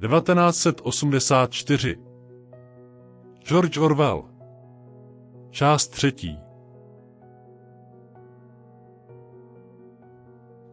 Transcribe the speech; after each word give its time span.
1984 0.00 1.96
George 3.48 3.78
Orwell 3.78 4.24
Část 5.50 5.88
třetí 5.88 6.38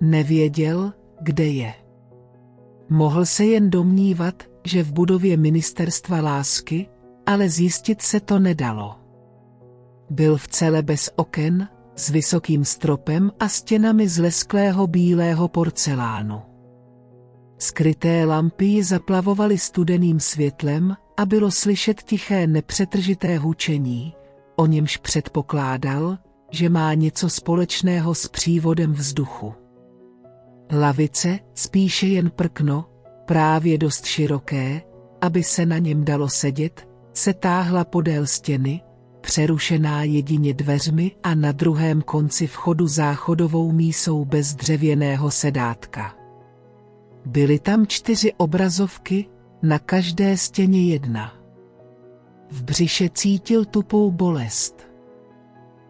Nevěděl, 0.01 0.93
kde 1.21 1.45
je. 1.45 1.73
Mohl 2.89 3.25
se 3.25 3.45
jen 3.45 3.69
domnívat, 3.69 4.43
že 4.63 4.83
v 4.83 4.91
budově 4.91 5.37
ministerstva 5.37 6.21
lásky, 6.21 6.89
ale 7.25 7.49
zjistit 7.49 8.01
se 8.01 8.19
to 8.19 8.39
nedalo. 8.39 8.95
Byl 10.09 10.37
v 10.37 10.47
celé 10.47 10.81
bez 10.81 11.09
oken, 11.15 11.67
s 11.95 12.09
vysokým 12.09 12.65
stropem 12.65 13.31
a 13.39 13.47
stěnami 13.47 14.07
z 14.07 14.19
lesklého 14.19 14.87
bílého 14.87 15.47
porcelánu. 15.47 16.56
Skryté 17.57 18.25
lampy 18.25 18.65
ji 18.65 18.83
zaplavovaly 18.83 19.57
studeným 19.57 20.19
světlem 20.19 20.95
a 21.17 21.25
bylo 21.25 21.51
slyšet 21.51 22.01
tiché 22.03 22.47
nepřetržité 22.47 23.37
hučení, 23.37 24.13
o 24.55 24.65
němž 24.65 24.97
předpokládal, 24.97 26.17
že 26.51 26.69
má 26.69 26.93
něco 26.93 27.29
společného 27.29 28.15
s 28.15 28.27
přívodem 28.27 28.93
vzduchu. 28.93 29.53
Lavice, 30.71 31.39
spíše 31.53 32.07
jen 32.07 32.29
prkno, 32.29 32.85
právě 33.25 33.77
dost 33.77 34.05
široké, 34.05 34.81
aby 35.21 35.43
se 35.43 35.65
na 35.65 35.77
něm 35.77 36.05
dalo 36.05 36.29
sedět, 36.29 36.87
se 37.13 37.33
táhla 37.33 37.85
podél 37.85 38.27
stěny, 38.27 38.81
přerušená 39.21 40.03
jedině 40.03 40.53
dveřmi 40.53 41.11
a 41.23 41.35
na 41.35 41.51
druhém 41.51 42.01
konci 42.01 42.47
vchodu 42.47 42.87
záchodovou 42.87 43.71
mísou 43.71 44.25
bez 44.25 44.53
dřevěného 44.53 45.31
sedátka. 45.31 46.16
Byly 47.27 47.59
tam 47.59 47.87
čtyři 47.87 48.33
obrazovky, 48.33 49.25
na 49.63 49.79
každé 49.79 50.37
stěně 50.37 50.85
jedna. 50.93 51.33
V 52.51 52.63
břiše 52.63 53.09
cítil 53.09 53.65
tupou 53.65 54.11
bolest. 54.11 54.87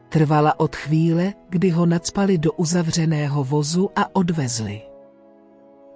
Trvala 0.10 0.60
od 0.60 0.76
chvíle, 0.76 1.34
kdy 1.50 1.70
ho 1.70 1.86
nadspali 1.86 2.38
do 2.38 2.52
uzavřeného 2.52 3.44
vozu 3.44 3.90
a 3.96 4.16
odvezli. 4.16 4.82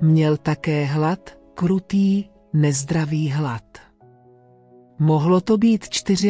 Měl 0.01 0.37
také 0.37 0.85
hlad, 0.85 1.29
krutý, 1.53 2.25
nezdravý 2.53 3.29
hlad. 3.29 3.77
Mohlo 4.99 5.41
to 5.41 5.57
být 5.57 5.85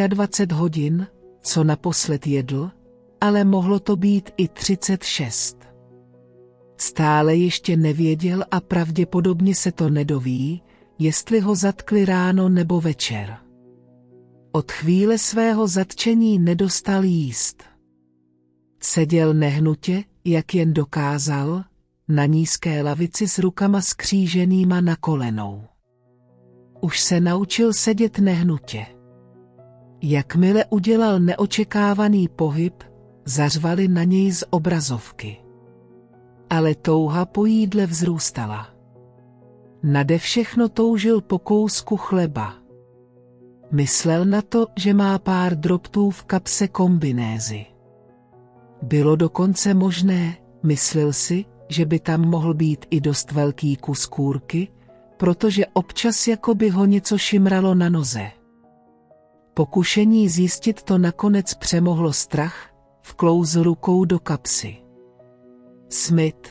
24 0.07 0.53
hodin, 0.53 1.07
co 1.41 1.63
naposled 1.63 2.27
jedl, 2.27 2.71
ale 3.21 3.43
mohlo 3.43 3.79
to 3.79 3.95
být 3.95 4.29
i 4.37 4.47
36. 4.47 5.60
Stále 6.81 7.35
ještě 7.35 7.77
nevěděl 7.77 8.45
a 8.51 8.61
pravděpodobně 8.61 9.55
se 9.55 9.71
to 9.71 9.89
nedoví, 9.89 10.61
jestli 10.99 11.39
ho 11.39 11.55
zatkli 11.55 12.05
ráno 12.05 12.49
nebo 12.49 12.81
večer. 12.81 13.37
Od 14.51 14.71
chvíle 14.71 15.17
svého 15.17 15.67
zatčení 15.67 16.39
nedostal 16.39 17.03
jíst. 17.03 17.63
Seděl 18.79 19.33
nehnutě, 19.33 20.03
jak 20.25 20.55
jen 20.55 20.73
dokázal, 20.73 21.63
na 22.07 22.25
nízké 22.25 22.81
lavici 22.81 23.27
s 23.27 23.39
rukama 23.39 23.81
skříženýma 23.81 24.81
na 24.81 24.95
kolenou. 24.95 25.63
Už 26.81 26.99
se 26.99 27.19
naučil 27.19 27.73
sedět 27.73 28.19
nehnutě. 28.19 28.85
Jakmile 30.01 30.65
udělal 30.65 31.19
neočekávaný 31.19 32.27
pohyb, 32.27 32.83
zařvali 33.25 33.87
na 33.87 34.03
něj 34.03 34.31
z 34.31 34.43
obrazovky. 34.49 35.50
Ale 36.51 36.75
touha 36.75 37.25
po 37.25 37.45
jídle 37.45 37.85
vzrůstala. 37.85 38.67
Nade 39.83 40.17
všechno 40.17 40.69
toužil 40.69 41.21
po 41.21 41.39
kousku 41.39 41.97
chleba. 41.97 42.53
Myslel 43.71 44.25
na 44.25 44.41
to, 44.41 44.67
že 44.77 44.93
má 44.93 45.19
pár 45.19 45.55
drobtů 45.55 46.09
v 46.09 46.23
kapse 46.23 46.67
kombinézy. 46.67 47.65
Bylo 48.81 49.15
dokonce 49.15 49.73
možné, 49.73 50.37
myslel 50.63 51.13
si, 51.13 51.45
že 51.69 51.85
by 51.85 51.99
tam 51.99 52.29
mohl 52.29 52.53
být 52.53 52.85
i 52.89 53.01
dost 53.01 53.31
velký 53.31 53.77
kus 53.77 54.05
kůrky, 54.05 54.67
protože 55.17 55.65
občas 55.73 56.27
jako 56.27 56.55
by 56.55 56.69
ho 56.69 56.85
něco 56.85 57.17
šimralo 57.17 57.75
na 57.75 57.89
noze. 57.89 58.31
Pokušení 59.53 60.29
zjistit 60.29 60.83
to 60.83 60.97
nakonec 60.97 61.53
přemohlo 61.53 62.13
strach, 62.13 62.69
vklouzl 63.01 63.63
rukou 63.63 64.05
do 64.05 64.19
kapsy. 64.19 64.80
Smith. 65.93 66.49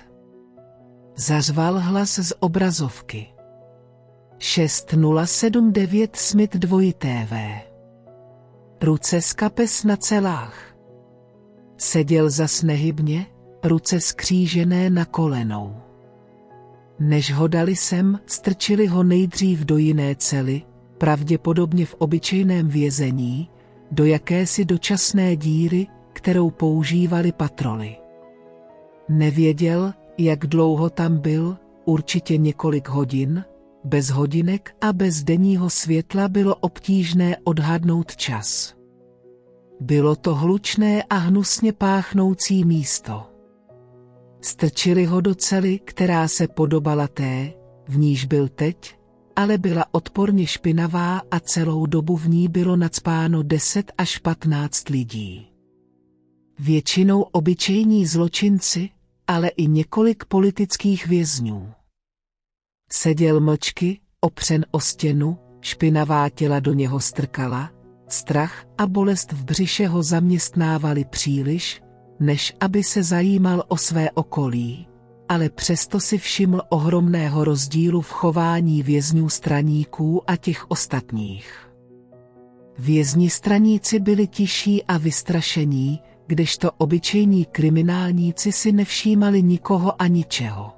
Zařval 1.16 1.78
hlas 1.78 2.18
z 2.18 2.32
obrazovky. 2.40 3.26
6079 4.38 6.16
Smith 6.16 6.56
2 6.56 6.92
TV. 6.98 7.32
Ruce 8.82 9.20
z 9.22 9.32
kapes 9.32 9.84
na 9.84 9.96
celách. 9.96 10.76
Seděl 11.76 12.30
zas 12.30 12.62
nehybně, 12.62 13.26
ruce 13.64 14.00
skřížené 14.00 14.90
na 14.90 15.04
kolenou. 15.04 15.76
Než 16.98 17.32
ho 17.32 17.48
dali 17.48 17.76
sem, 17.76 18.20
strčili 18.26 18.86
ho 18.86 19.02
nejdřív 19.02 19.60
do 19.60 19.76
jiné 19.76 20.14
cely, 20.14 20.62
pravděpodobně 20.98 21.86
v 21.86 21.94
obyčejném 21.94 22.68
vězení, 22.68 23.50
do 23.90 24.04
jakési 24.04 24.64
dočasné 24.64 25.36
díry, 25.36 25.86
kterou 26.12 26.50
používali 26.50 27.32
patroly. 27.32 27.99
Nevěděl, 29.12 29.92
jak 30.18 30.46
dlouho 30.46 30.90
tam 30.90 31.18
byl, 31.18 31.56
určitě 31.84 32.36
několik 32.36 32.88
hodin, 32.88 33.44
bez 33.84 34.08
hodinek 34.08 34.74
a 34.80 34.92
bez 34.92 35.22
denního 35.22 35.70
světla 35.70 36.28
bylo 36.28 36.54
obtížné 36.54 37.36
odhadnout 37.44 38.16
čas. 38.16 38.74
Bylo 39.80 40.16
to 40.16 40.34
hlučné 40.34 41.02
a 41.02 41.16
hnusně 41.16 41.72
páchnoucí 41.72 42.64
místo. 42.64 43.22
Strčili 44.40 45.04
ho 45.04 45.20
do 45.20 45.34
cely, 45.34 45.78
která 45.78 46.28
se 46.28 46.48
podobala 46.48 47.08
té, 47.08 47.52
v 47.88 47.98
níž 47.98 48.24
byl 48.24 48.48
teď, 48.48 48.98
ale 49.36 49.58
byla 49.58 49.84
odporně 49.92 50.46
špinavá 50.46 51.22
a 51.30 51.40
celou 51.40 51.86
dobu 51.86 52.16
v 52.16 52.28
ní 52.28 52.48
bylo 52.48 52.76
nadspáno 52.76 53.42
10 53.42 53.92
až 53.98 54.18
15 54.18 54.88
lidí. 54.88 55.46
Většinou 56.58 57.20
obyčejní 57.22 58.06
zločinci, 58.06 58.90
ale 59.30 59.48
i 59.48 59.66
několik 59.66 60.24
politických 60.24 61.06
vězňů. 61.06 61.72
Seděl 62.92 63.40
mlčky, 63.40 64.00
opřen 64.20 64.66
o 64.70 64.80
stěnu, 64.80 65.38
špinavá 65.60 66.28
těla 66.28 66.60
do 66.60 66.72
něho 66.72 67.00
strkala, 67.00 67.70
strach 68.08 68.64
a 68.78 68.86
bolest 68.86 69.32
v 69.32 69.44
břiše 69.44 69.88
ho 69.88 70.02
zaměstnávali 70.02 71.04
příliš, 71.04 71.82
než 72.20 72.52
aby 72.60 72.82
se 72.82 73.02
zajímal 73.02 73.64
o 73.68 73.76
své 73.76 74.10
okolí, 74.10 74.88
ale 75.28 75.50
přesto 75.50 76.00
si 76.00 76.18
všiml 76.18 76.62
ohromného 76.68 77.44
rozdílu 77.44 78.00
v 78.00 78.10
chování 78.10 78.82
vězňů 78.82 79.28
straníků 79.28 80.30
a 80.30 80.36
těch 80.36 80.70
ostatních. 80.70 81.70
Vězni 82.78 83.30
straníci 83.30 84.00
byli 84.00 84.26
tiší 84.26 84.84
a 84.84 84.98
vystrašení, 84.98 86.00
kdežto 86.30 86.70
obyčejní 86.78 87.44
kriminálníci 87.44 88.52
si 88.52 88.72
nevšímali 88.72 89.42
nikoho 89.42 90.02
a 90.02 90.06
ničeho. 90.06 90.72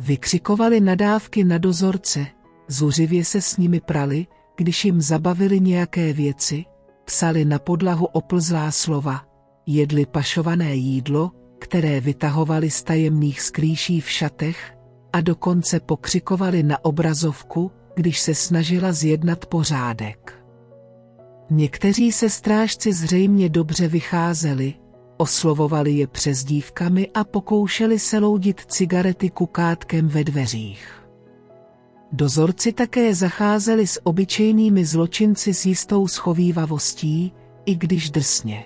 Vykřikovali 0.00 0.80
nadávky 0.80 1.44
na 1.44 1.58
dozorce, 1.58 2.26
zuřivě 2.68 3.24
se 3.24 3.40
s 3.40 3.56
nimi 3.56 3.80
prali, 3.80 4.26
když 4.56 4.84
jim 4.84 5.00
zabavili 5.00 5.60
nějaké 5.60 6.12
věci, 6.12 6.64
psali 7.04 7.44
na 7.44 7.58
podlahu 7.58 8.06
oplzlá 8.06 8.70
slova, 8.70 9.24
jedli 9.66 10.06
pašované 10.06 10.74
jídlo, 10.74 11.30
které 11.58 12.00
vytahovali 12.00 12.70
z 12.70 12.82
tajemných 12.82 13.40
skrýší 13.40 14.00
v 14.00 14.10
šatech, 14.10 14.74
a 15.12 15.20
dokonce 15.20 15.80
pokřikovali 15.80 16.62
na 16.62 16.84
obrazovku, 16.84 17.70
když 17.94 18.20
se 18.20 18.34
snažila 18.34 18.92
zjednat 18.92 19.46
pořádek. 19.46 20.41
Někteří 21.54 22.12
se 22.12 22.30
strážci 22.30 22.92
zřejmě 22.92 23.48
dobře 23.48 23.88
vycházeli, 23.88 24.74
oslovovali 25.16 25.92
je 25.92 26.06
přezdívkami 26.06 27.08
a 27.14 27.24
pokoušeli 27.24 27.98
se 27.98 28.18
loudit 28.18 28.60
cigarety 28.60 29.30
kukátkem 29.30 30.08
ve 30.08 30.24
dveřích. 30.24 31.02
Dozorci 32.12 32.72
také 32.72 33.14
zacházeli 33.14 33.86
s 33.86 34.06
obyčejnými 34.06 34.84
zločinci 34.84 35.54
s 35.54 35.66
jistou 35.66 36.08
schovývavostí, 36.08 37.32
i 37.66 37.74
když 37.74 38.10
drsně. 38.10 38.64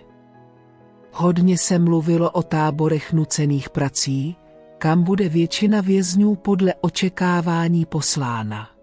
Hodně 1.13 1.59
se 1.59 1.79
mluvilo 1.79 2.31
o 2.31 2.43
táborech 2.43 3.13
nucených 3.13 3.71
prací, 3.71 4.37
kam 4.79 5.03
bude 5.03 5.29
většina 5.29 5.81
vězňů 5.81 6.35
podle 6.35 6.75
očekávání 6.81 7.87
poslána. 7.87 8.76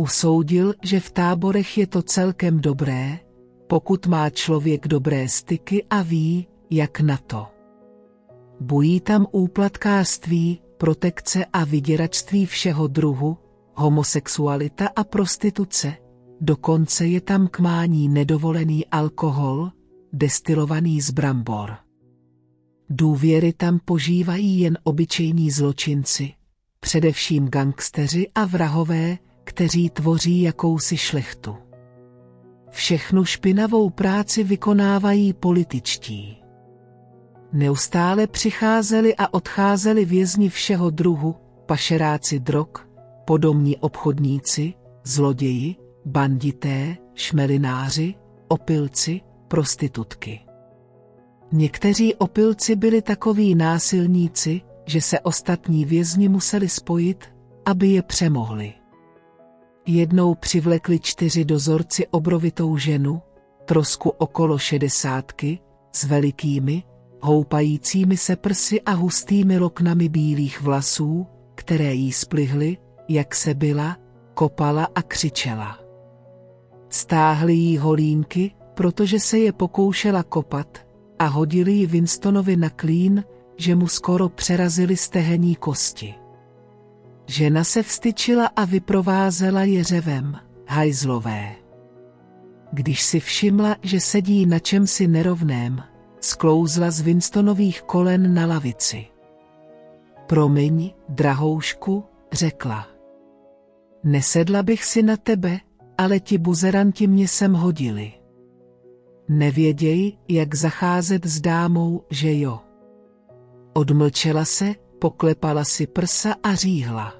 Usoudil, 0.00 0.74
že 0.80 1.00
v 1.00 1.10
táborech 1.10 1.78
je 1.78 1.86
to 1.86 2.02
celkem 2.02 2.60
dobré, 2.60 3.20
pokud 3.66 4.06
má 4.06 4.30
člověk 4.30 4.88
dobré 4.88 5.28
styky 5.28 5.84
a 5.90 6.02
ví, 6.02 6.48
jak 6.70 7.00
na 7.00 7.16
to. 7.16 7.46
Bují 8.60 9.00
tam 9.00 9.26
úplatkářství, 9.32 10.60
protekce 10.78 11.44
a 11.44 11.64
vyděračství 11.64 12.46
všeho 12.46 12.86
druhu, 12.86 13.38
homosexualita 13.74 14.88
a 14.96 15.04
prostituce, 15.04 15.96
dokonce 16.40 17.06
je 17.06 17.20
tam 17.20 17.48
k 17.48 17.58
mání 17.60 18.08
nedovolený 18.08 18.86
alkohol, 18.86 19.70
destilovaný 20.12 21.00
z 21.00 21.10
brambor. 21.10 21.76
Důvěry 22.90 23.52
tam 23.52 23.78
požívají 23.84 24.60
jen 24.60 24.78
obyčejní 24.82 25.50
zločinci, 25.50 26.32
především 26.80 27.48
gangsteři 27.48 28.26
a 28.34 28.44
vrahové, 28.44 29.18
kteří 29.50 29.90
tvoří 29.90 30.42
jakousi 30.42 30.96
šlechtu. 30.96 31.56
Všechnu 32.70 33.24
špinavou 33.24 33.90
práci 33.90 34.44
vykonávají 34.44 35.32
političtí. 35.32 36.42
Neustále 37.52 38.26
přicházeli 38.26 39.16
a 39.16 39.34
odcházeli 39.34 40.04
vězni 40.04 40.48
všeho 40.48 40.90
druhu, 40.90 41.36
pašeráci 41.66 42.40
drog, 42.40 42.68
podomní 43.24 43.76
obchodníci, 43.76 44.74
zloději, 45.04 45.76
bandité, 46.04 46.96
šmelináři, 47.14 48.14
opilci, 48.48 49.20
prostitutky. 49.48 50.40
Někteří 51.52 52.14
opilci 52.14 52.76
byli 52.76 53.02
takoví 53.02 53.54
násilníci, 53.54 54.60
že 54.86 55.00
se 55.00 55.20
ostatní 55.20 55.84
vězni 55.84 56.28
museli 56.28 56.68
spojit, 56.68 57.24
aby 57.64 57.88
je 57.88 58.02
přemohli. 58.02 58.79
Jednou 59.92 60.34
přivlekli 60.34 60.98
čtyři 60.98 61.44
dozorci 61.44 62.06
obrovitou 62.06 62.76
ženu, 62.76 63.22
trosku 63.64 64.08
okolo 64.08 64.58
šedesátky, 64.58 65.58
s 65.92 66.04
velikými, 66.04 66.82
houpajícími 67.22 68.16
se 68.16 68.36
prsy 68.36 68.80
a 68.80 68.92
hustými 68.92 69.58
loknami 69.58 70.08
bílých 70.08 70.62
vlasů, 70.62 71.26
které 71.54 71.94
jí 71.94 72.12
splihly, 72.12 72.76
jak 73.08 73.34
se 73.34 73.54
byla, 73.54 73.96
kopala 74.34 74.88
a 74.94 75.02
křičela. 75.02 75.78
Stáhli 76.88 77.54
jí 77.54 77.78
holínky, 77.78 78.52
protože 78.74 79.20
se 79.20 79.38
je 79.38 79.52
pokoušela 79.52 80.22
kopat, 80.22 80.78
a 81.18 81.26
hodili 81.26 81.72
ji 81.72 81.86
Winstonovi 81.86 82.56
na 82.56 82.70
klín, 82.70 83.24
že 83.56 83.74
mu 83.74 83.88
skoro 83.88 84.28
přerazili 84.28 84.96
stehení 84.96 85.56
kosti. 85.56 86.14
Žena 87.30 87.64
se 87.64 87.82
vstyčila 87.82 88.46
a 88.46 88.64
vyprovázela 88.64 89.62
je 89.62 89.84
řevem, 89.84 90.36
hajzlové. 90.66 91.54
Když 92.72 93.02
si 93.02 93.20
všimla, 93.20 93.76
že 93.82 94.00
sedí 94.00 94.46
na 94.46 94.58
čemsi 94.58 95.08
nerovném, 95.08 95.82
sklouzla 96.20 96.90
z 96.90 97.00
Winstonových 97.00 97.82
kolen 97.82 98.34
na 98.34 98.46
lavici. 98.46 99.06
Promiň, 100.26 100.94
drahoušku, 101.08 102.04
řekla. 102.32 102.86
Nesedla 104.04 104.62
bych 104.62 104.84
si 104.84 105.02
na 105.02 105.16
tebe, 105.16 105.58
ale 105.98 106.20
ti 106.20 106.38
buzeranti 106.38 107.06
mě 107.06 107.28
sem 107.28 107.52
hodili. 107.54 108.12
Nevěděj, 109.28 110.18
jak 110.28 110.54
zacházet 110.54 111.26
s 111.26 111.40
dámou, 111.40 112.04
že 112.10 112.38
jo. 112.38 112.60
Odmlčela 113.72 114.44
se, 114.44 114.74
poklepala 114.98 115.64
si 115.64 115.86
prsa 115.86 116.34
a 116.42 116.54
říhla. 116.54 117.19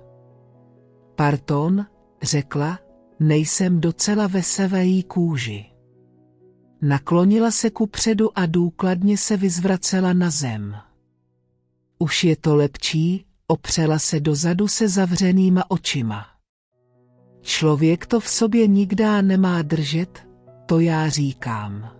Parton, 1.20 1.86
řekla, 2.22 2.78
nejsem 3.20 3.80
docela 3.80 4.26
ve 4.26 4.42
sevé 4.42 5.02
kůži. 5.02 5.64
Naklonila 6.82 7.50
se 7.50 7.70
ku 7.70 7.86
předu 7.86 8.38
a 8.38 8.46
důkladně 8.46 9.18
se 9.18 9.36
vyzvracela 9.36 10.12
na 10.12 10.30
zem. 10.30 10.76
Už 11.98 12.24
je 12.24 12.36
to 12.36 12.56
lepší, 12.56 13.26
opřela 13.46 13.98
se 13.98 14.20
dozadu 14.20 14.68
se 14.68 14.88
zavřenýma 14.88 15.70
očima. 15.70 16.26
Člověk 17.40 18.06
to 18.06 18.20
v 18.20 18.28
sobě 18.28 18.66
nikdá 18.66 19.22
nemá 19.22 19.62
držet, 19.62 20.26
to 20.66 20.80
já 20.80 21.08
říkám. 21.08 21.90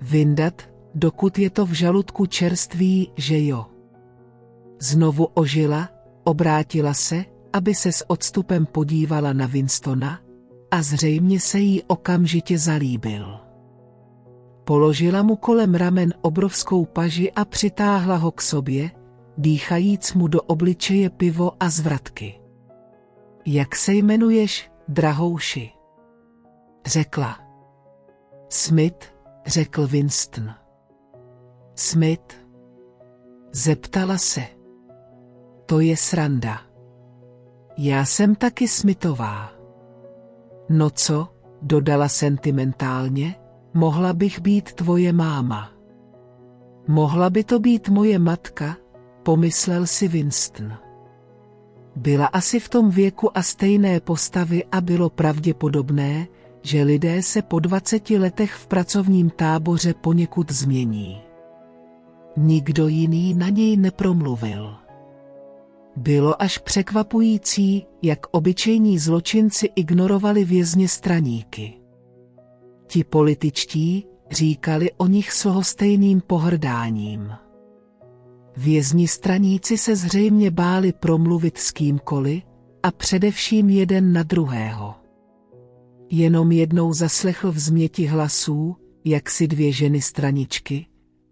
Vyndat, 0.00 0.62
dokud 0.94 1.38
je 1.38 1.50
to 1.50 1.66
v 1.66 1.72
žaludku 1.72 2.26
čerství, 2.26 3.12
že 3.16 3.44
jo. 3.44 3.66
Znovu 4.80 5.24
ožila, 5.24 5.88
obrátila 6.24 6.94
se, 6.94 7.31
aby 7.52 7.74
se 7.74 7.92
s 7.92 8.10
odstupem 8.10 8.66
podívala 8.66 9.32
na 9.32 9.46
Winstona, 9.46 10.20
a 10.70 10.82
zřejmě 10.82 11.40
se 11.40 11.58
jí 11.58 11.82
okamžitě 11.82 12.58
zalíbil. 12.58 13.40
Položila 14.64 15.22
mu 15.22 15.36
kolem 15.36 15.74
ramen 15.74 16.14
obrovskou 16.20 16.84
paži 16.84 17.32
a 17.32 17.44
přitáhla 17.44 18.16
ho 18.16 18.30
k 18.30 18.42
sobě, 18.42 18.90
dýchajíc 19.38 20.12
mu 20.14 20.28
do 20.28 20.42
obličeje 20.42 21.10
pivo 21.10 21.52
a 21.60 21.70
zvratky. 21.70 22.40
Jak 23.46 23.76
se 23.76 23.92
jmenuješ, 23.92 24.70
drahouši? 24.88 25.70
Řekla. 26.86 27.38
Smith, 28.48 29.14
řekl 29.46 29.86
Winston. 29.86 30.54
Smith. 31.74 32.46
Zeptala 33.52 34.18
se. 34.18 34.42
To 35.66 35.80
je 35.80 35.96
sranda. 35.96 36.71
Já 37.76 38.04
jsem 38.04 38.34
taky 38.34 38.68
Smithová. 38.68 39.50
No 40.68 40.90
co, 40.90 41.28
dodala 41.62 42.08
sentimentálně, 42.08 43.34
mohla 43.74 44.12
bych 44.12 44.40
být 44.40 44.72
tvoje 44.72 45.12
máma. 45.12 45.72
Mohla 46.88 47.30
by 47.30 47.44
to 47.44 47.58
být 47.58 47.88
moje 47.88 48.18
matka, 48.18 48.76
pomyslel 49.22 49.86
si 49.86 50.08
Winston. 50.08 50.72
Byla 51.96 52.26
asi 52.26 52.60
v 52.60 52.68
tom 52.68 52.90
věku 52.90 53.38
a 53.38 53.42
stejné 53.42 54.00
postavy 54.00 54.64
a 54.72 54.80
bylo 54.80 55.10
pravděpodobné, 55.10 56.26
že 56.62 56.82
lidé 56.82 57.22
se 57.22 57.42
po 57.42 57.58
20 57.58 58.10
letech 58.10 58.52
v 58.54 58.66
pracovním 58.66 59.30
táboře 59.30 59.94
poněkud 59.94 60.52
změní. 60.52 61.20
Nikdo 62.36 62.88
jiný 62.88 63.34
na 63.34 63.48
něj 63.48 63.76
nepromluvil. 63.76 64.81
Bylo 65.96 66.42
až 66.42 66.58
překvapující, 66.58 67.86
jak 68.02 68.26
obyčejní 68.30 68.98
zločinci 68.98 69.68
ignorovali 69.76 70.44
vězně 70.44 70.88
straníky. 70.88 71.72
Ti 72.86 73.04
političtí 73.04 74.06
říkali 74.30 74.92
o 74.92 75.06
nich 75.06 75.32
s 75.32 75.44
lhostejným 75.44 76.20
pohrdáním. 76.20 77.32
Vězni 78.56 79.08
straníci 79.08 79.78
se 79.78 79.96
zřejmě 79.96 80.50
báli 80.50 80.92
promluvit 80.92 81.58
s 81.58 81.70
kýmkoliv, 81.70 82.42
a 82.82 82.90
především 82.90 83.70
jeden 83.70 84.12
na 84.12 84.22
druhého. 84.22 84.94
Jenom 86.10 86.52
jednou 86.52 86.92
zaslechl 86.92 87.52
v 87.52 87.58
změti 87.58 88.06
hlasů, 88.06 88.76
jak 89.04 89.30
si 89.30 89.48
dvě 89.48 89.72
ženy 89.72 90.02
straničky, 90.02 90.86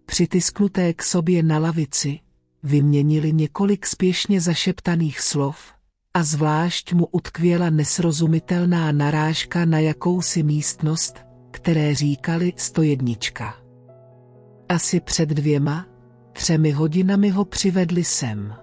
přitisknuté 0.05 0.93
k 0.93 1.03
sobě 1.03 1.43
na 1.43 1.59
lavici, 1.59 2.19
vyměnili 2.63 3.33
několik 3.33 3.87
spěšně 3.87 4.41
zašeptaných 4.41 5.19
slov, 5.19 5.57
a 6.13 6.23
zvlášť 6.23 6.93
mu 6.93 7.07
utkvěla 7.11 7.69
nesrozumitelná 7.69 8.91
narážka 8.91 9.65
na 9.65 9.79
jakousi 9.79 10.43
místnost, 10.43 11.15
které 11.51 11.95
říkali 11.95 12.53
stojednička. 12.55 13.55
Asi 14.69 14.99
před 14.99 15.29
dvěma, 15.29 15.85
třemi 16.33 16.71
hodinami 16.71 17.29
ho 17.29 17.45
přivedli 17.45 18.03
sem. 18.03 18.53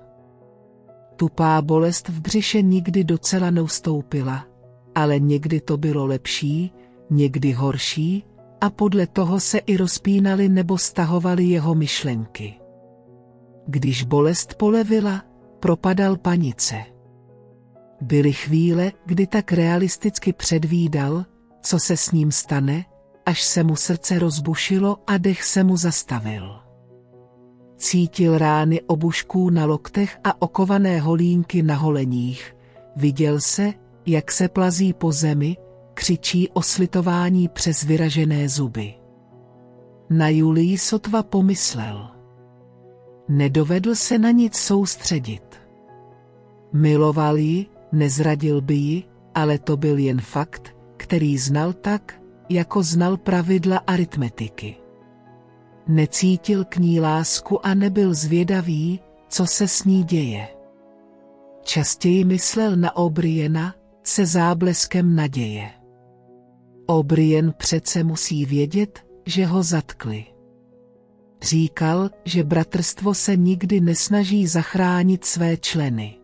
Tupá 1.17 1.63
bolest 1.63 2.09
v 2.09 2.21
břiše 2.21 2.63
nikdy 2.63 3.05
docela 3.05 3.51
neustoupila, 3.51 4.47
ale 4.95 5.19
někdy 5.19 5.61
to 5.61 5.77
bylo 5.77 6.07
lepší, 6.07 6.73
někdy 7.11 7.53
horší, 7.53 8.25
a 8.61 8.71
podle 8.71 9.07
toho 9.07 9.41
se 9.41 9.59
i 9.59 9.77
rozpínaly 9.77 10.49
nebo 10.49 10.79
stahovaly 10.79 11.45
jeho 11.45 11.75
myšlenky. 11.75 12.55
Když 13.71 14.05
bolest 14.05 14.55
polevila, 14.55 15.25
propadal 15.61 16.17
panice. 16.17 16.85
Byly 18.01 18.33
chvíle, 18.33 18.93
kdy 19.07 19.27
tak 19.27 19.53
realisticky 19.53 20.33
předvídal, 20.33 21.25
co 21.63 21.79
se 21.79 21.97
s 21.97 22.13
ním 22.13 22.33
stane, 22.33 22.85
až 23.27 23.43
se 23.43 23.63
mu 23.65 23.77
srdce 23.77 24.19
rozbušilo 24.19 24.97
a 25.07 25.19
dech 25.19 25.43
se 25.43 25.65
mu 25.65 25.77
zastavil. 25.77 26.61
Cítil 27.77 28.39
rány 28.39 28.81
obušků 28.81 29.51
na 29.51 29.65
loktech 29.65 30.19
a 30.25 30.43
okované 30.43 31.01
holínky 31.01 31.63
na 31.63 31.75
holeních. 31.75 32.57
Viděl 32.97 33.41
se, 33.41 33.73
jak 34.07 34.33
se 34.33 34.49
plazí 34.49 34.93
po 34.93 35.13
zemi, 35.13 35.57
křičí 35.95 36.49
o 36.49 36.63
slitování 36.63 37.49
přes 37.49 37.83
vyražené 37.83 38.49
zuby. 38.49 38.95
Na 40.11 40.29
Julii 40.29 40.79
sotva 40.79 41.23
pomyslel. 41.23 42.18
Nedovedl 43.29 43.95
se 43.95 44.19
na 44.19 44.31
nic 44.31 44.57
soustředit. 44.57 45.61
Miloval 46.73 47.37
ji, 47.37 47.67
nezradil 47.93 48.61
by 48.61 48.75
ji, 48.75 49.05
ale 49.35 49.59
to 49.59 49.77
byl 49.77 49.99
jen 49.99 50.21
fakt, 50.21 50.77
který 50.97 51.39
znal 51.39 51.73
tak, 51.73 52.21
jako 52.49 52.83
znal 52.83 53.17
pravidla 53.17 53.79
aritmetiky. 53.87 54.77
Necítil 55.89 56.65
k 56.65 56.77
ní 56.77 57.01
lásku 57.01 57.67
a 57.67 57.75
nebyl 57.75 58.15
zvědavý, 58.15 59.01
co 59.29 59.47
se 59.47 59.69
s 59.69 59.85
ní 59.85 60.05
děje. 60.05 60.49
Častěji 61.63 62.25
myslel 62.25 62.77
na 62.77 62.97
O'Briena 62.97 63.75
se 64.03 64.27
zábleskem 64.27 65.17
naděje. 65.17 65.71
O'Brien 66.87 67.55
přece 67.57 68.05
musí 68.05 68.45
vědět, 68.45 69.07
že 69.27 69.47
ho 69.47 69.63
zatkli. 69.63 70.38
Říkal, 71.43 72.11
že 72.25 72.45
bratrstvo 72.45 73.15
se 73.15 73.37
nikdy 73.37 73.81
nesnaží 73.81 74.47
zachránit 74.47 75.25
své 75.25 75.57
členy. 75.57 76.19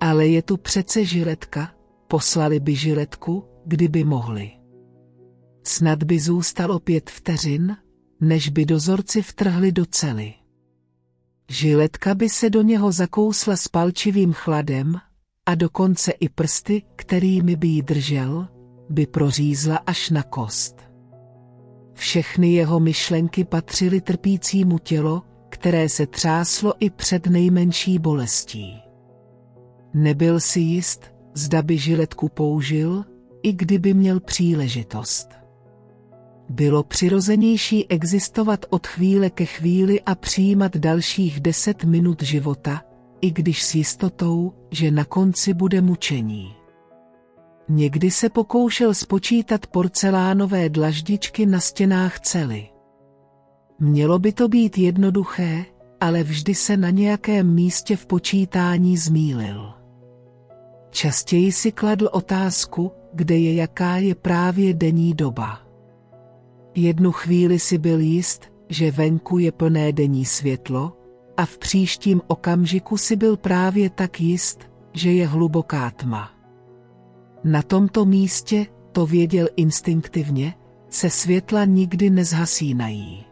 Ale 0.00 0.26
je 0.26 0.42
tu 0.42 0.56
přece 0.56 1.04
žiletka, 1.04 1.74
poslali 2.08 2.60
by 2.60 2.76
žiletku, 2.76 3.44
kdyby 3.66 4.04
mohli. 4.04 4.50
Snad 5.64 6.02
by 6.02 6.20
zůstalo 6.20 6.80
pět 6.80 7.10
vteřin, 7.10 7.76
než 8.20 8.48
by 8.48 8.64
dozorci 8.64 9.22
vtrhli 9.22 9.72
do 9.72 9.86
cely. 9.86 10.34
Žiletka 11.48 12.14
by 12.14 12.28
se 12.28 12.50
do 12.50 12.62
něho 12.62 12.92
zakousla 12.92 13.56
s 13.56 13.68
palčivým 13.68 14.32
chladem 14.32 14.94
a 15.46 15.54
dokonce 15.54 16.12
i 16.12 16.28
prsty, 16.28 16.82
kterými 16.96 17.56
by 17.56 17.68
ji 17.68 17.82
držel, 17.82 18.48
by 18.88 19.06
prořízla 19.06 19.76
až 19.76 20.10
na 20.10 20.22
kost. 20.22 20.91
Všechny 22.02 22.52
jeho 22.52 22.80
myšlenky 22.80 23.44
patřily 23.44 24.00
trpícímu 24.00 24.78
tělo, 24.78 25.22
které 25.48 25.88
se 25.88 26.06
třáslo 26.06 26.74
i 26.80 26.90
před 26.90 27.26
nejmenší 27.26 27.98
bolestí. 27.98 28.82
Nebyl 29.94 30.40
si 30.40 30.60
jist, 30.60 31.12
zda 31.34 31.62
by 31.62 31.78
žiletku 31.78 32.28
použil, 32.28 33.04
i 33.42 33.52
kdyby 33.52 33.94
měl 33.94 34.20
příležitost. 34.20 35.28
Bylo 36.48 36.82
přirozenější 36.82 37.90
existovat 37.90 38.66
od 38.70 38.86
chvíle 38.86 39.30
ke 39.30 39.44
chvíli 39.44 40.00
a 40.00 40.14
přijímat 40.14 40.76
dalších 40.76 41.40
deset 41.40 41.84
minut 41.84 42.22
života, 42.22 42.82
i 43.20 43.30
když 43.30 43.62
s 43.62 43.74
jistotou, 43.74 44.52
že 44.70 44.90
na 44.90 45.04
konci 45.04 45.54
bude 45.54 45.80
mučení. 45.80 46.61
Někdy 47.68 48.10
se 48.10 48.28
pokoušel 48.28 48.94
spočítat 48.94 49.66
porcelánové 49.66 50.68
dlaždičky 50.68 51.46
na 51.46 51.60
stěnách 51.60 52.20
cely. 52.20 52.68
Mělo 53.78 54.18
by 54.18 54.32
to 54.32 54.48
být 54.48 54.78
jednoduché, 54.78 55.64
ale 56.00 56.22
vždy 56.22 56.54
se 56.54 56.76
na 56.76 56.90
nějakém 56.90 57.54
místě 57.54 57.96
v 57.96 58.06
počítání 58.06 58.96
zmílil. 58.96 59.72
Častěji 60.90 61.52
si 61.52 61.72
kladl 61.72 62.08
otázku, 62.12 62.92
kde 63.14 63.38
je 63.38 63.54
jaká 63.54 63.96
je 63.96 64.14
právě 64.14 64.74
denní 64.74 65.14
doba. 65.14 65.60
Jednu 66.74 67.12
chvíli 67.12 67.58
si 67.58 67.78
byl 67.78 68.00
jist, 68.00 68.52
že 68.68 68.90
venku 68.90 69.38
je 69.38 69.52
plné 69.52 69.92
denní 69.92 70.24
světlo, 70.24 70.92
a 71.36 71.46
v 71.46 71.58
příštím 71.58 72.20
okamžiku 72.26 72.96
si 72.96 73.16
byl 73.16 73.36
právě 73.36 73.90
tak 73.90 74.20
jist, 74.20 74.70
že 74.92 75.12
je 75.12 75.26
hluboká 75.26 75.90
tma. 75.90 76.41
Na 77.44 77.62
tomto 77.62 78.04
místě, 78.04 78.66
to 78.92 79.06
věděl 79.06 79.48
instinktivně, 79.56 80.54
se 80.88 81.10
světla 81.10 81.64
nikdy 81.64 82.10
nezhasínají. 82.10 83.24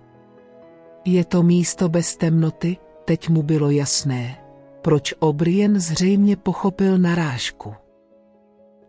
Je 1.05 1.25
to 1.25 1.43
místo 1.43 1.89
bez 1.89 2.17
temnoty, 2.17 2.77
teď 3.05 3.29
mu 3.29 3.43
bylo 3.43 3.71
jasné, 3.71 4.37
proč 4.83 5.15
O'Brien 5.19 5.81
zřejmě 5.81 6.37
pochopil 6.37 6.99
narážku. 6.99 7.75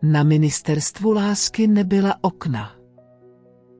Na 0.02 0.22
ministerstvu 0.22 1.12
lásky 1.12 1.66
nebyla 1.66 2.16
okna. 2.20 2.72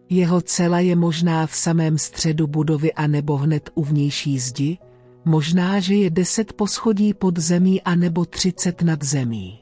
Jeho 0.09 0.41
cela 0.41 0.81
je 0.81 0.97
možná 0.97 1.47
v 1.47 1.55
samém 1.55 1.99
středu 1.99 2.47
budovy 2.47 2.93
a 2.93 3.07
nebo 3.07 3.37
hned 3.37 3.71
u 3.75 3.85
vnější 3.85 4.39
zdi, 4.39 4.79
možná, 5.25 5.81
že 5.81 5.95
je 5.95 6.11
deset 6.11 6.53
poschodí 6.53 7.15
pod 7.15 7.39
zemí 7.39 7.83
a 7.83 7.95
nebo 7.95 8.25
třicet 8.25 8.83
nad 8.83 9.03
zemí. 9.05 9.62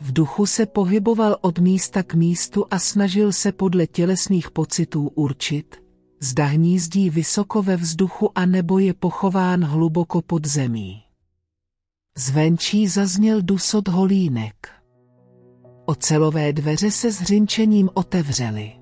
V 0.00 0.12
duchu 0.12 0.46
se 0.46 0.66
pohyboval 0.66 1.36
od 1.40 1.58
místa 1.58 2.02
k 2.02 2.14
místu 2.14 2.64
a 2.70 2.78
snažil 2.78 3.32
se 3.32 3.52
podle 3.52 3.86
tělesných 3.86 4.50
pocitů 4.50 5.08
určit, 5.08 5.82
zda 6.20 6.44
hnízdí 6.44 7.10
vysoko 7.10 7.62
ve 7.62 7.76
vzduchu 7.76 8.38
a 8.38 8.46
nebo 8.46 8.78
je 8.78 8.94
pochován 8.94 9.64
hluboko 9.64 10.22
pod 10.22 10.46
zemí. 10.46 11.02
Zvenčí 12.16 12.88
zazněl 12.88 13.42
dusot 13.42 13.88
holínek. 13.88 14.68
Ocelové 15.86 16.52
dveře 16.52 16.90
se 16.90 17.12
s 17.12 17.20
hřinčením 17.20 17.90
otevřely. 17.94 18.72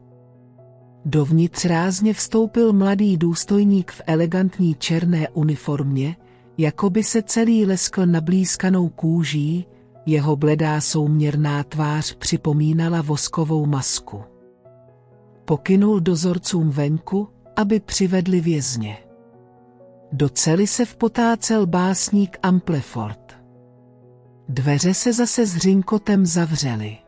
Dovnitř 1.04 1.64
rázně 1.64 2.14
vstoupil 2.14 2.72
mladý 2.72 3.16
důstojník 3.16 3.92
v 3.92 4.00
elegantní 4.06 4.74
černé 4.74 5.28
uniformě, 5.28 6.16
jako 6.58 6.90
by 6.90 7.04
se 7.04 7.22
celý 7.22 7.66
leskl 7.66 8.06
nablízkanou 8.06 8.88
kůží, 8.88 9.66
jeho 10.08 10.36
bledá 10.36 10.80
souměrná 10.80 11.62
tvář 11.64 12.14
připomínala 12.14 13.02
voskovou 13.02 13.66
masku. 13.66 14.22
Pokynul 15.44 16.00
dozorcům 16.00 16.70
venku, 16.70 17.28
aby 17.56 17.80
přivedli 17.80 18.40
vězně. 18.40 18.98
Do 20.12 20.28
cely 20.28 20.66
se 20.66 20.84
vpotácel 20.84 21.66
básník 21.66 22.38
Amplefort. 22.42 23.38
Dveře 24.48 24.94
se 24.94 25.12
zase 25.12 25.46
s 25.46 25.54
hřinkotem 25.54 26.26
zavřely. 26.26 26.98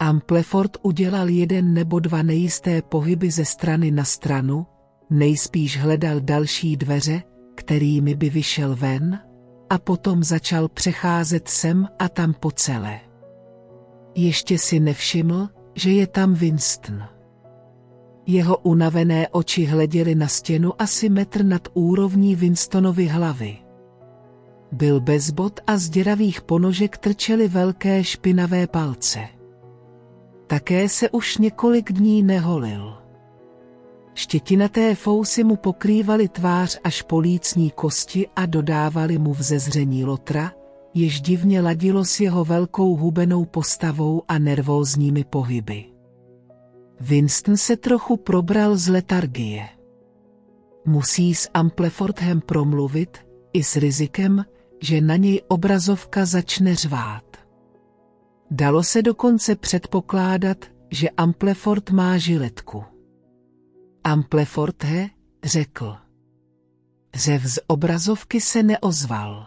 Amplefort 0.00 0.76
udělal 0.82 1.28
jeden 1.28 1.74
nebo 1.74 2.00
dva 2.00 2.22
nejisté 2.22 2.82
pohyby 2.82 3.30
ze 3.30 3.44
strany 3.44 3.90
na 3.90 4.04
stranu, 4.04 4.66
nejspíš 5.10 5.78
hledal 5.78 6.20
další 6.20 6.76
dveře, 6.76 7.22
kterými 7.54 8.14
by 8.14 8.30
vyšel 8.30 8.76
ven, 8.76 9.20
a 9.74 9.78
potom 9.78 10.24
začal 10.24 10.68
přecházet 10.68 11.48
sem 11.48 11.88
a 11.98 12.08
tam 12.08 12.34
po 12.34 12.50
celé. 12.50 13.00
Ještě 14.14 14.58
si 14.58 14.80
nevšiml, 14.80 15.48
že 15.74 15.90
je 15.90 16.06
tam 16.06 16.34
Winston. 16.34 17.02
Jeho 18.26 18.56
unavené 18.56 19.28
oči 19.28 19.64
hleděly 19.64 20.14
na 20.14 20.28
stěnu 20.28 20.82
asi 20.82 21.08
metr 21.08 21.44
nad 21.44 21.68
úrovní 21.74 22.36
Winstonovy 22.36 23.06
hlavy. 23.06 23.56
Byl 24.72 25.00
bez 25.00 25.30
bod 25.30 25.60
a 25.66 25.76
z 25.76 25.90
děravých 25.90 26.42
ponožek 26.42 26.98
trčely 26.98 27.48
velké 27.48 28.04
špinavé 28.04 28.66
palce. 28.66 29.20
Také 30.46 30.88
se 30.88 31.10
už 31.10 31.38
několik 31.38 31.92
dní 31.92 32.22
neholil. 32.22 33.03
Štětinaté 34.14 34.94
fousy 34.94 35.44
mu 35.44 35.56
pokrývaly 35.56 36.28
tvář 36.28 36.80
až 36.84 37.02
po 37.02 37.18
lícní 37.18 37.70
kosti 37.70 38.28
a 38.36 38.46
dodávali 38.46 39.18
mu 39.18 39.34
vzezření 39.34 40.04
lotra, 40.04 40.52
jež 40.94 41.20
divně 41.20 41.60
ladilo 41.60 42.04
s 42.04 42.20
jeho 42.20 42.44
velkou 42.44 42.96
hubenou 42.96 43.44
postavou 43.44 44.22
a 44.28 44.38
nervózními 44.38 45.24
pohyby. 45.24 45.84
Winston 47.00 47.56
se 47.56 47.76
trochu 47.76 48.16
probral 48.16 48.76
z 48.76 48.88
letargie. 48.88 49.68
Musí 50.86 51.34
s 51.34 51.50
Amplefordhem 51.54 52.40
promluvit, 52.40 53.18
i 53.52 53.62
s 53.62 53.76
rizikem, 53.76 54.44
že 54.82 55.00
na 55.00 55.16
něj 55.16 55.42
obrazovka 55.48 56.24
začne 56.24 56.74
řvát. 56.74 57.24
Dalo 58.50 58.82
se 58.82 59.02
dokonce 59.02 59.56
předpokládat, 59.56 60.58
že 60.90 61.10
Ampleford 61.10 61.90
má 61.90 62.18
žiletku. 62.18 62.93
Ampleford 64.06 64.84
he, 64.84 65.10
řekl. 65.44 65.96
Řev 67.14 67.44
z 67.44 67.58
obrazovky 67.66 68.40
se 68.40 68.62
neozval. 68.62 69.46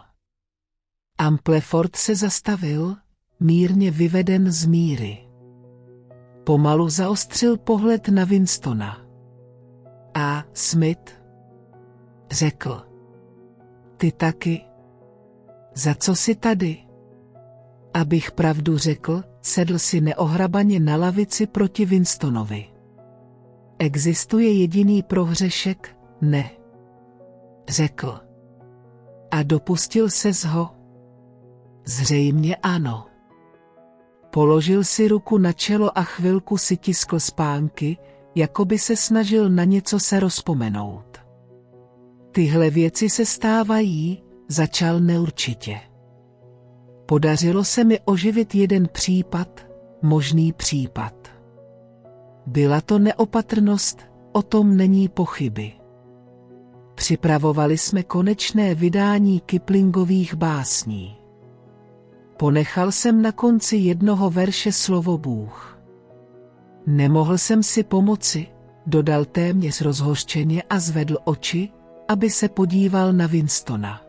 Ampleford 1.18 1.96
se 1.96 2.14
zastavil, 2.14 2.96
mírně 3.40 3.90
vyveden 3.90 4.52
z 4.52 4.66
míry. 4.66 5.28
Pomalu 6.44 6.88
zaostřil 6.88 7.56
pohled 7.56 8.08
na 8.08 8.24
Winstona. 8.24 9.06
A 10.14 10.44
Smith? 10.52 11.22
Řekl. 12.30 12.82
Ty 13.96 14.12
taky? 14.12 14.64
Za 15.74 15.94
co 15.94 16.16
si 16.16 16.34
tady? 16.34 16.78
Abych 17.94 18.32
pravdu 18.32 18.78
řekl, 18.78 19.22
sedl 19.42 19.78
si 19.78 20.00
neohrabaně 20.00 20.80
na 20.80 20.96
lavici 20.96 21.46
proti 21.46 21.84
Winstonovi. 21.84 22.77
Existuje 23.78 24.52
jediný 24.52 25.02
prohřešek? 25.02 25.96
Ne. 26.20 26.50
Řekl. 27.68 28.20
A 29.30 29.42
dopustil 29.42 30.10
se 30.10 30.32
z 30.32 30.44
ho? 30.44 30.70
Zřejmě 31.84 32.56
ano. 32.56 33.06
Položil 34.30 34.84
si 34.84 35.08
ruku 35.08 35.38
na 35.38 35.52
čelo 35.52 35.98
a 35.98 36.02
chvilku 36.02 36.58
si 36.58 36.76
tiskl 36.76 37.20
spánky, 37.20 37.96
jako 38.34 38.64
by 38.64 38.78
se 38.78 38.96
snažil 38.96 39.50
na 39.50 39.64
něco 39.64 40.00
se 40.00 40.20
rozpomenout. 40.20 41.18
Tyhle 42.32 42.70
věci 42.70 43.10
se 43.10 43.26
stávají, 43.26 44.22
začal 44.48 45.00
neurčitě. 45.00 45.80
Podařilo 47.06 47.64
se 47.64 47.84
mi 47.84 48.00
oživit 48.04 48.54
jeden 48.54 48.88
případ, 48.92 49.66
možný 50.02 50.52
případ. 50.52 51.17
Byla 52.48 52.80
to 52.80 52.98
neopatrnost, 52.98 54.02
o 54.32 54.42
tom 54.42 54.76
není 54.76 55.08
pochyby. 55.08 55.72
Připravovali 56.94 57.78
jsme 57.78 58.02
konečné 58.02 58.74
vydání 58.74 59.40
Kiplingových 59.40 60.34
básní. 60.34 61.16
Ponechal 62.36 62.92
jsem 62.92 63.22
na 63.22 63.32
konci 63.32 63.76
jednoho 63.76 64.30
verše 64.30 64.72
slovo 64.72 65.18
Bůh. 65.18 65.78
Nemohl 66.86 67.38
jsem 67.38 67.62
si 67.62 67.84
pomoci, 67.84 68.46
dodal 68.86 69.24
téměř 69.24 69.80
rozhořčeně 69.80 70.62
a 70.62 70.78
zvedl 70.78 71.16
oči, 71.24 71.68
aby 72.08 72.30
se 72.30 72.48
podíval 72.48 73.12
na 73.12 73.26
Winstona. 73.26 74.02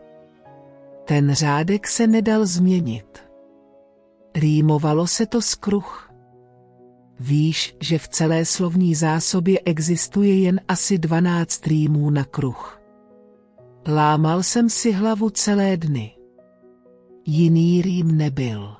Ten 1.05 1.33
řádek 1.33 1.87
se 1.87 2.07
nedal 2.07 2.45
změnit. 2.45 3.19
Rýmovalo 4.35 5.07
se 5.07 5.25
to 5.25 5.41
z 5.41 5.55
kruh. 5.55 6.08
Víš, 7.19 7.75
že 7.81 7.97
v 7.97 8.07
celé 8.07 8.45
slovní 8.45 8.95
zásobě 8.95 9.59
existuje 9.65 10.39
jen 10.39 10.61
asi 10.67 10.97
12 10.97 11.67
rýmů 11.67 12.09
na 12.09 12.23
kruh. 12.23 12.81
Lámal 13.87 14.43
jsem 14.43 14.69
si 14.69 14.91
hlavu 14.91 15.29
celé 15.29 15.77
dny. 15.77 16.15
Jiný 17.25 17.81
rým 17.81 18.17
nebyl. 18.17 18.75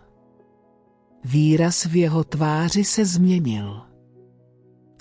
Výraz 1.24 1.86
v 1.86 1.96
jeho 1.96 2.24
tváři 2.24 2.84
se 2.84 3.06
změnil. 3.06 3.82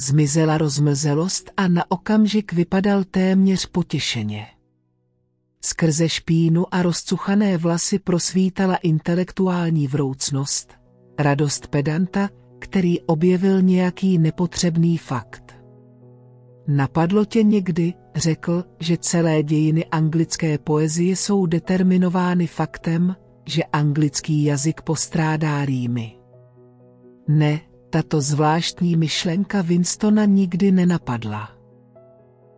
Zmizela 0.01 0.59
rozmlzelost 0.59 1.51
a 1.57 1.69
na 1.69 1.91
okamžik 1.91 2.53
vypadal 2.53 3.05
téměř 3.05 3.67
potěšeně. 3.67 4.47
Skrze 5.61 6.09
špínu 6.09 6.75
a 6.75 6.83
rozcuchané 6.83 7.59
vlasy 7.59 7.99
prosvítala 7.99 8.77
intelektuální 8.77 9.87
vroucnost, 9.87 10.73
radost 11.19 11.67
pedanta, 11.67 12.29
který 12.59 13.01
objevil 13.01 13.63
nějaký 13.63 14.19
nepotřebný 14.19 14.99
fakt. 14.99 15.57
Napadlo 16.67 17.25
tě 17.25 17.43
někdy, 17.43 17.95
řekl, 18.17 18.65
že 18.81 18.97
celé 18.97 19.43
dějiny 19.43 19.85
anglické 19.85 20.59
poezie 20.59 21.17
jsou 21.17 21.47
determinovány 21.47 22.47
faktem, 22.47 23.17
že 23.47 23.65
anglický 23.65 24.45
jazyk 24.45 24.81
postrádá 24.81 25.65
rýmy. 25.65 26.17
Ne, 27.29 27.61
tato 27.91 28.21
zvláštní 28.21 28.97
myšlenka 28.97 29.63
Winstona 29.63 30.25
nikdy 30.25 30.73
nenapadla. 30.73 31.51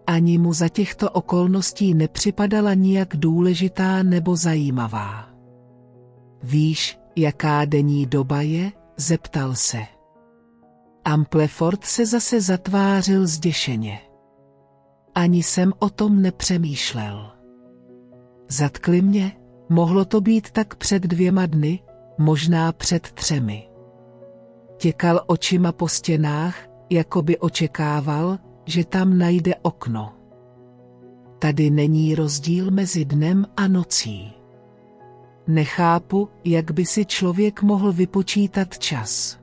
Ani 0.06 0.38
mu 0.38 0.52
za 0.52 0.68
těchto 0.68 1.10
okolností 1.10 1.94
nepřipadala 1.94 2.74
nijak 2.74 3.16
důležitá 3.16 4.02
nebo 4.02 4.36
zajímavá. 4.36 5.28
Víš, 6.42 6.98
jaká 7.16 7.64
denní 7.64 8.06
doba 8.06 8.40
je? 8.42 8.72
Zeptal 9.00 9.54
se. 9.54 9.78
Amplefort 11.04 11.84
se 11.84 12.06
zase 12.06 12.40
zatvářil 12.40 13.26
zděšeně. 13.26 14.00
Ani 15.14 15.42
jsem 15.42 15.72
o 15.78 15.90
tom 15.90 16.22
nepřemýšlel. 16.22 17.30
Zatkli 18.48 19.02
mě, 19.02 19.32
mohlo 19.68 20.04
to 20.04 20.20
být 20.20 20.50
tak 20.50 20.74
před 20.74 21.02
dvěma 21.02 21.46
dny, 21.46 21.80
možná 22.18 22.72
před 22.72 23.10
třemi. 23.12 23.68
Těkal 24.76 25.20
očima 25.26 25.72
po 25.72 25.88
stěnách, 25.88 26.56
jako 26.90 27.22
by 27.22 27.38
očekával, 27.38 28.38
že 28.66 28.84
tam 28.84 29.18
najde 29.18 29.54
okno. 29.62 30.12
Tady 31.38 31.70
není 31.70 32.14
rozdíl 32.14 32.70
mezi 32.70 33.04
dnem 33.04 33.46
a 33.56 33.68
nocí. 33.68 34.39
Nechápu, 35.50 36.28
jak 36.44 36.70
by 36.70 36.86
si 36.86 37.04
člověk 37.04 37.62
mohl 37.62 37.92
vypočítat 37.92 38.78
čas. 38.78 39.38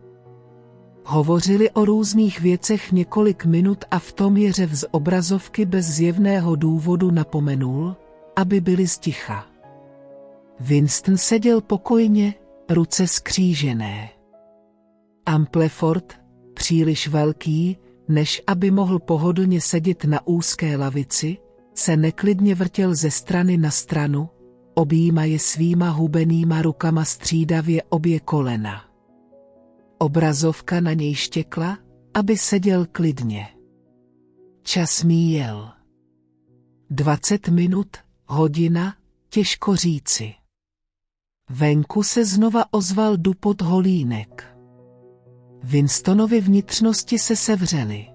Hovořili 1.05 1.71
o 1.71 1.85
různých 1.85 2.41
věcech 2.41 2.91
několik 2.91 3.45
minut 3.45 3.85
a 3.91 3.99
v 3.99 4.13
tom 4.13 4.37
je 4.37 4.53
řev 4.53 4.71
z 4.73 4.85
obrazovky 4.91 5.65
bez 5.65 5.85
zjevného 5.85 6.55
důvodu 6.55 7.11
napomenul, 7.11 7.95
aby 8.35 8.61
byli 8.61 8.87
sticha. 8.87 9.45
Winston 10.59 11.17
seděl 11.17 11.61
pokojně, 11.61 12.33
ruce 12.69 13.07
skřížené. 13.07 14.09
Amplefort, 15.25 16.13
příliš 16.53 17.07
velký, 17.07 17.77
než 18.07 18.41
aby 18.47 18.71
mohl 18.71 18.99
pohodlně 18.99 19.61
sedět 19.61 20.05
na 20.05 20.27
úzké 20.27 20.77
lavici, 20.77 21.37
se 21.73 21.97
neklidně 21.97 22.55
vrtěl 22.55 22.95
ze 22.95 23.11
strany 23.11 23.57
na 23.57 23.71
stranu, 23.71 24.29
objímaje 24.77 25.39
svýma 25.39 25.89
hubenýma 25.89 26.61
rukama 26.61 27.05
střídavě 27.05 27.83
obě 27.83 28.19
kolena. 28.19 28.85
Obrazovka 29.97 30.81
na 30.81 30.93
něj 30.93 31.15
štěkla, 31.15 31.77
aby 32.13 32.37
seděl 32.37 32.85
klidně. 32.91 33.47
Čas 34.61 35.03
míjel. 35.03 35.69
Dvacet 36.89 37.47
minut, 37.47 37.87
hodina, 38.25 38.95
těžko 39.29 39.75
říci. 39.75 40.33
Venku 41.49 42.03
se 42.03 42.25
znova 42.25 42.73
ozval 42.73 43.17
dupot 43.17 43.61
holínek. 43.61 44.57
Winstonovi 45.63 46.41
vnitřnosti 46.41 47.19
se 47.19 47.35
sevřely. 47.35 48.07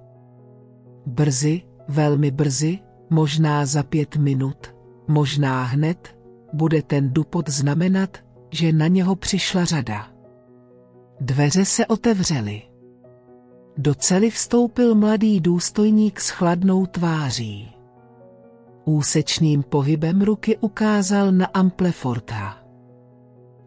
Brzy, 1.07 1.63
velmi 1.89 2.31
brzy, 2.31 2.79
možná 3.11 3.67
za 3.67 3.83
pět 3.83 4.17
minut, 4.17 4.75
možná 5.09 5.63
hned, 5.63 6.22
bude 6.53 6.83
ten 6.83 7.13
dupot 7.13 7.49
znamenat, 7.49 8.19
že 8.51 8.73
na 8.73 8.87
něho 8.87 9.17
přišla 9.17 9.65
řada. 9.65 10.09
Dveře 11.21 11.65
se 11.65 11.87
otevřely. 11.87 12.63
Do 13.77 13.95
cely 13.95 14.31
vstoupil 14.31 14.95
mladý 14.95 15.41
důstojník 15.41 16.21
s 16.21 16.29
chladnou 16.29 16.87
tváří. 16.87 17.73
Úsečným 18.85 19.63
pohybem 19.63 20.23
ruky 20.23 20.57
ukázal 20.57 21.33
na 21.33 21.47
Ampleforta. 21.47 22.59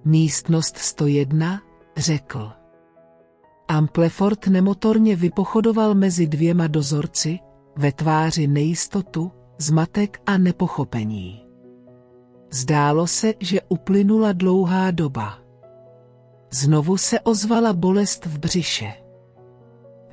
Místnost 0.06 0.78
101, 0.78 1.62
řekl. 1.98 2.52
Amplefort 3.67 4.48
nemotorně 4.48 5.15
vypochodoval 5.15 5.95
mezi 5.95 6.28
dvěma 6.28 6.67
dozorci, 6.67 7.39
ve 7.76 7.91
tváři 7.91 8.48
nejistotu, 8.48 9.32
zmatek 9.58 10.21
a 10.26 10.38
nepochopení. 10.38 11.45
Zdálo 12.52 13.08
se, 13.08 13.34
že 13.40 13.60
uplynula 13.70 14.34
dlouhá 14.34 14.92
doba. 14.92 15.40
Znovu 16.52 16.98
se 16.98 17.20
ozvala 17.20 17.74
bolest 17.74 18.26
v 18.26 18.40
břiše. 18.40 18.94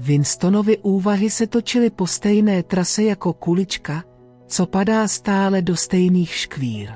Winstonovi 0.01 0.79
úvahy 0.79 1.31
se 1.31 1.47
točily 1.47 1.91
po 1.91 2.07
stejné 2.07 2.63
trase 2.63 3.03
jako 3.03 3.33
kulička, 3.33 4.05
co 4.47 4.67
padá 4.67 5.09
stále 5.09 5.63
do 5.63 5.77
stejných 5.77 6.35
škvír. 6.35 6.91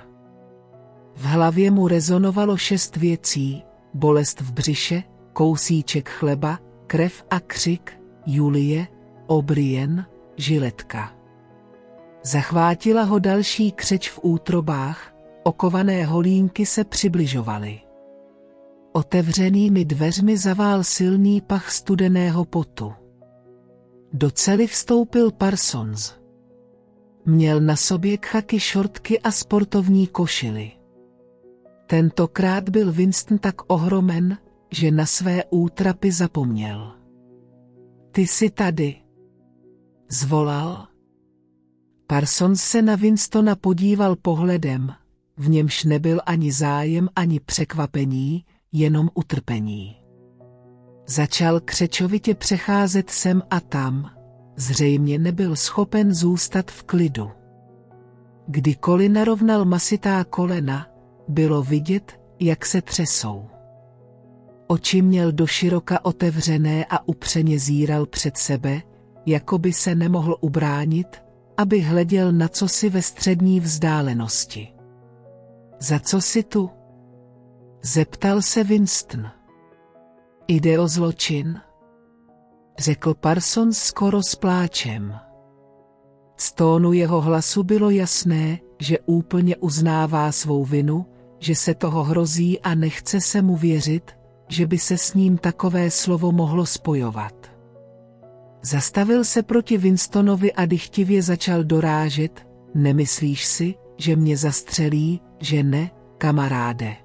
V 1.17 1.25
hlavě 1.25 1.71
mu 1.71 1.89
rezonovalo 1.89 2.57
šest 2.57 2.97
věcí, 2.97 3.63
bolest 3.95 4.41
v 4.41 4.53
břiše, 4.53 5.03
kousíček 5.33 6.09
chleba, 6.09 6.59
krev 6.87 7.25
a 7.31 7.41
křik, 7.41 8.01
Julie, 8.27 8.87
Obrien, 9.27 10.07
žiletka. 10.37 11.13
Zachvátila 12.23 13.03
ho 13.03 13.19
další 13.19 13.73
křeč 13.73 14.11
v 14.11 14.19
útrobách, 14.23 15.16
okované 15.47 16.05
holínky 16.05 16.67
se 16.67 16.85
přibližovaly. 16.85 17.81
Otevřenými 18.93 19.85
dveřmi 19.85 20.37
zavál 20.37 20.85
silný 20.85 21.41
pach 21.41 21.71
studeného 21.71 22.45
potu. 22.45 22.93
Do 24.13 24.31
cely 24.31 24.67
vstoupil 24.67 25.31
Parsons. 25.31 26.15
Měl 27.27 27.61
na 27.61 27.77
sobě 27.77 28.19
kchaky 28.19 28.61
šortky 28.61 29.21
a 29.21 29.31
sportovní 29.31 30.07
košily. 30.07 30.73
Tentokrát 31.87 32.69
byl 32.69 32.93
Winston 32.93 33.39
tak 33.39 33.55
ohromen, 33.67 34.39
že 34.71 34.91
na 34.91 35.07
své 35.07 35.45
útrapy 35.51 36.13
zapomněl. 36.13 36.93
Ty 38.13 38.27
jsi 38.27 38.51
tady. 38.51 38.97
Zvolal. 40.09 40.87
Parsons 42.07 42.63
se 42.63 42.83
na 42.83 42.97
Winstona 42.97 43.57
podíval 43.57 44.17
pohledem, 44.17 44.93
v 45.37 45.49
němž 45.49 45.85
nebyl 45.85 46.21
ani 46.27 46.53
zájem, 46.53 47.09
ani 47.17 47.41
překvapení, 47.41 48.45
jenom 48.73 49.11
utrpení. 49.15 49.97
Začal 51.07 51.61
křečovitě 51.61 52.35
přecházet 52.35 53.11
sem 53.11 53.43
a 53.51 53.61
tam, 53.61 54.11
zřejmě 54.57 55.19
nebyl 55.19 55.57
schopen 55.57 56.15
zůstat 56.15 56.71
v 56.71 56.83
klidu. 56.83 57.31
Kdykoliv 58.49 59.13
narovnal 59.13 59.65
masitá 59.65 60.25
kolena, 60.25 60.87
bylo 61.29 61.63
vidět, 61.63 62.21
jak 62.41 62.67
se 62.67 62.83
třesou. 62.83 63.47
Oči 64.67 65.03
měl 65.03 65.33
doširoka 65.33 66.05
otevřené 66.05 66.85
a 66.85 67.09
upřeně 67.09 67.59
zíral 67.59 68.07
před 68.07 68.37
sebe, 68.37 68.83
jako 69.27 69.59
by 69.59 69.73
se 69.73 69.95
nemohl 69.95 70.37
ubránit, 70.41 71.23
aby 71.57 71.81
hleděl 71.81 72.33
na 72.33 72.49
cosi 72.49 72.89
ve 72.89 73.03
střední 73.03 73.61
vzdálenosti. 73.61 74.76
Za 75.79 75.99
co 75.99 76.21
si 76.21 76.43
tu? 76.43 76.71
Zeptal 77.83 78.43
se 78.43 78.65
Winston. 78.65 79.31
Jde 80.49 80.79
o 80.79 80.89
zločin? 80.89 81.61
Řekl 82.79 83.15
Parsons 83.15 83.79
skoro 83.79 84.23
s 84.23 84.35
pláčem. 84.35 85.15
Z 86.37 86.53
tónu 86.53 86.93
jeho 86.93 87.21
hlasu 87.21 87.63
bylo 87.63 87.91
jasné, 87.91 88.59
že 88.81 88.99
úplně 88.99 89.57
uznává 89.57 90.33
svou 90.33 90.65
vinu, 90.65 91.07
že 91.39 91.55
se 91.55 91.75
toho 91.75 92.05
hrozí 92.05 92.61
a 92.61 92.75
nechce 92.75 93.21
se 93.21 93.43
mu 93.43 93.57
věřit, 93.57 94.11
že 94.49 94.67
by 94.67 94.79
se 94.79 94.99
s 94.99 95.15
ním 95.15 95.39
takové 95.39 95.91
slovo 95.91 96.33
mohlo 96.33 96.67
spojovat. 96.67 97.35
Zastavil 98.63 99.25
se 99.25 99.43
proti 99.43 99.79
Winstonovi 99.79 100.53
a 100.53 100.67
dychtivě 100.67 101.23
začal 101.23 101.65
dorážet, 101.65 102.47
nemyslíš 102.75 103.45
si, 103.47 103.75
že 103.97 104.17
mě 104.17 104.37
zastřelí, 104.37 105.21
že 105.41 105.63
ne, 105.63 105.91
kamaráde. 106.19 106.97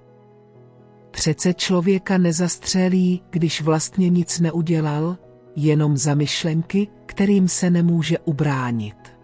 Přece 1.11 1.53
člověka 1.53 2.17
nezastřelí, 2.17 3.23
když 3.29 3.61
vlastně 3.61 4.09
nic 4.09 4.39
neudělal, 4.39 5.17
jenom 5.55 5.97
za 5.97 6.15
myšlenky, 6.15 6.87
kterým 7.05 7.47
se 7.47 7.69
nemůže 7.69 8.19
ubránit. 8.19 9.17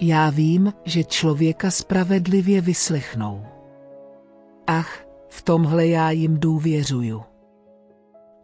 Já 0.00 0.30
vím, 0.30 0.72
že 0.84 1.04
člověka 1.04 1.70
spravedlivě 1.70 2.60
vyslechnou. 2.60 3.42
Ach, 4.66 5.04
v 5.28 5.42
tomhle 5.42 5.86
já 5.86 6.10
jim 6.10 6.40
důvěřuju. 6.40 7.22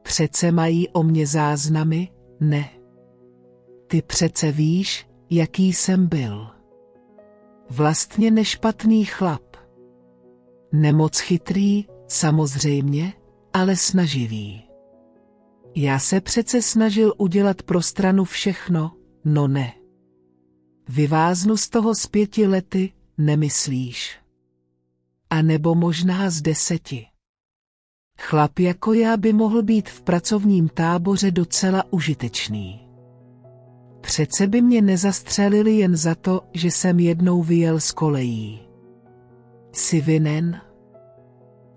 Přece 0.02 0.52
mají 0.52 0.88
o 0.88 1.02
mě 1.02 1.26
záznamy, 1.26 2.08
ne. 2.40 2.68
Ty 3.86 4.02
přece 4.02 4.52
víš, 4.52 5.06
jaký 5.30 5.72
jsem 5.72 6.06
byl. 6.06 6.53
Vlastně 7.70 8.30
nešpatný 8.30 9.04
chlap. 9.04 9.56
Nemoc 10.72 11.18
chytrý, 11.18 11.84
samozřejmě, 12.08 13.12
ale 13.52 13.76
snaživý. 13.76 14.62
Já 15.74 15.98
se 15.98 16.20
přece 16.20 16.62
snažil 16.62 17.14
udělat 17.18 17.62
pro 17.62 17.82
stranu 17.82 18.24
všechno, 18.24 18.92
no 19.24 19.48
ne. 19.48 19.72
Vyváznu 20.88 21.56
z 21.56 21.68
toho 21.68 21.94
z 21.94 22.06
pěti 22.06 22.46
lety, 22.46 22.92
nemyslíš? 23.18 24.18
A 25.30 25.42
nebo 25.42 25.74
možná 25.74 26.30
z 26.30 26.42
deseti. 26.42 27.06
Chlap 28.18 28.58
jako 28.58 28.92
já 28.92 29.16
by 29.16 29.32
mohl 29.32 29.62
být 29.62 29.88
v 29.88 30.02
pracovním 30.02 30.68
táboře 30.68 31.30
docela 31.30 31.84
užitečný. 31.90 32.83
Přece 34.04 34.46
by 34.46 34.62
mě 34.62 34.82
nezastřelili 34.82 35.72
jen 35.76 35.96
za 35.96 36.14
to, 36.14 36.40
že 36.52 36.70
jsem 36.70 37.00
jednou 37.00 37.42
vyjel 37.42 37.80
z 37.80 37.92
kolejí. 37.92 38.60
Jsi 39.72 40.00
vinen? 40.00 40.60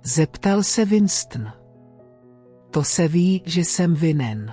Zeptal 0.04 0.64
se 0.64 0.86
Winston. 0.86 1.52
To 2.72 2.84
se 2.84 3.08
ví, 3.08 3.42
že 3.46 3.62
jsem 3.62 3.96
vinen. 3.96 4.52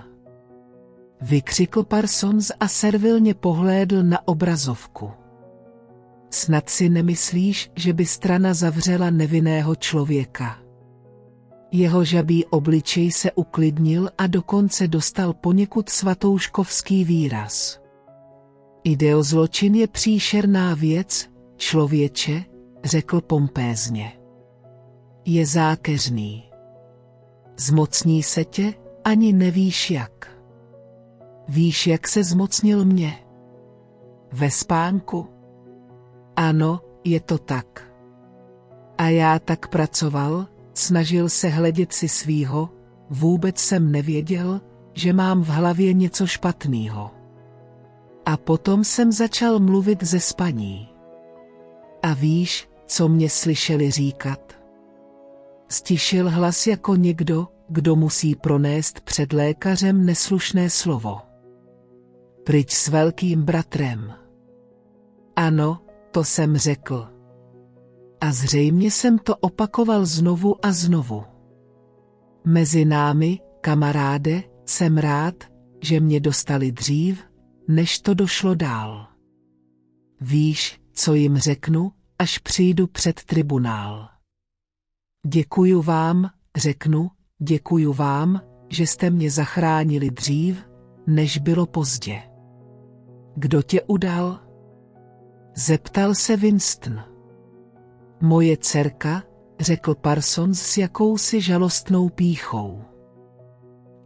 Vykřikl 1.20 1.84
Parsons 1.84 2.52
a 2.60 2.68
servilně 2.68 3.34
pohlédl 3.34 4.02
na 4.02 4.28
obrazovku. 4.28 5.10
Snad 6.30 6.70
si 6.70 6.88
nemyslíš, 6.88 7.70
že 7.76 7.92
by 7.92 8.06
strana 8.06 8.54
zavřela 8.54 9.10
nevinného 9.10 9.76
člověka. 9.76 10.63
Jeho 11.72 12.04
žabý 12.04 12.44
obličej 12.44 13.12
se 13.12 13.32
uklidnil 13.32 14.10
a 14.18 14.26
dokonce 14.26 14.88
dostal 14.88 15.32
poněkud 15.32 15.88
svatouškovský 15.88 17.04
výraz. 17.04 17.80
Ideozločin 18.84 19.74
je 19.74 19.86
příšerná 19.86 20.74
věc, 20.74 21.30
člověče, 21.56 22.44
řekl 22.84 23.20
pompézně. 23.20 24.12
Je 25.24 25.46
zákeřný. 25.46 26.50
Zmocní 27.56 28.22
se 28.22 28.44
tě, 28.44 28.74
ani 29.04 29.32
nevíš 29.32 29.90
jak. 29.90 30.30
Víš, 31.48 31.86
jak 31.86 32.08
se 32.08 32.24
zmocnil 32.24 32.84
mě? 32.84 33.18
Ve 34.32 34.50
spánku? 34.50 35.26
Ano, 36.36 36.80
je 37.04 37.20
to 37.20 37.38
tak. 37.38 37.90
A 38.98 39.08
já 39.08 39.38
tak 39.38 39.68
pracoval, 39.68 40.46
snažil 40.74 41.28
se 41.28 41.48
hledět 41.48 41.92
si 41.92 42.08
svýho, 42.08 42.70
vůbec 43.10 43.58
jsem 43.58 43.92
nevěděl, 43.92 44.60
že 44.92 45.12
mám 45.12 45.42
v 45.42 45.48
hlavě 45.48 45.92
něco 45.92 46.26
špatného. 46.26 47.10
A 48.26 48.36
potom 48.36 48.84
jsem 48.84 49.12
začal 49.12 49.58
mluvit 49.58 50.02
ze 50.02 50.20
spaní. 50.20 50.88
A 52.02 52.14
víš, 52.14 52.68
co 52.86 53.08
mě 53.08 53.30
slyšeli 53.30 53.90
říkat? 53.90 54.52
Stišil 55.68 56.30
hlas 56.30 56.66
jako 56.66 56.94
někdo, 56.94 57.48
kdo 57.68 57.96
musí 57.96 58.34
pronést 58.34 59.00
před 59.00 59.32
lékařem 59.32 60.06
neslušné 60.06 60.70
slovo. 60.70 61.18
Pryč 62.44 62.72
s 62.72 62.88
velkým 62.88 63.42
bratrem. 63.42 64.12
Ano, 65.36 65.80
to 66.10 66.24
jsem 66.24 66.56
řekl. 66.56 67.13
A 68.24 68.32
zřejmě 68.32 68.90
jsem 68.90 69.18
to 69.18 69.36
opakoval 69.36 70.06
znovu 70.06 70.66
a 70.66 70.72
znovu. 70.72 71.24
Mezi 72.44 72.84
námi, 72.84 73.40
kamaráde, 73.60 74.42
jsem 74.66 74.98
rád, 74.98 75.34
že 75.82 76.00
mě 76.00 76.20
dostali 76.20 76.72
dřív, 76.72 77.24
než 77.68 78.00
to 78.00 78.14
došlo 78.14 78.54
dál. 78.54 79.06
Víš, 80.20 80.80
co 80.92 81.14
jim 81.14 81.38
řeknu, 81.38 81.92
až 82.18 82.38
přijdu 82.38 82.86
před 82.86 83.24
tribunál. 83.24 84.08
Děkuju 85.26 85.82
vám, 85.82 86.30
řeknu, 86.56 87.10
děkuju 87.38 87.92
vám, 87.92 88.40
že 88.68 88.86
jste 88.86 89.10
mě 89.10 89.30
zachránili 89.30 90.10
dřív, 90.10 90.64
než 91.06 91.38
bylo 91.38 91.66
pozdě. 91.66 92.22
Kdo 93.36 93.62
tě 93.62 93.82
udal? 93.82 94.40
Zeptal 95.56 96.14
se 96.14 96.36
Winston. 96.36 97.13
Moje 98.20 98.56
dcerka, 98.56 99.22
řekl 99.60 99.94
Parsons 99.94 100.62
s 100.62 100.78
jakousi 100.78 101.40
žalostnou 101.40 102.08
píchou. 102.08 102.82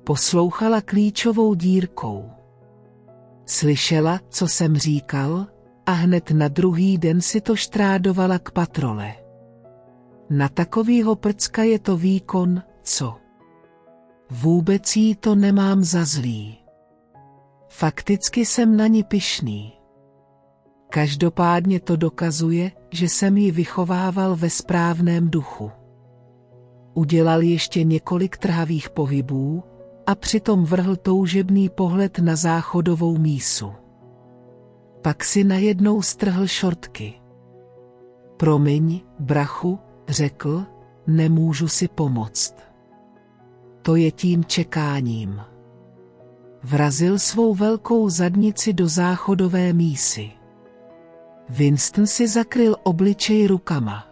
Poslouchala 0.05 0.81
klíčovou 0.81 1.55
dírkou. 1.55 2.31
Slyšela, 3.47 4.21
co 4.29 4.49
jsem 4.49 4.77
říkal, 4.77 5.47
a 5.87 5.93
hned 5.93 6.31
na 6.31 6.49
druhý 6.49 6.99
den 6.99 7.21
si 7.21 7.41
to 7.41 7.57
štrádovala 7.57 8.39
k 8.39 8.51
patrole. 8.51 9.15
Na 10.31 10.49
takovýho 10.49 11.17
prcka 11.17 11.63
je 11.63 11.79
to 11.79 11.97
výkon, 11.97 12.63
co? 12.83 13.17
Vůbec 14.31 14.97
jí 14.97 15.15
to 15.15 15.35
nemám 15.35 15.85
za 15.85 16.05
zlý. 16.05 16.59
Fakticky 17.69 18.47
jsem 18.47 18.77
na 18.77 18.87
ní 18.87 19.05
pyšný. 19.05 19.78
Každopádně 20.91 21.81
to 21.81 21.97
dokazuje, 21.97 22.71
že 22.91 23.09
jsem 23.09 23.37
ji 23.37 23.51
vychovával 23.51 24.37
ve 24.37 24.51
správném 24.51 25.31
duchu. 25.31 25.71
Udělal 26.95 27.43
ještě 27.43 27.85
několik 27.85 28.37
trhavých 28.37 28.91
pohybů 28.91 29.65
a 30.07 30.15
přitom 30.15 30.65
vrhl 30.65 30.97
toužebný 30.97 31.69
pohled 31.69 32.19
na 32.19 32.37
záchodovou 32.37 33.19
mísu. 33.19 33.73
Pak 35.03 35.25
si 35.25 35.45
najednou 35.45 36.03
strhl 36.03 36.47
šortky. 36.47 37.15
Promiň, 38.37 39.01
brachu, 39.19 39.79
řekl, 40.09 40.65
nemůžu 41.07 41.69
si 41.69 41.89
pomoct. 41.89 42.55
To 43.83 43.97
je 43.97 44.11
tím 44.13 44.45
čekáním. 44.45 45.41
Vrazil 46.63 47.19
svou 47.19 47.55
velkou 47.55 48.09
zadnici 48.09 48.73
do 48.73 48.89
záchodové 48.89 49.73
mísy. 49.73 50.38
Winston 51.51 52.07
si 52.07 52.29
zakryl 52.29 52.77
obličej 52.83 53.47
rukama. 53.47 54.07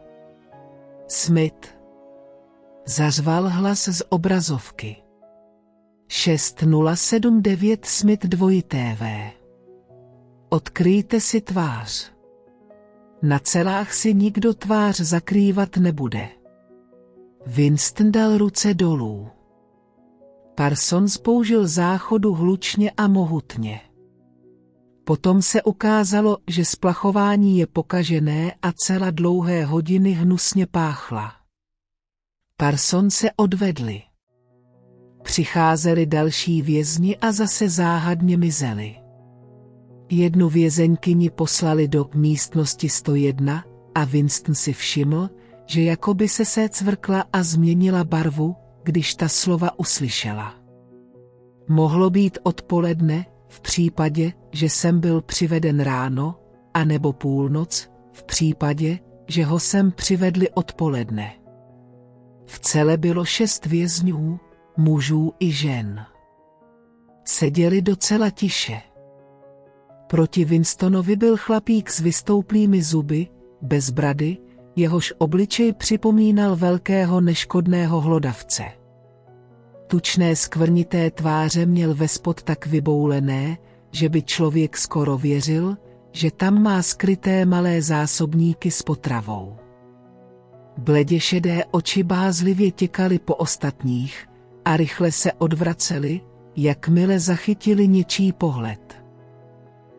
Smith. 1.09 1.77
Zařval 2.87 3.49
hlas 3.49 3.89
z 3.89 4.03
obrazovky. 4.09 4.97
6079 6.09 7.85
Smith 7.85 8.27
2 8.27 8.63
TV. 8.69 9.03
Odkryjte 10.49 11.21
si 11.21 11.41
tvář. 11.41 12.13
Na 13.23 13.39
celách 13.39 13.95
si 13.95 14.15
nikdo 14.15 14.55
tvář 14.55 15.01
zakrývat 15.01 15.77
nebude. 15.77 16.29
Winston 17.47 18.13
dal 18.13 18.39
ruce 18.39 18.75
dolů. 18.75 19.29
Parsons 20.55 21.19
použil 21.19 21.67
záchodu 21.67 22.35
hlučně 22.35 22.91
a 22.97 23.09
mohutně. 23.09 23.81
Potom 25.07 25.43
se 25.43 25.63
ukázalo, 25.63 26.39
že 26.49 26.65
splachování 26.65 27.59
je 27.59 27.67
pokažené 27.67 28.53
a 28.63 28.73
celá 28.73 29.11
dlouhé 29.11 29.65
hodiny 29.65 30.11
hnusně 30.11 30.67
páchla. 30.67 31.33
Parson 32.57 33.11
se 33.11 33.29
odvedli. 33.37 34.03
Přicházeli 35.23 36.07
další 36.07 36.63
vězni 36.63 37.17
a 37.17 37.33
zase 37.33 37.69
záhadně 37.69 38.37
mizeli. 38.37 38.97
Jednu 40.11 40.49
vězeňkyni 40.49 41.31
poslali 41.31 41.89
do 41.89 42.11
místnosti 42.15 42.89
101 42.89 43.65
a 43.95 44.05
Winston 44.05 44.55
si 44.55 44.73
všiml, 44.73 45.31
že 45.67 45.83
jakoby 45.83 46.29
se 46.29 46.45
se 46.45 46.69
cvrkla 46.69 47.25
a 47.33 47.43
změnila 47.43 48.05
barvu, 48.05 48.57
když 48.83 49.15
ta 49.15 49.29
slova 49.29 49.79
uslyšela. 49.79 50.55
Mohlo 51.69 52.11
být 52.11 52.39
odpoledne, 52.43 53.27
v 53.49 53.61
případě, 53.61 54.33
že 54.53 54.67
jsem 54.67 55.01
byl 55.01 55.23
přiveden 55.23 55.81
ráno, 55.81 56.39
anebo 56.75 57.13
půlnoc, 57.13 57.91
v 58.13 58.25
případě, 58.25 58.99
že 59.29 59.45
ho 59.45 59.61
sem 59.61 59.93
přivedli 59.93 60.51
odpoledne. 60.51 61.33
V 62.47 62.61
celé 62.61 62.97
bylo 62.97 63.25
šest 63.25 63.67
vězňů, 63.67 64.41
mužů 64.77 65.33
i 65.41 65.53
žen. 65.53 66.07
Seděli 67.25 67.83
docela 67.83 68.31
tiše. 68.31 68.81
Proti 70.07 70.45
Winstonovi 70.45 71.17
byl 71.17 71.37
chlapík 71.37 71.91
s 71.91 72.01
vystouplými 72.01 72.83
zuby, 72.83 73.27
bez 73.63 73.91
brady, 73.91 74.37
jehož 74.77 75.15
obličej 75.19 75.73
připomínal 75.73 76.57
velkého 76.57 77.21
neškodného 77.21 78.01
hlodavce. 78.01 78.65
Tučné 79.87 80.37
skvrnité 80.37 81.11
tváře 81.11 81.67
měl 81.67 81.95
vespod 81.95 82.43
tak 82.43 82.67
vyboulené, 82.67 83.59
že 83.93 84.09
by 84.09 84.23
člověk 84.23 84.77
skoro 84.77 85.19
věřil, 85.19 85.77
že 86.13 86.31
tam 86.31 86.63
má 86.63 86.83
skryté 86.83 87.45
malé 87.45 87.83
zásobníky 87.83 88.71
s 88.71 88.83
potravou. 88.83 89.57
Bledě 90.79 91.21
šedé 91.21 91.65
oči 91.71 92.03
bázlivě 92.03 92.71
těkaly 92.71 93.19
po 93.19 93.35
ostatních 93.35 94.29
a 94.65 94.77
rychle 94.77 95.13
se 95.13 95.33
odvraceli, 95.33 96.21
jakmile 96.57 97.21
zachytili 97.21 97.89
něčí 97.89 98.33
pohled. 98.33 99.03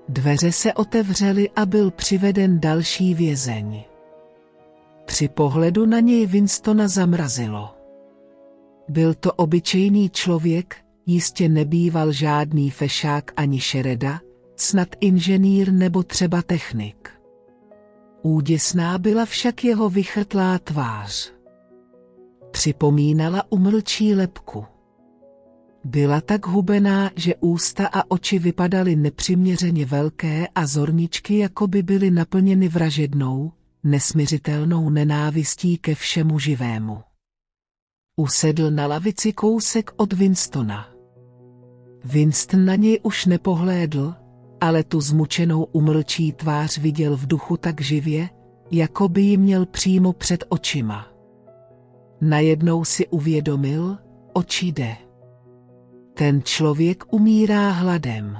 Dveře 0.09 0.51
se 0.51 0.73
otevřely 0.73 1.49
a 1.55 1.65
byl 1.65 1.91
přiveden 1.91 2.59
další 2.59 3.13
vězeň. 3.13 3.83
Při 5.05 5.27
pohledu 5.27 5.85
na 5.85 5.99
něj 5.99 6.25
Winstona 6.25 6.87
zamrazilo. 6.87 7.76
Byl 8.89 9.13
to 9.13 9.33
obyčejný 9.33 10.09
člověk, 10.09 10.75
jistě 11.05 11.49
nebýval 11.49 12.11
žádný 12.11 12.69
fešák 12.69 13.31
ani 13.35 13.59
šereda, 13.59 14.19
snad 14.55 14.87
inženýr 14.99 15.71
nebo 15.71 16.03
třeba 16.03 16.41
technik. 16.41 17.09
Úděsná 18.21 18.97
byla 18.97 19.25
však 19.25 19.63
jeho 19.63 19.89
vychrtlá 19.89 20.59
tvář. 20.59 21.33
Připomínala 22.51 23.43
umlčí 23.49 24.13
lepku. 24.13 24.65
Byla 25.83 26.21
tak 26.21 26.47
hubená, 26.47 27.11
že 27.15 27.35
ústa 27.39 27.87
a 27.87 28.11
oči 28.11 28.39
vypadaly 28.39 28.95
nepřiměřeně 28.95 29.85
velké 29.85 30.47
a 30.55 30.65
zorničky 30.65 31.37
jako 31.37 31.67
by 31.67 31.83
byly 31.83 32.11
naplněny 32.11 32.67
vražednou, 32.67 33.51
nesmiřitelnou 33.83 34.89
nenávistí 34.89 35.77
ke 35.77 35.95
všemu 35.95 36.39
živému. 36.39 37.06
Usedl 38.19 38.71
na 38.71 38.87
lavici 38.87 39.33
kousek 39.33 39.91
od 39.97 40.13
Winstona. 40.13 40.87
Winston 42.03 42.65
na 42.65 42.75
něj 42.75 42.99
už 43.03 43.25
nepohlédl, 43.25 44.13
ale 44.61 44.83
tu 44.83 45.01
zmučenou 45.01 45.63
umlčí 45.63 46.31
tvář 46.31 46.77
viděl 46.77 47.17
v 47.17 47.27
duchu 47.27 47.57
tak 47.57 47.81
živě, 47.81 48.29
jako 48.71 49.09
by 49.09 49.21
ji 49.21 49.37
měl 49.37 49.65
přímo 49.65 50.13
před 50.13 50.43
očima. 50.49 51.07
Najednou 52.21 52.85
si 52.85 53.07
uvědomil, 53.07 53.97
oči 54.33 54.65
jde. 54.65 54.97
Ten 56.13 56.41
člověk 56.43 57.13
umírá 57.13 57.69
hladem. 57.69 58.37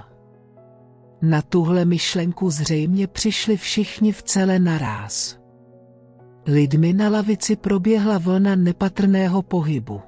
Na 1.22 1.42
tuhle 1.42 1.86
myšlenku 1.86 2.50
zřejmě 2.50 3.08
přišli 3.08 3.58
všichni 3.58 4.12
v 4.12 4.24
celé 4.24 4.60
naráz. 4.60 5.37
Lidmi 6.47 6.93
na 6.93 7.10
lavici 7.10 7.55
proběhla 7.55 8.17
vlna 8.17 8.55
nepatrného 8.55 9.41
pohybu. 9.41 10.01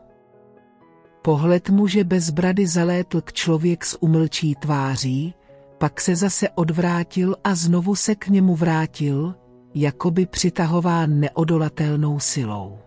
Pohled 1.22 1.70
muže 1.70 2.04
bez 2.04 2.30
brady 2.30 2.68
zalétl 2.68 3.22
k 3.22 3.34
člověk 3.34 3.86
s 3.86 4.04
umlčí 4.04 4.56
tváří, 4.56 5.34
pak 5.78 6.02
se 6.02 6.16
zase 6.16 6.50
odvrátil 6.50 7.36
a 7.44 7.56
znovu 7.56 7.96
se 7.96 8.16
k 8.16 8.28
němu 8.28 8.56
vrátil, 8.56 9.36
jakoby 9.76 10.26
přitahován 10.26 11.20
neodolatelnou 11.20 12.20
silou. 12.20 12.80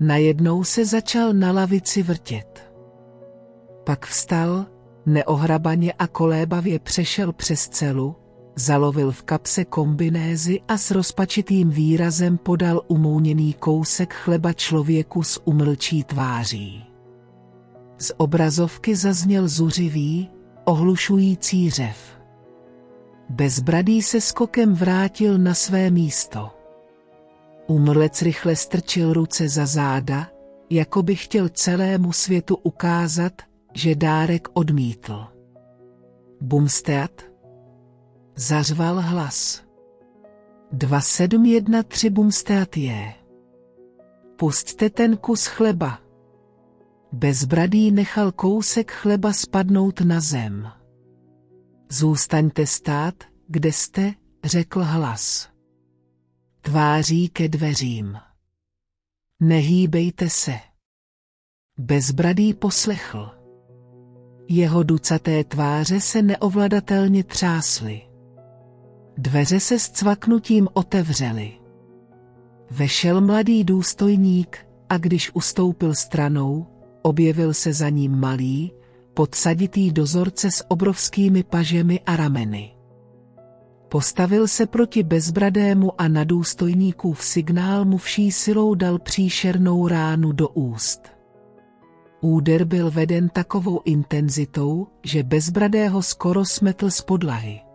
Najednou 0.00 0.64
se 0.64 0.84
začal 0.84 1.32
na 1.32 1.52
lavici 1.52 2.02
vrtět. 2.02 2.72
Pak 3.84 4.06
vstal, 4.06 4.66
neohrabaně 5.06 5.92
a 5.92 6.06
kolébavě 6.06 6.78
přešel 6.78 7.32
přes 7.32 7.68
celu, 7.68 8.16
zalovil 8.60 9.12
v 9.12 9.22
kapse 9.22 9.64
kombinézy 9.64 10.60
a 10.68 10.78
s 10.78 10.90
rozpačitým 10.90 11.70
výrazem 11.70 12.38
podal 12.38 12.82
umouněný 12.88 13.54
kousek 13.54 14.14
chleba 14.14 14.52
člověku 14.52 15.22
s 15.22 15.46
umlčí 15.46 16.04
tváří. 16.04 16.84
Z 17.98 18.12
obrazovky 18.16 18.96
zazněl 18.96 19.48
zuřivý, 19.48 20.30
ohlušující 20.64 21.70
řev. 21.70 21.96
Bezbradý 23.28 24.02
se 24.02 24.20
skokem 24.20 24.74
vrátil 24.74 25.38
na 25.38 25.54
své 25.54 25.90
místo. 25.90 26.50
Umrlec 27.66 28.22
rychle 28.22 28.56
strčil 28.56 29.12
ruce 29.12 29.48
za 29.48 29.66
záda, 29.66 30.28
jako 30.70 31.02
by 31.02 31.16
chtěl 31.16 31.48
celému 31.48 32.12
světu 32.12 32.56
ukázat, 32.56 33.32
že 33.74 33.94
dárek 33.94 34.48
odmítl. 34.52 35.26
Bumsteat? 36.40 37.29
Zařval 38.36 39.00
hlas. 39.00 39.64
2713 40.72 42.04
Bumsteat 42.10 42.76
je. 42.76 43.14
Pustte 44.36 44.90
ten 44.90 45.16
kus 45.16 45.46
chleba. 45.46 45.98
Bezbradý 47.12 47.90
nechal 47.90 48.32
kousek 48.32 48.92
chleba 48.92 49.32
spadnout 49.32 50.00
na 50.00 50.20
zem. 50.20 50.68
Zůstaňte 51.88 52.66
stát, 52.66 53.14
kde 53.48 53.72
jste, 53.72 54.14
řekl 54.44 54.82
hlas. 54.82 55.50
Tváří 56.60 57.28
ke 57.28 57.48
dveřím. 57.48 58.18
Nehýbejte 59.40 60.30
se. 60.30 60.54
Bezbradý 61.78 62.54
poslechl. 62.54 63.30
Jeho 64.48 64.82
ducaté 64.82 65.44
tváře 65.44 66.00
se 66.00 66.22
neovladatelně 66.22 67.24
třásly. 67.24 68.09
Dveře 69.22 69.60
se 69.60 69.78
s 69.78 69.88
cvaknutím 69.88 70.68
otevřely. 70.72 71.52
Vešel 72.70 73.20
mladý 73.20 73.64
důstojník 73.64 74.66
a 74.88 74.98
když 74.98 75.30
ustoupil 75.34 75.94
stranou, 75.94 76.66
objevil 77.02 77.54
se 77.54 77.72
za 77.72 77.88
ním 77.88 78.16
malý, 78.16 78.72
podsaditý 79.14 79.92
dozorce 79.92 80.50
s 80.50 80.70
obrovskými 80.70 81.42
pažemi 81.42 82.00
a 82.06 82.16
rameny. 82.16 82.70
Postavil 83.88 84.48
se 84.48 84.66
proti 84.66 85.02
bezbradému 85.02 86.00
a 86.00 86.08
na 86.08 86.24
důstojníkův 86.24 87.24
signál 87.24 87.84
mu 87.84 87.96
vší 87.96 88.32
silou 88.32 88.74
dal 88.74 88.98
příšernou 88.98 89.88
ránu 89.88 90.32
do 90.32 90.48
úst. 90.48 91.00
Úder 92.20 92.64
byl 92.64 92.90
veden 92.90 93.28
takovou 93.28 93.80
intenzitou, 93.84 94.86
že 95.04 95.22
bezbradého 95.22 96.02
skoro 96.02 96.44
smetl 96.44 96.90
z 96.90 97.00
podlahy. 97.00 97.69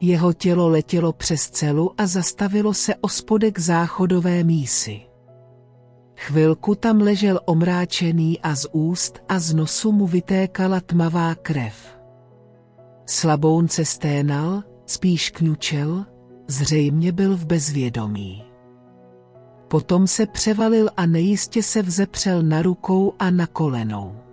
Jeho 0.00 0.32
tělo 0.32 0.68
letělo 0.68 1.12
přes 1.12 1.50
celu 1.50 1.90
a 1.98 2.06
zastavilo 2.06 2.74
se 2.74 2.94
o 2.94 3.08
spodek 3.08 3.58
záchodové 3.58 4.44
mísy. 4.44 5.00
Chvilku 6.16 6.74
tam 6.74 7.00
ležel 7.00 7.40
omráčený 7.44 8.40
a 8.40 8.56
z 8.56 8.66
úst 8.72 9.18
a 9.28 9.38
z 9.38 9.54
nosu 9.54 9.92
mu 9.92 10.06
vytékala 10.06 10.80
tmavá 10.80 11.34
krev. 11.34 11.98
Slabounce 13.06 13.84
sténal, 13.84 14.62
spíš 14.86 15.30
kňučel, 15.30 16.06
zřejmě 16.46 17.12
byl 17.12 17.36
v 17.36 17.46
bezvědomí. 17.46 18.44
Potom 19.68 20.06
se 20.06 20.26
převalil 20.26 20.88
a 20.96 21.06
nejistě 21.06 21.62
se 21.62 21.82
vzepřel 21.82 22.42
na 22.42 22.62
rukou 22.62 23.12
a 23.18 23.30
na 23.30 23.46
kolenou. 23.46 24.27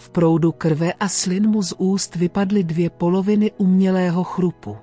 V 0.00 0.10
proudu 0.10 0.52
krve 0.52 0.92
a 0.92 1.08
slin 1.08 1.48
mu 1.48 1.62
z 1.62 1.72
úst 1.78 2.16
vypadly 2.16 2.64
dvě 2.64 2.90
poloviny 2.90 3.52
umělého 3.58 4.24
chrupu. 4.24 4.76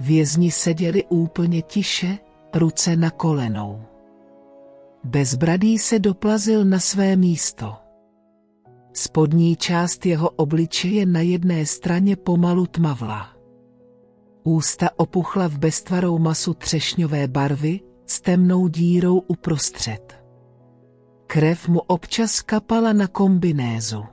Vězni 0.00 0.50
seděli 0.50 1.04
úplně 1.08 1.62
tiše, 1.62 2.18
ruce 2.54 2.96
na 2.96 3.10
kolenou. 3.10 3.82
Bezbradý 5.04 5.78
se 5.78 5.98
doplazil 5.98 6.64
na 6.64 6.78
své 6.78 7.16
místo. 7.16 7.74
Spodní 8.92 9.56
část 9.56 10.06
jeho 10.06 10.30
obličeje 10.30 11.06
na 11.06 11.20
jedné 11.20 11.66
straně 11.66 12.16
pomalu 12.16 12.66
tmavla. 12.66 13.28
Ústa 14.44 14.90
opuchla 14.96 15.48
v 15.48 15.58
beztvarou 15.58 16.18
masu 16.18 16.54
třešňové 16.54 17.28
barvy, 17.28 17.80
s 18.06 18.20
temnou 18.20 18.68
dírou 18.68 19.18
uprostřed. 19.18 20.15
Krev 21.26 21.68
mu 21.68 21.80
občas 21.80 22.42
kapala 22.42 22.92
na 22.92 23.06
kombinézu. 23.06 24.04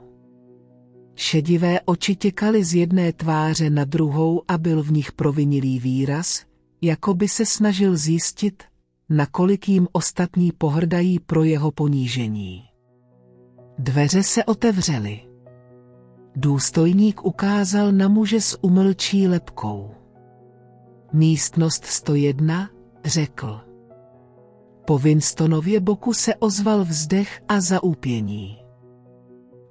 Šedivé 1.14 1.80
oči 1.80 2.16
těkaly 2.16 2.64
z 2.64 2.74
jedné 2.74 3.12
tváře 3.12 3.70
na 3.70 3.84
druhou 3.84 4.42
a 4.48 4.58
byl 4.58 4.82
v 4.82 4.92
nich 4.92 5.12
provinilý 5.12 5.78
výraz, 5.78 6.44
jako 6.82 7.14
by 7.14 7.28
se 7.28 7.46
snažil 7.46 7.96
zjistit, 7.96 8.62
nakolik 9.08 9.68
jim 9.68 9.88
ostatní 9.92 10.52
pohrdají 10.52 11.18
pro 11.18 11.44
jeho 11.44 11.70
ponížení. 11.70 12.64
Dveře 13.78 14.22
se 14.22 14.44
otevřely. 14.44 15.20
Důstojník 16.36 17.24
ukázal 17.24 17.92
na 17.92 18.08
muže 18.08 18.40
s 18.40 18.64
umlčí 18.64 19.28
lepkou. 19.28 19.90
Místnost 21.12 21.84
101, 21.84 22.70
řekl. 23.04 23.60
Po 24.84 24.98
Winstonově 24.98 25.80
boku 25.80 26.12
se 26.12 26.34
ozval 26.34 26.84
vzdech 26.84 27.42
a 27.48 27.60
zaúpění. 27.60 28.64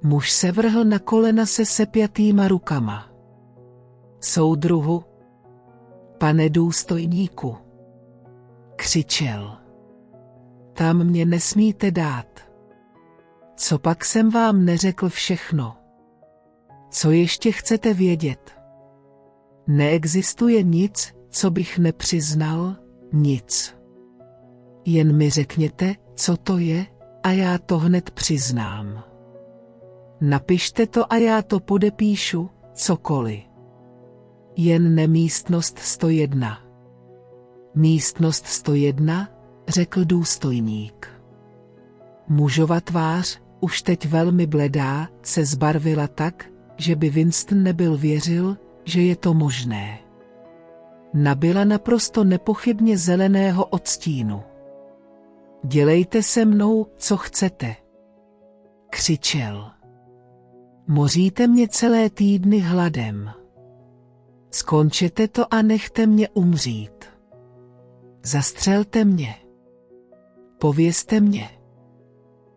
Muž 0.03 0.31
se 0.31 0.51
vrhl 0.51 0.83
na 0.85 0.99
kolena 0.99 1.45
se 1.45 1.65
sepjatýma 1.65 2.47
rukama. 2.47 3.09
Soudruhu, 4.19 5.03
pane 6.17 6.49
důstojníku, 6.49 7.57
křičel. 8.75 9.57
Tam 10.73 11.03
mě 11.03 11.25
nesmíte 11.25 11.91
dát. 11.91 12.39
Co 13.55 13.79
pak 13.79 14.05
jsem 14.05 14.29
vám 14.29 14.65
neřekl 14.65 15.09
všechno? 15.09 15.77
Co 16.89 17.11
ještě 17.11 17.51
chcete 17.51 17.93
vědět? 17.93 18.51
Neexistuje 19.67 20.63
nic, 20.63 21.13
co 21.29 21.51
bych 21.51 21.77
nepřiznal, 21.77 22.75
nic. 23.13 23.82
Jen 24.85 25.17
mi 25.17 25.29
řekněte, 25.29 25.95
co 26.15 26.37
to 26.37 26.57
je, 26.57 26.85
a 27.23 27.31
já 27.31 27.57
to 27.57 27.77
hned 27.77 28.11
přiznám. 28.11 29.03
Napište 30.21 30.87
to 30.87 31.13
a 31.13 31.15
já 31.15 31.41
to 31.41 31.59
podepíšu, 31.59 32.49
cokoliv. 32.73 33.39
Jen 34.55 34.95
nemístnost 34.95 35.79
101. 35.79 36.59
Místnost 37.75 38.45
101, 38.45 39.29
řekl 39.67 40.05
důstojník. 40.05 41.21
Mužova 42.27 42.81
tvář, 42.81 43.41
už 43.59 43.81
teď 43.81 44.05
velmi 44.05 44.47
bledá, 44.47 45.07
se 45.21 45.45
zbarvila 45.45 46.07
tak, 46.07 46.45
že 46.77 46.95
by 46.95 47.09
Winston 47.09 47.63
nebyl 47.63 47.97
věřil, 47.97 48.57
že 48.85 49.01
je 49.01 49.15
to 49.15 49.33
možné. 49.33 49.99
Nabila 51.13 51.63
naprosto 51.63 52.23
nepochybně 52.23 52.97
zeleného 52.97 53.65
odstínu. 53.65 54.43
Dělejte 55.65 56.23
se 56.23 56.45
mnou, 56.45 56.85
co 56.97 57.17
chcete. 57.17 57.75
Křičel. 58.89 59.71
Moříte 60.87 61.47
mě 61.47 61.67
celé 61.67 62.09
týdny 62.09 62.59
hladem. 62.59 63.31
Skončete 64.51 65.27
to 65.27 65.53
a 65.53 65.61
nechte 65.61 66.07
mě 66.07 66.29
umřít. 66.29 67.05
Zastřelte 68.25 69.05
mě. 69.05 69.35
Povězte 70.59 71.19
mě. 71.19 71.49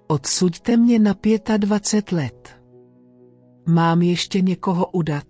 Odsuďte 0.07 0.77
mě 0.77 0.99
na 0.99 1.15
25 1.57 2.17
let. 2.17 2.61
Mám 3.67 4.03
ještě 4.03 4.41
někoho 4.41 4.87
udat. 4.87 5.27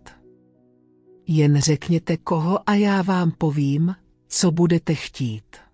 Jen 1.26 1.60
řekněte 1.60 2.16
koho 2.16 2.70
a 2.70 2.74
já 2.74 3.02
vám 3.02 3.30
povím, 3.30 3.94
co 4.28 4.50
budete 4.50 4.94
chtít. 4.94 5.65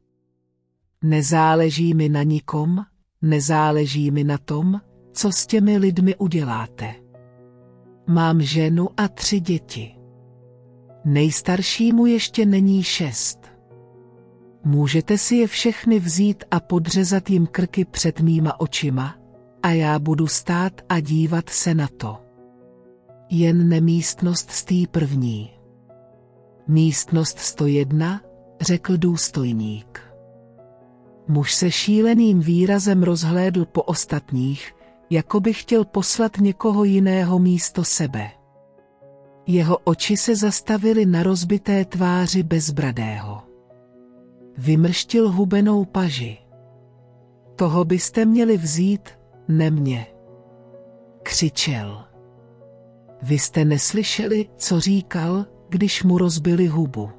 Nezáleží 1.02 1.94
mi 1.94 2.08
na 2.08 2.22
nikom, 2.22 2.84
nezáleží 3.22 4.10
mi 4.10 4.24
na 4.24 4.38
tom, 4.38 4.80
co 5.12 5.32
s 5.32 5.46
těmi 5.46 5.78
lidmi 5.78 6.16
uděláte. 6.16 6.94
Mám 8.06 8.42
ženu 8.42 8.88
a 8.96 9.08
tři 9.08 9.40
děti. 9.40 9.96
Nejstaršímu 11.04 12.06
ještě 12.06 12.46
není 12.46 12.82
šest. 12.82 13.38
Můžete 14.64 15.18
si 15.18 15.36
je 15.36 15.46
všechny 15.46 15.98
vzít 15.98 16.44
a 16.50 16.60
podřezat 16.60 17.30
jim 17.30 17.46
krky 17.46 17.84
před 17.84 18.20
mýma 18.20 18.60
očima, 18.60 19.14
a 19.62 19.70
já 19.70 19.98
budu 19.98 20.26
stát 20.26 20.72
a 20.88 21.00
dívat 21.00 21.48
se 21.48 21.74
na 21.74 21.88
to. 21.96 22.18
Jen 23.30 23.68
nemístnost 23.68 24.50
z 24.50 24.64
té 24.64 24.74
první. 24.90 25.50
Místnost 26.68 27.38
101, 27.38 28.20
řekl 28.60 28.96
důstojník. 28.96 30.11
Muž 31.28 31.54
se 31.54 31.70
šíleným 31.70 32.40
výrazem 32.40 33.02
rozhlédl 33.02 33.64
po 33.64 33.82
ostatních, 33.82 34.74
jako 35.10 35.40
by 35.40 35.52
chtěl 35.52 35.84
poslat 35.84 36.38
někoho 36.38 36.84
jiného 36.84 37.38
místo 37.38 37.84
sebe. 37.84 38.30
Jeho 39.46 39.76
oči 39.84 40.16
se 40.16 40.36
zastavily 40.36 41.06
na 41.06 41.22
rozbité 41.22 41.84
tváři 41.84 42.42
bezbradého. 42.42 43.42
Vymrštil 44.58 45.30
hubenou 45.30 45.84
paži. 45.84 46.38
Toho 47.56 47.84
byste 47.84 48.24
měli 48.24 48.56
vzít, 48.56 49.08
ne 49.48 49.70
mě. 49.70 50.06
Křičel. 51.22 52.04
Vy 53.22 53.38
jste 53.38 53.64
neslyšeli, 53.64 54.48
co 54.56 54.80
říkal, 54.80 55.46
když 55.68 56.02
mu 56.02 56.18
rozbili 56.18 56.66
hubu. 56.66 57.10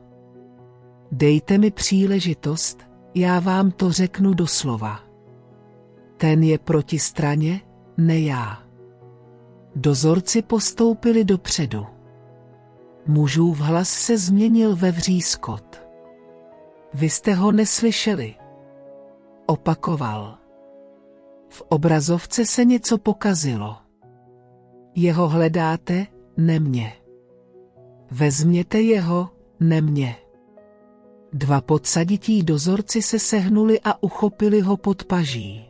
Dejte 1.12 1.58
mi 1.58 1.72
příležitost, 1.72 2.80
já 3.15 3.39
vám 3.39 3.71
to 3.71 3.91
řeknu 3.91 4.34
doslova. 4.34 4.99
Ten 6.17 6.43
je 6.43 6.58
proti 6.60 6.99
straně, 6.99 7.62
ne 7.97 8.19
já. 8.19 8.63
Dozorci 9.76 10.41
postoupili 10.41 11.23
dopředu. 11.23 11.86
Mužův 13.08 13.60
hlas 13.60 13.89
se 13.89 14.17
změnil 14.17 14.76
ve 14.76 14.91
vřískot. 14.91 15.84
Vy 16.93 17.10
jste 17.10 17.34
ho 17.34 17.52
neslyšeli. 17.52 18.36
Opakoval. 19.45 20.38
V 21.49 21.62
obrazovce 21.62 22.45
se 22.45 22.65
něco 22.65 22.97
pokazilo. 22.97 23.78
Jeho 24.95 25.30
hledáte, 25.30 26.08
ne 26.38 26.60
mě. 26.60 26.93
Vezměte 28.12 28.82
jeho, 28.82 29.30
ne 29.60 29.82
mě. 29.82 30.15
Dva 31.34 31.62
podsadití 31.62 32.43
dozorci 32.43 33.02
se 33.02 33.19
sehnuli 33.19 33.82
a 33.84 34.04
uchopili 34.04 34.62
ho 34.62 34.78
pod 34.78 35.04
paží. 35.04 35.65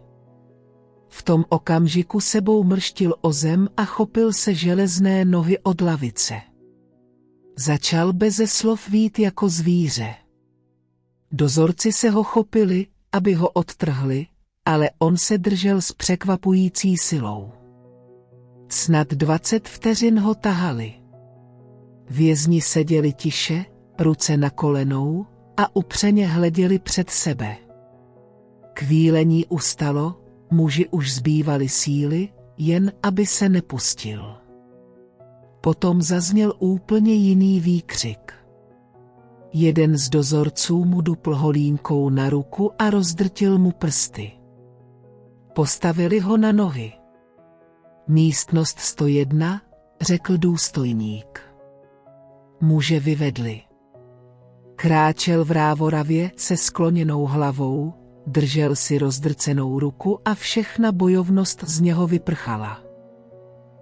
V 1.07 1.23
tom 1.23 1.45
okamžiku 1.49 2.19
sebou 2.19 2.63
mrštil 2.63 3.15
o 3.21 3.33
zem 3.33 3.67
a 3.77 3.85
chopil 3.85 4.33
se 4.33 4.53
železné 4.53 5.25
nohy 5.25 5.59
od 5.59 5.81
lavice. 5.81 6.41
Začal 7.57 8.13
beze 8.13 8.47
slov 8.47 8.89
vít 8.89 9.19
jako 9.19 9.49
zvíře. 9.49 10.15
Dozorci 11.31 11.91
se 11.91 12.09
ho 12.09 12.23
chopili, 12.23 12.87
aby 13.11 13.33
ho 13.33 13.49
odtrhli, 13.49 14.27
ale 14.65 14.89
on 14.99 15.17
se 15.17 15.37
držel 15.37 15.81
s 15.81 15.91
překvapující 15.91 16.97
silou. 16.97 17.51
Snad 18.69 19.07
dvacet 19.07 19.67
vteřin 19.67 20.19
ho 20.19 20.35
tahali. 20.35 20.93
Vězni 22.09 22.61
seděli 22.61 23.13
tiše, 23.13 23.65
ruce 23.99 24.37
na 24.37 24.49
kolenou 24.49 25.25
a 25.57 25.75
upřeně 25.75 26.27
hleděli 26.27 26.79
před 26.79 27.09
sebe. 27.09 27.57
Kvílení 28.73 29.45
ustalo, 29.45 30.15
muži 30.51 30.87
už 30.87 31.13
zbývali 31.13 31.69
síly, 31.69 32.29
jen 32.57 32.91
aby 33.03 33.25
se 33.25 33.49
nepustil. 33.49 34.37
Potom 35.61 36.01
zazněl 36.01 36.53
úplně 36.59 37.13
jiný 37.13 37.59
výkřik. 37.59 38.33
Jeden 39.53 39.97
z 39.97 40.09
dozorců 40.09 40.85
mu 40.85 41.01
dupl 41.01 41.35
holínkou 41.35 42.09
na 42.09 42.29
ruku 42.29 42.71
a 42.79 42.89
rozdrtil 42.89 43.59
mu 43.59 43.71
prsty. 43.71 44.31
Postavili 45.55 46.19
ho 46.19 46.37
na 46.37 46.51
nohy. 46.51 46.93
Místnost 48.07 48.79
101, 48.79 49.61
řekl 50.01 50.37
důstojník. 50.37 51.41
Muže 52.61 52.99
vyvedli. 52.99 53.61
Kráčel 54.75 55.45
v 55.45 55.51
rávoravě 55.51 56.31
se 56.35 56.57
skloněnou 56.57 57.25
hlavou, 57.25 57.93
držel 58.27 58.75
si 58.75 58.97
rozdrcenou 58.97 59.79
ruku 59.79 60.19
a 60.25 60.35
všechna 60.35 60.91
bojovnost 60.91 61.63
z 61.63 61.81
něho 61.81 62.07
vyprchala. 62.07 62.79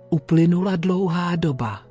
Uplynula 0.10 0.76
dlouhá 0.76 1.36
doba. 1.36 1.82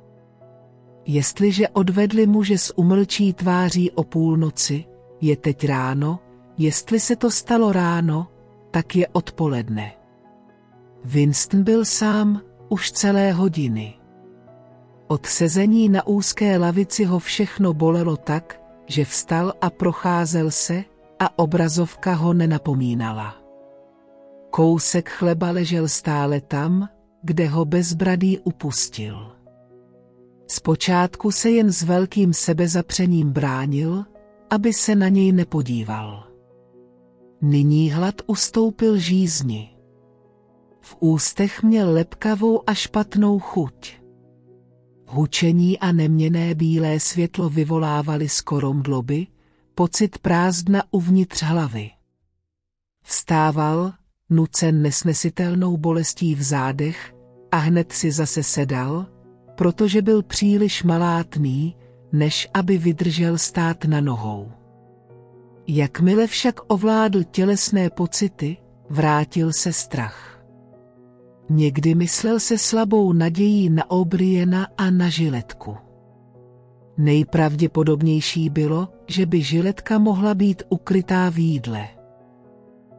Jestliže 1.05 1.69
odvedli 1.69 2.27
muže 2.27 2.57
s 2.57 2.77
umlčí 2.77 3.33
tváří 3.33 3.91
o 3.91 4.03
půlnoci, 4.03 4.85
je 5.21 5.37
teď 5.37 5.67
ráno, 5.67 6.19
jestli 6.57 6.99
se 6.99 7.15
to 7.15 7.31
stalo 7.31 7.71
ráno, 7.71 8.27
tak 8.71 8.95
je 8.95 9.07
odpoledne. 9.07 9.91
Winston 11.03 11.63
byl 11.63 11.85
sám 11.85 12.41
už 12.69 12.91
celé 12.91 13.31
hodiny. 13.31 13.93
Od 15.07 15.25
sezení 15.25 15.89
na 15.89 16.07
úzké 16.07 16.57
lavici 16.57 17.03
ho 17.03 17.19
všechno 17.19 17.73
bolelo 17.73 18.17
tak, 18.17 18.60
že 18.91 19.05
vstal 19.05 19.53
a 19.61 19.69
procházel 19.69 20.51
se 20.51 20.83
a 21.19 21.39
obrazovka 21.39 22.13
ho 22.13 22.33
nenapomínala. 22.33 23.35
Kousek 24.49 25.09
chleba 25.09 25.51
ležel 25.51 25.87
stále 25.87 26.41
tam, 26.41 26.89
kde 27.23 27.47
ho 27.47 27.65
bezbradý 27.65 28.39
upustil. 28.39 29.15
Zpočátku 30.47 31.31
se 31.31 31.49
jen 31.49 31.71
s 31.71 31.83
velkým 31.83 32.33
sebezapřením 32.33 33.31
bránil, 33.31 34.03
aby 34.49 34.73
se 34.73 34.95
na 34.95 35.07
něj 35.07 35.31
nepodíval. 35.31 36.27
Nyní 37.41 37.91
hlad 37.91 38.15
ustoupil 38.27 38.97
žízni. 38.97 39.77
V 40.81 40.95
ústech 40.99 41.63
měl 41.63 41.93
lepkavou 41.93 42.69
a 42.69 42.73
špatnou 42.73 43.39
chuť. 43.39 44.00
Hučení 45.13 45.79
a 45.79 45.91
neměné 45.91 46.55
bílé 46.55 46.99
světlo 46.99 47.49
vyvolávaly 47.49 48.29
skoro 48.29 48.73
mdloby, 48.73 49.27
pocit 49.75 50.17
prázdna 50.17 50.83
uvnitř 50.91 51.41
hlavy. 51.43 51.91
Vstával, 53.03 53.93
nucen 54.29 54.81
nesnesitelnou 54.81 55.77
bolestí 55.77 56.35
v 56.35 56.41
zádech, 56.43 57.13
a 57.51 57.57
hned 57.57 57.91
si 57.91 58.11
zase 58.11 58.43
sedal, 58.43 59.05
protože 59.55 60.01
byl 60.01 60.23
příliš 60.23 60.83
malátný, 60.83 61.75
než 62.11 62.47
aby 62.53 62.77
vydržel 62.77 63.37
stát 63.37 63.85
na 63.85 64.01
nohou. 64.01 64.51
Jakmile 65.67 66.27
však 66.27 66.59
ovládl 66.67 67.23
tělesné 67.23 67.89
pocity, 67.89 68.57
vrátil 68.89 69.53
se 69.53 69.73
strach. 69.73 70.30
Někdy 71.49 71.95
myslel 71.95 72.39
se 72.39 72.57
slabou 72.57 73.13
nadějí 73.13 73.69
na 73.69 73.91
Obriena 73.91 74.67
a 74.77 74.89
na 74.89 75.09
žiletku. 75.09 75.77
Nejpravděpodobnější 76.97 78.49
bylo, 78.49 78.87
že 79.07 79.25
by 79.25 79.41
žiletka 79.41 79.99
mohla 79.99 80.33
být 80.33 80.63
ukrytá 80.69 81.29
v 81.29 81.37
jídle. 81.37 81.87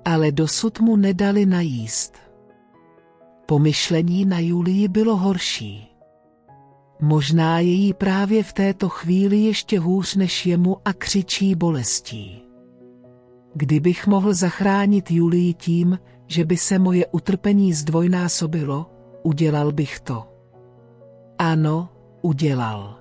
Ale 0.05 0.33
dosud 0.33 0.81
mu 0.81 0.97
nedali 0.97 1.47
najíst. 1.47 2.15
Pomyšlení 3.47 4.25
na 4.25 4.39
Julii 4.39 4.89
bylo 4.89 5.17
horší. 5.17 5.89
Možná 7.01 7.59
je 7.59 7.71
jí 7.71 7.95
právě 7.95 8.43
v 8.43 8.53
této 8.53 8.89
chvíli 8.89 9.39
ještě 9.39 9.79
hůř 9.79 10.15
než 10.15 10.47
jemu 10.47 10.77
a 10.85 10.93
křičí 10.93 11.55
bolestí. 11.55 12.43
Kdybych 13.55 14.07
mohl 14.07 14.35
zachránit 14.35 15.11
Julii 15.11 15.55
tím, 15.55 15.99
že 16.33 16.45
by 16.45 16.57
se 16.57 16.79
moje 16.79 17.07
utrpení 17.07 17.73
zdvojnásobilo, 17.73 18.87
udělal 19.23 19.73
bych 19.73 20.01
to. 20.01 20.25
Ano, 21.39 21.89
udělal. 22.23 22.99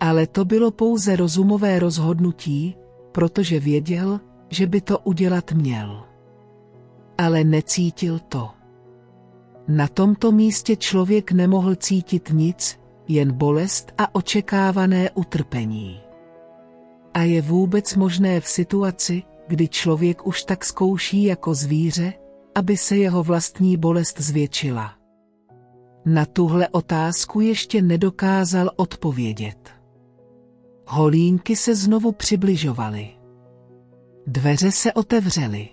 Ale 0.00 0.26
to 0.26 0.44
bylo 0.44 0.70
pouze 0.70 1.16
rozumové 1.16 1.78
rozhodnutí, 1.78 2.76
protože 3.12 3.60
věděl, 3.60 4.20
že 4.48 4.66
by 4.66 4.80
to 4.80 4.98
udělat 4.98 5.52
měl. 5.52 6.04
Ale 7.18 7.44
necítil 7.44 8.18
to. 8.18 8.50
Na 9.68 9.88
tomto 9.88 10.32
místě 10.32 10.76
člověk 10.76 11.32
nemohl 11.32 11.74
cítit 11.74 12.30
nic, 12.32 12.80
jen 13.08 13.32
bolest 13.32 13.92
a 13.98 14.14
očekávané 14.14 15.10
utrpení. 15.10 16.00
A 17.14 17.22
je 17.22 17.42
vůbec 17.42 17.96
možné 17.96 18.40
v 18.40 18.48
situaci, 18.48 19.22
kdy 19.50 19.68
člověk 19.68 20.26
už 20.26 20.44
tak 20.44 20.64
zkouší 20.64 21.24
jako 21.24 21.54
zvíře, 21.54 22.12
aby 22.54 22.76
se 22.76 22.96
jeho 22.96 23.22
vlastní 23.22 23.76
bolest 23.76 24.20
zvětšila. 24.20 24.94
Na 26.04 26.26
tuhle 26.26 26.68
otázku 26.68 27.40
ještě 27.40 27.82
nedokázal 27.82 28.70
odpovědět. 28.76 29.70
Holínky 30.86 31.56
se 31.56 31.74
znovu 31.74 32.12
přibližovaly. 32.12 33.10
Dveře 34.26 34.72
se 34.72 34.92
otevřely. 34.92 35.68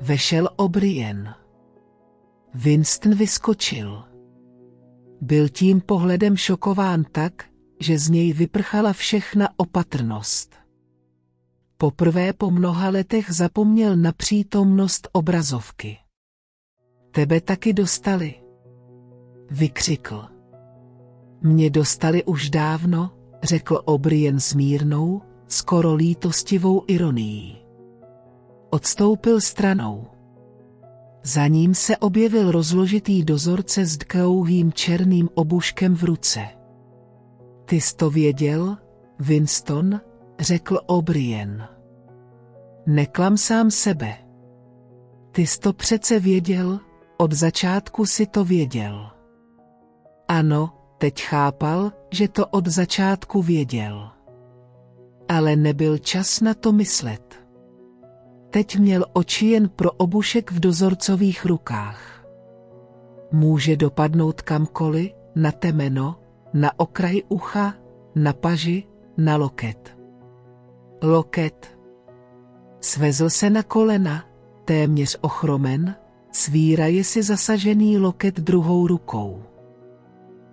Vešel 0.00 0.48
O'Brien. 0.56 1.34
Winston 2.54 3.14
vyskočil. 3.14 4.04
Byl 5.20 5.48
tím 5.48 5.80
pohledem 5.80 6.36
šokován 6.36 7.04
tak, 7.12 7.32
že 7.80 7.98
z 7.98 8.08
něj 8.10 8.32
vyprchala 8.32 8.92
všechna 8.92 9.48
opatrnost. 9.56 10.55
Poprvé 11.78 12.32
po 12.32 12.50
mnoha 12.50 12.88
letech 12.88 13.30
zapomněl 13.30 13.96
na 13.96 14.12
přítomnost 14.12 15.08
obrazovky. 15.12 15.98
Tebe 17.10 17.40
taky 17.40 17.72
dostali. 17.72 18.34
Vykřikl. 19.50 20.24
Mě 21.42 21.70
dostali 21.70 22.24
už 22.24 22.50
dávno, 22.50 23.10
řekl 23.42 23.82
O'Brien 23.84 24.38
mírnou, 24.56 25.22
skoro 25.46 25.94
lítostivou 25.94 26.84
ironií. 26.86 27.56
Odstoupil 28.70 29.40
stranou. 29.40 30.06
Za 31.22 31.46
ním 31.46 31.74
se 31.74 31.96
objevil 31.96 32.50
rozložitý 32.50 33.24
dozorce 33.24 33.86
s 33.86 33.96
dlouhým 33.96 34.72
černým 34.72 35.28
obuškem 35.34 35.94
v 35.96 36.04
ruce. 36.04 36.48
Ty 37.64 37.80
jsi 37.80 37.96
to 37.96 38.10
věděl, 38.10 38.76
Winston, 39.18 40.00
řekl 40.40 40.80
O'Brien. 40.86 41.68
Neklam 42.86 43.36
sám 43.36 43.70
sebe. 43.70 44.14
Ty 45.32 45.46
jsi 45.46 45.60
to 45.60 45.72
přece 45.72 46.20
věděl, 46.20 46.80
od 47.16 47.32
začátku 47.32 48.06
si 48.06 48.26
to 48.26 48.44
věděl. 48.44 49.10
Ano, 50.28 50.72
teď 50.98 51.22
chápal, 51.22 51.92
že 52.12 52.28
to 52.28 52.46
od 52.46 52.66
začátku 52.66 53.42
věděl. 53.42 54.10
Ale 55.28 55.56
nebyl 55.56 55.98
čas 55.98 56.40
na 56.40 56.54
to 56.54 56.72
myslet. 56.72 57.46
Teď 58.50 58.78
měl 58.78 59.04
oči 59.12 59.46
jen 59.46 59.68
pro 59.68 59.92
obušek 59.92 60.52
v 60.52 60.60
dozorcových 60.60 61.44
rukách. 61.44 62.26
Může 63.32 63.76
dopadnout 63.76 64.42
kamkoliv, 64.42 65.12
na 65.34 65.52
temeno, 65.52 66.16
na 66.54 66.80
okraj 66.80 67.22
ucha, 67.28 67.74
na 68.14 68.32
paži, 68.32 68.84
na 69.16 69.36
loket. 69.36 69.95
Loket. 71.02 71.78
Svezl 72.80 73.30
se 73.30 73.50
na 73.50 73.62
kolena, 73.62 74.24
téměř 74.64 75.18
ochromen, 75.20 75.94
svíraje 76.32 77.04
si 77.04 77.22
zasažený 77.22 77.98
loket 77.98 78.40
druhou 78.40 78.86
rukou. 78.86 79.42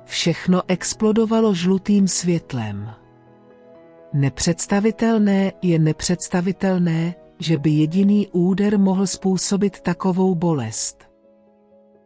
Všechno 0.06 0.62
explodovalo 0.68 1.54
žlutým 1.54 2.08
světlem. 2.08 2.90
Nepředstavitelné 4.14 5.52
je 5.62 5.80
nepředstavitelné, 5.80 7.16
že 7.40 7.58
by 7.58 7.70
jediný 7.70 8.28
úder 8.32 8.80
mohl 8.80 9.08
způsobit 9.08 9.82
takovou 9.82 10.36
bolest. 10.36 11.04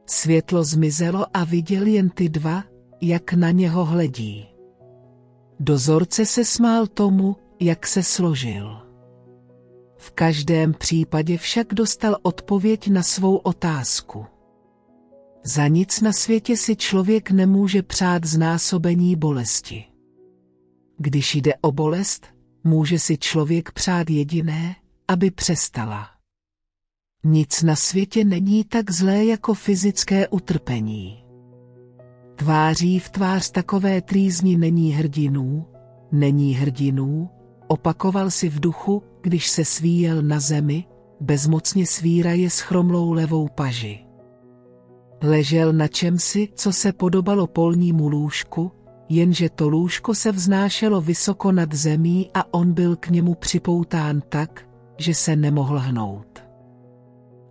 Světlo 0.06 0.64
zmizelo 0.64 1.26
a 1.34 1.44
viděl 1.44 1.88
jen 1.88 2.10
ty 2.10 2.30
dva, 2.30 2.64
jak 3.02 3.34
na 3.34 3.52
něho 3.52 3.86
hledí. 3.86 4.48
Dozorce 5.60 6.26
se 6.26 6.46
smál 6.46 6.88
tomu, 6.88 7.36
jak 7.60 7.88
se 7.88 8.04
složil. 8.04 8.78
V 9.98 10.12
každém 10.12 10.74
případě 10.74 11.38
však 11.38 11.74
dostal 11.74 12.18
odpověď 12.22 12.88
na 12.88 13.04
svou 13.04 13.36
otázku. 13.36 14.26
Za 15.44 15.68
nic 15.68 16.02
na 16.02 16.14
světě 16.14 16.58
si 16.58 16.76
člověk 16.76 17.32
nemůže 17.32 17.84
přát 17.84 18.26
znásobení 18.26 19.16
bolesti. 19.16 19.86
Když 20.98 21.36
jde 21.36 21.54
o 21.62 21.72
bolest, 21.72 22.28
může 22.64 23.00
si 23.00 23.18
člověk 23.18 23.72
přát 23.72 24.10
jediné, 24.10 24.76
aby 25.08 25.32
přestala. 25.32 26.10
Nic 27.24 27.64
na 27.64 27.76
světě 27.76 28.26
není 28.26 28.64
tak 28.64 28.92
zlé 28.92 29.26
jako 29.26 29.54
fyzické 29.54 30.28
utrpení. 30.28 31.24
Tváří 32.36 33.00
v 33.00 33.10
tvář 33.10 33.52
takové 33.52 34.02
trýzni 34.02 34.58
není 34.58 34.92
hrdinů, 34.92 35.66
není 36.12 36.54
hrdinů, 36.54 37.30
opakoval 37.68 38.32
si 38.32 38.50
v 38.50 38.60
duchu, 38.60 39.04
když 39.22 39.50
se 39.50 39.66
svíjel 39.66 40.22
na 40.22 40.40
zemi, 40.40 40.86
bezmocně 41.20 41.86
svíraje 41.86 42.50
s 42.50 42.60
chromlou 42.60 43.12
levou 43.12 43.48
paži. 43.48 44.00
Ležel 45.24 45.74
na 45.74 45.88
čemsi, 45.88 46.50
co 46.56 46.74
se 46.74 46.94
podobalo 46.94 47.48
polnímu 47.48 48.10
lůžku, 48.10 48.72
jenže 49.10 49.50
to 49.50 49.70
lůžko 49.70 50.16
se 50.16 50.32
vznášelo 50.32 51.02
vysoko 51.02 51.52
nad 51.52 51.74
zemí 51.74 52.30
a 52.34 52.54
on 52.54 52.74
byl 52.74 52.96
k 52.96 53.10
němu 53.10 53.36
připoután 53.36 54.22
tak, 54.30 54.68
že 54.98 55.14
se 55.14 55.36
nemohl 55.36 55.80
hnout. 55.80 56.44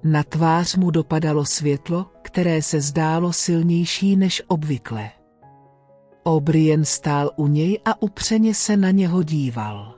Na 0.05 0.23
tvář 0.23 0.77
mu 0.77 0.91
dopadalo 0.91 1.45
světlo, 1.45 2.07
které 2.23 2.63
se 2.63 2.81
zdálo 2.81 3.33
silnější 3.33 4.17
než 4.17 4.43
obvykle. 4.49 5.11
O'Brien 6.25 6.85
stál 6.85 7.31
u 7.37 7.47
něj 7.47 7.81
a 7.85 8.03
upřeně 8.03 8.55
se 8.55 8.77
na 8.77 8.91
něho 8.91 9.23
díval. 9.23 9.96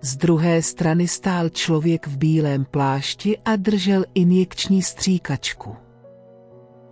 Z 0.00 0.16
druhé 0.16 0.62
strany 0.62 1.08
stál 1.08 1.48
člověk 1.48 2.06
v 2.06 2.16
bílém 2.16 2.64
plášti 2.64 3.38
a 3.44 3.56
držel 3.56 4.04
injekční 4.14 4.82
stříkačku. 4.82 5.76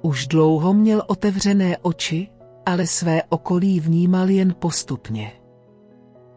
Už 0.03 0.27
dlouho 0.27 0.75
měl 0.75 1.03
otevřené 1.07 1.77
oči, 1.79 2.29
ale 2.67 2.87
své 2.87 3.23
okolí 3.29 3.81
vnímal 3.81 4.31
jen 4.31 4.55
postupně. 4.59 5.33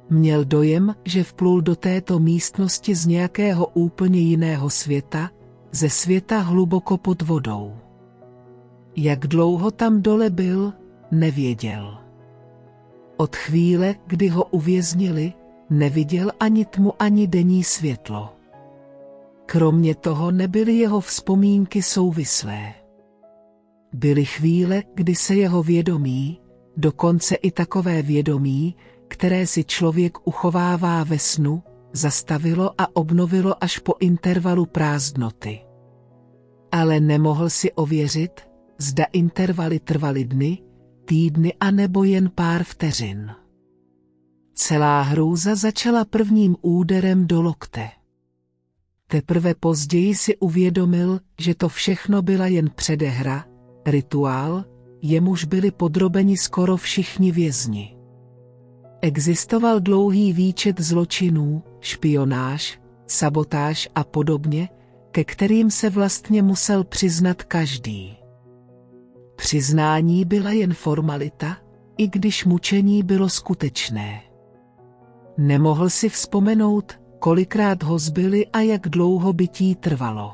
Měl 0.09 0.45
dojem, 0.45 0.95
že 1.05 1.23
vplul 1.23 1.61
do 1.61 1.75
této 1.75 2.19
místnosti 2.19 2.95
z 2.95 3.05
nějakého 3.05 3.65
úplně 3.65 4.19
jiného 4.19 4.69
světa, 4.69 5.29
ze 5.71 5.89
světa 5.89 6.39
hluboko 6.39 6.97
pod 6.97 7.21
vodou. 7.21 7.73
Jak 8.95 9.27
dlouho 9.27 9.71
tam 9.71 10.01
dole 10.01 10.29
byl, 10.29 10.73
nevěděl. 11.11 11.97
Od 13.17 13.35
chvíle, 13.35 13.95
kdy 14.07 14.27
ho 14.27 14.43
uvěznili, 14.43 15.33
neviděl 15.69 16.31
ani 16.39 16.65
tmu, 16.65 16.93
ani 16.99 17.27
denní 17.27 17.63
světlo. 17.63 18.33
Kromě 19.45 19.95
toho 19.95 20.31
nebyly 20.31 20.75
jeho 20.75 21.01
vzpomínky 21.01 21.81
souvislé. 21.81 22.73
Byly 23.93 24.25
chvíle, 24.25 24.83
kdy 24.93 25.15
se 25.15 25.35
jeho 25.35 25.63
vědomí, 25.63 26.41
dokonce 26.77 27.35
i 27.35 27.51
takové 27.51 28.01
vědomí, 28.01 28.75
které 29.07 29.47
si 29.47 29.63
člověk 29.63 30.27
uchovává 30.27 31.03
ve 31.03 31.19
snu, 31.19 31.63
zastavilo 31.93 32.81
a 32.81 32.95
obnovilo 32.95 33.63
až 33.63 33.79
po 33.79 33.93
intervalu 33.99 34.65
prázdnoty. 34.65 35.59
Ale 36.71 36.99
nemohl 36.99 37.49
si 37.49 37.71
ověřit, 37.71 38.41
zda 38.77 39.05
intervaly 39.11 39.79
trvaly 39.79 40.25
dny, 40.25 40.57
týdny 41.05 41.53
a 41.59 41.71
nebo 41.71 42.03
jen 42.03 42.31
pár 42.35 42.63
vteřin. 42.63 43.31
Celá 44.59 45.01
hrůza 45.01 45.55
začala 45.55 46.05
prvním 46.05 46.55
úderem 46.61 47.27
do 47.27 47.41
lokte. 47.41 47.89
Teprve 49.07 49.55
později 49.55 50.15
si 50.15 50.37
uvědomil, 50.37 51.19
že 51.39 51.55
to 51.55 51.69
všechno 51.69 52.21
byla 52.21 52.47
jen 52.47 52.69
předehra, 52.75 53.45
rituál, 53.85 54.65
jemuž 55.01 55.45
byli 55.45 55.71
podrobeni 55.71 56.37
skoro 56.37 56.77
všichni 56.77 57.31
vězni. 57.31 57.97
Existoval 59.01 59.79
dlouhý 59.79 60.33
výčet 60.33 60.81
zločinů, 60.81 61.63
špionáž, 61.79 62.79
sabotáž 63.07 63.89
a 63.95 64.03
podobně, 64.03 64.69
ke 65.11 65.23
kterým 65.23 65.71
se 65.71 65.89
vlastně 65.89 66.41
musel 66.41 66.83
přiznat 66.83 67.43
každý. 67.43 68.17
Přiznání 69.35 70.25
byla 70.25 70.51
jen 70.51 70.73
formalita, 70.73 71.57
i 71.97 72.07
když 72.07 72.45
mučení 72.45 73.03
bylo 73.03 73.29
skutečné. 73.29 74.26
Nemohl 75.37 75.89
si 75.89 76.09
vzpomenout, 76.09 76.99
kolikrát 77.19 77.83
ho 77.83 77.99
zbyli 77.99 78.47
a 78.47 78.59
jak 78.59 78.89
dlouho 78.89 79.33
bytí 79.33 79.75
trvalo. 79.75 80.33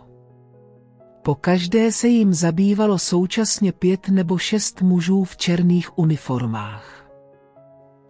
Po 1.24 1.36
každé 1.36 1.92
se 1.92 2.08
jim 2.08 2.34
zabývalo 2.34 3.00
současně 3.00 3.72
pět 3.72 4.10
nebo 4.10 4.38
šest 4.38 4.82
mužů 4.82 5.24
v 5.24 5.38
černých 5.38 5.98
uniformách. 5.98 7.10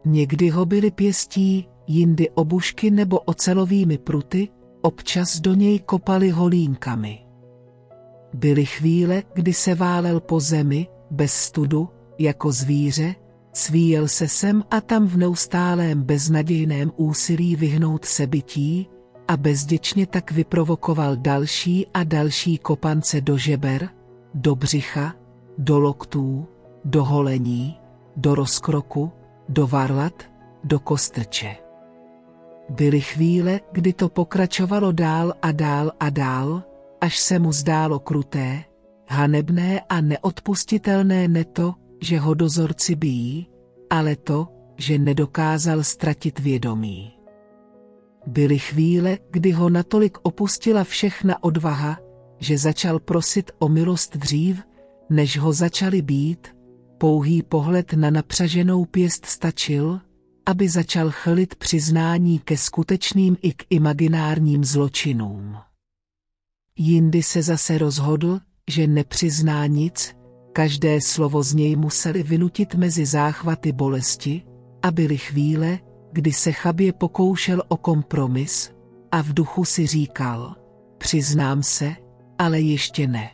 Někdy 0.06 0.50
ho 0.50 0.66
byli 0.66 0.92
pěstí, 0.92 1.68
jindy 1.88 2.30
obušky 2.30 2.92
nebo 2.92 3.20
ocelovými 3.20 3.98
pruty, 3.98 4.50
občas 4.82 5.40
do 5.40 5.54
něj 5.54 5.80
kopali 5.80 6.30
holínkami. 6.30 7.20
Byly 8.34 8.66
chvíle, 8.66 9.24
kdy 9.34 9.54
se 9.54 9.76
válel 9.76 10.20
po 10.20 10.40
zemi, 10.40 10.88
bez 11.12 11.34
studu, 11.34 11.90
jako 12.20 12.52
zvíře, 12.52 13.16
svíjel 13.54 14.08
se 14.08 14.28
sem 14.28 14.64
a 14.72 14.82
tam 14.82 15.08
v 15.08 15.18
neustálém 15.18 16.04
beznadějném 16.04 16.92
úsilí 16.96 17.56
vyhnout 17.56 18.06
se 18.06 18.28
bytí 18.28 18.90
a 19.28 19.38
bezděčně 19.38 20.08
tak 20.08 20.32
vyprovokoval 20.32 21.16
další 21.16 21.88
a 21.94 22.04
další 22.04 22.58
kopance 22.58 23.22
do 23.22 23.38
žeber, 23.38 23.90
do 24.34 24.56
břicha, 24.56 25.16
do 25.58 25.80
loktů, 25.80 26.48
do 26.86 27.06
holení, 27.06 27.80
do 28.16 28.36
rozkroku, 28.36 29.12
do 29.50 29.68
varlat, 29.68 30.24
do 30.64 30.80
kostrče. 30.80 31.56
Byly 32.70 33.02
chvíle, 33.02 33.60
kdy 33.72 33.94
to 33.94 34.10
pokračovalo 34.10 34.92
dál 34.92 35.34
a 35.42 35.52
dál 35.52 35.92
a 36.00 36.10
dál, 36.10 36.64
až 37.02 37.20
se 37.20 37.40
mu 37.40 37.52
zdálo 37.52 38.00
kruté, 38.00 38.64
hanebné 39.10 39.82
a 39.90 40.02
neodpustitelné 40.02 41.28
ne 41.28 41.46
to, 41.46 41.74
že 42.04 42.20
ho 42.20 42.34
dozorci 42.34 42.96
bíjí, 42.96 43.48
ale 43.90 44.16
to, 44.16 44.48
že 44.78 44.98
nedokázal 44.98 45.84
ztratit 45.84 46.40
vědomí. 46.40 47.14
Byly 48.28 48.60
chvíle, 48.60 49.18
kdy 49.32 49.52
ho 49.52 49.70
natolik 49.70 50.18
opustila 50.22 50.84
všechna 50.84 51.44
odvaha, 51.44 51.98
že 52.40 52.58
začal 52.58 53.00
prosit 53.00 53.52
o 53.60 53.70
milost 53.70 54.18
dřív, 54.18 54.62
než 55.10 55.38
ho 55.38 55.54
začali 55.54 56.02
být, 56.02 56.56
pouhý 56.98 57.44
pohled 57.44 57.94
na 57.94 58.10
napřaženou 58.10 58.86
pěst 58.86 59.26
stačil, 59.26 60.00
aby 60.46 60.70
začal 60.70 61.12
chlit 61.12 61.56
přiznání 61.56 62.40
ke 62.40 62.58
skutečným 62.58 63.38
i 63.42 63.54
k 63.54 63.66
imaginárním 63.70 64.64
zločinům. 64.64 65.58
Jindy 66.78 67.24
se 67.24 67.42
zase 67.42 67.78
rozhodl, 67.78 68.40
že 68.70 68.88
nepřizná 68.88 69.66
nic, 69.66 70.16
každé 70.54 71.02
slovo 71.02 71.44
z 71.44 71.54
něj 71.54 71.76
museli 71.76 72.24
vynutit 72.24 72.76
mezi 72.76 73.06
záchvaty 73.06 73.72
bolesti, 73.72 74.44
a 74.82 74.92
byly 74.92 75.18
chvíle, 75.18 75.80
kdy 76.12 76.34
se 76.34 76.52
chabě 76.52 76.94
pokoušel 76.94 77.64
o 77.68 77.78
kompromis 77.78 78.72
a 79.12 79.22
v 79.22 79.34
duchu 79.34 79.66
si 79.66 79.88
říkal, 79.88 80.56
přiznám 80.98 81.64
se, 81.64 81.96
ale 82.38 82.60
ještě 82.60 83.08
ne. 83.08 83.32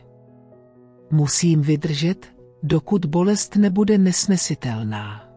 Musím 1.10 1.60
vydržet, 1.60 2.26
dokud 2.62 3.06
bolest 3.06 3.56
nebude 3.56 3.98
nesnesitelná. 3.98 5.28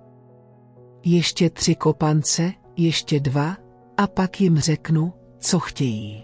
Ještě 1.04 1.50
tři 1.50 1.76
kopance, 1.76 2.54
ještě 2.78 3.20
dva, 3.20 3.58
a 3.98 4.08
pak 4.08 4.42
jim 4.42 4.60
řeknu, 4.60 5.14
co 5.40 5.60
chtějí. 5.60 6.24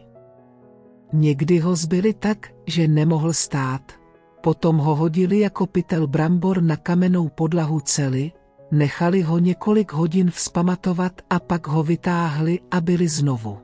Někdy 1.13 1.59
ho 1.59 1.75
zbyli 1.75 2.13
tak, 2.13 2.47
že 2.67 2.87
nemohl 2.87 3.33
stát, 3.33 3.98
potom 4.41 4.77
ho 4.77 4.95
hodili 4.95 5.39
jako 5.39 5.65
pytel 5.67 6.07
brambor 6.07 6.63
na 6.63 6.75
kamennou 6.75 7.29
podlahu 7.29 7.79
cely, 7.79 8.31
nechali 8.71 9.21
ho 9.21 9.39
několik 9.39 9.93
hodin 9.93 10.31
vzpamatovat 10.31 11.21
a 11.29 11.39
pak 11.39 11.67
ho 11.67 11.83
vytáhli 11.83 12.59
a 12.71 12.81
byli 12.81 13.07
znovu. 13.07 13.57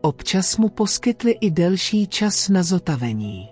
Občas 0.00 0.56
mu 0.56 0.68
poskytli 0.68 1.32
i 1.32 1.50
delší 1.50 2.06
čas 2.06 2.48
na 2.48 2.62
zotavení. 2.62 3.48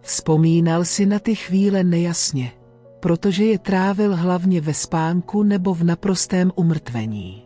Vzpomínal 0.00 0.84
si 0.84 1.06
na 1.06 1.18
ty 1.18 1.34
chvíle 1.34 1.84
nejasně, 1.84 2.52
protože 3.00 3.44
je 3.44 3.58
trávil 3.58 4.16
hlavně 4.16 4.60
ve 4.60 4.74
spánku 4.74 5.42
nebo 5.42 5.74
v 5.74 5.84
naprostém 5.84 6.52
umrtvení. 6.54 7.42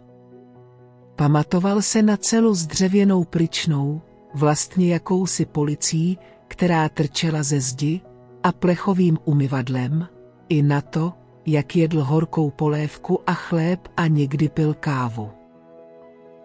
Pamatoval 1.17 1.83
se 1.83 2.03
na 2.03 2.17
celu 2.17 2.55
s 2.55 2.67
dřevěnou 2.67 3.25
pryčnou, 3.25 4.01
vlastně 4.35 4.93
jakousi 4.93 5.47
policí, 5.47 6.19
která 6.51 6.89
trčela 6.89 7.43
ze 7.43 7.61
zdi, 7.61 8.01
a 8.43 8.53
plechovým 8.53 9.19
umyvadlem, 9.25 10.09
i 10.49 10.63
na 10.63 10.81
to, 10.81 11.13
jak 11.47 11.77
jedl 11.77 12.05
horkou 12.05 12.51
polévku 12.51 13.21
a 13.27 13.35
chléb 13.35 13.89
a 13.97 14.07
někdy 14.07 14.49
pil 14.49 14.75
kávu. 14.75 15.31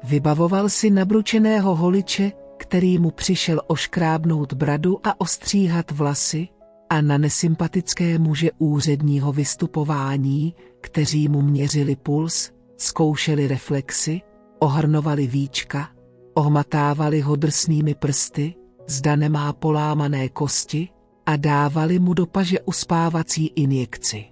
Vybavoval 0.04 0.70
si 0.70 0.90
nabručeného 0.90 1.76
holiče, 1.76 2.32
který 2.58 3.00
mu 3.00 3.12
přišel 3.12 3.62
oškrábnout 3.68 4.54
bradu 4.54 5.08
a 5.08 5.22
ostříhat 5.22 5.92
vlasy, 5.92 6.48
a 6.90 7.02
na 7.02 7.18
nesympatické 7.18 8.20
muže 8.20 8.50
úředního 8.58 9.34
vystupování, 9.34 10.56
kteří 10.82 11.30
mu 11.30 11.42
měřili 11.42 11.96
puls, 11.96 12.52
zkoušeli 12.78 13.48
reflexy, 13.48 14.22
ohrnovali 14.60 15.28
víčka, 15.28 15.90
ohmatávali 16.34 17.22
ho 17.22 17.36
drsnými 17.36 17.96
prsty, 17.96 18.56
zda 18.88 19.16
nemá 19.16 19.54
polámané 19.54 20.30
kosti, 20.30 20.90
a 21.26 21.36
dávali 21.36 22.00
mu 22.00 22.14
do 22.14 22.26
paže 22.26 22.62
uspávací 22.62 23.48
injekci. 23.48 24.26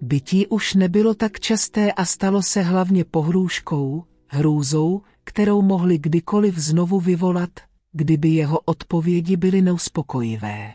Bytí 0.00 0.46
už 0.46 0.74
nebylo 0.74 1.14
tak 1.14 1.40
časté 1.40 1.92
a 1.92 2.04
stalo 2.04 2.42
se 2.42 2.62
hlavně 2.62 3.04
pohrůžkou, 3.04 4.04
hrůzou, 4.26 5.00
kterou 5.24 5.62
mohli 5.62 5.98
kdykoliv 5.98 6.58
znovu 6.58 7.00
vyvolat, 7.00 7.50
kdyby 7.92 8.28
jeho 8.28 8.60
odpovědi 8.64 9.36
byly 9.36 9.62
neuspokojivé. 9.62 10.72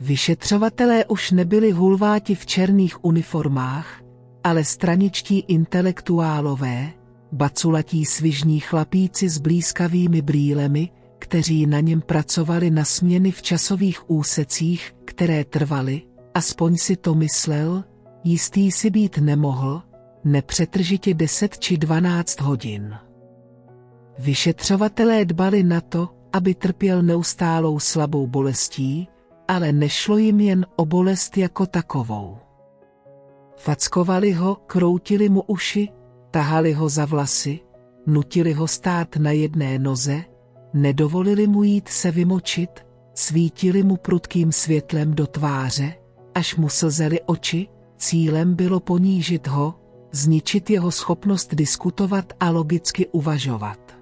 Vyšetřovatelé 0.00 1.04
už 1.04 1.30
nebyli 1.30 1.70
hulváti 1.70 2.34
v 2.34 2.46
černých 2.46 3.04
uniformách, 3.04 4.02
ale 4.44 4.64
straničtí 4.64 5.38
intelektuálové, 5.38 6.92
baculatí 7.32 8.04
svižní 8.04 8.60
chlapíci 8.60 9.28
s 9.28 9.38
blízkavými 9.38 10.22
brýlemi, 10.22 10.90
kteří 11.26 11.66
na 11.66 11.80
něm 11.80 12.00
pracovali 12.00 12.70
na 12.70 12.84
směny 12.84 13.30
v 13.30 13.42
časových 13.42 14.10
úsecích, 14.10 14.94
které 15.04 15.44
trvaly, 15.44 16.02
aspoň 16.34 16.76
si 16.76 16.96
to 16.96 17.14
myslel, 17.14 17.84
jistý 18.24 18.70
si 18.72 18.90
být 18.90 19.18
nemohl, 19.18 19.82
nepřetržitě 20.24 21.14
10 21.14 21.58
či 21.58 21.76
12 21.76 22.40
hodin. 22.40 22.94
Vyšetřovatelé 24.18 25.24
dbali 25.24 25.62
na 25.62 25.80
to, 25.80 26.08
aby 26.32 26.54
trpěl 26.54 27.02
neustálou 27.02 27.78
slabou 27.78 28.26
bolestí, 28.26 29.08
ale 29.48 29.72
nešlo 29.72 30.18
jim 30.18 30.40
jen 30.40 30.66
o 30.76 30.84
bolest 30.84 31.36
jako 31.36 31.66
takovou. 31.66 32.38
Fackovali 33.56 34.32
ho, 34.32 34.54
kroutili 34.54 35.28
mu 35.28 35.42
uši, 35.42 35.88
tahali 36.30 36.72
ho 36.72 36.88
za 36.88 37.04
vlasy, 37.04 37.60
nutili 38.06 38.52
ho 38.52 38.68
stát 38.68 39.16
na 39.16 39.30
jedné 39.30 39.78
noze, 39.78 40.24
nedovolili 40.82 41.46
mu 41.46 41.62
jít 41.62 41.88
se 41.88 42.10
vymočit, 42.10 42.70
svítili 43.14 43.82
mu 43.82 43.96
prudkým 43.96 44.52
světlem 44.52 45.14
do 45.14 45.26
tváře, 45.26 45.94
až 46.34 46.56
mu 46.56 46.68
slzely 46.68 47.20
oči, 47.26 47.68
cílem 47.96 48.54
bylo 48.54 48.80
ponížit 48.80 49.46
ho, 49.46 49.74
zničit 50.12 50.70
jeho 50.70 50.90
schopnost 50.90 51.54
diskutovat 51.54 52.32
a 52.40 52.50
logicky 52.50 53.06
uvažovat. 53.06 53.96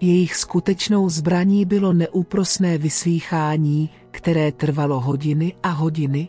Jejich 0.00 0.36
skutečnou 0.36 1.08
zbraní 1.08 1.64
bylo 1.64 1.92
neúprosné 1.92 2.78
vyslýchání, 2.78 3.90
které 4.10 4.52
trvalo 4.52 5.00
hodiny 5.00 5.54
a 5.62 5.68
hodiny, 5.68 6.28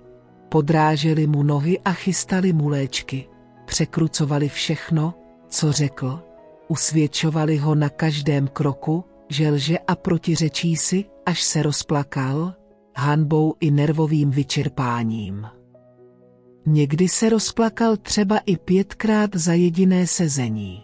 Podráželi 0.49 1.27
mu 1.27 1.43
nohy 1.43 1.79
a 1.79 1.93
chystali 1.93 2.53
mu 2.53 2.69
léčky. 2.69 3.27
Překrucovali 3.65 4.49
všechno, 4.49 5.13
co 5.49 5.71
řekl. 5.71 6.19
Usvědčovali 6.67 7.57
ho 7.57 7.75
na 7.75 7.89
každém 7.89 8.47
kroku, 8.47 9.03
že 9.29 9.49
lže 9.49 9.79
a 9.79 9.95
protiřečí 9.95 10.75
si, 10.75 11.05
až 11.25 11.43
se 11.43 11.63
rozplakal, 11.63 12.53
hanbou 12.95 13.53
i 13.59 13.71
nervovým 13.71 14.31
vyčerpáním. 14.31 15.47
Někdy 16.65 17.07
se 17.07 17.29
rozplakal 17.29 17.97
třeba 17.97 18.37
i 18.37 18.57
pětkrát 18.57 19.35
za 19.35 19.53
jediné 19.53 20.07
sezení. 20.07 20.83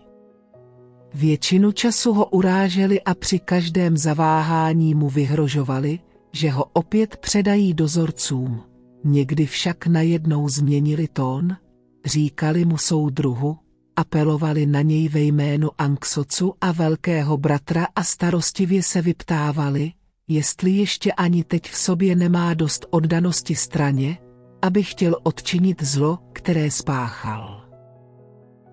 Většinu 1.14 1.72
času 1.72 2.14
ho 2.14 2.26
uráželi 2.26 3.02
a 3.02 3.16
při 3.16 3.40
každém 3.40 3.98
zaváhání 3.98 4.96
mu 4.96 5.10
vyhrožovali, 5.10 6.00
že 6.32 6.50
ho 6.50 6.66
opět 6.74 7.18
předají 7.18 7.74
dozorcům. 7.74 8.64
Někdy 9.04 9.46
však 9.46 9.88
najednou 9.88 10.50
změnili 10.50 11.08
tón, 11.08 11.56
říkali 12.06 12.66
mu 12.66 12.78
soudruhu, 12.78 13.58
apelovali 13.96 14.66
na 14.66 14.82
něj 14.82 15.10
ve 15.10 15.20
jménu 15.20 15.70
Anksocu 15.78 16.54
a 16.62 16.72
velkého 16.72 17.38
bratra 17.38 17.88
a 17.96 18.04
starostivě 18.04 18.84
se 18.84 19.02
vyptávali, 19.02 19.92
jestli 20.28 20.72
ještě 20.72 21.12
ani 21.12 21.44
teď 21.44 21.70
v 21.70 21.78
sobě 21.78 22.16
nemá 22.16 22.54
dost 22.54 22.86
oddanosti 22.90 23.56
straně, 23.56 24.18
aby 24.62 24.84
chtěl 24.84 25.16
odčinit 25.24 25.84
zlo, 25.84 26.20
které 26.34 26.72
spáchal. 26.72 27.62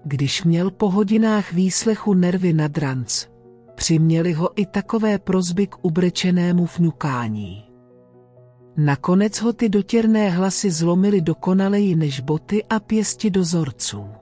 Když 0.04 0.44
měl 0.44 0.70
po 0.70 0.90
hodinách 0.90 1.52
výslechu 1.52 2.14
nervy 2.14 2.52
na 2.52 2.68
dranc, 2.68 3.26
přiměli 3.74 4.32
ho 4.32 4.60
i 4.60 4.66
takové 4.66 5.18
prozby 5.18 5.66
k 5.66 5.84
ubrečenému 5.84 6.68
vnukání. 6.76 7.64
Nakonec 8.76 9.40
ho 9.40 9.52
ty 9.52 9.68
dotěrné 9.68 10.30
hlasy 10.30 10.70
zlomily 10.70 11.20
dokonaleji 11.20 11.96
než 11.96 12.20
boty 12.20 12.64
a 12.64 12.80
pěsti 12.80 13.30
dozorců. 13.30 14.21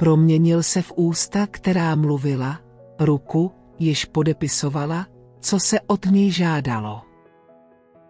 Proměnil 0.00 0.62
se 0.62 0.82
v 0.82 0.92
ústa, 0.96 1.46
která 1.50 1.94
mluvila, 1.94 2.60
ruku, 3.00 3.52
jež 3.78 4.04
podepisovala, 4.04 5.06
co 5.40 5.60
se 5.60 5.80
od 5.80 6.06
něj 6.06 6.30
žádalo. 6.30 7.02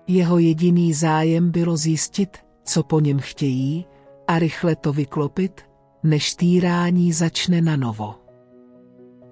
Jeho 0.06 0.38
jediný 0.38 0.94
zájem 0.94 1.50
bylo 1.50 1.76
zjistit, 1.76 2.38
co 2.64 2.82
po 2.82 3.00
něm 3.00 3.18
chtějí, 3.18 3.86
a 4.28 4.38
rychle 4.38 4.76
to 4.76 4.92
vyklopit, 4.92 5.60
než 6.02 6.34
týrání 6.34 7.12
začne 7.12 7.62
na 7.62 7.76
novo. 7.76 8.14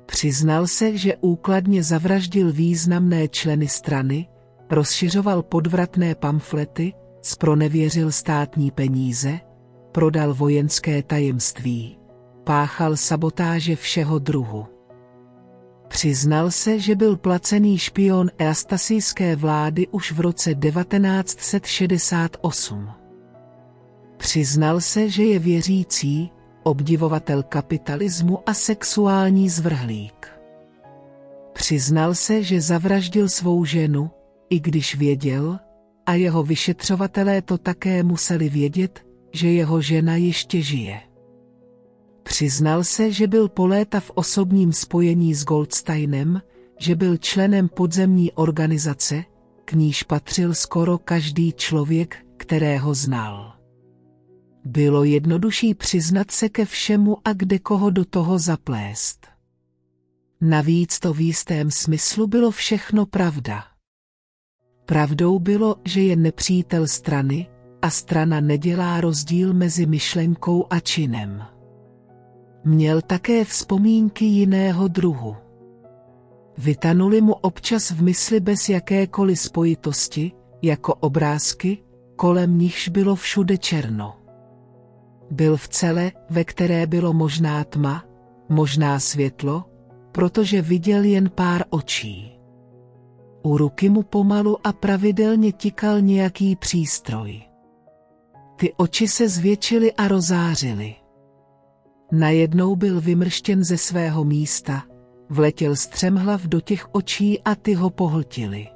Přiznal 0.06 0.66
se, 0.66 0.96
že 0.96 1.16
úkladně 1.16 1.82
zavraždil 1.82 2.52
významné 2.52 3.28
členy 3.28 3.68
strany, 3.68 4.28
rozšiřoval 4.70 5.42
podvratné 5.42 6.14
pamflety, 6.14 6.92
spronevěřil 7.22 8.12
státní 8.12 8.70
peníze, 8.70 9.40
prodal 9.92 10.34
vojenské 10.34 11.02
tajemství, 11.02 11.97
páchal 12.48 12.96
sabotáže 12.96 13.76
všeho 13.76 14.18
druhu. 14.18 14.66
Přiznal 15.88 16.50
se, 16.50 16.80
že 16.80 16.94
byl 16.94 17.16
placený 17.16 17.78
špion 17.78 18.30
eastasijské 18.38 19.36
vlády 19.36 19.88
už 19.88 20.12
v 20.12 20.20
roce 20.20 20.54
1968. 20.54 22.88
Přiznal 24.16 24.80
se, 24.80 25.10
že 25.10 25.24
je 25.24 25.38
věřící, 25.38 26.30
obdivovatel 26.62 27.42
kapitalismu 27.42 28.38
a 28.46 28.54
sexuální 28.54 29.48
zvrhlík. 29.48 30.28
Přiznal 31.52 32.14
se, 32.14 32.42
že 32.42 32.60
zavraždil 32.60 33.28
svou 33.28 33.64
ženu, 33.64 34.10
i 34.50 34.60
když 34.60 34.94
věděl, 34.94 35.58
a 36.06 36.14
jeho 36.14 36.42
vyšetřovatelé 36.42 37.42
to 37.42 37.58
také 37.58 38.02
museli 38.02 38.48
vědět, 38.48 39.04
že 39.32 39.48
jeho 39.48 39.80
žena 39.80 40.16
ještě 40.16 40.62
žije. 40.62 41.07
Přiznal 42.28 42.84
se, 42.84 43.12
že 43.12 43.26
byl 43.26 43.48
po 43.48 43.66
léta 43.66 44.00
v 44.00 44.10
osobním 44.14 44.72
spojení 44.72 45.34
s 45.34 45.44
Goldsteinem, 45.44 46.42
že 46.78 46.94
byl 46.94 47.16
členem 47.16 47.68
podzemní 47.68 48.32
organizace, 48.32 49.24
k 49.64 49.72
níž 49.72 50.02
patřil 50.02 50.54
skoro 50.54 50.98
každý 50.98 51.52
člověk, 51.52 52.16
kterého 52.36 52.94
znal. 52.94 53.54
Bylo 54.64 55.04
jednodušší 55.04 55.74
přiznat 55.74 56.30
se 56.30 56.48
ke 56.48 56.64
všemu 56.64 57.16
a 57.24 57.32
kde 57.32 57.58
koho 57.58 57.90
do 57.90 58.04
toho 58.04 58.38
zaplést. 58.38 59.26
Navíc 60.40 60.98
to 60.98 61.12
v 61.12 61.20
jistém 61.20 61.70
smyslu 61.70 62.26
bylo 62.26 62.50
všechno 62.50 63.06
pravda. 63.06 63.64
Pravdou 64.86 65.38
bylo, 65.38 65.76
že 65.84 66.00
je 66.00 66.16
nepřítel 66.16 66.86
strany 66.86 67.48
a 67.82 67.90
strana 67.90 68.40
nedělá 68.40 69.00
rozdíl 69.00 69.54
mezi 69.54 69.86
myšlenkou 69.86 70.66
a 70.70 70.80
činem. 70.80 71.57
Měl 72.64 73.00
také 73.00 73.44
vzpomínky 73.44 74.24
jiného 74.24 74.88
druhu. 74.88 75.36
Vytanuli 76.58 77.20
mu 77.20 77.32
občas 77.32 77.90
v 77.90 78.02
mysli 78.02 78.40
bez 78.40 78.68
jakékoliv 78.68 79.40
spojitosti, 79.40 80.32
jako 80.62 80.94
obrázky, 80.94 81.78
kolem 82.16 82.58
nichž 82.58 82.88
bylo 82.88 83.14
všude 83.14 83.58
černo. 83.58 84.14
Byl 85.30 85.56
v 85.56 85.68
cele, 85.68 86.12
ve 86.30 86.44
které 86.44 86.86
bylo 86.86 87.12
možná 87.12 87.64
tma, 87.64 88.04
možná 88.48 89.00
světlo, 89.00 89.64
protože 90.12 90.62
viděl 90.62 91.04
jen 91.04 91.30
pár 91.30 91.64
očí. 91.70 92.38
U 93.42 93.58
ruky 93.58 93.88
mu 93.88 94.02
pomalu 94.02 94.66
a 94.66 94.72
pravidelně 94.72 95.52
tikal 95.52 96.00
nějaký 96.00 96.56
přístroj. 96.56 97.42
Ty 98.56 98.72
oči 98.76 99.08
se 99.08 99.28
zvětšily 99.28 99.92
a 99.92 100.08
rozářily. 100.08 100.94
Najednou 102.12 102.76
byl 102.76 103.00
vymrštěn 103.00 103.64
ze 103.64 103.78
svého 103.78 104.24
místa, 104.24 104.82
vletěl 105.30 105.76
střemhlav 105.76 106.42
do 106.42 106.60
těch 106.60 106.86
očí 106.92 107.40
a 107.40 107.54
ty 107.54 107.74
ho 107.74 107.90
pohltili. 107.90 108.68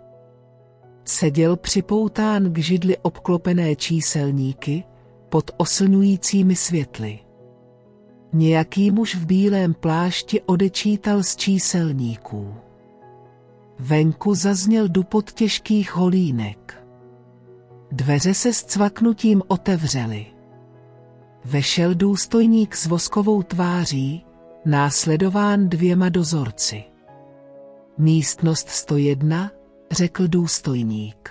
Seděl 1.04 1.56
připoután 1.56 2.52
k 2.52 2.58
židli 2.58 2.96
obklopené 2.98 3.76
číselníky, 3.76 4.84
pod 5.28 5.50
oslňujícími 5.56 6.56
světly. 6.56 7.18
Nějaký 8.32 8.90
muž 8.90 9.14
v 9.14 9.26
bílém 9.26 9.74
plášti 9.74 10.40
odečítal 10.40 11.22
z 11.22 11.36
číselníků. 11.36 12.54
Venku 13.78 14.34
zazněl 14.34 14.88
dupot 14.88 15.32
těžkých 15.32 15.96
holínek. 15.96 16.84
Dveře 17.92 18.34
se 18.34 18.52
s 18.52 18.64
cvaknutím 18.64 19.42
otevřely. 19.48 20.26
Vešel 21.44 21.94
důstojník 21.94 22.76
s 22.76 22.86
voskovou 22.86 23.42
tváří, 23.42 24.24
následován 24.64 25.68
dvěma 25.68 26.08
dozorci. 26.08 26.84
Místnost 27.98 28.68
101, 28.68 29.50
řekl 29.90 30.28
důstojník. 30.28 31.30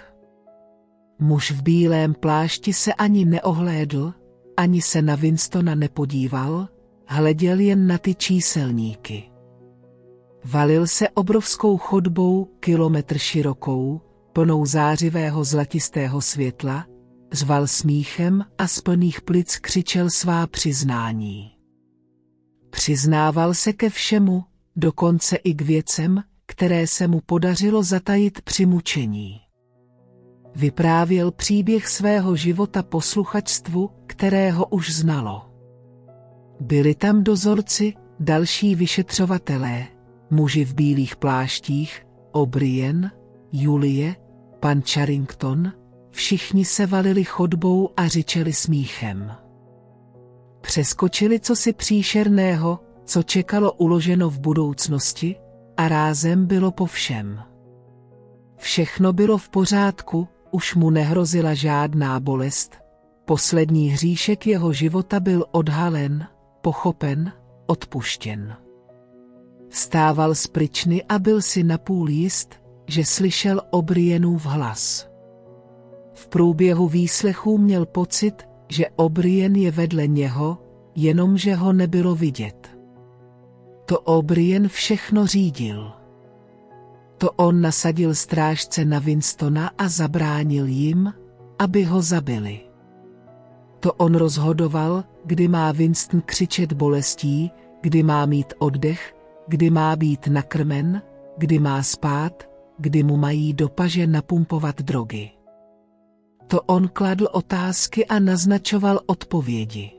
Muž 1.20 1.52
v 1.52 1.62
bílém 1.62 2.14
plášti 2.14 2.74
se 2.74 2.94
ani 2.94 3.26
neohlédl, 3.26 4.14
ani 4.58 4.82
se 4.82 5.02
na 5.02 5.16
Winstona 5.16 5.76
nepodíval, 5.76 6.68
hleděl 7.08 7.60
jen 7.60 7.88
na 7.88 7.98
ty 7.98 8.16
číselníky. 8.16 9.32
Valil 10.46 10.88
se 10.88 11.10
obrovskou 11.10 11.78
chodbou, 11.78 12.48
kilometr 12.60 13.18
širokou, 13.18 14.02
plnou 14.34 14.66
zářivého 14.66 15.44
zlatistého 15.44 16.22
světla, 16.22 16.86
zval 17.32 17.68
smíchem 17.68 18.46
a 18.58 18.68
z 18.68 18.82
plných 18.82 19.22
plic 19.22 19.58
křičel 19.58 20.10
svá 20.10 20.48
přiznání. 20.48 21.52
Přiznával 22.70 23.54
se 23.54 23.74
ke 23.74 23.90
všemu, 23.90 24.44
dokonce 24.76 25.36
i 25.36 25.54
k 25.54 25.62
věcem, 25.62 26.24
které 26.46 26.88
se 26.88 27.08
mu 27.08 27.22
podařilo 27.26 27.84
zatajit 27.84 28.42
při 28.42 28.66
mučení. 28.66 29.42
Vyprávěl 30.56 31.32
příběh 31.32 31.88
svého 31.88 32.36
života 32.36 32.84
posluchačstvu, 32.84 33.90
kterého 34.08 34.66
už 34.66 34.94
znalo. 34.94 35.50
Byli 36.60 36.96
tam 36.96 37.24
dozorci, 37.24 37.94
další 38.20 38.76
vyšetřovatelé, 38.76 39.88
muži 40.30 40.66
v 40.66 40.74
bílých 40.74 41.16
pláštích, 41.16 42.06
O'Brien, 42.32 43.12
Julie, 43.52 44.16
pan 44.60 44.82
Charrington, 44.82 45.72
všichni 46.12 46.66
se 46.66 46.86
valili 46.86 47.24
chodbou 47.24 47.90
a 47.98 48.08
řičeli 48.08 48.54
smíchem. 48.54 49.32
Přeskočili 50.62 51.40
cosi 51.40 51.74
příšerného, 51.74 52.80
co 53.06 53.24
čekalo 53.24 53.74
uloženo 53.74 54.30
v 54.30 54.40
budoucnosti, 54.40 55.36
a 55.78 55.88
rázem 55.88 56.46
bylo 56.46 56.72
po 56.72 56.86
všem. 56.86 57.40
Všechno 58.58 59.14
bylo 59.14 59.38
v 59.38 59.50
pořádku, 59.50 60.28
už 60.52 60.76
mu 60.76 60.90
nehrozila 60.90 61.54
žádná 61.54 62.20
bolest. 62.20 62.76
Poslední 63.26 63.90
hříšek 63.90 64.48
jeho 64.48 64.74
života 64.74 65.20
byl 65.20 65.46
odhalen, 65.52 66.28
pochopen, 66.62 67.32
odpuštěn. 67.66 68.56
Stával 69.70 70.36
z 70.36 70.48
pryčny 70.48 71.04
a 71.04 71.20
byl 71.20 71.42
si 71.42 71.64
napůl 71.64 72.10
jist, 72.10 72.56
že 72.88 73.06
slyšel 73.06 73.62
Obrienův 73.70 74.46
hlas. 74.46 75.11
V 76.22 76.28
průběhu 76.28 76.88
výslechů 76.88 77.58
měl 77.58 77.86
pocit, 77.86 78.48
že 78.70 78.86
O'Brien 78.96 79.56
je 79.56 79.72
vedle 79.72 80.08
něho, 80.08 80.58
jenomže 80.96 81.56
ho 81.56 81.74
nebylo 81.74 82.16
vidět. 82.16 82.78
To 83.86 84.00
O'Brien 84.00 84.68
všechno 84.68 85.28
řídil. 85.28 85.92
To 87.18 87.32
on 87.32 87.62
nasadil 87.62 88.16
strážce 88.16 88.86
na 88.86 89.00
Winstona 89.00 89.72
a 89.78 89.88
zabránil 89.88 90.68
jim, 90.68 91.14
aby 91.60 91.84
ho 91.84 92.02
zabili. 92.02 92.60
To 93.80 93.94
on 93.94 94.16
rozhodoval, 94.16 95.04
kdy 95.26 95.48
má 95.48 95.72
Winston 95.72 96.22
křičet 96.22 96.74
bolestí, 96.74 97.52
kdy 97.82 98.04
má 98.04 98.26
mít 98.26 98.54
oddech, 98.58 99.16
kdy 99.48 99.70
má 99.70 99.96
být 99.96 100.28
nakrmen, 100.28 101.02
kdy 101.38 101.60
má 101.60 101.84
spát, 101.84 102.50
kdy 102.78 103.04
mu 103.04 103.18
mají 103.18 103.54
do 103.54 103.70
paže 103.70 104.08
napumpovat 104.08 104.82
drogy. 104.82 105.41
To 106.52 106.62
on 106.62 106.88
kladl 106.88 107.28
otázky 107.32 108.06
a 108.06 108.20
naznačoval 108.20 109.00
odpovědi. 109.06 109.92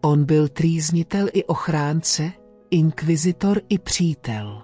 On 0.00 0.24
byl 0.24 0.48
trýznitel 0.48 1.26
i 1.32 1.44
ochránce, 1.44 2.32
inkvizitor 2.70 3.60
i 3.68 3.78
přítel. 3.78 4.62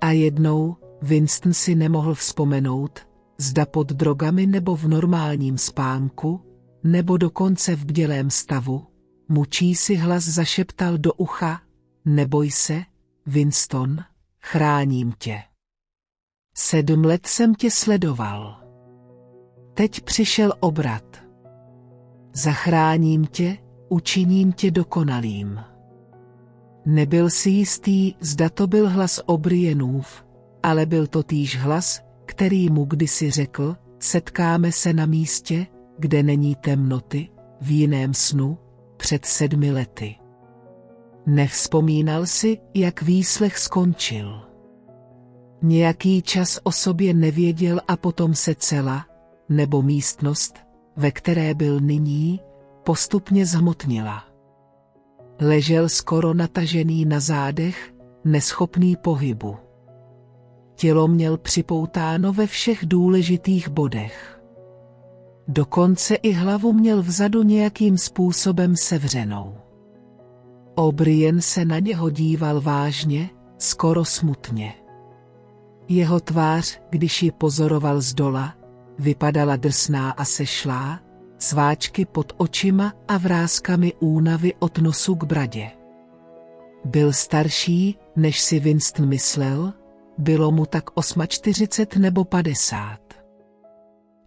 A 0.00 0.10
jednou 0.10 0.76
Winston 1.02 1.52
si 1.52 1.74
nemohl 1.74 2.14
vzpomenout, 2.14 3.00
zda 3.38 3.66
pod 3.66 3.92
drogami 3.92 4.46
nebo 4.46 4.76
v 4.76 4.88
normálním 4.88 5.58
spánku, 5.58 6.40
nebo 6.84 7.16
dokonce 7.16 7.76
v 7.76 7.84
bdělém 7.84 8.30
stavu, 8.30 8.86
mučí 9.28 9.74
si 9.74 9.94
hlas 9.94 10.24
zašeptal 10.24 10.98
do 10.98 11.12
ucha, 11.12 11.60
neboj 12.04 12.50
se, 12.50 12.82
Winston, 13.26 13.96
chráním 14.40 15.12
tě. 15.18 15.42
Sedm 16.54 17.04
let 17.04 17.26
jsem 17.26 17.54
tě 17.54 17.70
sledoval. 17.70 18.57
Teď 19.78 20.00
přišel 20.00 20.52
obrat. 20.60 21.04
Zachráním 22.32 23.26
tě, 23.26 23.56
učiním 23.88 24.52
tě 24.52 24.70
dokonalým. 24.70 25.60
Nebyl 26.86 27.30
si 27.30 27.50
jistý, 27.50 28.14
zda 28.20 28.48
to 28.48 28.66
byl 28.66 28.88
hlas 28.88 29.20
Obrienův, 29.26 30.24
ale 30.62 30.86
byl 30.86 31.06
to 31.06 31.22
týž 31.22 31.56
hlas, 31.56 32.00
který 32.26 32.70
mu 32.70 32.84
kdysi 32.84 33.30
řekl, 33.30 33.76
setkáme 33.98 34.72
se 34.72 34.92
na 34.92 35.06
místě, 35.06 35.66
kde 35.98 36.22
není 36.22 36.54
temnoty, 36.54 37.28
v 37.60 37.70
jiném 37.70 38.14
snu, 38.14 38.58
před 38.96 39.24
sedmi 39.24 39.72
lety. 39.72 40.16
Nevzpomínal 41.26 42.26
si, 42.26 42.58
jak 42.74 43.02
výslech 43.02 43.58
skončil. 43.58 44.40
Nějaký 45.62 46.22
čas 46.22 46.60
o 46.62 46.72
sobě 46.72 47.14
nevěděl 47.14 47.80
a 47.88 47.96
potom 47.96 48.34
se 48.34 48.54
celá, 48.54 49.07
nebo 49.48 49.82
místnost, 49.82 50.58
ve 50.96 51.10
které 51.10 51.54
byl 51.54 51.80
nyní, 51.80 52.40
postupně 52.84 53.46
zhmotnila. 53.46 54.24
Ležel 55.40 55.88
skoro 55.88 56.34
natažený 56.34 57.04
na 57.04 57.20
zádech, 57.20 57.94
neschopný 58.24 58.96
pohybu. 58.96 59.56
Tělo 60.74 61.08
měl 61.08 61.38
připoutáno 61.38 62.32
ve 62.32 62.46
všech 62.46 62.86
důležitých 62.86 63.68
bodech. 63.68 64.40
Dokonce 65.48 66.14
i 66.14 66.32
hlavu 66.32 66.72
měl 66.72 67.02
vzadu 67.02 67.42
nějakým 67.42 67.98
způsobem 67.98 68.76
sevřenou. 68.76 69.54
O'Brien 70.74 71.40
se 71.40 71.64
na 71.64 71.78
něho 71.78 72.10
díval 72.10 72.60
vážně, 72.60 73.30
skoro 73.58 74.04
smutně. 74.04 74.74
Jeho 75.88 76.20
tvář, 76.20 76.80
když 76.90 77.22
ji 77.22 77.32
pozoroval 77.32 78.00
z 78.00 78.14
dola, 78.14 78.54
vypadala 78.98 79.56
drsná 79.56 80.10
a 80.10 80.24
sešlá, 80.24 81.00
sváčky 81.38 82.04
pod 82.04 82.32
očima 82.36 82.92
a 83.08 83.18
vrázkami 83.18 83.92
únavy 84.00 84.54
od 84.58 84.78
nosu 84.78 85.14
k 85.14 85.24
bradě. 85.24 85.70
Byl 86.84 87.12
starší, 87.12 87.98
než 88.16 88.40
si 88.40 88.60
Winston 88.60 89.08
myslel, 89.08 89.72
bylo 90.18 90.50
mu 90.50 90.66
tak 90.66 90.84
48 91.28 92.02
nebo 92.02 92.24
50. 92.24 92.98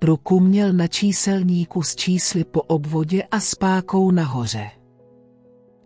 Ruku 0.03 0.39
měl 0.39 0.73
na 0.73 0.87
číselníku 0.87 1.83
s 1.83 1.95
čísly 1.95 2.43
po 2.43 2.61
obvodě 2.61 3.23
a 3.23 3.39
s 3.39 3.55
pákou 3.55 4.11
nahoře. 4.11 4.71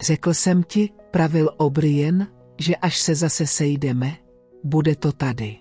Řekl 0.02 0.34
jsem 0.34 0.64
ti, 0.64 0.90
pravil 1.12 1.50
O'Brien, 1.58 2.28
že 2.60 2.76
až 2.76 2.98
se 2.98 3.16
zase 3.16 3.48
sejdeme, 3.48 4.18
bude 4.64 4.96
to 4.96 5.12
tady. 5.12 5.58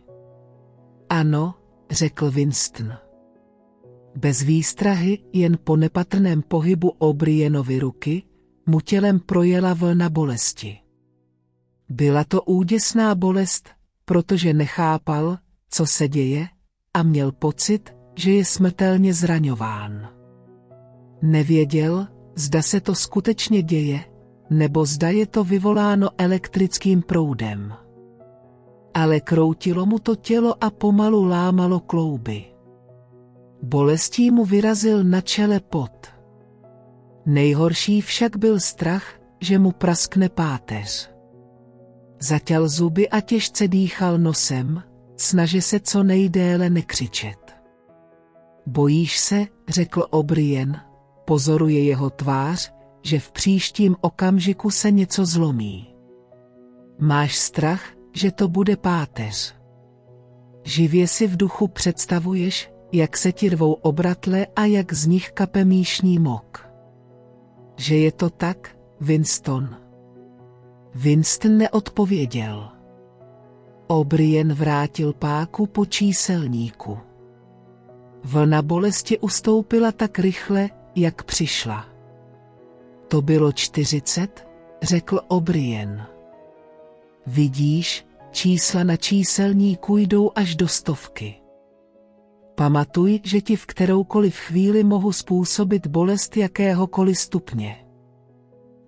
Ano, 1.08 1.54
řekl 1.90 2.30
Winston. 2.30 3.03
Bez 4.16 4.42
výstrahy, 4.42 5.18
jen 5.32 5.58
po 5.64 5.76
nepatrném 5.76 6.42
pohybu 6.42 6.88
O'Brienovy 6.88 7.78
ruky, 7.78 8.22
mu 8.66 8.80
tělem 8.80 9.20
projela 9.20 9.74
vlna 9.74 10.10
bolesti. 10.10 10.78
Byla 11.88 12.24
to 12.24 12.42
úděsná 12.42 13.14
bolest, 13.14 13.68
protože 14.04 14.54
nechápal, 14.54 15.38
co 15.70 15.86
se 15.86 16.08
děje, 16.08 16.48
a 16.94 17.02
měl 17.02 17.32
pocit, 17.32 17.94
že 18.14 18.32
je 18.32 18.44
smrtelně 18.44 19.14
zraňován. 19.14 20.08
Nevěděl, 21.22 22.06
zda 22.34 22.62
se 22.62 22.80
to 22.80 22.94
skutečně 22.94 23.62
děje, 23.62 24.04
nebo 24.50 24.86
zda 24.86 25.08
je 25.08 25.26
to 25.26 25.44
vyvoláno 25.44 26.08
elektrickým 26.18 27.02
proudem. 27.02 27.74
Ale 28.94 29.20
kroutilo 29.20 29.86
mu 29.86 29.98
to 29.98 30.16
tělo 30.16 30.64
a 30.64 30.70
pomalu 30.70 31.24
lámalo 31.24 31.80
klouby. 31.80 32.53
Bolestí 33.64 34.30
mu 34.30 34.44
vyrazil 34.44 35.04
na 35.04 35.20
čele 35.20 35.60
pot. 35.60 36.06
Nejhorší 37.26 38.00
však 38.00 38.36
byl 38.36 38.60
strach, 38.60 39.04
že 39.40 39.58
mu 39.58 39.72
praskne 39.72 40.28
páteř. 40.28 41.10
Zatěl 42.20 42.68
zuby 42.68 43.08
a 43.08 43.20
těžce 43.20 43.68
dýchal 43.68 44.18
nosem, 44.18 44.82
snaže 45.16 45.62
se 45.62 45.80
co 45.80 46.02
nejdéle 46.02 46.70
nekřičet. 46.70 47.56
Bojíš 48.66 49.18
se, 49.18 49.46
řekl 49.68 50.06
O'Brien, 50.10 50.80
pozoruje 51.24 51.84
jeho 51.84 52.10
tvář, 52.10 52.72
že 53.02 53.18
v 53.18 53.32
příštím 53.32 53.96
okamžiku 54.00 54.70
se 54.70 54.90
něco 54.90 55.26
zlomí. 55.26 55.94
Máš 56.98 57.36
strach, 57.36 57.84
že 58.12 58.30
to 58.30 58.48
bude 58.48 58.76
páteř. 58.76 59.54
Živě 60.64 61.08
si 61.08 61.26
v 61.26 61.36
duchu 61.36 61.68
představuješ, 61.68 62.73
jak 62.94 63.16
se 63.16 63.32
ti 63.32 63.48
rvou 63.48 63.72
obratle 63.72 64.46
a 64.56 64.64
jak 64.64 64.92
z 64.92 65.06
nich 65.06 65.30
kape 65.30 65.64
míšní 65.64 66.18
mok. 66.18 66.68
Že 67.76 67.96
je 67.96 68.12
to 68.12 68.30
tak, 68.30 68.76
Winston. 69.00 69.76
Winston 70.94 71.58
neodpověděl. 71.58 72.68
O'Brien 73.86 74.52
vrátil 74.52 75.12
páku 75.12 75.66
po 75.66 75.86
číselníku. 75.86 76.98
Vlna 78.24 78.62
bolesti 78.62 79.18
ustoupila 79.18 79.92
tak 79.92 80.18
rychle, 80.18 80.70
jak 80.94 81.22
přišla. 81.22 81.86
To 83.08 83.22
bylo 83.22 83.52
čtyřicet, 83.52 84.48
řekl 84.82 85.20
O'Brien. 85.28 86.06
Vidíš, 87.26 88.06
čísla 88.30 88.84
na 88.84 88.96
číselníku 88.96 89.96
jdou 89.96 90.30
až 90.34 90.56
do 90.56 90.68
stovky. 90.68 91.43
Pamatuj, 92.54 93.20
že 93.24 93.40
ti 93.40 93.56
v 93.56 93.66
kteroukoliv 93.66 94.36
chvíli 94.36 94.84
mohu 94.84 95.12
způsobit 95.12 95.86
bolest 95.86 96.36
jakéhokoliv 96.36 97.18
stupně. 97.18 97.86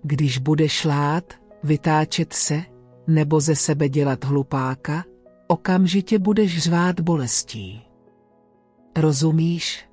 Když 0.03 0.37
budeš 0.37 0.85
lát, 0.85 1.33
vytáčet 1.63 2.33
se, 2.33 2.63
nebo 3.07 3.39
ze 3.39 3.55
sebe 3.55 3.89
dělat 3.89 4.25
hlupáka, 4.25 5.03
okamžitě 5.47 6.19
budeš 6.19 6.57
řvát 6.57 6.99
bolestí. 6.99 7.81
Rozumíš? 8.97 9.89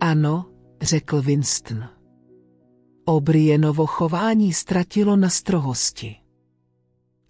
Ano, 0.00 0.46
řekl 0.82 1.22
Winston. 1.22 1.88
Obrienovo 3.04 3.86
chování 3.86 4.52
ztratilo 4.52 5.16
na 5.16 5.28
strohosti. 5.28 6.16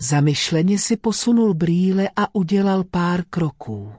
Zamyšleně 0.01 0.79
si 0.79 0.97
posunul 0.97 1.55
brýle 1.55 2.09
a 2.17 2.35
udělal 2.35 2.85
pár 2.85 3.25
kroků. 3.31 3.93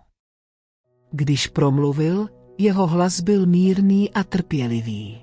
Když 1.15 1.47
promluvil, 1.47 2.29
jeho 2.57 2.87
hlas 2.87 3.19
byl 3.19 3.45
mírný 3.45 4.13
a 4.13 4.23
trpělivý. 4.23 5.21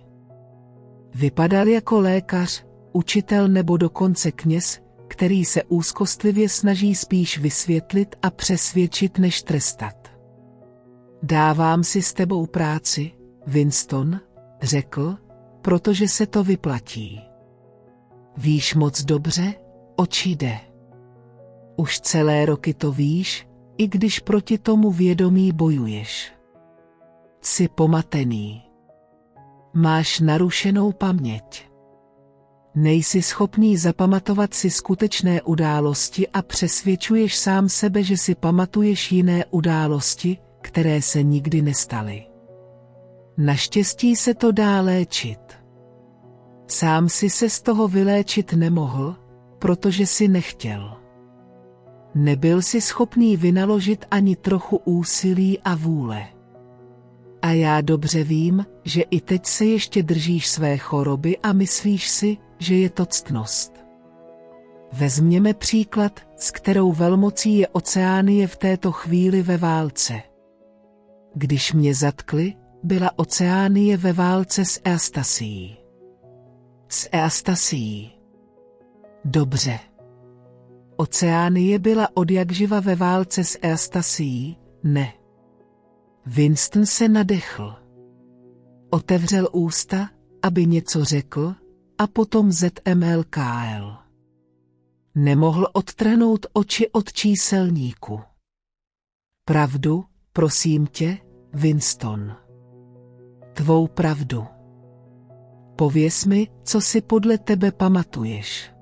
Vypadal 1.15 1.69
jako 1.69 2.01
lékař, 2.01 2.65
učitel 2.93 3.49
nebo 3.49 3.77
dokonce 3.77 4.33
kněz, 4.33 4.81
který 5.09 5.45
se 5.45 5.63
úzkostlivě 5.63 6.49
snaží 6.49 6.95
spíš 6.95 7.39
vysvětlit 7.39 8.17
a 8.23 8.31
přesvědčit 8.31 9.19
než 9.19 9.43
trestat. 9.43 10.09
Dávám 11.23 11.85
si 11.85 12.03
s 12.03 12.13
tebou 12.13 12.47
práci, 12.47 13.13
Winston, 13.47 14.21
řekl, 14.63 15.17
protože 15.63 16.09
se 16.09 16.27
to 16.27 16.45
vyplatí. 16.45 17.21
Víš 18.37 18.75
moc 18.75 19.03
dobře, 19.03 19.55
oči 19.97 20.31
jde. 20.31 20.59
Už 21.77 22.01
celé 22.01 22.47
roky 22.47 22.75
to 22.75 22.93
víš, 22.93 23.49
i 23.81 23.87
když 23.89 24.19
proti 24.19 24.59
tomu 24.59 24.91
vědomí 24.91 25.53
bojuješ. 25.53 26.33
Jsi 27.41 27.69
pomatený. 27.69 28.63
Máš 29.75 30.21
narušenou 30.21 30.93
paměť. 30.93 31.71
Nejsi 32.75 33.23
schopný 33.23 33.77
zapamatovat 33.77 34.55
si 34.55 34.71
skutečné 34.71 35.43
události 35.43 36.29
a 36.29 36.43
přesvědčuješ 36.43 37.37
sám 37.37 37.69
sebe, 37.69 38.03
že 38.03 38.17
si 38.17 38.35
pamatuješ 38.35 39.13
jiné 39.13 39.45
události, 39.51 40.39
které 40.61 41.03
se 41.03 41.23
nikdy 41.23 41.63
nestaly. 41.63 42.27
Naštěstí 43.39 44.17
se 44.17 44.35
to 44.35 44.53
dá 44.53 44.81
léčit. 44.81 45.41
Sám 46.67 47.09
si 47.09 47.31
se 47.31 47.51
z 47.51 47.63
toho 47.63 47.89
vyléčit 47.89 48.53
nemohl, 48.53 49.17
protože 49.59 50.07
si 50.07 50.29
nechtěl. 50.29 51.00
Nebyl 52.15 52.63
si 52.63 52.81
schopný 52.81 53.37
vynaložit 53.37 54.05
ani 54.11 54.37
trochu 54.37 54.77
úsilí 54.77 55.59
a 55.61 55.75
vůle. 55.75 56.27
A 57.43 57.51
já 57.51 57.81
dobře 57.81 58.25
vím, 58.25 58.67
že 58.85 59.03
i 59.03 59.21
teď 59.21 59.47
se 59.47 59.65
ještě 59.65 60.03
držíš 60.03 60.49
své 60.49 60.77
choroby 60.77 61.39
a 61.39 61.53
myslíš 61.53 62.09
si, 62.09 62.37
že 62.59 62.75
je 62.75 62.91
to 62.91 63.07
ctnost. 63.07 63.73
Vezměme 64.93 65.55
příklad, 65.55 66.21
s 66.37 66.51
kterou 66.51 66.93
velmocí 66.93 67.59
je 67.59 67.69
Oceánie 67.69 68.47
v 68.47 68.57
této 68.57 68.93
chvíli 68.93 69.43
ve 69.43 69.57
válce. 69.57 70.23
Když 71.35 71.73
mě 71.73 71.95
zatkli, 71.95 72.55
byla 72.83 73.19
Oceánie 73.19 73.97
ve 73.97 74.13
válce 74.13 74.65
s 74.65 74.81
Eastasií. 74.85 75.77
S 76.89 77.09
Eastasií. 77.13 78.13
Dobře. 79.25 79.90
Oceánie 81.01 81.79
byla 81.79 82.09
odjakživa 82.15 82.81
ve 82.81 82.95
válce 82.95 83.45
s 83.45 83.59
Eastasií? 83.63 84.57
Ne. 84.83 85.13
Winston 86.27 86.87
se 86.87 87.09
nadechl. 87.09 87.75
Otevřel 88.91 89.49
ústa, 89.53 90.11
aby 90.43 90.67
něco 90.67 91.05
řekl, 91.05 91.55
a 91.99 92.07
potom 92.07 92.53
ZMLKL. 92.53 93.97
Nemohl 95.15 95.69
odtrhnout 95.73 96.47
oči 96.53 96.91
od 96.91 97.13
číselníku. 97.13 98.21
Pravdu, 99.45 100.05
prosím 100.33 100.87
tě, 100.87 101.19
Winston. 101.53 102.37
Tvou 103.53 103.87
pravdu. 103.87 104.47
Pověz 105.77 106.25
mi, 106.25 106.49
co 106.63 106.81
si 106.81 107.01
podle 107.01 107.39
tebe 107.39 107.73
pamatuješ. 107.73 108.80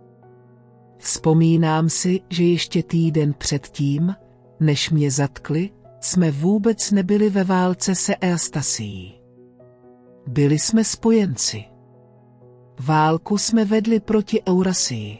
Vzpomínám 0.98 1.88
si, 1.88 2.20
že 2.28 2.44
ještě 2.44 2.82
týden 2.82 3.34
předtím, 3.38 4.14
než 4.60 4.90
mě 4.90 5.10
zatkli, 5.10 5.70
jsme 6.00 6.30
vůbec 6.30 6.90
nebyli 6.90 7.30
ve 7.30 7.44
válce 7.44 7.94
se 7.94 8.14
Eastasií. 8.20 9.20
Byli 10.26 10.58
jsme 10.58 10.84
spojenci. 10.84 11.64
Válku 12.80 13.38
jsme 13.38 13.64
vedli 13.64 14.00
proti 14.00 14.42
Eurasii. 14.48 15.18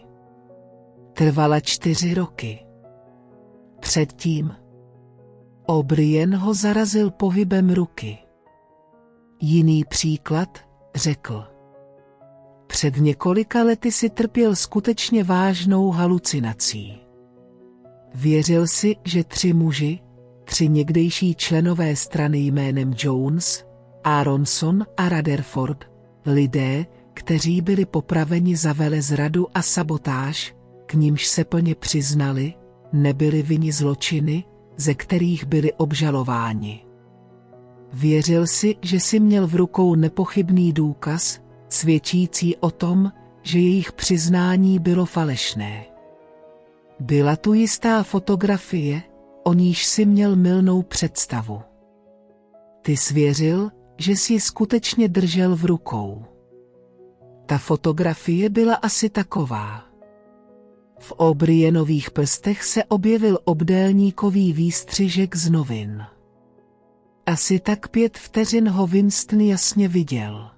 Trvala 1.13 1.61
čtyři 1.61 2.15
roky. 2.15 2.67
Předtím 3.81 4.55
O'Brien 5.67 6.37
ho 6.37 6.55
zarazil 6.55 7.11
pohybem 7.11 7.71
ruky. 7.71 8.19
Jiný 9.41 9.85
příklad, 9.85 10.59
řekl. 10.95 11.58
Před 12.69 12.97
několika 12.97 13.63
lety 13.63 13.93
si 13.93 14.11
trpěl 14.11 14.57
skutečně 14.57 15.25
vážnou 15.25 15.91
halucinací. 15.91 16.99
Věřil 18.15 18.67
si, 18.67 18.97
že 19.05 19.25
tři 19.25 19.53
muži, 19.53 19.99
tři 20.45 20.69
někdejší 20.69 21.35
členové 21.35 21.97
strany 21.97 22.39
jménem 22.39 22.95
Jones, 22.99 23.65
Aronson 24.05 24.87
a 24.97 25.09
Rutherford, 25.09 25.85
lidé, 26.27 26.87
kteří 27.15 27.61
byli 27.61 27.87
popraveni 27.87 28.57
za 28.57 28.73
velezradu 28.73 29.47
a 29.55 29.63
sabotáž, 29.63 30.55
k 30.87 30.95
nímž 30.95 31.27
se 31.27 31.45
plně 31.45 31.75
přiznali, 31.75 32.55
nebyli 32.93 33.43
vini 33.43 33.73
zločiny, 33.73 34.45
ze 34.77 34.95
kterých 34.95 35.45
byli 35.45 35.73
obžalováni. 35.73 36.85
Věřil 37.93 38.47
si, 38.47 38.77
že 38.83 39.01
si 39.01 39.21
měl 39.21 39.47
v 39.47 39.55
rukou 39.55 39.95
nepochybný 39.95 40.73
důkaz, 40.73 41.41
svědčící 41.69 42.57
o 42.57 42.71
tom, 42.71 43.13
že 43.43 43.59
jejich 43.59 43.93
přiznání 43.93 44.79
bylo 44.79 45.07
falešné. 45.07 45.85
Byla 47.01 47.37
tu 47.37 47.53
jistá 47.53 48.03
fotografie, 48.03 49.03
o 49.45 49.53
níž 49.53 49.87
si 49.87 50.07
měl 50.07 50.37
mylnou 50.37 50.83
představu. 50.83 51.63
Ty 52.83 52.97
svěřil, 52.97 53.71
že 53.99 54.17
si 54.17 54.33
ji 54.33 54.41
skutečně 54.41 55.09
držel 55.09 55.57
v 55.57 55.65
rukou. 55.65 56.25
Ta 57.47 57.59
fotografie 57.59 58.49
byla 58.49 58.75
asi 58.75 59.11
taková. 59.11 59.85
V 60.99 61.13
Obrienových 61.13 62.11
prstech 62.11 62.65
se 62.65 62.85
objevil 62.85 63.39
obdélníkový 63.45 64.53
výstřižek 64.53 65.37
z 65.37 65.51
novin. 65.51 66.05
Asi 67.27 67.61
tak 67.61 67.89
pět 67.89 68.19
vteřin 68.19 68.69
ho 68.69 68.87
Winston 68.87 69.41
jasně 69.41 69.89
viděl. 69.89 70.51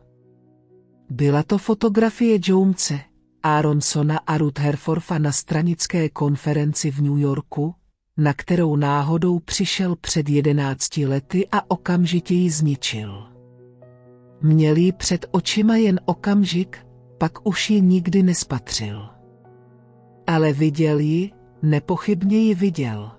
Byla 1.11 1.43
to 1.43 1.59
fotografie 1.59 2.39
Jonese, 2.43 3.01
Aronsona 3.43 4.21
a 4.27 4.39
Rutherforda 4.39 5.19
na 5.19 5.33
stranické 5.33 6.09
konferenci 6.09 6.91
v 6.91 7.01
New 7.03 7.19
Yorku, 7.19 7.75
na 8.17 8.33
kterou 8.33 8.77
náhodou 8.77 9.39
přišel 9.39 9.97
před 9.97 10.29
jedenácti 10.29 11.07
lety 11.07 11.49
a 11.53 11.71
okamžitě 11.71 12.35
ji 12.35 12.51
zničil. 12.51 13.27
Měl 14.43 14.77
ji 14.77 14.93
před 14.93 15.27
očima 15.31 15.77
jen 15.77 16.01
okamžik, 16.05 16.87
pak 17.19 17.47
už 17.47 17.71
ji 17.71 17.81
nikdy 17.81 18.23
nespatřil. 18.23 19.09
Ale 20.27 20.53
viděl 20.53 20.99
ji, 20.99 21.31
nepochybně 21.63 22.39
ji 22.39 22.55
viděl. 22.55 23.11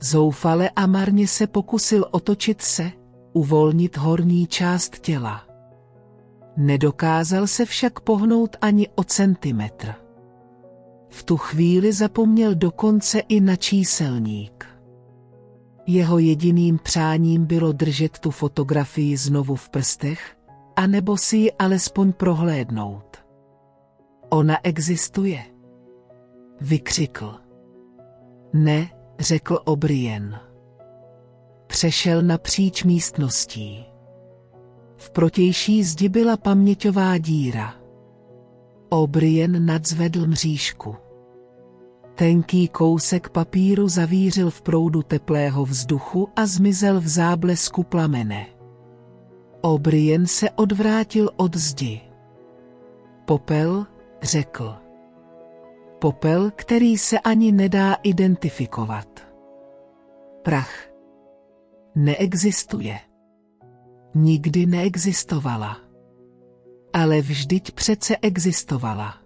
Zoufale 0.00 0.70
a 0.76 0.86
marně 0.86 1.28
se 1.28 1.46
pokusil 1.46 2.06
otočit 2.10 2.62
se, 2.62 2.90
uvolnit 3.32 3.96
horní 3.96 4.46
část 4.46 4.98
těla. 4.98 5.51
Nedokázal 6.56 7.46
se 7.46 7.64
však 7.64 8.00
pohnout 8.00 8.56
ani 8.60 8.88
o 8.94 9.04
centimetr. 9.04 9.94
V 11.08 11.22
tu 11.24 11.36
chvíli 11.36 11.92
zapomněl 11.92 12.54
dokonce 12.54 13.18
i 13.18 13.40
na 13.40 13.56
číselník. 13.56 14.66
Jeho 15.86 16.18
jediným 16.18 16.78
přáním 16.78 17.46
bylo 17.46 17.72
držet 17.72 18.18
tu 18.18 18.30
fotografii 18.30 19.16
znovu 19.16 19.56
v 19.56 19.68
prstech, 19.68 20.36
anebo 20.76 21.16
si 21.16 21.36
ji 21.36 21.52
alespoň 21.52 22.12
prohlédnout. 22.12 23.16
Ona 24.30 24.56
existuje. 24.62 25.44
Vykřikl. 26.60 27.34
Ne, 28.52 28.90
řekl 29.18 29.58
O'Brien. 29.64 30.40
Přešel 31.66 32.22
napříč 32.22 32.84
místností. 32.84 33.91
V 35.02 35.10
protější 35.10 35.84
zdi 35.84 36.08
byla 36.08 36.36
paměťová 36.36 37.18
díra. 37.18 37.74
O'Brien 38.88 39.66
nadzvedl 39.66 40.26
mřížku. 40.26 40.96
Tenký 42.14 42.68
kousek 42.68 43.28
papíru 43.28 43.88
zavířil 43.88 44.50
v 44.50 44.62
proudu 44.62 45.02
teplého 45.02 45.64
vzduchu 45.64 46.28
a 46.36 46.46
zmizel 46.46 47.00
v 47.00 47.08
záblesku 47.08 47.82
plamene. 47.82 48.46
O'Brien 49.60 50.26
se 50.26 50.50
odvrátil 50.50 51.30
od 51.36 51.56
zdi. 51.56 52.00
Popel, 53.24 53.86
řekl. 54.22 54.74
Popel, 55.98 56.50
který 56.56 56.98
se 56.98 57.18
ani 57.18 57.52
nedá 57.52 57.94
identifikovat. 58.02 59.08
Prach. 60.42 60.74
Neexistuje. 61.94 63.11
Nikdy 64.14 64.66
neexistovala. 64.66 65.80
Ale 66.92 67.20
vždyť 67.20 67.72
přece 67.72 68.16
existovala. 68.16 69.18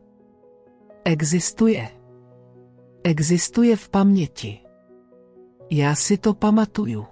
Existuje. 1.05 1.89
Existuje 3.05 3.76
v 3.76 3.89
paměti. 3.89 4.59
Já 5.70 5.95
si 5.95 6.18
to 6.18 6.34
pamatuju. 6.34 7.07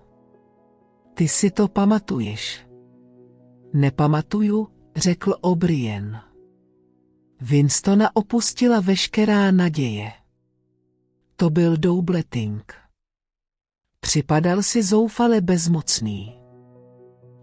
Ty 1.15 1.29
si 1.29 1.51
to 1.51 1.69
pamatuješ. 1.69 2.67
Nepamatuju, 3.73 4.69
řekl 4.97 5.35
O'Brien. 5.41 6.21
Winstona 7.41 8.17
opustila 8.17 8.81
veškerá 8.81 9.51
naděje. 9.51 10.13
To 11.37 11.51
byl 11.51 11.77
Doubleting. 11.77 12.75
Připadal 14.01 14.63
si 14.63 14.83
zoufale 14.83 15.41
bezmocný. 15.41 16.44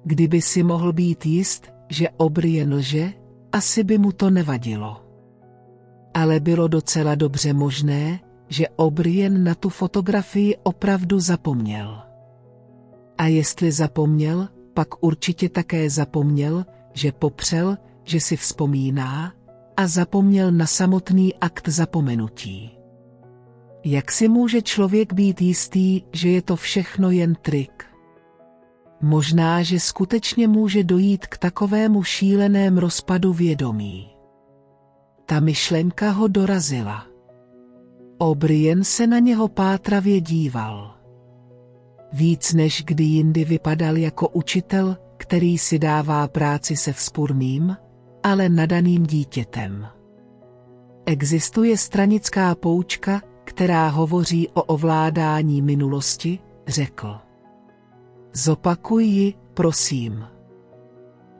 Kdyby 0.03 0.41
si 0.41 0.63
mohl 0.63 0.93
být 0.93 1.25
jist, 1.25 1.67
že 1.89 2.09
O'Brien 2.09 2.73
lže, 2.73 3.13
asi 3.51 3.83
by 3.83 3.97
mu 3.97 4.11
to 4.11 4.29
nevadilo. 4.29 5.05
Ale 6.13 6.39
bylo 6.39 6.67
docela 6.67 7.15
dobře 7.15 7.53
možné, 7.53 8.19
že 8.47 8.69
O'Brien 8.75 9.43
na 9.43 9.55
tu 9.55 9.69
fotografii 9.69 10.55
opravdu 10.63 11.19
zapomněl. 11.19 12.01
A 13.17 13.27
jestli 13.27 13.71
zapomněl, 13.71 14.47
pak 14.73 15.03
určitě 15.03 15.49
také 15.49 15.89
zapomněl, 15.89 16.65
že 16.93 17.11
popřel, 17.11 17.77
že 18.03 18.19
si 18.19 18.37
vzpomíná, 18.37 19.33
a 19.77 19.87
zapomněl 19.87 20.51
na 20.51 20.67
samotný 20.67 21.35
akt 21.35 21.67
zapomenutí. 21.69 22.77
Jak 23.85 24.11
si 24.11 24.27
může 24.27 24.61
člověk 24.61 25.13
být 25.13 25.41
jistý, 25.41 26.01
že 26.11 26.29
je 26.29 26.41
to 26.41 26.55
všechno 26.55 27.11
jen 27.11 27.35
trik? 27.35 27.90
Možná, 29.01 29.63
že 29.63 29.79
skutečně 29.79 30.47
může 30.47 30.83
dojít 30.83 31.27
k 31.27 31.37
takovému 31.37 32.03
šíleném 32.03 32.77
rozpadu 32.77 33.33
vědomí. 33.33 34.09
Ta 35.25 35.39
myšlenka 35.39 36.11
ho 36.11 36.27
dorazila. 36.27 37.05
O'Brien 38.17 38.83
se 38.83 39.07
na 39.07 39.19
něho 39.19 39.47
pátravě 39.47 40.21
díval. 40.21 40.95
Víc 42.13 42.53
než 42.53 42.83
kdy 42.87 43.03
jindy 43.03 43.45
vypadal 43.45 43.97
jako 43.97 44.27
učitel, 44.27 44.97
který 45.17 45.57
si 45.57 45.79
dává 45.79 46.27
práci 46.27 46.75
se 46.75 46.93
vzpurným, 46.93 47.77
ale 48.23 48.49
nadaným 48.49 49.05
dítětem. 49.05 49.87
Existuje 51.05 51.77
stranická 51.77 52.55
poučka, 52.55 53.21
která 53.43 53.87
hovoří 53.87 54.47
o 54.47 54.63
ovládání 54.63 55.61
minulosti, 55.61 56.39
řekl. 56.67 57.30
Zopakuj 58.33 59.05
ji, 59.05 59.33
prosím. 59.53 60.25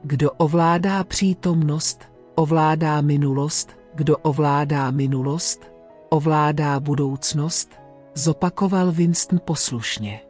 Kdo 0.04 0.32
ovládá 0.32 1.04
přítomnost, 1.04 2.04
ovládá 2.36 3.02
minulost, 3.02 3.78
kdo 3.96 4.18
ovládá 4.18 4.92
minulost, 4.92 5.72
ovládá 6.10 6.80
budoucnost, 6.80 7.70
zopakoval 8.16 8.92
Winston 8.92 9.40
poslušně. 9.46 10.22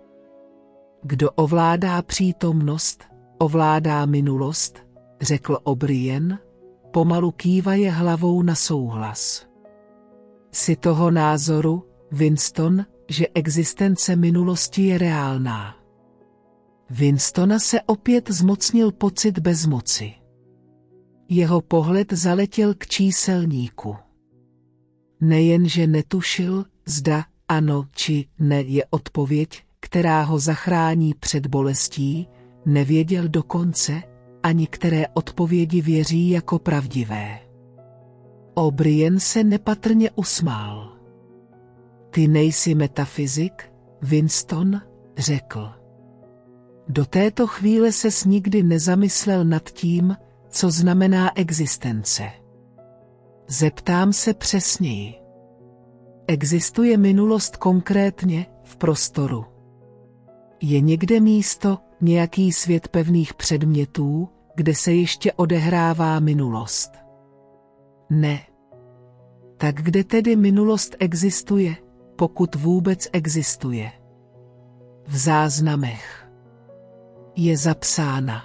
Kdo 1.04 1.32
ovládá 1.32 2.02
přítomnost, 2.02 3.04
ovládá 3.38 4.06
minulost, 4.06 4.80
řekl 5.22 5.58
O'Brien, 5.64 6.40
pomalu 6.92 7.32
kývaje 7.32 7.92
hlavou 7.92 8.42
na 8.42 8.56
souhlas. 8.56 9.46
Si 10.52 10.76
toho 10.76 11.12
názoru, 11.12 11.84
Winston, 12.12 12.86
že 13.10 13.26
existence 13.34 14.16
minulosti 14.16 14.84
je 14.84 14.98
reálná. 14.98 15.81
Winstona 16.94 17.60
se 17.60 17.82
opět 17.82 18.32
zmocnil 18.32 18.92
pocit 18.92 19.40
bezmoci. 19.40 20.14
Jeho 21.30 21.62
pohled 21.62 22.14
zaletěl 22.14 22.74
k 22.74 22.88
číselníku. 22.88 23.96
Nejenže 25.22 25.88
netušil, 25.88 26.66
zda 26.86 27.26
ano 27.48 27.86
či 27.92 28.26
ne 28.40 28.62
je 28.62 28.86
odpověď, 28.90 29.64
která 29.80 30.22
ho 30.22 30.40
zachrání 30.40 31.14
před 31.20 31.48
bolestí, 31.48 32.28
nevěděl 32.66 33.28
dokonce, 33.28 34.02
ani 34.44 34.68
které 34.68 35.08
odpovědi 35.14 35.82
věří 35.82 36.30
jako 36.30 36.60
pravdivé. 36.60 37.40
O'Brien 38.54 39.20
se 39.20 39.44
nepatrně 39.44 40.12
usmál. 40.12 40.98
Ty 42.10 42.28
nejsi 42.28 42.76
metafyzik, 42.76 43.72
Winston, 44.02 44.82
řekl. 45.18 45.81
Do 46.94 47.06
této 47.06 47.48
chvíle 47.48 47.92
ses 47.92 48.26
nikdy 48.26 48.64
nezamyslel 48.64 49.46
nad 49.46 49.70
tím, 49.70 50.18
co 50.50 50.72
znamená 50.72 51.38
existence. 51.38 52.24
Zeptám 53.48 54.14
se 54.14 54.34
přesněji. 54.34 55.16
Existuje 56.28 56.98
minulost 56.98 57.58
konkrétně 57.58 58.46
v 58.64 58.78
prostoru. 58.78 59.46
Je 60.62 60.82
někde 60.82 61.20
místo, 61.20 61.78
nějaký 62.02 62.52
svět 62.52 62.88
pevných 62.88 63.34
předmětů, 63.34 64.30
kde 64.56 64.76
se 64.76 64.94
ještě 64.94 65.34
odehrává 65.34 66.20
minulost. 66.20 66.92
Ne. 68.10 68.40
Tak 69.58 69.76
kde 69.76 70.04
tedy 70.04 70.36
minulost 70.36 70.96
existuje, 71.00 71.76
pokud 72.16 72.56
vůbec 72.56 73.08
existuje? 73.14 73.92
V 75.08 75.18
záznamech. 75.18 76.21
Je 77.42 77.58
zapsána. 77.58 78.44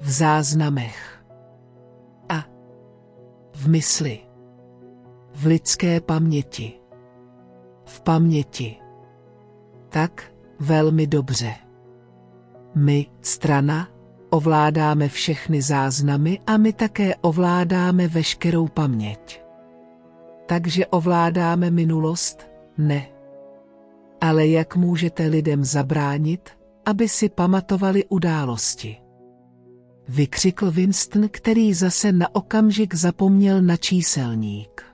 V 0.00 0.10
záznamech. 0.10 1.24
A 2.28 2.44
v 3.54 3.68
mysli. 3.68 4.18
V 5.34 5.46
lidské 5.46 6.00
paměti. 6.00 6.72
V 7.84 8.00
paměti. 8.00 8.76
Tak, 9.88 10.32
velmi 10.58 11.06
dobře. 11.06 11.54
My, 12.74 13.06
strana, 13.20 13.88
ovládáme 14.30 15.08
všechny 15.08 15.62
záznamy 15.62 16.40
a 16.46 16.56
my 16.56 16.72
také 16.72 17.14
ovládáme 17.16 18.08
veškerou 18.08 18.68
paměť. 18.68 19.42
Takže 20.46 20.86
ovládáme 20.86 21.70
minulost? 21.70 22.46
Ne. 22.78 23.06
Ale 24.20 24.46
jak 24.46 24.76
můžete 24.76 25.26
lidem 25.26 25.64
zabránit, 25.64 26.59
aby 26.86 27.08
si 27.08 27.28
pamatovali 27.28 28.04
události? 28.04 28.96
Vykřikl 30.08 30.70
Winston, 30.70 31.28
který 31.30 31.74
zase 31.74 32.12
na 32.12 32.34
okamžik 32.34 32.94
zapomněl 32.94 33.62
na 33.62 33.76
číselník. 33.76 34.84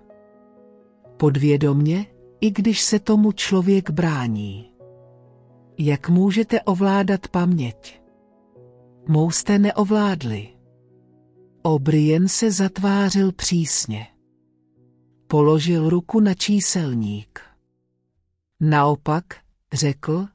Podvědomně, 1.17 2.07
i 2.41 2.51
když 2.51 2.83
se 2.83 2.99
tomu 2.99 3.33
člověk 3.33 3.91
brání. 3.91 4.73
Jak 5.79 6.09
můžete 6.09 6.61
ovládat 6.61 7.29
paměť? 7.29 8.01
Mou 9.09 9.31
jste 9.31 9.59
neovládli. 9.59 10.49
O'Brien 11.63 12.29
se 12.29 12.51
zatvářil 12.51 13.33
přísně. 13.33 14.07
Položil 15.27 15.91
ruku 15.91 16.21
na 16.21 16.35
číselník. 16.35 17.41
Naopak, 18.61 19.25
řekl, 19.73 20.27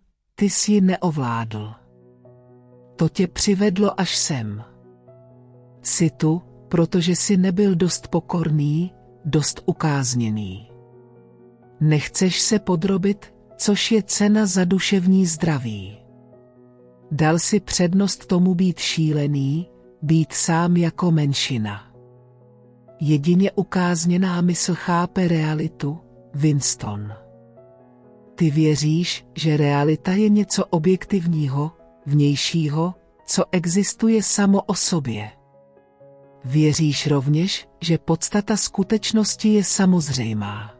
ty 0.42 0.50
jsi 0.50 0.82
neovládl. 0.82 1.74
To 2.96 3.10
tě 3.10 3.28
přivedlo 3.28 4.00
až 4.00 4.16
sem. 4.16 4.64
Jsi 5.82 6.10
tu, 6.10 6.42
protože 6.70 7.16
jsi 7.16 7.38
nebyl 7.38 7.76
dost 7.76 8.08
pokorný, 8.08 8.94
dost 9.26 9.62
ukázněný. 9.66 10.72
Nechceš 11.80 12.42
se 12.42 12.60
podrobit, 12.60 13.34
což 13.58 13.92
je 13.92 14.04
cena 14.04 14.46
za 14.46 14.66
duševní 14.66 15.26
zdraví. 15.26 15.98
Dal 17.12 17.40
si 17.40 17.60
přednost 17.60 18.26
tomu 18.26 18.56
být 18.56 18.80
šílený, 18.80 19.70
být 20.02 20.34
sám 20.34 20.78
jako 20.78 21.12
menšina. 21.12 21.94
Jedině 23.00 23.52
ukázněná 23.52 24.42
mysl 24.42 24.76
chápe 24.76 25.28
realitu, 25.28 26.00
Winston. 26.34 27.21
Ty 28.42 28.52
věříš, 28.52 29.26
že 29.36 29.58
realita 29.58 30.12
je 30.12 30.30
něco 30.30 30.66
objektivního, 30.66 31.72
vnějšího, 32.06 32.94
co 33.26 33.44
existuje 33.52 34.24
samo 34.24 34.62
o 34.62 34.74
sobě. 34.74 35.32
Věříš 36.46 37.08
rovněž, 37.08 37.68
že 37.82 37.98
podstata 37.98 38.58
skutečnosti 38.58 39.50
je 39.54 39.64
samozřejmá. 39.64 40.74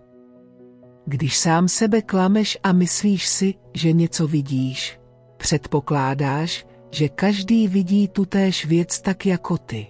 Když 1.06 1.38
sám 1.38 1.68
sebe 1.68 2.02
klameš 2.02 2.58
a 2.64 2.72
myslíš 2.72 3.28
si, 3.28 3.54
že 3.74 3.92
něco 3.92 4.28
vidíš, 4.28 5.00
předpokládáš, 5.38 6.66
že 6.92 7.10
každý 7.10 7.68
vidí 7.68 8.08
tutéž 8.08 8.66
věc 8.66 9.02
tak 9.02 9.26
jako 9.26 9.58
ty. 9.58 9.88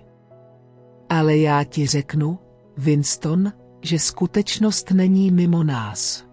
Ale 1.09 1.37
já 1.37 1.63
ti 1.63 1.87
řeknu, 1.87 2.39
Winston, 2.77 3.53
že 3.81 3.99
skutečnost 3.99 4.91
není 4.91 5.31
mimo 5.31 5.63
nás. 5.63 6.30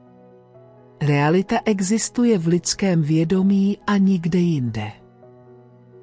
Realita 1.00 1.56
existuje 1.64 2.38
v 2.38 2.46
lidském 2.46 3.02
vědomí 3.02 3.78
a 3.86 3.96
nikde 3.96 4.38
jinde. 4.38 4.92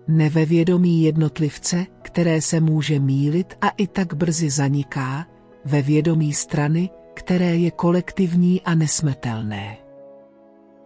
Ne 0.07 0.29
ve 0.29 0.45
vědomí 0.45 1.03
jednotlivce, 1.03 1.85
které 2.01 2.41
se 2.41 2.59
může 2.59 2.99
mílit 2.99 3.53
a 3.61 3.69
i 3.69 3.87
tak 3.87 4.13
brzy 4.13 4.49
zaniká, 4.49 5.27
ve 5.65 5.81
vědomí 5.81 6.33
strany, 6.33 6.89
které 7.13 7.55
je 7.55 7.71
kolektivní 7.71 8.61
a 8.61 8.75
nesmetelné. 8.75 9.77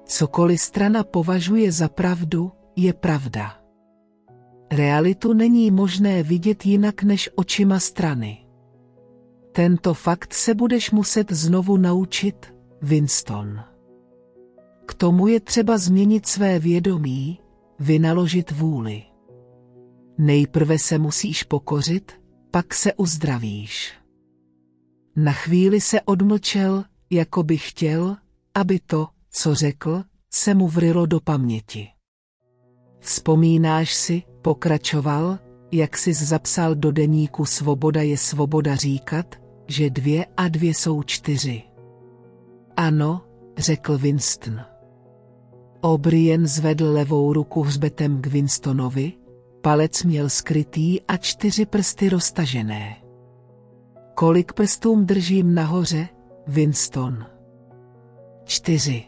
Cokoliv 0.06 0.62
strana 0.62 1.04
považuje 1.04 1.72
za 1.72 1.90
pravdu, 1.90 2.52
je 2.76 2.94
pravda. 2.94 3.54
Realitu 4.72 5.34
není 5.34 5.72
možné 5.72 6.24
vidět 6.24 6.66
jinak 6.66 7.04
než 7.04 7.30
očima 7.36 7.80
strany. 7.80 8.38
Tento 9.52 9.94
fakt 9.94 10.34
se 10.34 10.54
budeš 10.54 10.92
muset 10.92 11.32
znovu 11.32 11.78
naučit, 11.78 12.54
Winston. 12.82 13.69
K 14.90 14.94
tomu 14.94 15.28
je 15.28 15.40
třeba 15.40 15.78
změnit 15.78 16.26
své 16.26 16.60
vědomí, 16.60 17.40
vynaložit 17.80 18.52
vůli. 18.52 19.04
Nejprve 20.18 20.80
se 20.80 20.98
musíš 20.98 21.44
pokořit, 21.44 22.12
pak 22.52 22.74
se 22.74 22.94
uzdravíš. 22.94 23.94
Na 25.16 25.32
chvíli 25.32 25.82
se 25.82 26.02
odmlčel, 26.02 26.84
jako 27.10 27.44
by 27.44 27.58
chtěl, 27.58 28.18
aby 28.56 28.80
to, 28.80 29.08
co 29.32 29.56
řekl, 29.56 30.04
se 30.30 30.54
mu 30.54 30.68
vrylo 30.68 31.06
do 31.06 31.20
paměti. 31.20 31.88
Vzpomínáš 33.00 33.94
si, 33.94 34.24
pokračoval, 34.42 35.40
jak 35.72 35.98
jsi 35.98 36.14
zapsal 36.14 36.76
do 36.76 36.92
deníku 36.92 37.46
Svoboda 37.46 38.02
je 38.02 38.18
svoboda 38.18 38.76
říkat, 38.76 39.36
že 39.68 39.90
dvě 39.90 40.26
a 40.38 40.48
dvě 40.48 40.74
jsou 40.74 41.04
čtyři. 41.04 41.64
Ano, 42.78 43.22
řekl 43.58 43.98
Winston. 43.98 44.69
O'Brien 45.82 46.48
zvedl 46.48 46.92
levou 46.94 47.34
ruku 47.34 47.62
hřbetem 47.62 48.22
k 48.22 48.28
Winstonovi, 48.28 49.14
palec 49.62 50.04
měl 50.04 50.30
skrytý 50.30 51.02
a 51.02 51.18
čtyři 51.18 51.66
prsty 51.66 52.10
roztažené. 52.10 52.96
Kolik 54.16 54.54
prstům 54.54 55.06
držím 55.06 55.54
nahoře, 55.54 56.08
Winston? 56.48 57.26
Čtyři. 58.44 59.06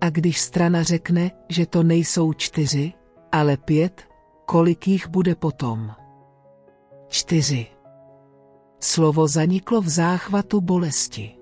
A 0.00 0.10
když 0.10 0.40
strana 0.40 0.82
řekne, 0.82 1.30
že 1.48 1.66
to 1.66 1.82
nejsou 1.82 2.32
čtyři, 2.32 2.92
ale 3.32 3.56
pět, 3.56 4.02
kolik 4.44 4.88
jich 4.88 5.08
bude 5.08 5.34
potom? 5.34 5.90
Čtyři. 7.08 7.66
Slovo 8.80 9.28
zaniklo 9.28 9.80
v 9.80 9.88
záchvatu 9.88 10.60
bolesti. 10.60 11.41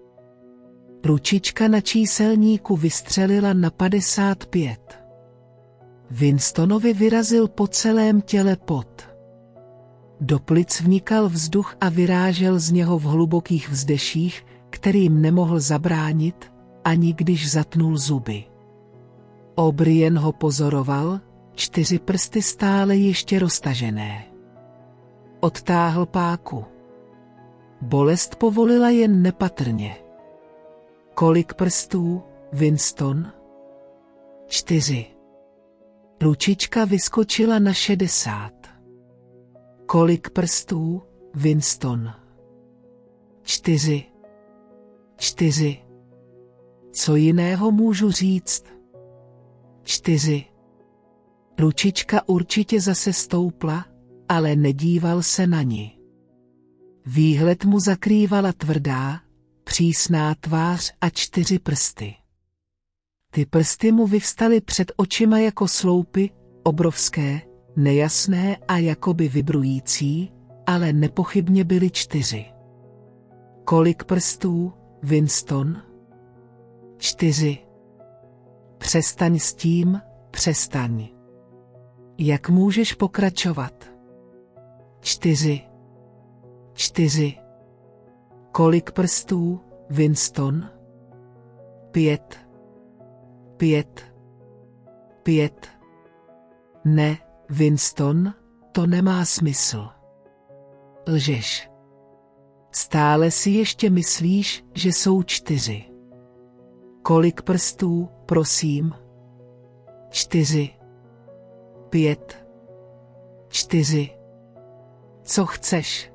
Ručička 1.04 1.68
na 1.68 1.80
číselníku 1.80 2.76
vystřelila 2.76 3.52
na 3.52 3.70
55. 3.70 5.00
Winstonovi 6.10 6.94
vyrazil 6.94 7.48
po 7.48 7.66
celém 7.66 8.20
těle 8.20 8.56
pot. 8.56 9.08
Do 10.20 10.38
plic 10.38 10.80
vnikal 10.80 11.28
vzduch 11.28 11.76
a 11.80 11.88
vyrážel 11.88 12.58
z 12.58 12.70
něho 12.70 12.98
v 12.98 13.02
hlubokých 13.02 13.70
vzdeších, 13.70 14.46
kterým 14.70 15.20
nemohl 15.20 15.60
zabránit, 15.60 16.52
ani 16.84 17.12
když 17.12 17.50
zatnul 17.50 17.96
zuby. 17.96 18.44
O'Brien 19.54 20.18
ho 20.18 20.32
pozoroval, 20.32 21.20
čtyři 21.54 21.98
prsty 21.98 22.42
stále 22.42 22.96
ještě 22.96 23.38
roztažené. 23.38 24.24
Odtáhl 25.40 26.06
páku. 26.06 26.64
Bolest 27.80 28.36
povolila 28.36 28.88
jen 28.88 29.22
nepatrně. 29.22 30.09
Kolik 31.20 31.54
prstů, 31.54 32.22
Winston? 32.52 33.32
Čtyři. 34.46 35.06
Ručička 36.20 36.84
vyskočila 36.84 37.58
na 37.58 37.72
šedesát. 37.72 38.52
Kolik 39.86 40.30
prstů, 40.30 41.02
Winston? 41.34 42.10
Čtyři. 43.42 44.04
Čtyři. 45.16 45.78
Co 46.92 47.16
jiného 47.16 47.70
můžu 47.70 48.10
říct? 48.10 48.64
Čtyři. 49.82 50.44
Ručička 51.58 52.28
určitě 52.28 52.80
zase 52.80 53.12
stoupla, 53.12 53.86
ale 54.28 54.56
nedíval 54.56 55.22
se 55.22 55.46
na 55.46 55.62
ní. 55.62 55.98
Výhled 57.06 57.64
mu 57.64 57.80
zakrývala 57.80 58.52
tvrdá, 58.52 59.20
přísná 59.70 60.34
tvář 60.34 60.92
a 61.00 61.10
čtyři 61.10 61.58
prsty. 61.58 62.14
Ty 63.30 63.46
prsty 63.46 63.92
mu 63.92 64.06
vyvstaly 64.06 64.60
před 64.60 64.92
očima 64.96 65.38
jako 65.38 65.68
sloupy, 65.68 66.30
obrovské, 66.62 67.40
nejasné 67.76 68.56
a 68.68 68.78
jakoby 68.78 69.28
vibrující, 69.28 70.32
ale 70.66 70.92
nepochybně 70.92 71.64
byly 71.64 71.90
čtyři. 71.90 72.46
Kolik 73.64 74.04
prstů, 74.04 74.72
Winston? 75.02 75.82
Čtyři. 76.98 77.58
Přestaň 78.78 79.38
s 79.38 79.54
tím, 79.54 80.00
přestaň. 80.30 81.08
Jak 82.18 82.48
můžeš 82.48 82.94
pokračovat? 82.94 83.90
Čtyři. 85.00 85.60
Čtyři. 86.74 87.39
Kolik 88.52 88.92
prstů, 88.92 89.60
Winston? 89.90 90.70
Pět. 91.90 92.38
Pět. 93.56 94.12
Pět. 95.22 95.68
Ne, 96.84 97.18
Winston, 97.50 98.34
to 98.72 98.86
nemá 98.86 99.24
smysl. 99.24 99.88
Lžeš. 101.08 101.70
Stále 102.72 103.30
si 103.30 103.50
ještě 103.50 103.90
myslíš, 103.90 104.64
že 104.74 104.88
jsou 104.88 105.22
čtyři. 105.22 105.84
Kolik 107.02 107.42
prstů, 107.42 108.08
prosím? 108.26 108.94
Čtyři. 110.08 110.70
Pět. 111.90 112.46
Čtyři. 113.48 114.10
Co 115.22 115.46
chceš? 115.46 116.12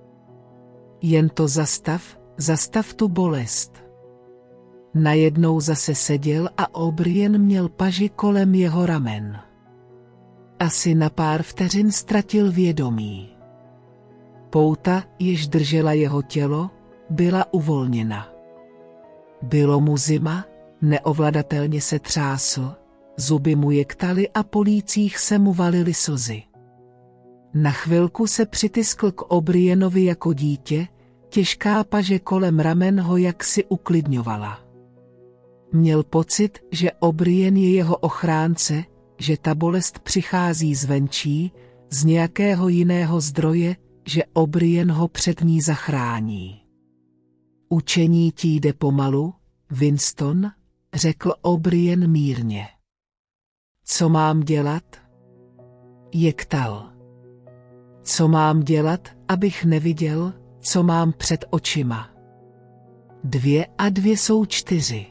Jen 1.01 1.29
to 1.29 1.47
zastav, 1.47 2.19
zastav 2.37 2.93
tu 2.93 3.07
bolest. 3.07 3.85
Najednou 4.93 5.59
zase 5.59 5.95
seděl 5.95 6.49
a 6.57 6.75
O'Brien 6.75 7.37
měl 7.41 7.69
paži 7.69 8.09
kolem 8.09 8.55
jeho 8.55 8.85
ramen. 8.85 9.39
Asi 10.59 10.95
na 10.95 11.09
pár 11.09 11.43
vteřin 11.43 11.91
ztratil 11.91 12.51
vědomí. 12.51 13.29
Pouta, 14.49 15.03
jež 15.19 15.47
držela 15.47 15.93
jeho 15.93 16.21
tělo, 16.21 16.69
byla 17.09 17.53
uvolněna. 17.53 18.29
Bylo 19.41 19.79
mu 19.79 19.97
zima, 19.97 20.45
neovladatelně 20.81 21.81
se 21.81 21.99
třásl, 21.99 22.75
zuby 23.17 23.55
mu 23.55 23.71
jektaly 23.71 24.29
a 24.29 24.43
po 24.43 24.61
lících 24.61 25.17
se 25.17 25.39
mu 25.39 25.53
valily 25.53 25.93
slzy. 25.93 26.43
Na 27.53 27.71
chvilku 27.71 28.27
se 28.27 28.45
přitiskl 28.45 29.11
k 29.11 29.21
Obrienovi 29.21 30.03
jako 30.03 30.33
dítě, 30.33 30.87
těžká 31.35 31.83
paže 31.83 32.19
kolem 32.19 32.59
ramen 32.59 33.01
ho 33.01 33.17
jaksi 33.17 33.65
uklidňovala. 33.65 34.59
Měl 35.73 36.03
pocit, 36.03 36.59
že 36.71 36.91
Obrien 36.91 37.57
je 37.57 37.71
jeho 37.71 37.97
ochránce, 37.97 38.83
že 39.19 39.37
ta 39.37 39.55
bolest 39.55 39.99
přichází 39.99 40.75
zvenčí, 40.75 41.51
z 41.89 42.05
nějakého 42.05 42.67
jiného 42.67 43.21
zdroje, 43.21 43.75
že 44.07 44.23
Obrien 44.33 44.91
ho 44.91 45.07
před 45.07 45.41
ní 45.41 45.61
zachrání. 45.61 46.61
Učení 47.69 48.31
ti 48.31 48.47
jde 48.47 48.73
pomalu, 48.73 49.33
Winston, 49.71 50.51
řekl 50.93 51.33
Obrien 51.41 52.11
mírně. 52.11 52.67
Co 53.83 54.09
mám 54.09 54.39
dělat? 54.39 54.83
Jektal. 56.13 56.91
Co 58.03 58.27
mám 58.27 58.59
dělat, 58.59 59.09
abych 59.27 59.65
neviděl, 59.65 60.44
co 60.65 60.83
mám 60.83 61.13
před 61.13 61.45
očima? 61.49 62.09
Dvě 63.23 63.67
a 63.77 63.89
dvě 63.89 64.17
jsou 64.17 64.45
čtyři. 64.45 65.05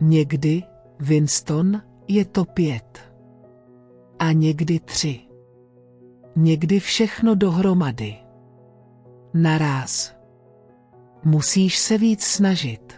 Někdy, 0.00 0.62
Winston, 1.00 1.82
je 2.08 2.24
to 2.24 2.44
pět. 2.44 3.14
A 4.18 4.32
někdy 4.32 4.80
tři. 4.80 5.20
Někdy 6.36 6.80
všechno 6.80 7.34
dohromady. 7.34 8.16
Naraz. 9.34 10.14
Musíš 11.24 11.78
se 11.78 11.98
víc 11.98 12.24
snažit. 12.24 12.94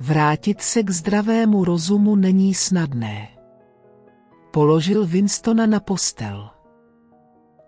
Vrátit 0.00 0.60
se 0.60 0.82
k 0.82 0.90
zdravému 0.90 1.64
rozumu 1.64 2.16
není 2.16 2.54
snadné. 2.54 3.28
Položil 4.50 5.06
Winstona 5.06 5.66
na 5.66 5.80
postel. 5.80 6.50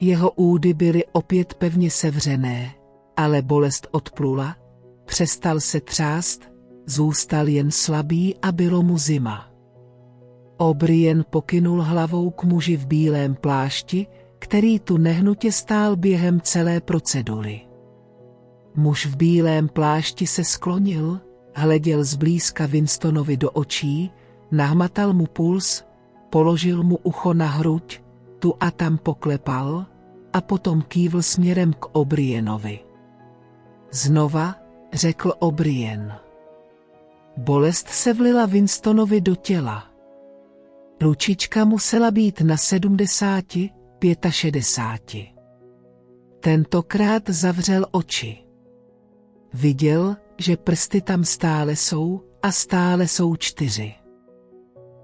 Jeho 0.05 0.31
údy 0.31 0.75
byly 0.75 1.05
opět 1.13 1.55
pevně 1.55 1.91
sevřené, 1.91 2.75
ale 3.17 3.43
bolest 3.43 3.87
odplula, 3.91 4.57
přestal 5.05 5.61
se 5.61 5.81
třást, 5.81 6.43
zůstal 6.87 7.49
jen 7.49 7.71
slabý 7.71 8.37
a 8.43 8.53
bylo 8.53 8.83
mu 8.83 8.99
zima. 8.99 9.51
O'Brien 10.57 11.25
pokynul 11.31 11.83
hlavou 11.83 12.31
k 12.31 12.45
muži 12.45 12.77
v 12.77 12.87
bílém 12.87 13.35
plášti, 13.35 14.07
který 14.39 14.79
tu 14.79 14.97
nehnutě 14.97 15.53
stál 15.53 15.97
během 15.97 16.41
celé 16.41 16.81
procedury. 16.81 17.61
Muž 18.75 19.07
v 19.07 19.17
bílém 19.17 19.69
plášti 19.69 20.27
se 20.27 20.45
sklonil, 20.45 21.21
hleděl 21.55 22.05
zblízka 22.05 22.67
Winstonovi 22.67 23.37
do 23.37 23.51
očí, 23.51 24.13
nahmatal 24.51 25.13
mu 25.13 25.27
puls, 25.27 25.85
položil 26.31 26.83
mu 26.83 26.97
ucho 26.97 27.35
na 27.35 27.47
hruď, 27.47 28.01
tu 28.39 28.55
a 28.61 28.71
tam 28.71 28.99
poklepal 28.99 29.92
a 30.33 30.41
potom 30.41 30.83
kývl 30.83 31.23
směrem 31.23 31.73
k 31.73 31.87
Obrienovi. 31.93 32.81
Znova, 33.91 34.55
řekl 34.93 35.33
Obrien. 35.39 36.15
Bolest 37.37 37.89
se 37.89 38.13
vlila 38.13 38.47
Winstonovi 38.47 39.21
do 39.21 39.37
těla. 39.37 39.89
Ručička 41.01 41.65
musela 41.65 42.11
být 42.11 42.41
na 42.41 42.57
sedmdesáti, 42.57 43.71
pětašedesáti. 43.99 45.33
Tentokrát 46.41 47.23
zavřel 47.29 47.87
oči. 47.91 48.39
Viděl, 49.55 50.17
že 50.39 50.57
prsty 50.57 51.01
tam 51.01 51.25
stále 51.25 51.77
jsou 51.77 52.23
a 52.43 52.53
stále 52.53 53.09
jsou 53.09 53.37
čtyři. 53.37 53.95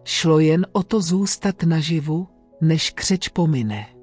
Šlo 0.04 0.38
jen 0.38 0.66
o 0.72 0.82
to 0.82 1.00
zůstat 1.00 1.62
naživu, 1.62 2.28
než 2.60 2.90
křeč 2.90 3.28
pomine. 3.28 3.97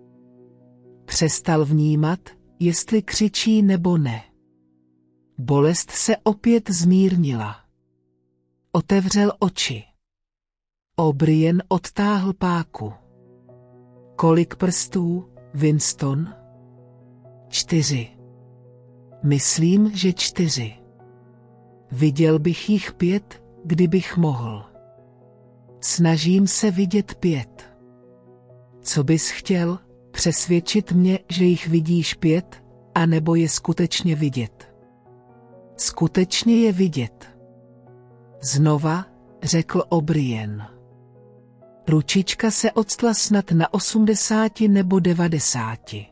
Přestal 1.05 1.65
vnímat, 1.65 2.19
jestli 2.59 3.01
křičí 3.01 3.61
nebo 3.61 3.97
ne. 3.97 4.23
Bolest 5.37 5.91
se 5.91 6.17
opět 6.23 6.69
zmírnila. 6.69 7.55
Otevřel 8.71 9.31
oči. 9.39 9.83
O'Brien 10.95 11.63
odtáhl 11.67 12.33
páku. 12.33 12.93
Kolik 14.15 14.55
prstů, 14.55 15.29
Winston? 15.53 16.33
Čtyři. 17.49 18.09
Myslím, 19.23 19.91
že 19.95 20.13
čtyři. 20.13 20.73
Viděl 21.91 22.39
bych 22.39 22.69
jich 22.69 22.93
pět, 22.93 23.43
kdybych 23.65 24.17
mohl. 24.17 24.65
Snažím 25.81 26.47
se 26.47 26.71
vidět 26.71 27.15
pět. 27.15 27.69
Co 28.81 29.03
bys 29.03 29.29
chtěl, 29.29 29.79
přesvědčit 30.15 30.91
mě, 30.91 31.19
že 31.29 31.45
jich 31.45 31.67
vidíš 31.67 32.13
pět, 32.13 32.63
anebo 32.95 33.35
je 33.35 33.49
skutečně 33.49 34.15
vidět? 34.15 34.75
Skutečně 35.77 36.55
je 36.55 36.71
vidět. 36.71 37.29
Znova, 38.41 39.05
řekl 39.43 39.83
O'Brien. 39.89 40.67
Ručička 41.87 42.51
se 42.51 42.71
odstla 42.71 43.13
snad 43.13 43.51
na 43.51 43.73
osmdesáti 43.73 44.67
nebo 44.67 44.99
devadesáti. 44.99 46.05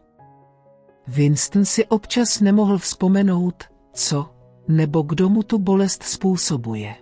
Winston 1.07 1.65
si 1.65 1.85
občas 1.85 2.39
nemohl 2.39 2.77
vzpomenout, 2.77 3.63
co 3.93 4.29
nebo 4.67 5.01
kdo 5.01 5.29
mu 5.29 5.43
tu 5.43 5.59
bolest 5.59 6.03
způsobuje. 6.03 6.95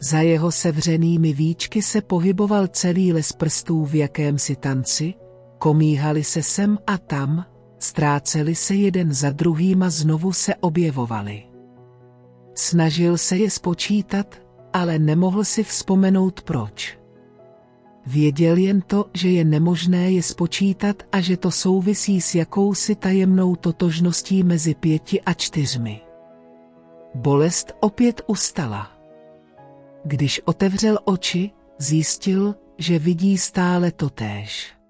Za 0.00 0.18
jeho 0.18 0.52
sevřenými 0.52 1.32
víčky 1.32 1.82
se 1.82 2.00
pohyboval 2.00 2.66
celý 2.66 3.12
les 3.12 3.32
prstů 3.32 3.84
v 3.84 3.94
jakémsi 3.94 4.56
tanci, 4.56 5.14
komíhali 5.62 6.24
se 6.24 6.42
sem 6.42 6.78
a 6.86 6.98
tam, 6.98 7.46
ztráceli 7.78 8.54
se 8.54 8.74
jeden 8.74 9.12
za 9.12 9.30
druhým 9.30 9.82
a 9.82 9.90
znovu 9.90 10.32
se 10.32 10.54
objevovali. 10.54 11.42
Snažil 12.54 13.18
se 13.18 13.36
je 13.36 13.50
spočítat, 13.50 14.42
ale 14.72 14.98
nemohl 14.98 15.44
si 15.44 15.64
vzpomenout 15.64 16.42
proč. 16.42 16.98
Věděl 18.06 18.56
jen 18.56 18.80
to, 18.80 19.04
že 19.14 19.28
je 19.30 19.44
nemožné 19.44 20.12
je 20.12 20.22
spočítat 20.22 21.02
a 21.12 21.20
že 21.20 21.36
to 21.36 21.50
souvisí 21.50 22.20
s 22.20 22.34
jakousi 22.34 22.94
tajemnou 22.94 23.56
totožností 23.56 24.42
mezi 24.42 24.74
pěti 24.74 25.20
a 25.20 25.32
čtyřmi. 25.32 26.00
Bolest 27.14 27.72
opět 27.80 28.22
ustala. 28.26 28.90
Když 30.04 30.40
otevřel 30.44 30.98
oči, 31.04 31.50
zjistil, 31.78 32.54
že 32.78 32.98
vidí 32.98 33.38
stále 33.38 33.92
totéž. 33.92 34.81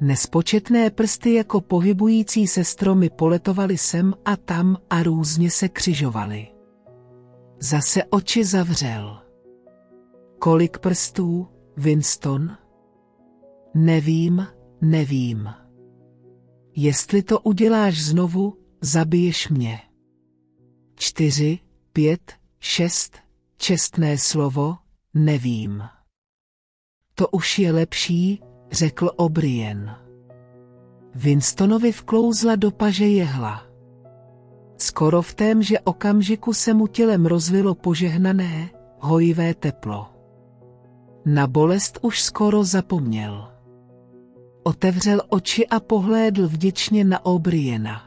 Nespočetné 0.00 0.90
prsty 0.90 1.34
jako 1.34 1.60
pohybující 1.60 2.46
se 2.46 2.64
stromy 2.64 3.10
poletovaly 3.10 3.78
sem 3.78 4.14
a 4.24 4.36
tam 4.36 4.76
a 4.90 5.02
různě 5.02 5.50
se 5.50 5.68
křižovaly. 5.68 6.46
Zase 7.60 8.04
oči 8.04 8.44
zavřel. 8.44 9.22
Kolik 10.38 10.78
prstů, 10.78 11.48
Winston? 11.76 12.56
Nevím, 13.74 14.46
nevím. 14.80 15.48
Jestli 16.76 17.22
to 17.22 17.40
uděláš 17.40 18.02
znovu, 18.02 18.56
zabiješ 18.80 19.48
mě. 19.48 19.80
Čtyři, 20.94 21.58
pět, 21.92 22.32
šest, 22.60 23.18
čestné 23.56 24.18
slovo, 24.18 24.76
nevím. 25.14 25.82
To 27.14 27.28
už 27.28 27.58
je 27.58 27.72
lepší, 27.72 28.40
řekl 28.70 29.10
O'Brien. 29.16 29.96
Winstonovi 31.14 31.92
vklouzla 31.92 32.56
do 32.56 32.70
paže 32.70 33.06
jehla. 33.06 33.62
Skoro 34.76 35.22
v 35.22 35.34
témže 35.34 35.80
okamžiku 35.80 36.52
se 36.52 36.74
mu 36.74 36.86
tělem 36.86 37.26
rozvilo 37.26 37.74
požehnané, 37.74 38.70
hojivé 38.98 39.54
teplo. 39.54 40.06
Na 41.24 41.46
bolest 41.46 41.98
už 42.02 42.22
skoro 42.22 42.64
zapomněl. 42.64 43.48
Otevřel 44.62 45.22
oči 45.28 45.66
a 45.66 45.80
pohlédl 45.80 46.48
vděčně 46.48 47.04
na 47.04 47.26
O'Briena. 47.26 48.02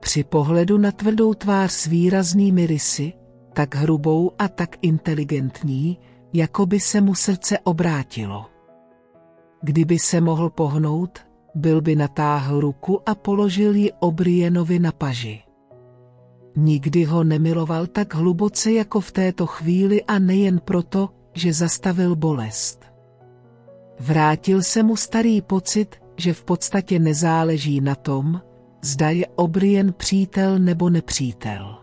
Při 0.00 0.24
pohledu 0.24 0.78
na 0.78 0.92
tvrdou 0.92 1.34
tvář 1.34 1.72
s 1.72 1.86
výraznými 1.86 2.66
rysy, 2.66 3.12
tak 3.52 3.74
hrubou 3.74 4.32
a 4.38 4.48
tak 4.48 4.76
inteligentní, 4.82 5.98
jako 6.32 6.66
by 6.66 6.80
se 6.80 7.00
mu 7.00 7.14
srdce 7.14 7.58
obrátilo. 7.58 8.46
Kdyby 9.62 9.98
se 9.98 10.20
mohl 10.20 10.50
pohnout, 10.50 11.18
byl 11.54 11.80
by 11.80 11.96
natáhl 11.96 12.60
ruku 12.60 13.00
a 13.06 13.14
položil 13.14 13.74
ji 13.74 13.92
O'Brienovi 13.92 14.78
na 14.78 14.92
paži. 14.92 15.42
Nikdy 16.56 17.04
ho 17.04 17.24
nemiloval 17.24 17.86
tak 17.86 18.14
hluboce 18.14 18.72
jako 18.72 19.00
v 19.00 19.12
této 19.12 19.46
chvíli 19.46 20.04
a 20.04 20.18
nejen 20.18 20.60
proto, 20.64 21.08
že 21.34 21.52
zastavil 21.52 22.16
bolest. 22.16 22.84
Vrátil 24.00 24.62
se 24.62 24.82
mu 24.82 24.96
starý 24.96 25.42
pocit, 25.42 25.96
že 26.16 26.32
v 26.32 26.44
podstatě 26.44 26.98
nezáleží 26.98 27.80
na 27.80 27.94
tom, 27.94 28.40
zda 28.82 29.10
je 29.10 29.26
O'Brien 29.26 29.92
přítel 29.92 30.58
nebo 30.58 30.90
nepřítel. 30.90 31.78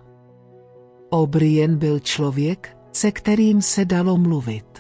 O'Brien 1.10 1.78
byl 1.78 2.00
člověk, 2.00 2.78
se 2.92 3.12
kterým 3.12 3.62
se 3.62 3.86
dalo 3.86 4.18
mluvit. 4.18 4.77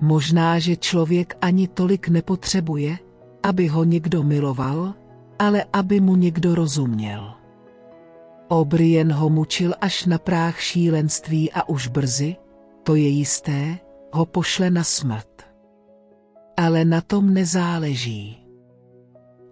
Možná, 0.00 0.58
že 0.58 0.76
člověk 0.76 1.36
ani 1.40 1.68
tolik 1.68 2.08
nepotřebuje, 2.08 2.98
aby 3.42 3.66
ho 3.66 3.84
někdo 3.84 4.22
miloval, 4.22 4.94
ale 5.38 5.64
aby 5.72 6.00
mu 6.00 6.16
někdo 6.16 6.54
rozuměl. 6.54 7.34
O'Brien 8.48 9.12
ho 9.12 9.30
mučil 9.30 9.74
až 9.80 10.06
na 10.06 10.18
práh 10.18 10.60
šílenství 10.60 11.52
a 11.52 11.68
už 11.68 11.88
brzy, 11.88 12.36
to 12.82 12.94
je 12.94 13.08
jisté, 13.08 13.78
ho 14.12 14.26
pošle 14.26 14.70
na 14.70 14.84
smrt. 14.84 15.42
Ale 16.56 16.84
na 16.84 17.00
tom 17.00 17.34
nezáleží. 17.34 18.46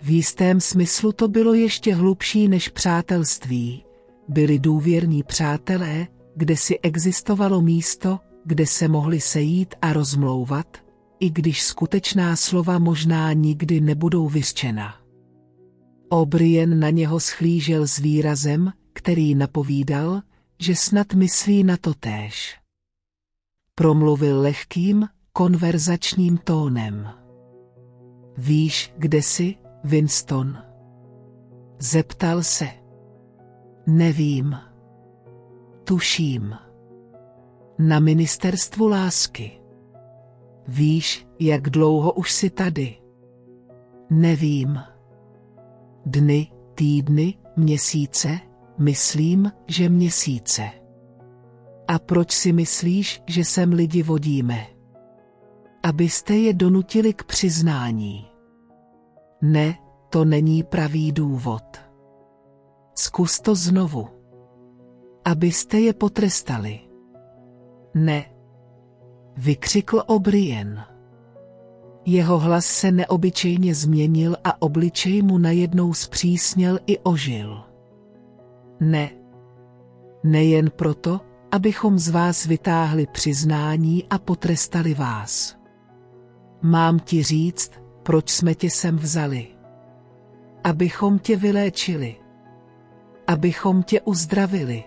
V 0.01 0.11
jistém 0.11 0.61
smyslu 0.61 1.13
to 1.13 1.29
bylo 1.29 1.55
ještě 1.55 1.95
hlubší 1.95 2.49
než 2.49 2.69
přátelství, 2.69 3.85
byli 4.29 4.59
důvěrní 4.59 5.23
přátelé, 5.23 6.07
kde 6.37 6.57
si 6.57 6.79
existovalo 6.79 7.61
místo, 7.61 8.19
kde 8.45 8.67
se 8.67 8.89
mohli 8.89 9.21
sejít 9.21 9.75
a 9.83 9.93
rozmlouvat, 9.93 10.77
i 11.21 11.31
když 11.31 11.63
skutečná 11.63 12.37
slova 12.37 12.79
možná 12.79 13.33
nikdy 13.33 13.81
nebudou 13.81 14.29
vyřčena. 14.29 14.95
O'Brien 16.09 16.81
na 16.81 16.91
něho 16.91 17.21
schlížel 17.21 17.87
s 17.87 17.99
výrazem, 17.99 18.73
který 18.93 19.35
napovídal, 19.35 20.23
že 20.59 20.77
snad 20.77 21.15
myslí 21.15 21.65
na 21.65 21.77
to 21.77 21.95
též. 21.95 22.59
Promluvil 23.75 24.41
lehkým, 24.41 25.09
konverzačním 25.33 26.39
tónem. 26.39 27.09
Víš, 28.37 28.93
kde 28.97 29.19
jsi, 29.19 29.57
Winston? 29.85 30.59
Zeptal 31.79 32.43
se. 32.43 32.69
Nevím. 33.87 34.57
Tuším. 35.85 36.68
Na 37.81 37.99
ministerstvu 37.99 38.89
lásky. 38.89 39.61
Víš, 40.69 41.27
jak 41.41 41.71
dlouho 41.71 42.13
už 42.13 42.33
jsi 42.33 42.51
tady? 42.51 42.97
Nevím. 44.11 44.81
Dny, 46.07 46.53
týdny, 46.75 47.35
měsíce? 47.57 48.39
Myslím, 48.79 49.53
že 49.67 49.89
měsíce. 49.89 50.71
A 51.89 51.99
proč 51.99 52.33
si 52.33 52.53
myslíš, 52.53 53.23
že 53.27 53.45
sem 53.45 53.73
lidi 53.73 54.03
vodíme? 54.03 54.67
Abyste 55.83 56.37
je 56.37 56.55
donutili 56.55 57.15
k 57.15 57.25
přiznání. 57.25 58.27
Ne, 59.43 59.79
to 60.11 60.25
není 60.25 60.63
pravý 60.63 61.13
důvod. 61.13 61.65
Zkus 62.95 63.41
to 63.41 63.55
znovu. 63.55 64.09
Abyste 65.25 65.81
je 65.81 65.93
potrestali. 65.93 66.88
Ne. 67.95 68.25
Vykřikl 69.37 70.03
O'Brien. 70.07 70.85
Jeho 72.05 72.39
hlas 72.39 72.67
se 72.67 72.93
neobyčejně 72.93 73.75
změnil 73.75 74.37
a 74.45 74.63
obličej 74.63 75.23
mu 75.23 75.39
najednou 75.39 75.95
zpřísněl 75.95 76.79
i 76.87 76.99
ožil. 76.99 77.63
Ne. 78.81 79.11
Nejen 80.25 80.71
proto, 80.71 81.21
abychom 81.53 81.99
z 81.99 82.09
vás 82.09 82.47
vytáhli 82.47 83.07
přiznání 83.07 84.05
a 84.11 84.19
potrestali 84.19 84.95
vás. 84.95 85.57
Mám 86.63 86.99
ti 86.99 87.23
říct, 87.23 87.73
proč 88.03 88.31
jsme 88.31 88.55
tě 88.55 88.71
sem 88.71 88.97
vzali. 88.97 89.47
Abychom 90.65 91.19
tě 91.19 91.37
vyléčili. 91.37 92.17
Abychom 93.27 93.83
tě 93.83 94.01
uzdravili. 94.01 94.85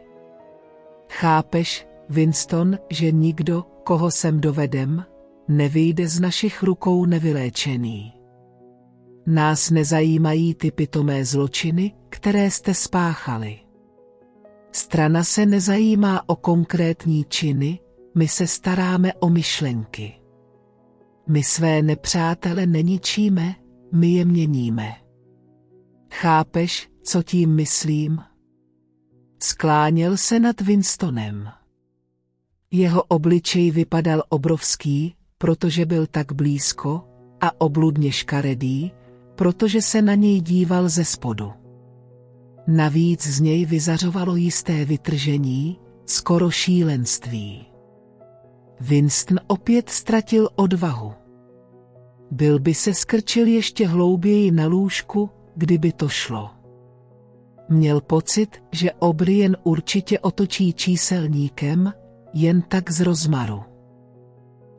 Chápeš, 1.10 1.88
Winston, 2.12 2.78
že 2.90 3.12
nikdo, 3.12 3.62
koho 3.84 4.12
sem 4.12 4.42
dovedem, 4.42 5.06
nevyjde 5.48 6.08
z 6.08 6.20
našich 6.20 6.64
rukou 6.64 7.06
nevyléčený. 7.06 8.14
Nás 9.28 9.70
nezajímají 9.70 10.56
ty 10.56 10.72
pitomé 10.72 11.26
zločiny, 11.26 11.94
které 12.10 12.52
jste 12.52 12.74
spáchali. 12.74 13.60
Strana 14.72 15.24
se 15.24 15.46
nezajímá 15.46 16.30
o 16.30 16.36
konkrétní 16.36 17.26
činy, 17.30 17.80
my 18.16 18.28
se 18.28 18.48
staráme 18.48 19.14
o 19.14 19.30
myšlenky. 19.30 20.14
My 21.28 21.44
své 21.44 21.82
nepřátele 21.82 22.66
neničíme, 22.66 23.56
my 23.94 24.08
je 24.08 24.26
měníme. 24.26 24.96
Chápeš, 26.14 26.90
co 27.04 27.24
tím 27.24 27.56
myslím? 27.56 28.20
Skláněl 29.44 30.18
se 30.18 30.40
nad 30.40 30.62
Winstonem. 30.62 31.61
Jeho 32.72 33.04
obličej 33.04 33.72
vypadal 33.72 34.24
obrovský, 34.30 35.16
protože 35.38 35.86
byl 35.86 36.08
tak 36.08 36.32
blízko, 36.32 37.04
a 37.42 37.62
obludně 37.62 38.12
škaredý, 38.12 38.92
protože 39.36 39.82
se 39.82 40.02
na 40.02 40.16
něj 40.16 40.42
díval 40.42 40.90
ze 40.90 41.06
spodu. 41.06 41.52
Navíc 42.68 43.28
z 43.28 43.40
něj 43.40 43.66
vyzařovalo 43.66 44.36
jisté 44.36 44.86
vytržení, 44.86 45.80
skoro 46.06 46.52
šílenství. 46.52 47.66
Winston 48.80 49.40
opět 49.48 49.90
ztratil 49.90 50.50
odvahu. 50.56 51.14
Byl 52.32 52.60
by 52.60 52.74
se 52.74 52.94
skrčil 52.94 53.48
ještě 53.48 53.88
hlouběji 53.88 54.52
na 54.52 54.68
lůžku, 54.68 55.30
kdyby 55.56 55.92
to 55.92 56.10
šlo. 56.10 56.50
Měl 57.70 58.02
pocit, 58.02 58.64
že 58.72 58.92
O'Brien 58.92 59.58
určitě 59.64 60.20
otočí 60.20 60.74
číselníkem, 60.74 61.94
jen 62.34 62.62
tak 62.62 62.92
z 62.92 63.02
rozmaru. 63.02 63.64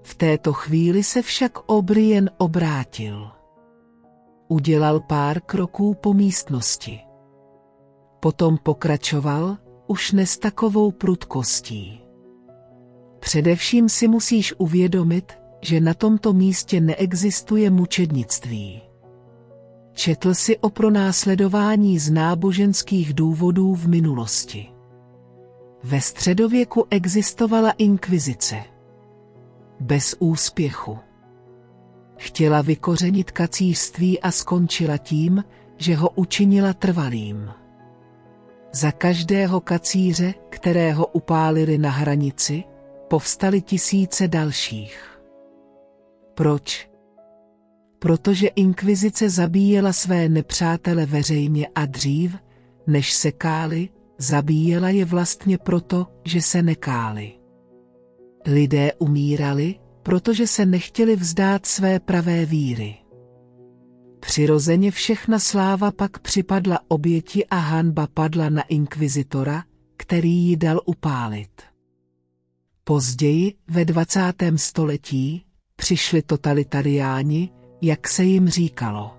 V 0.03 0.15
této 0.15 0.53
chvíli 0.53 1.03
se 1.03 1.23
však 1.23 1.59
O'Brien 1.67 2.31
obrátil. 2.39 3.31
Udělal 4.49 5.01
pár 5.01 5.41
kroků 5.41 5.95
po 5.95 6.15
místnosti. 6.15 7.01
Potom 8.21 8.59
pokračoval, 8.63 9.57
už 9.87 10.13
ne 10.13 10.27
s 10.27 10.39
takovou 10.39 10.91
prudkostí. 10.91 12.01
Především 13.19 13.89
si 13.89 14.09
musíš 14.09 14.55
uvědomit, 14.59 15.33
že 15.61 15.81
na 15.81 15.95
tomto 15.95 16.33
místě 16.33 16.81
neexistuje 16.81 17.71
mučednictví. 17.71 18.83
Četl 19.93 20.35
si 20.35 20.59
o 20.59 20.71
pronásledování 20.71 21.99
z 21.99 22.11
náboženských 22.11 23.15
důvodů 23.15 23.75
v 23.75 23.89
minulosti. 23.89 24.72
Ve 25.85 26.01
středověku 26.01 26.87
existovala 26.91 27.71
inkvizice. 27.71 28.57
Bez 29.81 30.17
úspěchu. 30.19 30.99
Chtěla 32.17 32.63
vykořenit 32.63 33.31
kacířství 33.31 34.21
a 34.21 34.31
skončila 34.31 34.99
tím, 34.99 35.45
že 35.77 35.95
ho 35.95 36.11
učinila 36.11 36.73
trvalým. 36.73 37.51
Za 38.73 38.93
každého 38.93 39.61
kacíře, 39.61 40.35
kterého 40.49 41.07
upálili 41.07 41.79
na 41.79 41.91
hranici, 41.91 42.65
povstali 43.09 43.61
tisíce 43.61 44.29
dalších. 44.29 45.21
Proč? 46.35 46.91
Protože 47.99 48.47
inkvizice 48.47 49.31
zabíjela 49.31 49.93
své 49.93 50.29
nepřátele 50.29 51.07
veřejně 51.07 51.69
a 51.75 51.87
dřív, 51.87 52.37
než 52.87 53.13
se 53.13 53.33
káli, 53.33 53.89
zabíjela 54.23 54.89
je 54.89 55.05
vlastně 55.05 55.59
proto, 55.59 56.07
že 56.25 56.43
se 56.43 56.63
nekáli. 56.63 57.33
Lidé 58.47 58.93
umírali, 58.99 59.75
protože 60.03 60.47
se 60.47 60.67
nechtěli 60.67 61.17
vzdát 61.17 61.67
své 61.67 62.01
pravé 62.01 62.47
víry. 62.47 62.97
Přirozeně 64.21 64.91
všechna 64.91 65.39
sláva 65.39 65.91
pak 65.91 66.19
připadla 66.19 66.79
oběti 66.89 67.47
a 67.47 67.57
hanba 67.57 68.07
padla 68.15 68.49
na 68.49 68.63
inkvizitora, 68.63 69.65
který 69.97 70.33
ji 70.33 70.57
dal 70.57 70.81
upálit. 70.85 71.63
Později, 72.85 73.55
ve 73.69 73.85
20. 73.85 74.21
století, 74.57 75.45
přišli 75.77 76.23
totalitariáni, 76.23 77.51
jak 77.83 78.09
se 78.09 78.25
jim 78.25 78.49
říkalo. 78.49 79.17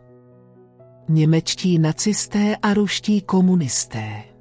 Němečtí 1.10 1.80
nacisté 1.80 2.56
a 2.56 2.74
ruští 2.74 3.22
komunisté. 3.22 4.33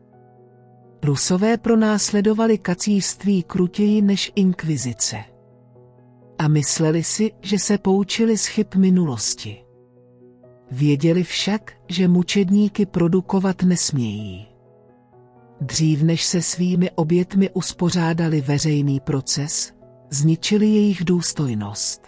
Rusové 1.04 1.56
pronásledovali 1.56 2.58
kacířství 2.58 3.42
krutěji 3.42 4.02
než 4.02 4.32
inkvizice. 4.34 5.16
A 6.38 6.48
mysleli 6.48 7.04
si, 7.04 7.30
že 7.40 7.58
se 7.58 7.78
poučili 7.78 8.38
z 8.38 8.46
chyb 8.46 8.66
minulosti. 8.76 9.64
Věděli 10.70 11.22
však, 11.22 11.72
že 11.88 12.08
mučedníky 12.08 12.86
produkovat 12.86 13.62
nesmějí. 13.62 14.46
Dřív 15.60 16.02
než 16.02 16.24
se 16.24 16.42
svými 16.42 16.90
obětmi 16.90 17.50
uspořádali 17.50 18.40
veřejný 18.40 19.00
proces, 19.00 19.72
zničili 20.10 20.66
jejich 20.66 21.04
důstojnost. 21.04 22.02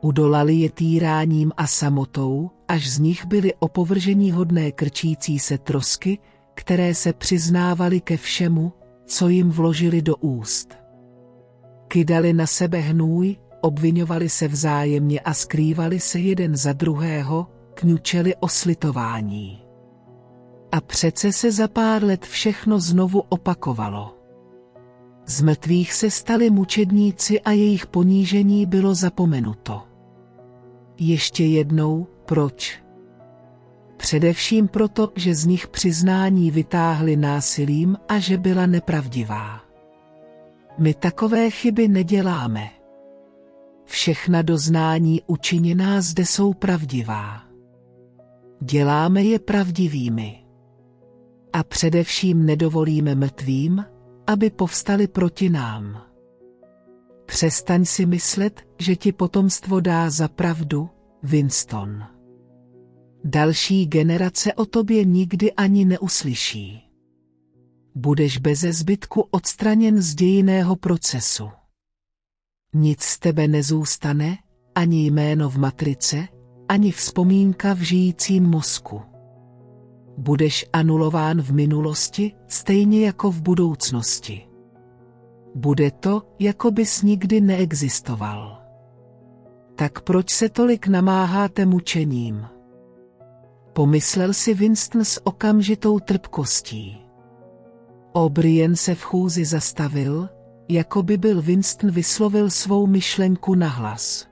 Udolali 0.00 0.54
je 0.54 0.70
týráním 0.70 1.52
a 1.56 1.66
samotou, 1.66 2.50
až 2.68 2.90
z 2.90 2.98
nich 2.98 3.26
byly 3.26 3.54
opovržení 3.54 4.30
hodné 4.30 4.72
krčící 4.72 5.38
se 5.38 5.58
trosky, 5.58 6.18
které 6.54 6.94
se 6.94 7.12
přiznávali 7.12 8.00
ke 8.00 8.16
všemu, 8.16 8.72
co 9.06 9.28
jim 9.28 9.50
vložili 9.50 10.02
do 10.02 10.16
úst. 10.16 10.74
Kydali 11.88 12.32
na 12.32 12.46
sebe 12.46 12.78
hnůj, 12.78 13.36
obvinovali 13.60 14.28
se 14.28 14.48
vzájemně 14.48 15.20
a 15.20 15.34
skrývali 15.34 16.00
se 16.00 16.18
jeden 16.18 16.56
za 16.56 16.72
druhého, 16.72 17.46
kňučeli 17.74 18.36
o 18.36 18.48
slitování. 18.48 19.62
A 20.72 20.80
přece 20.80 21.32
se 21.32 21.52
za 21.52 21.68
pár 21.68 22.04
let 22.04 22.24
všechno 22.24 22.80
znovu 22.80 23.22
opakovalo. 23.28 24.14
Z 25.26 25.42
mrtvých 25.42 25.92
se 25.92 26.10
stali 26.10 26.50
mučedníci 26.50 27.40
a 27.40 27.50
jejich 27.50 27.86
ponížení 27.86 28.66
bylo 28.66 28.94
zapomenuto. 28.94 29.82
Ještě 30.98 31.44
jednou, 31.44 32.06
proč? 32.24 32.83
Především 33.96 34.68
proto, 34.68 35.12
že 35.16 35.34
z 35.34 35.46
nich 35.46 35.68
přiznání 35.68 36.50
vytáhli 36.50 37.16
násilím 37.16 37.96
a 38.08 38.18
že 38.18 38.38
byla 38.38 38.66
nepravdivá. 38.66 39.60
My 40.78 40.94
takové 40.94 41.50
chyby 41.50 41.88
neděláme. 41.88 42.70
Všechna 43.84 44.42
doznání 44.42 45.22
učiněná 45.26 46.00
zde 46.00 46.26
jsou 46.26 46.54
pravdivá. 46.54 47.42
Děláme 48.60 49.22
je 49.22 49.38
pravdivými. 49.38 50.44
A 51.52 51.64
především 51.64 52.46
nedovolíme 52.46 53.14
mrtvým, 53.14 53.84
aby 54.26 54.50
povstali 54.50 55.06
proti 55.08 55.50
nám. 55.50 56.02
Přestaň 57.26 57.84
si 57.84 58.06
myslet, 58.06 58.60
že 58.78 58.96
ti 58.96 59.12
potomstvo 59.12 59.80
dá 59.80 60.10
za 60.10 60.28
pravdu, 60.28 60.90
Winston. 61.22 62.13
Další 63.26 63.86
generace 63.86 64.54
o 64.54 64.66
tobě 64.66 65.04
nikdy 65.04 65.52
ani 65.52 65.84
neuslyší. 65.84 66.90
Budeš 67.94 68.38
beze 68.38 68.72
zbytku 68.72 69.20
odstraněn 69.30 70.02
z 70.02 70.14
dějiného 70.14 70.76
procesu. 70.76 71.48
Nic 72.74 73.02
z 73.02 73.18
tebe 73.18 73.48
nezůstane, 73.48 74.38
ani 74.74 75.06
jméno 75.06 75.50
v 75.50 75.58
matrice, 75.58 76.28
ani 76.68 76.92
vzpomínka 76.92 77.74
v 77.74 77.78
žijícím 77.78 78.44
mozku. 78.44 79.02
Budeš 80.18 80.66
anulován 80.72 81.42
v 81.42 81.52
minulosti, 81.52 82.32
stejně 82.48 83.06
jako 83.06 83.30
v 83.30 83.42
budoucnosti. 83.42 84.48
Bude 85.54 85.90
to, 85.90 86.22
jako 86.38 86.70
bys 86.70 87.02
nikdy 87.02 87.40
neexistoval. 87.40 88.62
Tak 89.74 90.00
proč 90.00 90.30
se 90.30 90.48
tolik 90.48 90.86
namáháte 90.86 91.66
mučením? 91.66 92.53
Pomyslel 93.74 94.32
si 94.32 94.54
Winston 94.54 95.04
s 95.04 95.26
okamžitou 95.26 95.98
trpkostí. 95.98 96.98
O'Brien 98.12 98.76
se 98.76 98.94
v 98.94 99.02
chůzi 99.02 99.44
zastavil, 99.44 100.28
jako 100.68 101.02
by 101.02 101.16
byl 101.16 101.42
Winston 101.42 101.90
vyslovil 101.90 102.50
svou 102.50 102.86
myšlenku 102.86 103.54
nahlas. 103.54 104.26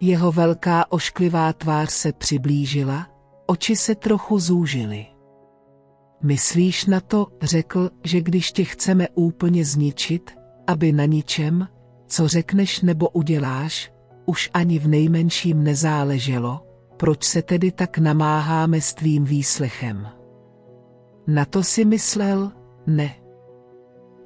Jeho 0.00 0.32
velká 0.32 0.92
ošklivá 0.92 1.52
tvář 1.52 1.90
se 1.90 2.12
přiblížila, 2.12 3.06
oči 3.46 3.76
se 3.76 3.94
trochu 3.94 4.38
zúžily. 4.38 5.06
Myslíš 6.22 6.86
na 6.86 7.00
to, 7.00 7.26
řekl, 7.42 7.90
že 8.04 8.20
když 8.20 8.52
tě 8.52 8.64
chceme 8.64 9.08
úplně 9.14 9.64
zničit, 9.64 10.30
aby 10.66 10.92
na 10.92 11.04
ničem, 11.04 11.68
co 12.06 12.28
řekneš 12.28 12.80
nebo 12.80 13.08
uděláš, 13.08 13.92
už 14.26 14.50
ani 14.54 14.78
v 14.78 14.88
nejmenším 14.88 15.64
nezáleželo, 15.64 16.69
proč 17.00 17.24
se 17.24 17.42
tedy 17.42 17.72
tak 17.72 17.98
namáháme 17.98 18.80
s 18.80 18.94
tvým 18.94 19.24
výslechem? 19.24 20.08
Na 21.26 21.44
to 21.44 21.62
si 21.62 21.84
myslel, 21.84 22.52
ne. 22.86 23.14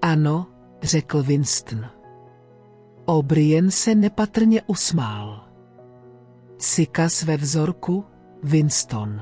Ano, 0.03 0.47
řekl 0.83 1.23
Winston. 1.23 1.87
O'Brien 3.05 3.71
se 3.71 3.95
nepatrně 3.95 4.63
usmál. 4.67 5.49
Sikas 6.59 7.23
ve 7.23 7.37
vzorku, 7.37 8.05
Winston. 8.43 9.21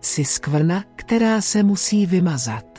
Jsi 0.00 0.24
skvrna, 0.24 0.84
která 0.96 1.40
se 1.40 1.62
musí 1.62 2.06
vymazat. 2.06 2.78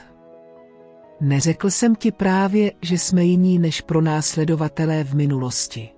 Neřekl 1.22 1.70
jsem 1.70 1.96
ti 1.96 2.12
právě, 2.12 2.72
že 2.82 2.98
jsme 2.98 3.24
jiní 3.24 3.60
než 3.60 3.82
pronásledovatelé 3.82 5.04
v 5.04 5.16
minulosti. 5.16 5.95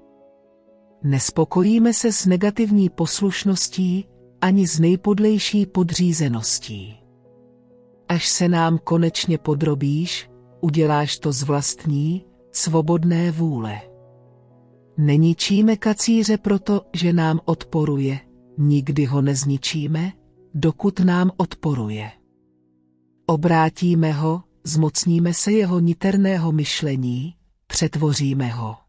Nespokojíme 1.07 1.93
se 1.93 2.11
s 2.11 2.25
negativní 2.25 2.89
poslušností 2.89 4.05
ani 4.41 4.67
s 4.67 4.79
nejpodlejší 4.79 5.65
podřízeností. 5.65 6.97
Až 8.09 8.27
se 8.27 8.47
nám 8.49 8.77
konečně 8.83 9.37
podrobíš, 9.37 10.29
uděláš 10.61 11.19
to 11.19 11.31
z 11.31 11.43
vlastní, 11.43 12.25
svobodné 12.51 13.31
vůle. 13.31 13.81
Neničíme 14.97 15.75
kacíře 15.77 16.37
proto, 16.37 16.81
že 16.93 17.13
nám 17.13 17.39
odporuje, 17.45 18.19
nikdy 18.57 19.05
ho 19.05 19.21
nezničíme, 19.21 20.11
dokud 20.53 20.99
nám 20.99 21.31
odporuje. 21.37 22.11
Obrátíme 23.25 24.11
ho, 24.11 24.43
zmocníme 24.63 25.33
se 25.33 25.51
jeho 25.51 25.79
niterného 25.79 26.51
myšlení, 26.51 27.35
přetvoříme 27.67 28.47
ho. 28.47 28.86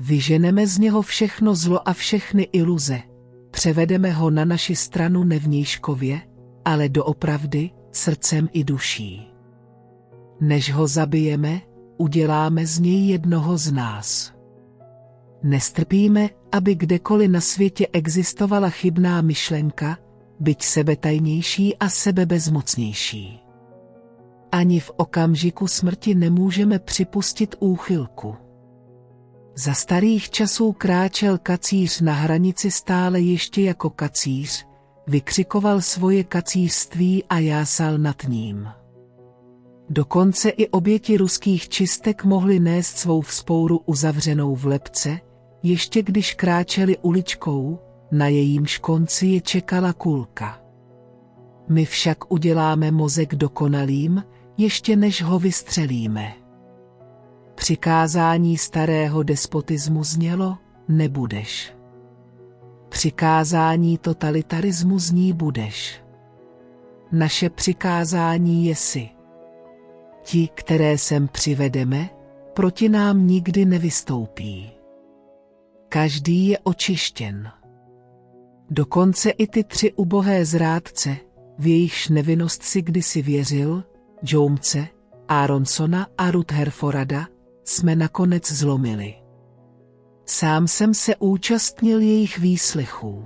Vyženeme 0.00 0.66
z 0.66 0.78
něho 0.78 1.02
všechno 1.02 1.54
zlo 1.54 1.88
a 1.88 1.92
všechny 1.92 2.42
iluze, 2.42 3.00
převedeme 3.50 4.10
ho 4.10 4.30
na 4.30 4.44
naši 4.44 4.76
stranu 4.76 5.24
nevnějškově, 5.24 6.20
ale 6.64 6.88
doopravdy, 6.88 7.70
srdcem 7.92 8.48
i 8.52 8.64
duší. 8.64 9.32
Než 10.40 10.72
ho 10.72 10.86
zabijeme, 10.86 11.60
uděláme 11.96 12.66
z 12.66 12.78
něj 12.78 13.08
jednoho 13.08 13.58
z 13.58 13.72
nás. 13.72 14.34
Nestrpíme, 15.42 16.28
aby 16.52 16.74
kdekoliv 16.74 17.30
na 17.30 17.40
světě 17.40 17.86
existovala 17.92 18.70
chybná 18.70 19.22
myšlenka, 19.22 19.98
byť 20.40 20.62
sebetajnější 20.62 21.76
a 21.76 21.88
sebebezmocnější. 21.88 23.40
Ani 24.52 24.80
v 24.80 24.90
okamžiku 24.96 25.66
smrti 25.66 26.14
nemůžeme 26.14 26.78
připustit 26.78 27.54
úchylku. 27.58 28.43
Za 29.56 29.74
starých 29.74 30.30
časů 30.30 30.72
kráčel 30.72 31.38
kacíř 31.38 32.00
na 32.00 32.12
hranici 32.12 32.70
stále 32.70 33.20
ještě 33.20 33.62
jako 33.62 33.90
kacíř, 33.90 34.66
vykřikoval 35.06 35.80
svoje 35.80 36.24
kacířství 36.24 37.24
a 37.24 37.38
jásal 37.38 37.98
nad 37.98 38.22
ním. 38.28 38.68
Dokonce 39.90 40.48
i 40.48 40.68
oběti 40.68 41.16
ruských 41.16 41.68
čistek 41.68 42.24
mohly 42.24 42.60
nést 42.60 42.98
svou 42.98 43.20
vzpouru 43.20 43.80
uzavřenou 43.86 44.54
v 44.54 44.66
lepce, 44.66 45.20
ještě 45.62 46.02
když 46.02 46.34
kráčeli 46.34 46.98
uličkou, 46.98 47.78
na 48.12 48.28
jejímž 48.28 48.78
konci 48.78 49.26
je 49.26 49.40
čekala 49.40 49.92
kulka. 49.92 50.60
My 51.68 51.84
však 51.84 52.32
uděláme 52.32 52.90
mozek 52.90 53.34
dokonalým, 53.34 54.24
ještě 54.56 54.96
než 54.96 55.22
ho 55.22 55.38
vystřelíme. 55.38 56.43
Přikázání 57.54 58.58
starého 58.58 59.22
despotismu 59.22 60.04
znělo, 60.04 60.58
nebudeš. 60.88 61.74
Přikázání 62.88 63.98
totalitarismu 63.98 64.98
zní 64.98 65.32
budeš. 65.32 66.02
Naše 67.12 67.50
přikázání 67.50 68.66
je 68.66 68.76
si. 68.76 69.08
Ti, 70.22 70.48
které 70.54 70.98
sem 70.98 71.28
přivedeme, 71.28 72.10
proti 72.54 72.88
nám 72.88 73.26
nikdy 73.26 73.64
nevystoupí. 73.64 74.70
Každý 75.88 76.46
je 76.46 76.58
očištěn. 76.58 77.50
Dokonce 78.70 79.30
i 79.30 79.46
ty 79.46 79.64
tři 79.64 79.92
ubohé 79.92 80.44
zrádce, 80.44 81.16
v 81.58 81.66
jejichž 81.66 82.08
nevinnost 82.08 82.62
si 82.62 82.82
kdysi 82.82 83.22
věřil, 83.22 83.84
Joumce, 84.22 84.86
Aronsona 85.28 86.06
a 86.18 86.30
Ruth 86.30 86.52
Herforada, 86.52 87.26
jsme 87.64 87.96
nakonec 87.96 88.52
zlomili. 88.52 89.14
Sám 90.26 90.68
jsem 90.68 90.94
se 90.94 91.16
účastnil 91.16 92.00
jejich 92.00 92.38
výslechů. 92.38 93.24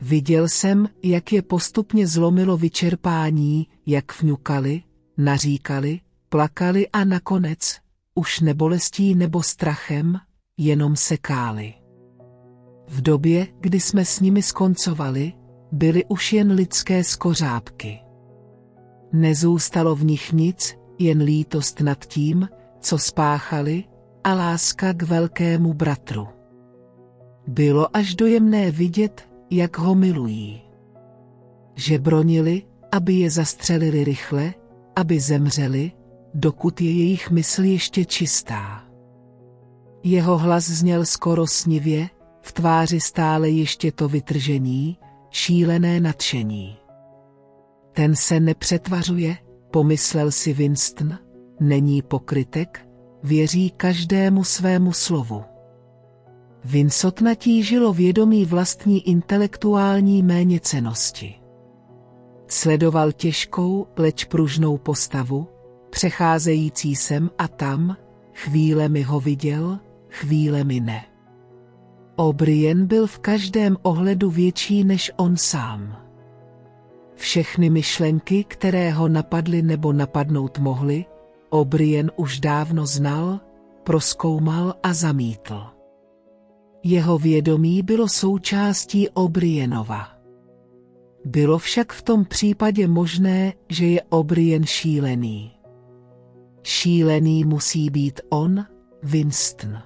Viděl 0.00 0.48
jsem, 0.48 0.88
jak 1.02 1.32
je 1.32 1.42
postupně 1.42 2.06
zlomilo 2.06 2.56
vyčerpání, 2.56 3.66
jak 3.86 4.22
vňukali, 4.22 4.82
naříkali, 5.16 6.00
plakali 6.28 6.88
a 6.88 7.04
nakonec, 7.04 7.78
už 8.14 8.40
nebolestí 8.40 9.14
nebo 9.14 9.42
strachem, 9.42 10.20
jenom 10.58 10.96
sekáli. 10.96 11.74
V 12.88 13.02
době, 13.02 13.46
kdy 13.60 13.80
jsme 13.80 14.04
s 14.04 14.20
nimi 14.20 14.42
skoncovali, 14.42 15.32
byly 15.72 16.04
už 16.04 16.32
jen 16.32 16.52
lidské 16.52 17.04
skořápky. 17.04 18.00
Nezůstalo 19.12 19.96
v 19.96 20.04
nich 20.04 20.32
nic, 20.32 20.76
jen 20.98 21.22
lítost 21.22 21.80
nad 21.80 22.04
tím, 22.04 22.48
co 22.86 22.98
spáchali, 22.98 23.84
a 24.24 24.34
láska 24.34 24.92
k 24.92 25.02
velkému 25.02 25.74
bratru. 25.74 26.28
Bylo 27.46 27.96
až 27.96 28.14
dojemné 28.14 28.70
vidět, 28.70 29.28
jak 29.50 29.78
ho 29.78 29.94
milují. 29.94 30.62
Že 31.74 31.98
bronili, 31.98 32.62
aby 32.92 33.14
je 33.14 33.30
zastřelili 33.30 34.04
rychle, 34.04 34.54
aby 34.96 35.20
zemřeli, 35.20 35.92
dokud 36.34 36.80
je 36.80 36.92
jejich 36.92 37.30
mysl 37.30 37.64
ještě 37.64 38.04
čistá. 38.04 38.84
Jeho 40.02 40.38
hlas 40.38 40.64
zněl 40.64 41.04
skoro 41.04 41.46
snivě, 41.46 42.08
v 42.40 42.52
tváři 42.52 43.00
stále 43.00 43.50
ještě 43.50 43.92
to 43.92 44.08
vytržení, 44.08 44.98
šílené 45.30 46.00
nadšení. 46.00 46.76
Ten 47.92 48.16
se 48.16 48.40
nepřetvařuje, 48.40 49.36
pomyslel 49.70 50.30
si 50.30 50.52
Winston, 50.52 51.25
není 51.60 52.02
pokrytek, 52.02 52.88
věří 53.22 53.70
každému 53.70 54.44
svému 54.44 54.92
slovu. 54.92 55.44
Vincent 56.64 57.20
natížilo 57.20 57.92
vědomí 57.92 58.44
vlastní 58.44 59.08
intelektuální 59.08 60.22
méněcenosti. 60.22 61.34
Sledoval 62.48 63.12
těžkou, 63.12 63.86
leč 63.96 64.24
pružnou 64.24 64.78
postavu, 64.78 65.48
přecházející 65.90 66.96
sem 66.96 67.30
a 67.38 67.48
tam, 67.48 67.96
chvíle 68.34 68.88
mi 68.88 69.02
ho 69.02 69.20
viděl, 69.20 69.78
chvíle 70.10 70.64
mi 70.64 70.80
ne. 70.80 71.04
O'Brien 72.16 72.86
byl 72.86 73.06
v 73.06 73.18
každém 73.18 73.76
ohledu 73.82 74.30
větší 74.30 74.84
než 74.84 75.12
on 75.16 75.36
sám. 75.36 75.96
Všechny 77.14 77.70
myšlenky, 77.70 78.44
které 78.44 78.90
ho 78.90 79.08
napadly 79.08 79.62
nebo 79.62 79.92
napadnout 79.92 80.58
mohly, 80.58 81.04
O'Brien 81.50 82.10
už 82.16 82.40
dávno 82.40 82.86
znal, 82.86 83.40
proskoumal 83.84 84.74
a 84.82 84.94
zamítl. 84.94 85.62
Jeho 86.82 87.18
vědomí 87.18 87.82
bylo 87.82 88.08
součástí 88.08 89.08
O'Brienova. 89.08 90.08
Bylo 91.24 91.58
však 91.58 91.92
v 91.92 92.02
tom 92.02 92.24
případě 92.24 92.88
možné, 92.88 93.52
že 93.68 93.86
je 93.86 94.02
O'Brien 94.02 94.66
šílený. 94.66 95.52
Šílený 96.62 97.44
musí 97.44 97.90
být 97.90 98.20
on, 98.28 98.64
Winston. 99.02 99.78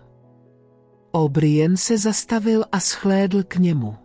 O'Brien 1.13 1.77
se 1.77 1.99
zastavil 1.99 2.65
a 2.73 2.81
schlédl 2.81 3.43
k 3.43 3.57
němu. 3.57 3.97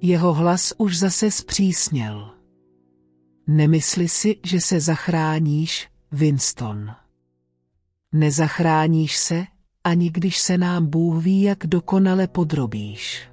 Jeho 0.00 0.34
hlas 0.34 0.72
už 0.78 0.98
zase 0.98 1.30
zpřísněl. 1.30 2.30
Nemysli 3.46 4.08
si, 4.08 4.36
že 4.44 4.60
se 4.60 4.80
zachráníš, 4.80 5.88
Winston. 6.14 6.90
Nezachráníš 8.12 9.16
se, 9.16 9.44
ani 9.84 10.10
když 10.10 10.38
se 10.38 10.58
nám 10.58 10.86
Bůh 10.86 11.24
ví, 11.24 11.42
jak 11.42 11.66
dokonale 11.66 12.28
podrobíš. 12.28 13.28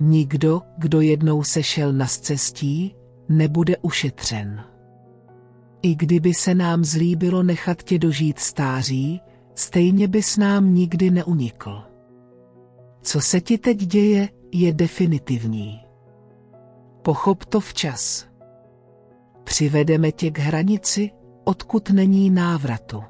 Nikdo, 0.00 0.62
kdo 0.78 1.00
jednou 1.00 1.42
sešel 1.42 1.92
na 1.92 2.06
cestí, 2.06 2.94
nebude 3.28 3.76
ušetřen. 3.76 4.64
I 5.82 5.94
kdyby 5.94 6.34
se 6.34 6.54
nám 6.54 6.84
zlíbilo 6.84 7.42
nechat 7.42 7.82
tě 7.82 7.98
dožít 7.98 8.38
stáří, 8.38 9.20
stejně 9.54 10.08
bys 10.08 10.36
nám 10.36 10.74
nikdy 10.74 11.10
neunikl. 11.10 11.82
Co 13.02 13.20
se 13.20 13.40
ti 13.40 13.58
teď 13.58 13.76
děje, 13.76 14.28
je 14.52 14.72
definitivní. 14.72 15.80
Pochop 17.02 17.44
to 17.44 17.60
včas. 17.60 18.26
Přivedeme 19.44 20.12
tě 20.12 20.30
k 20.30 20.38
hranici, 20.38 21.10
odkud 21.44 21.90
není 21.90 22.30
návratu. 22.30 23.02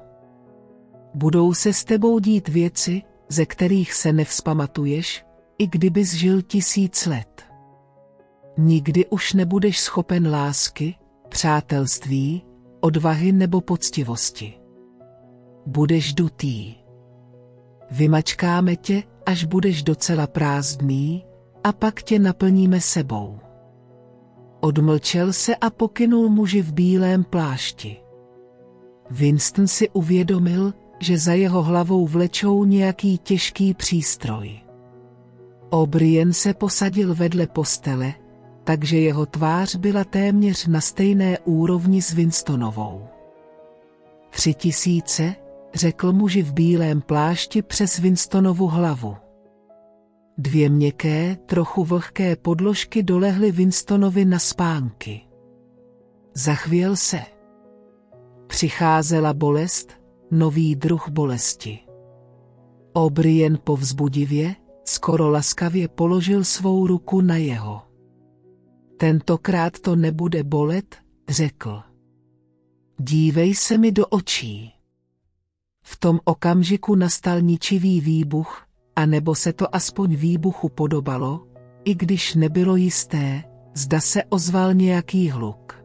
Budou 1.15 1.55
se 1.55 1.73
s 1.73 1.85
tebou 1.85 2.19
dít 2.19 2.48
věci, 2.48 3.02
ze 3.28 3.47
kterých 3.47 3.93
se 3.94 4.12
nevzpamatuješ, 4.12 5.24
i 5.59 5.66
kdybys 5.66 6.15
žil 6.15 6.43
tisíc 6.43 7.06
let. 7.06 7.43
Nikdy 8.59 9.06
už 9.06 9.32
nebudeš 9.32 9.81
schopen 9.81 10.31
lásky, 10.31 10.94
přátelství, 11.28 12.44
odvahy 12.81 13.32
nebo 13.32 13.61
poctivosti. 13.61 14.55
Budeš 15.66 16.15
dutý. 16.15 16.74
Vymačkáme 17.90 18.77
tě, 18.77 19.02
až 19.27 19.44
budeš 19.44 19.82
docela 19.82 20.27
prázdný, 20.27 21.24
a 21.65 21.73
pak 21.73 22.02
tě 22.02 22.19
naplníme 22.19 22.81
sebou. 22.81 23.39
Odmlčel 24.61 25.32
se 25.32 25.56
a 25.56 25.70
pokynul 25.70 26.28
muži 26.28 26.62
v 26.62 26.73
bílém 26.73 27.24
plášti. 27.24 28.03
Winston 29.10 29.66
si 29.66 29.90
uvědomil, 29.90 30.74
že 31.01 31.18
za 31.18 31.32
jeho 31.32 31.62
hlavou 31.62 32.06
vlečou 32.06 32.64
nějaký 32.64 33.18
těžký 33.18 33.74
přístroj. 33.74 34.60
O'Brien 35.70 36.32
se 36.32 36.55
posadil 36.55 37.14
vedle 37.14 37.47
postele, 37.47 38.14
takže 38.64 38.98
jeho 38.98 39.26
tvář 39.26 39.76
byla 39.76 40.05
téměř 40.05 40.66
na 40.66 40.81
stejné 40.81 41.39
úrovni 41.39 42.02
s 42.02 42.12
Winstonovou. 42.12 43.06
Tři 44.31 44.55
tisíce, 44.55 45.35
řekl 45.74 46.12
muži 46.12 46.43
v 46.43 46.52
bílém 46.52 47.01
plášti 47.01 47.62
přes 47.62 47.98
Winstonovu 47.98 48.66
hlavu. 48.66 49.16
Dvě 50.39 50.68
měkké, 50.68 51.36
trochu 51.47 51.85
vlhké 51.85 52.36
podložky 52.36 53.02
dolehly 53.02 53.52
Winstonovi 53.52 54.24
na 54.24 54.39
spánky. 54.39 55.20
Zachvěl 56.35 56.97
se. 56.97 57.34
Přicházela 58.46 59.34
bolest, 59.34 59.92
nový 60.30 60.76
druh 60.76 61.08
bolesti. 61.08 61.78
O'Brien 62.92 63.58
povzbudivě, 63.64 64.54
skoro 64.84 65.30
laskavě 65.30 65.88
položil 65.88 66.44
svou 66.44 66.86
ruku 66.86 67.20
na 67.20 67.36
jeho. 67.36 67.82
Tentokrát 68.96 69.80
to 69.80 69.96
nebude 69.96 70.44
bolet, 70.44 70.96
řekl. 71.28 71.82
Dívej 73.00 73.54
se 73.54 73.78
mi 73.78 73.92
do 73.92 74.06
očí. 74.06 74.72
V 75.82 75.96
tom 75.96 76.20
okamžiku 76.24 76.94
nastal 76.94 77.40
ničivý 77.40 78.00
výbuch, 78.00 78.66
a 78.96 79.06
nebo 79.06 79.34
se 79.34 79.52
to 79.52 79.74
aspoň 79.74 80.16
výbuchu 80.16 80.68
podobalo, 80.68 81.46
i 81.84 81.94
když 81.94 82.34
nebylo 82.34 82.76
jisté, 82.76 83.44
zda 83.74 84.00
se 84.00 84.24
ozval 84.24 84.74
nějaký 84.74 85.30
hluk. 85.30 85.84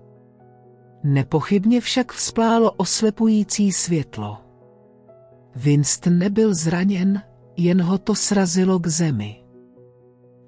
Nepochybně 1.03 1.81
však 1.81 2.11
vzplálo 2.13 2.71
oslepující 2.71 3.71
světlo. 3.71 4.37
Winston 5.55 6.17
nebyl 6.17 6.53
zraněn, 6.53 7.21
jen 7.57 7.81
ho 7.81 7.97
to 7.97 8.15
srazilo 8.15 8.79
k 8.79 8.87
zemi. 8.87 9.43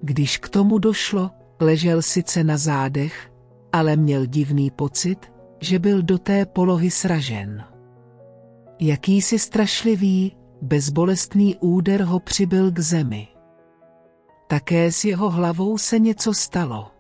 Když 0.02 0.38
k 0.38 0.50
tomu 0.50 0.78
došlo, 0.78 1.32
ležel 1.60 2.02
sice 2.02 2.44
na 2.44 2.58
zádech, 2.58 3.32
ale 3.72 3.96
měl 3.96 4.26
divný 4.26 4.72
pocit, 4.72 5.32
že 5.60 5.80
byl 5.80 6.02
do 6.02 6.18
té 6.18 6.46
polohy 6.46 6.92
sražen. 6.92 7.64
Jakýsi 8.80 9.40
strašlivý, 9.40 10.38
bezbolestný 10.62 11.56
úder 11.60 12.04
ho 12.04 12.20
přibyl 12.20 12.72
k 12.72 12.80
zemi. 12.80 13.28
Také 14.48 14.92
s 14.92 15.06
jeho 15.06 15.30
hlavou 15.30 15.78
se 15.78 16.00
něco 16.00 16.34
stalo. 16.34 16.92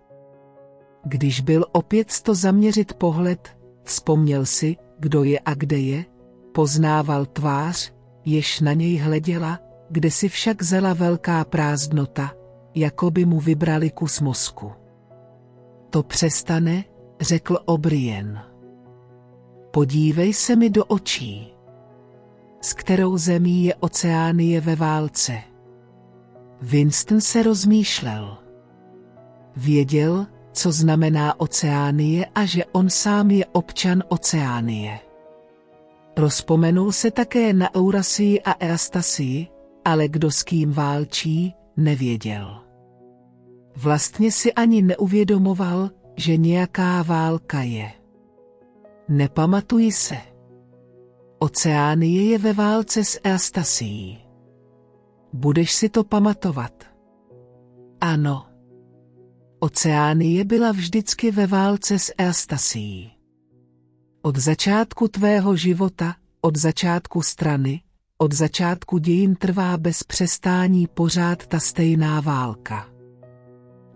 Když 1.05 1.41
byl 1.41 1.65
opět 1.71 2.11
sto 2.11 2.35
zaměřit 2.35 2.93
pohled, 2.93 3.57
vzpomněl 3.83 4.45
si, 4.45 4.75
kdo 4.99 5.23
je 5.23 5.39
a 5.39 5.53
kde 5.53 5.77
je, 5.77 6.05
poznával 6.51 7.25
tvář, 7.25 7.93
jež 8.25 8.59
na 8.59 8.73
něj 8.73 8.97
hleděla, 8.97 9.59
kde 9.89 10.11
si 10.11 10.29
však 10.29 10.63
zela 10.63 10.93
velká 10.93 11.45
prázdnota, 11.45 12.31
jako 12.75 13.11
by 13.11 13.25
mu 13.25 13.39
vybrali 13.39 13.89
kus 13.89 14.21
mozku. 14.21 14.71
To 15.89 16.03
přestane, 16.03 16.83
řekl 17.21 17.57
O'Brien. 17.65 18.39
Podívej 19.71 20.33
se 20.33 20.55
mi 20.55 20.69
do 20.69 20.85
očí. 20.85 21.53
S 22.61 22.73
kterou 22.73 23.17
zemí 23.17 23.63
je 23.63 23.75
Oceánie 23.75 24.61
ve 24.61 24.75
válce? 24.75 25.33
Winston 26.61 27.21
se 27.21 27.43
rozmýšlel. 27.43 28.37
Věděl, 29.55 30.27
co 30.51 30.71
znamená 30.71 31.39
Oceánie 31.39 32.25
a 32.35 32.45
že 32.45 32.65
on 32.65 32.89
sám 32.89 33.31
je 33.31 33.45
občan 33.45 34.03
Oceánie. 34.07 34.99
Rozpomenul 36.17 36.91
se 36.91 37.11
také 37.11 37.53
na 37.53 37.75
Eurasii 37.75 38.41
a 38.41 38.55
Eastasii, 38.59 39.47
ale 39.85 40.07
kdo 40.07 40.31
s 40.31 40.43
kým 40.43 40.71
válčí, 40.73 41.55
nevěděl. 41.77 42.61
Vlastně 43.75 44.31
si 44.31 44.53
ani 44.53 44.81
neuvědomoval, 44.81 45.89
že 46.15 46.37
nějaká 46.37 47.03
válka 47.03 47.61
je. 47.61 47.91
Nepamatuji 49.09 49.91
se. 49.91 50.17
Oceánie 51.39 52.23
je 52.23 52.37
ve 52.37 52.53
válce 52.53 53.03
s 53.03 53.19
Eastasií. 53.23 54.19
Budeš 55.33 55.73
si 55.73 55.89
to 55.89 56.03
pamatovat. 56.03 56.83
Ano. 58.01 58.50
Oceánie 59.63 60.45
byla 60.45 60.71
vždycky 60.71 61.31
ve 61.31 61.47
válce 61.47 61.99
s 61.99 62.13
Eastasií. 62.17 63.11
Od 64.21 64.37
začátku 64.37 65.07
tvého 65.07 65.55
života, 65.55 66.15
od 66.41 66.57
začátku 66.57 67.21
strany, 67.21 67.81
od 68.17 68.33
začátku 68.33 68.97
dějin 68.97 69.35
trvá 69.35 69.77
bez 69.77 70.03
přestání 70.03 70.87
pořád 70.87 71.47
ta 71.47 71.59
stejná 71.59 72.21
válka. 72.21 72.89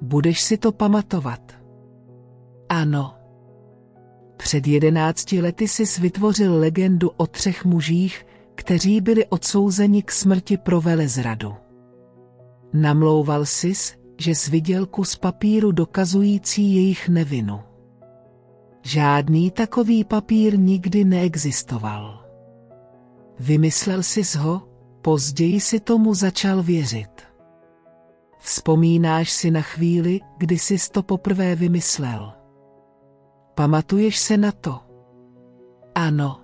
Budeš 0.01 0.41
si 0.41 0.57
to 0.57 0.71
pamatovat. 0.71 1.51
Ano. 2.69 3.15
Před 4.37 4.67
jedenácti 4.67 5.41
lety 5.41 5.67
jsi 5.67 6.01
vytvořil 6.01 6.59
legendu 6.59 7.11
o 7.17 7.27
třech 7.27 7.65
mužích, 7.65 8.25
kteří 8.55 9.01
byli 9.01 9.25
odsouzeni 9.25 10.03
k 10.03 10.11
smrti 10.11 10.57
pro 10.57 10.81
velezradu. 10.81 11.53
Namlouval 12.73 13.45
sis, 13.45 14.05
že 14.17 14.31
jsi 14.31 14.51
viděl 14.51 14.85
kus 14.85 15.15
papíru 15.15 15.71
dokazující 15.71 16.75
jejich 16.75 17.09
nevinu. 17.09 17.59
Žádný 18.83 19.51
takový 19.51 20.03
papír 20.03 20.59
nikdy 20.59 21.05
neexistoval. 21.05 22.25
Vymyslel 23.39 24.03
jsi 24.03 24.37
ho, 24.37 24.61
později 25.01 25.59
si 25.59 25.79
tomu 25.79 26.13
začal 26.13 26.63
věřit. 26.63 27.21
Vzpomínáš 28.39 29.31
si 29.31 29.51
na 29.51 29.61
chvíli, 29.61 30.19
kdy 30.37 30.59
jsi 30.59 30.77
to 30.91 31.03
poprvé 31.03 31.55
vymyslel. 31.55 32.33
Pamatuješ 33.55 34.17
se 34.17 34.37
na 34.37 34.51
to? 34.51 34.79
Ano. 35.95 36.41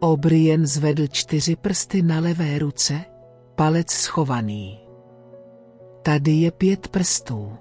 O'Brien 0.00 0.66
zvedl 0.66 1.06
čtyři 1.06 1.56
prsty 1.56 2.02
na 2.02 2.20
levé 2.20 2.58
ruce, 2.58 3.04
palec 3.54 3.90
schovaný. 3.90 4.81
Tady 6.02 6.32
je 6.32 6.50
pět 6.50 6.88
prstů. 6.88 7.52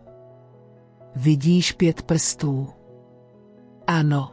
Vidíš 1.16 1.72
pět 1.72 2.02
prstů? 2.02 2.68
Ano. 3.88 4.32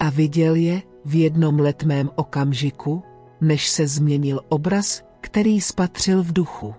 A 0.00 0.10
viděl 0.10 0.54
je 0.54 0.82
v 1.04 1.14
jednom 1.14 1.58
letmém 1.58 2.10
okamžiku, 2.14 3.02
než 3.40 3.68
se 3.68 3.86
změnil 3.86 4.40
obraz, 4.48 5.02
který 5.20 5.60
spatřil 5.60 6.22
v 6.22 6.32
duchu. 6.32 6.74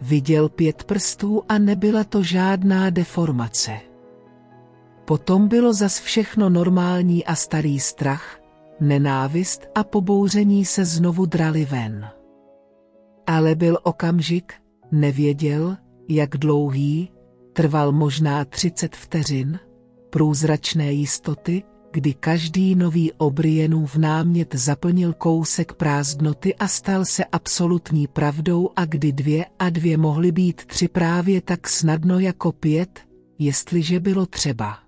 Viděl 0.00 0.48
pět 0.48 0.84
prstů 0.84 1.42
a 1.48 1.58
nebyla 1.58 2.04
to 2.04 2.22
žádná 2.22 2.90
deformace. 2.90 3.80
Potom 5.04 5.48
bylo 5.48 5.72
zas 5.72 6.00
všechno 6.00 6.50
normální 6.50 7.24
a 7.24 7.34
starý 7.34 7.80
strach, 7.80 8.40
nenávist 8.80 9.66
a 9.74 9.84
pobouření 9.84 10.64
se 10.64 10.84
znovu 10.84 11.26
drali 11.26 11.64
ven. 11.64 12.08
Ale 13.26 13.54
byl 13.54 13.78
okamžik, 13.82 14.63
nevěděl, 14.92 15.76
jak 16.08 16.36
dlouhý, 16.36 17.10
trval 17.52 17.92
možná 17.92 18.44
třicet 18.44 18.96
vteřin, 18.96 19.58
průzračné 20.10 20.92
jistoty, 20.92 21.62
kdy 21.92 22.14
každý 22.14 22.74
nový 22.74 23.12
Obrienův 23.12 23.96
námět 23.96 24.54
zaplnil 24.54 25.12
kousek 25.12 25.72
prázdnoty 25.72 26.54
a 26.54 26.68
stal 26.68 27.04
se 27.04 27.24
absolutní 27.24 28.06
pravdou 28.06 28.70
a 28.76 28.84
kdy 28.84 29.12
dvě 29.12 29.46
a 29.58 29.70
dvě 29.70 29.96
mohly 29.96 30.32
být 30.32 30.64
tři 30.64 30.88
právě 30.88 31.40
tak 31.40 31.68
snadno 31.68 32.18
jako 32.18 32.52
pět, 32.52 33.00
jestliže 33.38 34.00
bylo 34.00 34.26
třeba. 34.26 34.78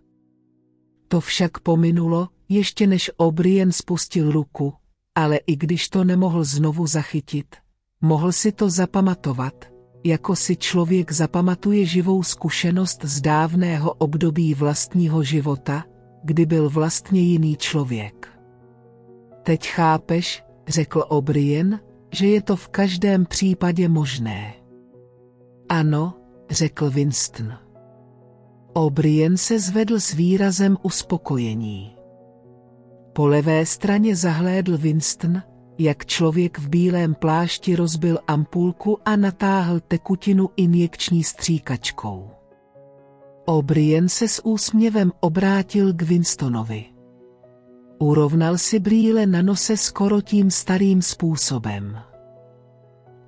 To 1.09 1.21
však 1.21 1.59
pominulo, 1.59 2.29
ještě 2.49 2.87
než 2.87 3.11
Obrien 3.17 3.73
spustil 3.73 4.33
ruku, 4.33 4.75
ale 5.15 5.37
i 5.37 5.57
když 5.57 5.89
to 5.89 6.05
nemohl 6.05 6.45
znovu 6.45 6.87
zachytit, 6.87 7.57
mohl 8.01 8.33
si 8.33 8.53
to 8.53 8.71
zapamatovat, 8.71 9.76
jako 10.07 10.37
si 10.37 10.57
člověk 10.57 11.13
zapamatuje 11.13 11.87
živou 11.87 12.23
zkušenost 12.23 13.05
z 13.05 13.21
dávného 13.21 13.93
období 13.93 14.55
vlastního 14.55 15.23
života, 15.23 15.85
kdy 16.25 16.47
byl 16.47 16.71
vlastně 16.71 17.21
jiný 17.21 17.57
člověk. 17.57 18.29
Teď 19.43 19.67
chápeš, 19.69 20.45
řekl 20.69 21.05
O'Brien, 21.09 21.81
že 22.13 22.27
je 22.27 22.43
to 22.43 22.57
v 22.57 22.69
každém 22.69 23.27
případě 23.27 23.89
možné. 23.89 24.55
Ano, 25.69 26.15
řekl 26.51 26.91
Winston. 26.91 27.53
O'Brien 28.73 29.37
se 29.37 29.59
zvedl 29.59 30.01
s 30.01 30.13
výrazem 30.13 30.77
uspokojení. 30.83 31.97
Po 33.13 33.27
levé 33.27 33.67
straně 33.67 34.17
zahlédl 34.17 34.79
Winston, 34.79 35.43
jak 35.79 36.07
člověk 36.07 36.59
v 36.59 36.69
bílém 36.69 37.15
plášti 37.15 37.77
rozbil 37.77 38.19
ampulku 38.27 38.99
a 39.05 39.17
natáhl 39.17 39.81
tekutinu 39.81 40.49
injekční 40.57 41.25
stříkačkou. 41.25 42.31
O'Brien 43.45 44.09
se 44.09 44.29
s 44.29 44.47
úsměvem 44.47 45.13
obrátil 45.21 45.93
k 45.93 46.03
Winstonovi. 46.03 46.85
Urovnal 47.99 48.59
si 48.59 48.79
brýle 48.79 49.27
na 49.27 49.43
nose 49.43 49.77
skoro 49.77 50.21
tím 50.21 50.51
starým 50.51 51.03
způsobem. 51.03 51.99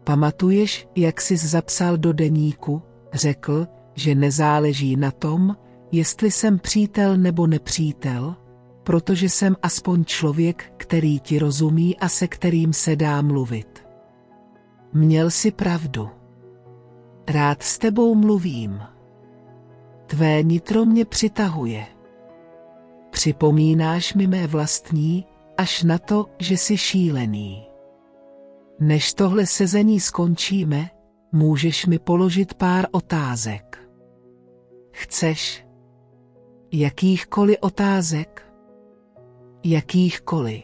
Pamatuješ, 0.04 0.88
jak 0.96 1.20
jsi 1.20 1.36
zapsal 1.36 1.96
do 1.96 2.12
deníku, 2.12 2.82
řekl, 3.12 3.66
že 3.94 4.14
nezáleží 4.14 4.96
na 4.96 5.10
tom, 5.10 5.56
jestli 5.92 6.30
jsem 6.30 6.58
přítel 6.58 7.16
nebo 7.16 7.46
nepřítel, 7.46 8.36
protože 8.88 9.28
jsem 9.28 9.56
aspoň 9.62 10.04
člověk, 10.04 10.72
který 10.76 11.20
ti 11.20 11.38
rozumí 11.38 11.96
a 11.98 12.08
se 12.08 12.28
kterým 12.28 12.72
se 12.72 12.96
dá 12.96 13.22
mluvit. 13.22 13.86
Měl 14.92 15.30
si 15.30 15.50
pravdu. 15.50 16.08
Rád 17.28 17.62
s 17.62 17.78
tebou 17.78 18.14
mluvím. 18.14 18.82
Tvé 20.06 20.42
nitro 20.42 20.84
mě 20.84 21.04
přitahuje. 21.04 21.86
Připomínáš 23.10 24.14
mi 24.14 24.26
mé 24.26 24.46
vlastní, 24.46 25.26
až 25.56 25.82
na 25.82 25.98
to, 25.98 26.26
že 26.38 26.56
jsi 26.56 26.78
šílený. 26.78 27.66
Než 28.80 29.14
tohle 29.14 29.46
sezení 29.46 30.00
skončíme, 30.00 30.90
můžeš 31.32 31.86
mi 31.86 31.98
položit 31.98 32.54
pár 32.54 32.86
otázek. 32.90 33.88
Chceš? 34.92 35.66
Jakýchkoliv 36.72 37.56
otázek? 37.60 38.47
Jakýchkoliv. 39.64 40.62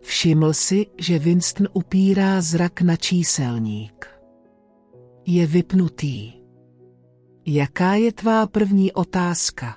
Všiml 0.00 0.52
si, 0.52 0.86
že 0.98 1.18
Winston 1.18 1.68
upírá 1.72 2.40
zrak 2.40 2.80
na 2.80 2.96
číselník. 2.96 4.08
Je 5.26 5.46
vypnutý. 5.46 6.32
Jaká 7.46 7.94
je 7.94 8.12
tvá 8.12 8.46
první 8.46 8.92
otázka? 8.92 9.76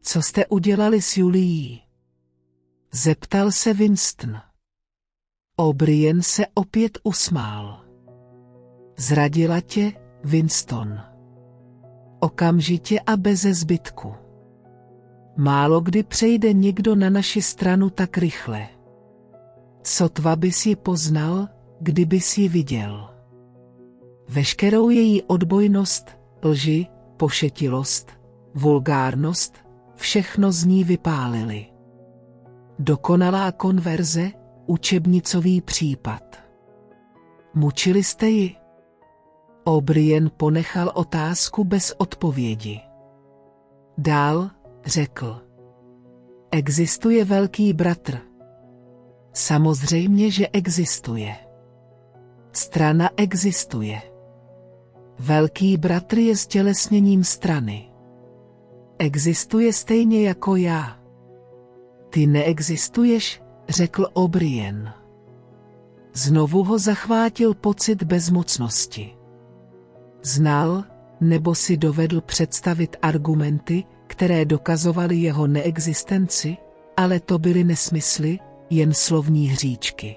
Co 0.00 0.22
jste 0.22 0.46
udělali 0.46 1.02
s 1.02 1.16
Julií? 1.16 1.82
Zeptal 2.92 3.50
se 3.50 3.74
Winston. 3.74 4.36
O'Brien 5.56 6.22
se 6.22 6.46
opět 6.54 6.98
usmál. 7.02 7.84
Zradila 8.96 9.60
tě, 9.60 9.92
Winston. 10.24 11.00
Okamžitě 12.20 13.00
a 13.00 13.16
beze 13.16 13.54
zbytku. 13.54 14.23
Málo 15.36 15.80
kdy 15.80 16.02
přejde 16.02 16.52
někdo 16.52 16.94
na 16.94 17.10
naši 17.10 17.42
stranu 17.42 17.90
tak 17.90 18.18
rychle. 18.18 18.68
Sotva 19.82 20.36
bys 20.36 20.66
ji 20.66 20.76
poznal, 20.76 21.48
kdybys 21.80 22.38
ji 22.38 22.48
viděl. 22.48 23.08
Veškerou 24.28 24.90
její 24.90 25.22
odbojnost, 25.22 26.18
lži, 26.42 26.86
pošetilost, 27.16 28.10
vulgárnost, 28.54 29.54
všechno 29.94 30.52
z 30.52 30.64
ní 30.64 30.84
vypálili. 30.84 31.66
Dokonalá 32.78 33.52
konverze, 33.52 34.30
učebnicový 34.66 35.60
případ. 35.60 36.22
Mučili 37.54 38.04
jste 38.04 38.28
ji? 38.28 38.56
O'Brien 39.64 40.30
ponechal 40.36 40.92
otázku 40.94 41.64
bez 41.64 41.94
odpovědi. 41.98 42.80
Dál 43.98 44.50
řekl. 44.86 45.40
Existuje 46.50 47.24
velký 47.24 47.72
bratr. 47.72 48.18
Samozřejmě, 49.32 50.30
že 50.30 50.48
existuje. 50.48 51.36
Strana 52.52 53.10
existuje. 53.16 54.02
Velký 55.18 55.76
bratr 55.76 56.18
je 56.18 56.36
stělesněním 56.36 57.24
strany. 57.24 57.90
Existuje 58.98 59.72
stejně 59.72 60.28
jako 60.28 60.56
já. 60.56 60.98
Ty 62.10 62.26
neexistuješ, 62.26 63.42
řekl 63.68 64.06
O'Brien. 64.12 64.92
Znovu 66.14 66.64
ho 66.64 66.78
zachvátil 66.78 67.54
pocit 67.54 68.02
bezmocnosti. 68.02 69.16
Znal, 70.22 70.84
nebo 71.20 71.54
si 71.54 71.76
dovedl 71.76 72.20
představit 72.20 72.96
argumenty, 73.02 73.84
které 74.06 74.44
dokazovaly 74.44 75.16
jeho 75.16 75.46
neexistenci, 75.46 76.56
ale 76.96 77.20
to 77.20 77.38
byly 77.38 77.64
nesmysly, 77.64 78.38
jen 78.70 78.94
slovní 78.94 79.48
hříčky. 79.48 80.16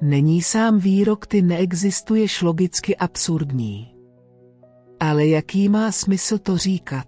Není 0.00 0.42
sám 0.42 0.78
výrok 0.78 1.26
ty 1.26 1.42
neexistuješ 1.42 2.42
logicky 2.42 2.96
absurdní. 2.96 3.94
Ale 5.00 5.26
jaký 5.26 5.68
má 5.68 5.92
smysl 5.92 6.38
to 6.38 6.56
říkat? 6.56 7.06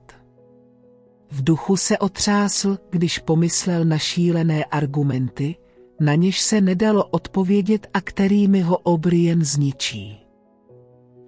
V 1.31 1.45
duchu 1.45 1.77
se 1.77 1.99
otřásl, 1.99 2.79
když 2.91 3.19
pomyslel 3.19 3.85
na 3.85 3.99
šílené 3.99 4.65
argumenty, 4.65 5.57
na 6.01 6.15
něž 6.15 6.41
se 6.41 6.61
nedalo 6.61 7.05
odpovědět 7.05 7.87
a 7.95 8.01
kterými 8.01 8.61
ho 8.61 8.79
O'Brien 8.79 9.45
zničí. 9.45 10.21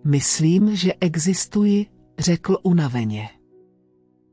Myslím, 0.04 0.76
že 0.76 0.92
existuji, 1.00 1.86
řekl 2.18 2.58
unaveně. 2.62 3.28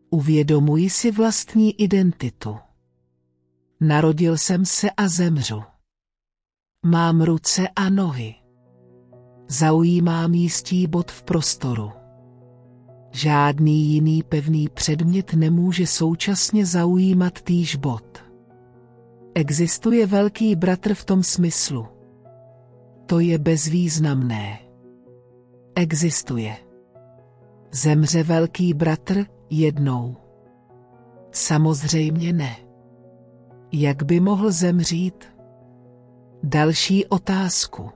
Uvědomuji 0.10 0.90
si 0.90 1.11
vlastní 1.11 1.81
identitu. 1.81 2.57
Narodil 3.81 4.38
jsem 4.38 4.65
se 4.65 4.91
a 4.91 5.07
zemřu. 5.07 5.64
Mám 6.86 7.22
ruce 7.22 7.68
a 7.76 7.90
nohy. 7.90 8.36
Zaujímám 9.48 10.34
jistý 10.34 10.88
bod 10.88 11.11
v 11.11 11.23
prostoru. 11.23 11.91
Žádný 13.11 13.86
jiný 13.86 14.23
pevný 14.23 14.69
předmět 14.69 15.34
nemůže 15.34 15.88
současně 15.88 16.65
zaujímat 16.65 17.41
týž 17.41 17.76
bod. 17.76 18.23
Existuje 19.36 20.06
velký 20.06 20.56
bratr 20.56 20.94
v 20.94 21.06
tom 21.06 21.23
smyslu. 21.23 21.88
To 23.06 23.19
je 23.19 23.38
bezvýznamné. 23.38 24.60
Existuje. 25.76 26.57
Zemře 27.72 28.23
velký 28.23 28.73
bratr 28.73 29.39
jednou. 29.50 30.18
Samozřejmě 31.32 32.34
ne. 32.34 32.56
Jak 33.72 34.04
by 34.04 34.20
mohl 34.20 34.52
zemřít? 34.52 35.26
Další 36.44 37.06
otázku. 37.06 37.90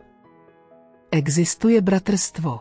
Existuje 1.12 1.82
bratrstvo? 1.82 2.60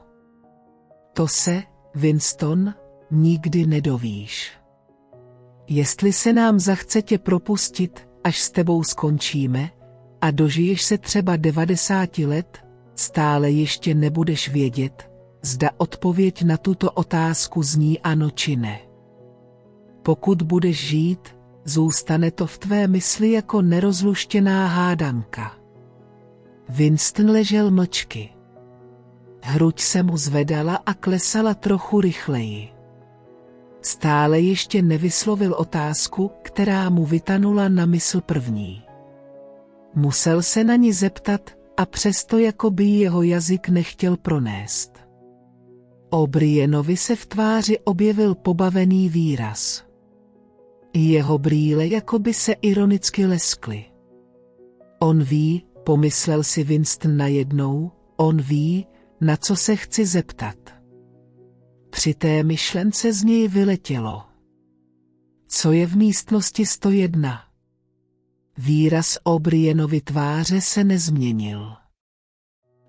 To 1.12 1.28
se, 1.28 1.62
Winston, 1.94 2.74
nikdy 3.10 3.66
nedovíš. 3.66 4.52
Jestli 5.68 6.12
se 6.12 6.32
nám 6.32 6.60
zachce 6.60 7.02
tě 7.02 7.18
propustit, 7.18 8.08
až 8.24 8.40
s 8.40 8.50
tebou 8.50 8.82
skončíme, 8.82 9.70
a 10.20 10.30
dožiješ 10.30 10.82
se 10.82 10.98
třeba 10.98 11.36
90 11.36 12.18
let, 12.18 12.58
stále 12.94 13.50
ještě 13.50 13.94
nebudeš 13.94 14.48
vědět, 14.48 15.10
zda 15.42 15.70
odpověď 15.76 16.42
na 16.42 16.56
tuto 16.56 16.90
otázku 16.90 17.62
zní 17.62 18.00
ano 18.00 18.30
či 18.30 18.56
ne. 18.56 18.80
Pokud 20.02 20.42
budeš 20.42 20.86
žít, 20.86 21.36
zůstane 21.64 22.30
to 22.30 22.46
v 22.46 22.58
tvé 22.58 22.88
mysli 22.88 23.32
jako 23.32 23.62
nerozluštěná 23.62 24.66
hádanka. 24.66 25.52
Winston 26.68 27.30
ležel 27.30 27.70
mlčky. 27.70 28.30
Hruď 29.42 29.80
se 29.80 30.02
mu 30.02 30.16
zvedala 30.16 30.76
a 30.86 30.94
klesala 30.94 31.54
trochu 31.54 32.00
rychleji. 32.00 32.68
Stále 33.82 34.40
ještě 34.40 34.82
nevyslovil 34.82 35.54
otázku, 35.54 36.30
která 36.42 36.90
mu 36.90 37.04
vytanula 37.06 37.68
na 37.68 37.86
mysl 37.86 38.20
první. 38.20 38.82
Musel 39.94 40.42
se 40.42 40.64
na 40.64 40.76
ní 40.76 40.92
zeptat 40.92 41.50
a 41.76 41.86
přesto 41.86 42.38
jako 42.38 42.70
by 42.70 42.84
jeho 42.84 43.22
jazyk 43.22 43.68
nechtěl 43.68 44.16
pronést. 44.16 44.91
O'Brienovi 46.14 46.96
se 46.96 47.16
v 47.16 47.26
tváři 47.26 47.78
objevil 47.78 48.34
pobavený 48.34 49.08
výraz. 49.08 49.84
Jeho 50.94 51.38
brýle 51.38 51.86
jako 51.86 52.18
by 52.18 52.34
se 52.34 52.52
ironicky 52.52 53.26
leskly. 53.26 53.84
On 54.98 55.22
ví, 55.22 55.66
pomyslel 55.84 56.42
si 56.42 56.64
Winston 56.64 57.16
najednou, 57.16 57.90
on 58.16 58.42
ví, 58.42 58.86
na 59.20 59.36
co 59.36 59.56
se 59.56 59.76
chci 59.76 60.06
zeptat. 60.06 60.56
Při 61.90 62.14
té 62.14 62.42
myšlence 62.42 63.12
z 63.12 63.24
něj 63.24 63.48
vyletělo. 63.48 64.22
Co 65.46 65.72
je 65.72 65.86
v 65.86 65.96
místnosti 65.96 66.66
101? 66.66 67.40
Výraz 68.58 69.18
O'Brienovy 69.24 70.00
tváře 70.00 70.60
se 70.60 70.84
nezměnil. 70.84 71.72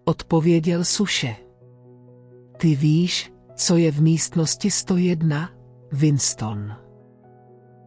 Odpověděl 0.06 0.86
suše. 0.86 1.43
Ty 2.64 2.76
víš, 2.76 3.34
co 3.56 3.78
je 3.78 3.92
v 3.92 4.02
místnosti 4.02 4.72
101, 4.72 5.50
Winston. 5.92 6.74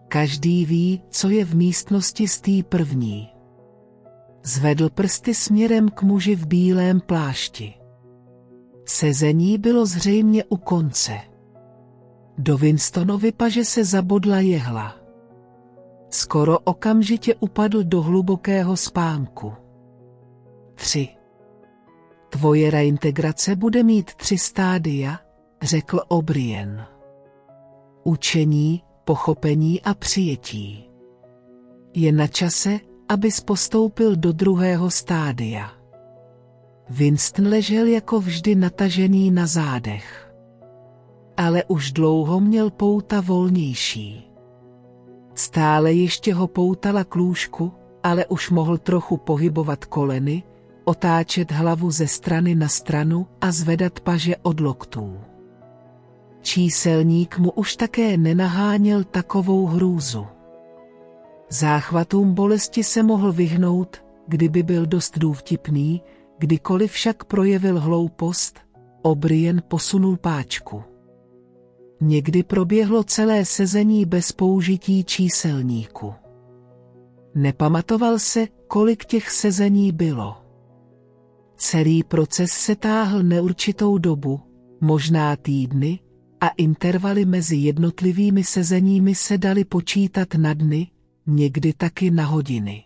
Každý 0.09 0.67
ví, 0.67 1.03
co 1.11 1.29
je 1.29 1.45
v 1.45 1.55
místnosti 1.55 2.29
z 2.29 2.41
té 2.41 2.63
první. 2.69 3.29
Zvedl 4.45 4.91
prsty 4.91 5.35
směrem 5.35 5.89
k 5.89 6.03
muži 6.03 6.37
v 6.37 6.47
bílém 6.47 7.01
plášti. 7.01 7.75
Sezení 8.85 9.59
bylo 9.59 9.87
zřejmě 9.87 10.45
u 10.45 10.57
konce. 10.57 11.21
Do 12.39 12.59
Winstonovy 12.59 13.33
paže 13.33 13.65
se 13.65 13.85
zabodla 13.85 14.41
jehla. 14.41 14.97
Skoro 16.11 16.59
okamžitě 16.59 17.35
upadl 17.35 17.85
do 17.85 18.03
hlubokého 18.03 18.77
spánku. 18.77 19.53
3. 20.75 21.16
Tvoje 22.29 22.71
reintegrace 22.71 23.57
bude 23.57 23.83
mít 23.83 24.15
tři 24.15 24.39
stádia, 24.39 25.19
řekl 25.63 26.01
O'Brien. 26.09 26.87
Učení, 28.05 28.83
pochopení 29.05 29.83
a 29.83 29.95
přijetí. 29.95 30.91
Je 31.95 32.13
na 32.13 32.27
čase, 32.27 32.81
abys 33.09 33.41
postoupil 33.41 34.17
do 34.17 34.33
druhého 34.33 34.91
stádia. 34.91 35.71
Winston 36.91 37.49
ležel 37.49 37.87
jako 37.87 38.21
vždy 38.21 38.55
natažený 38.55 39.31
na 39.31 39.47
zádech. 39.47 40.33
Ale 41.37 41.65
už 41.65 41.93
dlouho 41.93 42.41
měl 42.41 42.71
pouta 42.71 43.21
volnější. 43.21 44.31
Stále 45.35 45.93
ještě 45.93 46.35
ho 46.35 46.47
poutala 46.47 47.05
k 47.05 47.15
lůžku, 47.15 47.73
ale 48.03 48.27
už 48.27 48.51
mohl 48.51 48.79
trochu 48.79 49.17
pohybovat 49.17 49.85
koleny, 49.85 50.43
otáčet 50.89 51.53
hlavu 51.53 51.91
ze 51.91 52.07
strany 52.07 52.55
na 52.55 52.69
stranu 52.69 53.27
a 53.41 53.53
zvedat 53.53 54.01
paže 54.01 54.37
od 54.43 54.61
loktů. 54.61 55.21
Číselník 56.43 57.39
mu 57.39 57.51
už 57.51 57.77
také 57.77 58.17
nenaháněl 58.17 59.05
takovou 59.05 59.67
hrůzu. 59.67 60.27
Záchvatům 61.51 62.35
bolesti 62.35 62.85
se 62.85 63.03
mohl 63.03 63.33
vyhnout, 63.33 63.97
kdyby 64.29 64.63
byl 64.63 64.87
dost 64.87 65.19
důvtipný, 65.19 66.03
kdykoliv 66.39 66.93
však 66.93 67.25
projevil 67.25 67.81
hloupost, 67.81 68.59
O'Brien 69.03 69.63
posunul 69.69 70.17
páčku. 70.17 70.85
Někdy 72.01 72.43
proběhlo 72.43 73.05
celé 73.05 73.45
sezení 73.45 74.05
bez 74.05 74.33
použití 74.33 75.05
číselníku. 75.05 76.15
Nepamatoval 77.35 78.19
se, 78.19 78.47
kolik 78.69 79.05
těch 79.05 79.31
sezení 79.31 79.93
bylo. 79.93 80.46
Celý 81.57 82.05
proces 82.05 82.53
se 82.53 82.77
táhl 82.77 83.23
neurčitou 83.23 83.99
dobu, 83.99 84.41
možná 84.81 85.37
týdny, 85.37 86.01
a 86.41 86.49
intervaly 86.49 87.25
mezi 87.25 87.57
jednotlivými 87.57 88.45
sezeními 88.45 89.15
se 89.15 89.39
daly 89.39 89.65
počítat 89.65 90.35
na 90.35 90.55
dny, 90.55 90.91
někdy 91.27 91.73
taky 91.73 92.11
na 92.11 92.25
hodiny. 92.25 92.85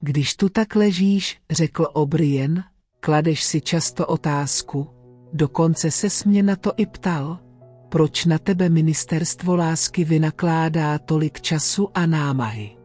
Když 0.00 0.36
tu 0.36 0.48
tak 0.48 0.76
ležíš, 0.76 1.40
řekl 1.50 1.86
O'Brien, 1.92 2.64
kladeš 3.00 3.44
si 3.44 3.60
často 3.60 4.06
otázku, 4.06 4.88
dokonce 5.32 5.90
se 5.90 6.28
mě 6.28 6.42
na 6.42 6.56
to 6.56 6.72
i 6.76 6.86
ptal, 6.86 7.38
proč 7.88 8.24
na 8.24 8.38
tebe 8.38 8.68
ministerstvo 8.68 9.56
lásky 9.56 10.04
vynakládá 10.04 10.98
tolik 10.98 11.40
času 11.40 11.88
a 11.94 12.06
námahy. 12.06 12.76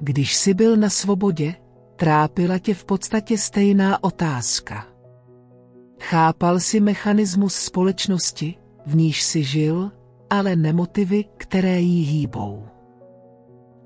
Když 0.00 0.36
jsi 0.36 0.54
byl 0.54 0.76
na 0.76 0.90
svobodě, 0.90 1.54
trápila 2.00 2.58
tě 2.58 2.74
v 2.74 2.84
podstatě 2.84 3.38
stejná 3.38 4.04
otázka. 4.04 4.86
Chápal 6.00 6.60
si 6.60 6.80
mechanismus 6.80 7.54
společnosti, 7.54 8.54
v 8.86 8.96
níž 8.96 9.22
si 9.22 9.44
žil, 9.44 9.92
ale 10.30 10.56
nemotivy, 10.56 11.24
které 11.36 11.80
jí 11.80 12.04
hýbou. 12.04 12.64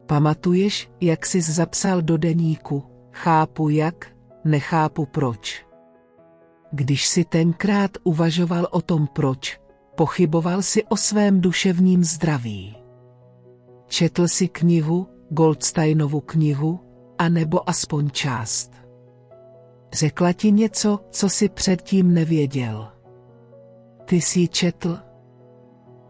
Pamatuješ, 0.07 0.91
jak 1.01 1.27
jsi 1.27 1.41
zapsal 1.43 2.03
do 2.03 2.17
deníku, 2.17 2.83
chápu 3.13 3.69
jak, 3.69 4.07
nechápu 4.45 5.07
proč. 5.07 5.67
Když 6.73 7.07
si 7.07 7.25
tenkrát 7.25 7.91
uvažoval 8.05 8.69
o 8.71 8.81
tom 8.81 9.07
proč, 9.07 9.61
pochyboval 9.97 10.63
si 10.63 10.85
o 10.85 10.97
svém 10.97 11.41
duševním 11.41 12.05
zdraví. 12.05 12.77
Četl 13.87 14.29
si 14.29 14.49
knihu, 14.49 15.09
Goldsteinovu 15.31 16.21
knihu, 16.21 16.81
anebo 17.19 17.69
aspoň 17.69 18.11
část. 18.11 18.73
Řekla 19.93 20.33
ti 20.33 20.53
něco, 20.53 21.01
co 21.11 21.29
si 21.29 21.49
předtím 21.49 22.15
nevěděl. 22.15 22.89
Ty 24.05 24.17
jsi 24.17 24.49
četl? 24.49 24.99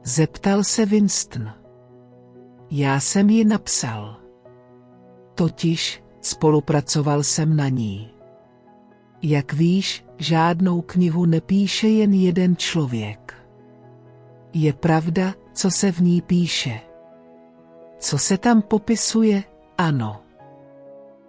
Zeptal 0.04 0.64
se 0.64 0.86
Winston. 0.86 1.52
Já 2.70 3.00
jsem 3.00 3.30
ji 3.30 3.44
napsal. 3.44 4.16
Totiž 5.34 6.02
spolupracoval 6.20 7.22
jsem 7.22 7.56
na 7.56 7.68
ní. 7.68 8.10
Jak 9.22 9.52
víš, 9.52 10.04
žádnou 10.18 10.80
knihu 10.80 11.26
nepíše 11.26 11.88
jen 11.88 12.12
jeden 12.12 12.56
člověk. 12.56 13.34
Je 14.52 14.72
pravda, 14.72 15.34
co 15.52 15.70
se 15.70 15.92
v 15.92 16.00
ní 16.00 16.22
píše. 16.22 16.80
Co 17.98 18.18
se 18.18 18.38
tam 18.38 18.62
popisuje, 18.62 19.42
ano. 19.78 20.23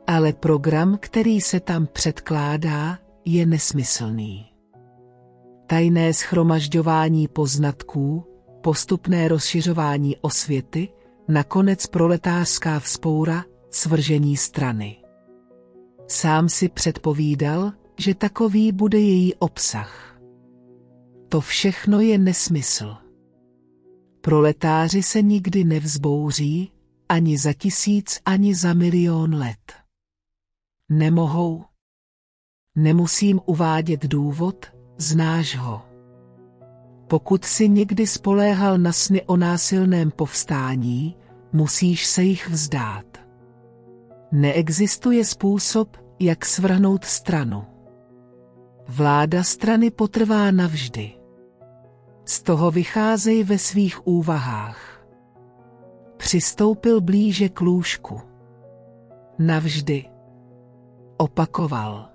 Ale 0.08 0.34
program, 0.34 0.98
který 1.02 1.42
se 1.42 1.60
tam 1.60 1.88
předkládá, 1.88 3.00
je 3.26 3.46
nesmyslný. 3.46 4.46
Tajné 5.68 6.14
schromažďování 6.14 7.28
poznatků, 7.28 8.26
postupné 8.62 9.28
rozšiřování 9.28 10.18
osvěty, 10.22 10.90
nakonec 11.28 11.88
proletářská 11.88 12.80
vzpoura, 12.80 13.44
svržení 13.70 14.38
strany. 14.38 14.98
Sám 16.08 16.50
si 16.50 16.70
předpovídal, 16.70 17.72
že 18.00 18.16
takový 18.16 18.72
bude 18.72 19.00
její 19.00 19.36
obsah. 19.36 20.20
To 21.30 21.42
všechno 21.42 22.00
je 22.00 22.18
nesmysl. 22.18 22.96
Proletáři 24.22 25.04
se 25.04 25.22
nikdy 25.22 25.64
nevzbouří, 25.64 26.72
ani 27.10 27.38
za 27.38 27.54
tisíc, 27.54 28.20
ani 28.26 28.56
za 28.56 28.74
milion 28.74 29.36
let. 29.36 29.85
Nemohou. 30.90 31.66
Nemusím 32.76 33.42
uvádět 33.46 34.06
důvod, 34.06 34.66
znáš 34.98 35.58
ho. 35.58 35.82
Pokud 37.08 37.46
si 37.46 37.70
někdy 37.70 38.08
spoléhal 38.08 38.78
na 38.78 38.92
sny 38.92 39.22
o 39.22 39.38
násilném 39.38 40.12
povstání, 40.12 41.18
musíš 41.54 42.06
se 42.06 42.24
jich 42.24 42.50
vzdát. 42.50 43.06
Neexistuje 44.32 45.26
způsob, 45.26 45.98
jak 46.20 46.46
svrhnout 46.46 47.06
stranu. 47.06 47.66
Vláda 48.88 49.44
strany 49.44 49.92
potrvá 49.92 50.52
navždy. 50.52 51.12
Z 52.26 52.42
toho 52.42 52.72
vycházej 52.72 53.44
ve 53.44 53.58
svých 53.58 54.08
úvahách. 54.08 55.08
Přistoupil 56.18 57.02
blíže 57.02 57.50
k 57.50 57.62
lůžku. 57.62 58.22
Navždy. 59.40 60.15
Opakoval. 61.18 62.10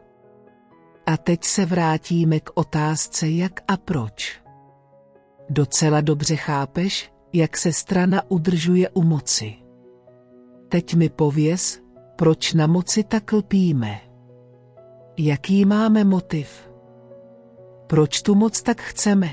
A 1.07 1.17
teď 1.17 1.45
se 1.45 1.67
vrátíme 1.67 2.41
k 2.41 2.51
otázce 2.55 3.31
jak 3.31 3.61
a 3.69 3.77
proč. 3.77 4.41
Docela 5.51 6.01
dobře 6.01 6.37
chápeš, 6.37 7.13
jak 7.33 7.57
se 7.57 7.73
strana 7.73 8.23
udržuje 8.29 8.89
u 8.91 9.03
moci. 9.03 9.55
Teď 10.69 10.95
mi 10.95 11.09
pověz, 11.09 11.81
proč 12.17 12.55
na 12.55 12.67
moci 12.67 13.05
tak 13.05 13.33
lpíme. 13.33 14.01
Jaký 15.17 15.65
máme 15.65 16.05
motiv? 16.05 16.71
Proč 17.87 18.23
tu 18.23 18.35
moc 18.35 18.63
tak 18.63 18.81
chceme? 18.81 19.29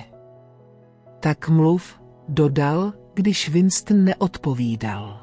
Tak 1.19 1.49
mluv, 1.49 2.01
dodal, 2.27 2.93
když 3.13 3.49
Winston 3.49 4.03
neodpovídal. 4.03 5.21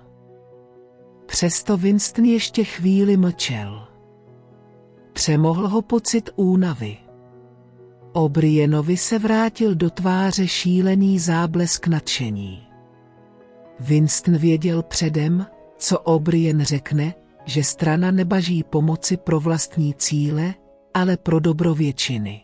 Přesto 1.27 1.77
Winston 1.77 2.25
ještě 2.25 2.65
chvíli 2.65 3.16
mlčel. 3.16 3.94
Přemohl 5.15 5.69
ho 5.69 5.82
pocit 5.82 6.31
únavy. 6.36 6.97
O'Brienovi 8.12 8.97
se 8.97 9.19
vrátil 9.19 9.74
do 9.74 9.91
tváře 9.91 10.49
šílený 10.49 11.19
záblesk 11.19 11.86
nadšení. 11.86 12.62
Winston 13.81 14.36
věděl 14.36 14.82
předem, 14.82 15.47
co 15.78 15.99
O'Brien 15.99 16.65
řekne, 16.65 17.15
že 17.45 17.65
strana 17.65 18.11
nebaží 18.11 18.62
pomoci 18.62 19.16
pro 19.16 19.41
vlastní 19.41 19.95
cíle, 19.95 20.55
ale 20.95 21.16
pro 21.16 21.41
dobro 21.41 21.74
většiny. 21.74 22.43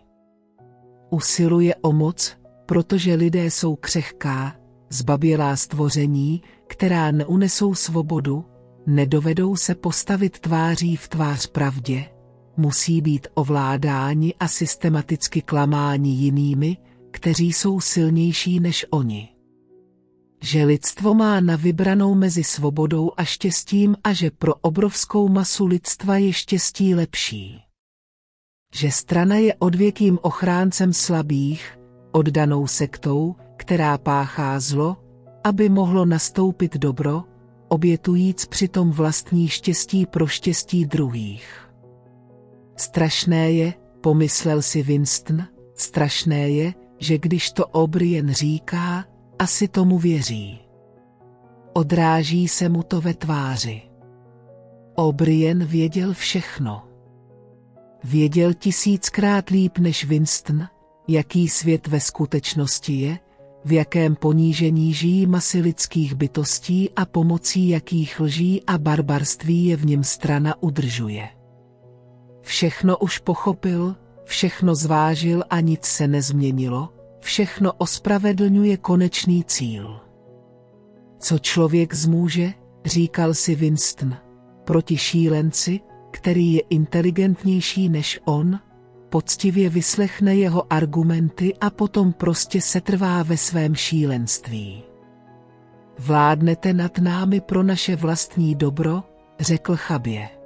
Usiluje 1.10 1.74
o 1.74 1.92
moc, 1.92 2.36
protože 2.66 3.14
lidé 3.14 3.46
jsou 3.46 3.76
křehká, 3.76 4.56
zbabělá 4.90 5.56
stvoření, 5.56 6.42
která 6.66 7.10
neunesou 7.10 7.74
svobodu, 7.74 8.44
nedovedou 8.86 9.56
se 9.56 9.74
postavit 9.74 10.38
tváří 10.38 10.96
v 10.96 11.08
tvář 11.08 11.46
pravdě, 11.46 12.04
musí 12.60 13.00
být 13.00 13.26
ovládáni 13.34 14.34
a 14.40 14.48
systematicky 14.48 15.42
klamáni 15.42 16.10
jinými, 16.10 16.76
kteří 17.10 17.52
jsou 17.52 17.80
silnější 17.80 18.60
než 18.60 18.86
oni. 18.90 19.28
že 20.42 20.64
lidstvo 20.64 21.14
má 21.14 21.40
na 21.40 21.56
vybranou 21.56 22.14
mezi 22.14 22.44
svobodou 22.44 23.12
a 23.16 23.24
štěstím 23.24 23.96
a 24.04 24.12
že 24.12 24.30
pro 24.30 24.54
obrovskou 24.54 25.28
masu 25.28 25.66
lidstva 25.66 26.16
je 26.16 26.32
štěstí 26.32 26.94
lepší. 26.94 27.60
Že 28.74 28.90
strana 28.90 29.36
je 29.36 29.54
odvěkým 29.54 30.18
ochráncem 30.22 30.92
slabých, 30.92 31.78
oddanou 32.12 32.66
sektou, 32.66 33.36
která 33.56 33.98
páchá 33.98 34.60
zlo, 34.60 34.96
aby 35.44 35.68
mohlo 35.68 36.04
nastoupit 36.04 36.76
dobro, 36.76 37.24
obětujíc 37.68 38.46
přitom 38.46 38.90
vlastní 38.90 39.48
štěstí 39.48 40.06
pro 40.06 40.26
štěstí 40.26 40.84
druhých. 40.84 41.59
Strašné 42.80 43.52
je, 43.52 43.74
pomyslel 44.00 44.62
si 44.62 44.82
Winston, 44.82 45.44
strašné 45.74 46.48
je, 46.48 46.74
že 46.98 47.18
když 47.18 47.52
to 47.52 47.66
O'Brien 47.66 48.32
říká, 48.32 49.04
asi 49.38 49.68
tomu 49.68 49.98
věří. 49.98 50.60
Odráží 51.72 52.48
se 52.48 52.68
mu 52.68 52.82
to 52.82 53.00
ve 53.00 53.14
tváři. 53.14 53.82
O'Brien 54.94 55.64
věděl 55.64 56.14
všechno. 56.14 56.82
Věděl 58.04 58.54
tisíckrát 58.54 59.50
líp 59.50 59.78
než 59.78 60.04
Winston, 60.04 60.68
jaký 61.08 61.48
svět 61.48 61.86
ve 61.86 62.00
skutečnosti 62.00 62.92
je, 62.92 63.18
v 63.64 63.72
jakém 63.72 64.16
ponížení 64.16 64.94
žijí 64.94 65.26
masy 65.26 65.60
lidských 65.60 66.14
bytostí 66.14 66.90
a 66.96 67.06
pomocí 67.06 67.68
jakých 67.68 68.20
lží 68.20 68.62
a 68.66 68.78
barbarství 68.78 69.66
je 69.66 69.76
v 69.76 69.86
něm 69.86 70.04
strana 70.04 70.62
udržuje. 70.62 71.39
Všechno 72.42 72.98
už 72.98 73.18
pochopil, 73.18 73.96
všechno 74.24 74.74
zvážil 74.74 75.44
a 75.50 75.60
nic 75.60 75.84
se 75.84 76.08
nezměnilo, 76.08 76.88
všechno 77.20 77.72
ospravedlňuje 77.72 78.76
konečný 78.76 79.44
cíl. 79.44 80.00
Co 81.18 81.38
člověk 81.38 81.94
zmůže, 81.94 82.52
říkal 82.84 83.34
si 83.34 83.54
Winston, 83.54 84.16
proti 84.64 84.96
šílenci, 84.96 85.80
který 86.10 86.52
je 86.52 86.60
inteligentnější 86.60 87.88
než 87.88 88.20
on, 88.24 88.60
poctivě 89.08 89.68
vyslechne 89.68 90.36
jeho 90.36 90.72
argumenty 90.72 91.54
a 91.60 91.70
potom 91.70 92.12
prostě 92.12 92.60
setrvá 92.60 93.22
ve 93.22 93.36
svém 93.36 93.74
šílenství. 93.74 94.82
Vládnete 95.98 96.72
nad 96.72 96.98
námi 96.98 97.40
pro 97.40 97.62
naše 97.62 97.96
vlastní 97.96 98.54
dobro, 98.54 99.02
řekl 99.40 99.76
chabě. 99.76 100.39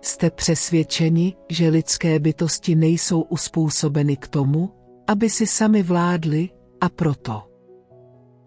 Jste 0.00 0.30
přesvědčeni, 0.30 1.36
že 1.50 1.68
lidské 1.68 2.18
bytosti 2.18 2.74
nejsou 2.74 3.20
uspůsobeny 3.20 4.16
k 4.16 4.28
tomu, 4.28 4.74
aby 5.06 5.30
si 5.30 5.46
sami 5.46 5.82
vládli, 5.82 6.48
a 6.80 6.88
proto. 6.88 7.42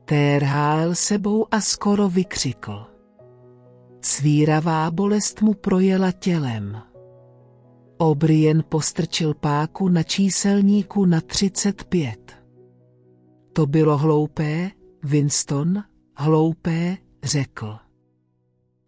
Térhál 0.06 0.96
sebou 0.96 1.48
a 1.52 1.62
skoro 1.62 2.10
vykřikl. 2.10 2.86
Svíravá 4.02 4.92
bolest 4.92 5.42
mu 5.42 5.54
projela 5.54 6.12
tělem. 6.12 6.82
O'Brien 7.98 8.64
postrčil 8.70 9.34
páku 9.34 9.90
na 9.90 10.04
číselníku 10.04 11.06
na 11.06 11.22
35. 11.22 12.32
To 13.54 13.66
bylo 13.66 13.98
hloupé, 13.98 14.72
Winston, 15.04 15.84
hloupé, 16.16 16.98
řekl. 17.24 17.78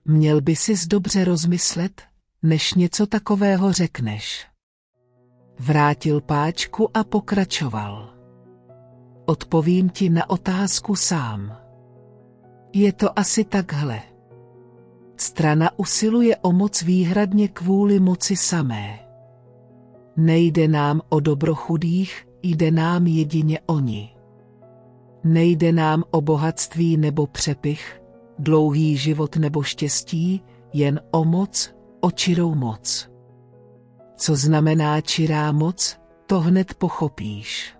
Měl 0.05 0.41
by 0.41 0.55
si 0.55 0.87
dobře 0.87 1.25
rozmyslet, 1.25 2.01
než 2.43 2.73
něco 2.73 3.07
takového 3.07 3.73
řekneš. 3.73 4.47
Vrátil 5.59 6.21
páčku 6.21 6.97
a 6.97 7.03
pokračoval. 7.03 8.13
Odpovím 9.25 9.89
ti 9.89 10.09
na 10.09 10.29
otázku 10.29 10.95
sám. 10.95 11.57
Je 12.73 12.93
to 12.93 13.19
asi 13.19 13.43
takhle. 13.43 14.01
Strana 15.17 15.69
usiluje 15.77 16.37
o 16.37 16.51
moc 16.51 16.81
výhradně 16.81 17.47
kvůli 17.47 17.99
moci 17.99 18.35
samé. 18.35 18.99
Nejde 20.17 20.67
nám 20.67 21.01
o 21.09 21.19
dobro 21.19 21.55
chudých, 21.55 22.27
jde 22.43 22.71
nám 22.71 23.07
jedině 23.07 23.59
oni. 23.65 24.09
Nejde 25.23 25.71
nám 25.71 26.03
o 26.11 26.21
bohatství 26.21 26.97
nebo 26.97 27.27
přepich, 27.27 28.01
dlouhý 28.39 28.97
život 28.97 29.35
nebo 29.35 29.63
štěstí, 29.63 30.41
jen 30.73 30.99
o 31.11 31.25
moc, 31.25 31.73
o 32.03 32.11
čirou 32.11 32.55
moc. 32.55 33.09
Co 34.15 34.35
znamená 34.35 35.01
čirá 35.01 35.51
moc, 35.51 35.97
to 36.25 36.39
hned 36.39 36.73
pochopíš. 36.73 37.75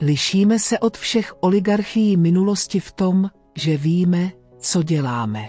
Lišíme 0.00 0.58
se 0.58 0.78
od 0.78 0.96
všech 0.96 1.34
oligarchií 1.40 2.16
minulosti 2.16 2.80
v 2.80 2.92
tom, 2.92 3.30
že 3.56 3.76
víme, 3.76 4.30
co 4.58 4.82
děláme. 4.82 5.48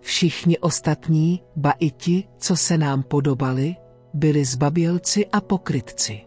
Všichni 0.00 0.58
ostatní, 0.58 1.42
ba 1.56 1.70
i 1.70 1.90
ti, 1.90 2.24
co 2.38 2.56
se 2.56 2.78
nám 2.78 3.02
podobali, 3.02 3.76
byli 4.14 4.44
zbabělci 4.44 5.26
a 5.26 5.40
pokrytci. 5.40 6.20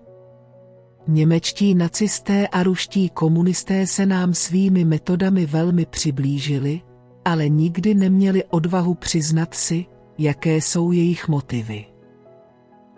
Němečtí 1.08 1.76
nacisté 1.76 2.48
a 2.48 2.64
ruští 2.64 3.10
komunisté 3.10 3.88
se 3.88 4.06
nám 4.06 4.34
svými 4.34 4.86
metodami 4.86 5.46
velmi 5.46 5.86
přiblížili, 5.86 6.82
ale 7.26 7.50
nikdy 7.50 7.94
neměli 7.96 8.44
odvahu 8.44 8.94
přiznat 8.94 9.54
si, 9.54 9.86
jaké 10.20 10.56
jsou 10.56 10.92
jejich 10.92 11.28
motivy. 11.28 11.86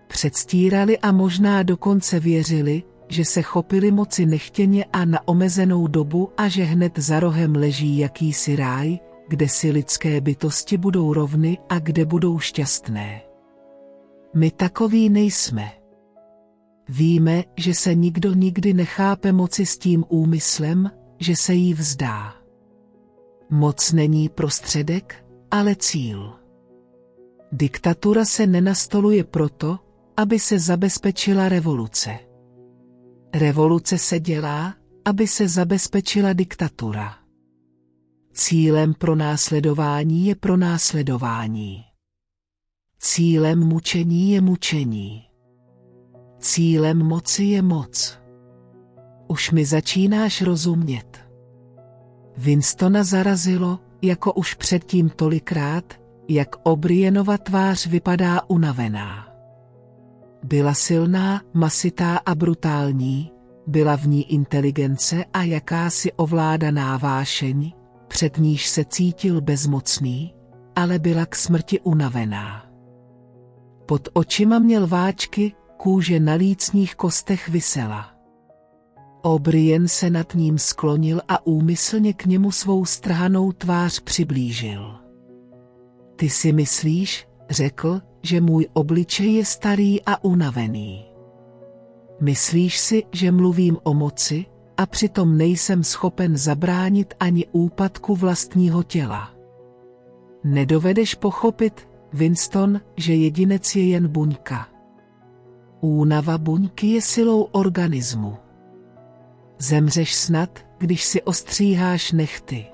Předstírali 0.08 1.00
a 1.00 1.12
možná 1.12 1.64
dokonce 1.64 2.20
věřili, 2.20 2.84
že 3.08 3.26
se 3.26 3.42
chopili 3.42 3.92
moci 3.92 4.26
nechtěně 4.26 4.86
a 4.94 5.06
na 5.06 5.28
omezenou 5.28 5.88
dobu 5.88 6.30
a 6.38 6.48
že 6.48 6.64
hned 6.64 7.00
za 7.00 7.20
rohem 7.20 7.56
leží 7.56 7.98
jakýsi 7.98 8.56
ráj, 8.56 9.00
kde 9.28 9.50
si 9.50 9.72
lidské 9.72 10.22
bytosti 10.22 10.78
budou 10.78 11.14
rovny 11.14 11.58
a 11.70 11.80
kde 11.80 12.06
budou 12.06 12.40
šťastné. 12.40 13.22
My 14.34 14.52
takoví 14.52 15.10
nejsme. 15.10 15.72
Víme, 16.90 17.44
že 17.58 17.74
se 17.74 17.96
nikdo 17.96 18.34
nikdy 18.34 18.74
nechápe 18.74 19.32
moci 19.32 19.66
s 19.66 19.78
tím 19.78 20.06
úmyslem, 20.10 20.92
že 21.20 21.36
se 21.36 21.54
jí 21.54 21.74
vzdá. 21.74 22.34
Moc 23.50 23.92
není 23.92 24.30
prostředek, 24.30 25.26
ale 25.52 25.76
cíl. 25.76 26.41
Diktatura 27.52 28.26
se 28.26 28.48
nenastoluje 28.48 29.24
proto, 29.24 29.80
aby 30.18 30.40
se 30.40 30.60
zabezpečila 30.60 31.50
revoluce. 31.50 32.20
Revoluce 33.34 33.98
se 33.98 34.20
dělá, 34.20 34.76
aby 35.06 35.28
se 35.28 35.48
zabezpečila 35.48 36.34
diktatura. 36.34 37.16
Cílem 38.34 38.94
pro 38.94 39.16
následování 39.16 40.26
je 40.26 40.36
pro 40.36 40.58
následování. 40.58 41.84
Cílem 43.00 43.60
mučení 43.60 44.32
je 44.32 44.42
mučení. 44.42 45.24
Cílem 46.40 46.98
moci 46.98 47.44
je 47.44 47.62
moc. 47.62 48.20
Už 49.28 49.52
mi 49.52 49.66
začínáš 49.66 50.42
rozumět. 50.42 51.20
Winstona 52.38 53.04
zarazilo, 53.04 53.80
jako 54.02 54.34
už 54.34 54.54
předtím 54.54 55.10
tolikrát, 55.10 56.01
jak 56.34 56.56
Obrienova 56.64 57.38
tvář 57.38 57.88
vypadá 57.88 58.42
unavená. 58.48 59.28
Byla 60.44 60.74
silná, 60.74 61.42
masitá 61.54 62.18
a 62.18 62.36
brutální, 62.36 63.32
byla 63.68 63.98
v 63.98 64.08
ní 64.08 64.34
inteligence 64.34 65.26
a 65.34 65.44
jakási 65.44 66.12
ovládaná 66.12 66.98
vášeň, 66.98 67.72
před 68.08 68.38
níž 68.38 68.68
se 68.68 68.86
cítil 68.86 69.42
bezmocný, 69.42 70.34
ale 70.76 71.00
byla 71.00 71.26
k 71.26 71.36
smrti 71.36 71.80
unavená. 71.80 72.66
Pod 73.86 74.10
očima 74.14 74.60
měl 74.60 74.88
váčky, 74.88 75.54
kůže 75.78 76.20
na 76.20 76.34
lícních 76.34 76.96
kostech 76.96 77.50
vysela. 77.50 78.12
O'Brien 79.22 79.88
se 79.88 80.10
nad 80.10 80.36
ním 80.36 80.58
sklonil 80.58 81.22
a 81.28 81.46
úmyslně 81.46 82.14
k 82.14 82.26
němu 82.26 82.52
svou 82.52 82.86
strhanou 82.86 83.52
tvář 83.52 84.00
přiblížil. 84.00 85.01
Ty 86.22 86.30
si 86.30 86.54
myslíš, 86.54 87.28
řekl, 87.50 88.02
že 88.22 88.42
můj 88.42 88.68
obličej 88.74 89.34
je 89.34 89.46
starý 89.46 90.02
a 90.02 90.24
unavený. 90.24 91.06
Myslíš 92.20 92.80
si, 92.80 93.04
že 93.12 93.32
mluvím 93.32 93.78
o 93.84 93.94
moci, 93.94 94.46
a 94.78 94.86
přitom 94.86 95.38
nejsem 95.38 95.84
schopen 95.84 96.38
zabránit 96.38 97.14
ani 97.20 97.46
úpadku 97.52 98.16
vlastního 98.16 98.84
těla. 98.84 99.34
Nedovedeš 100.44 101.16
pochopit, 101.16 101.88
Winston, 102.14 102.82
že 102.98 103.14
jedinec 103.14 103.76
je 103.76 103.88
jen 103.88 104.08
buňka. 104.08 104.68
Únava 105.80 106.38
buňky 106.38 106.88
je 106.88 107.02
silou 107.02 107.42
organismu. 107.42 108.38
Zemřeš 109.58 110.16
snad, 110.16 110.60
když 110.78 111.04
si 111.04 111.22
ostříháš 111.22 112.12
nechty. 112.12 112.66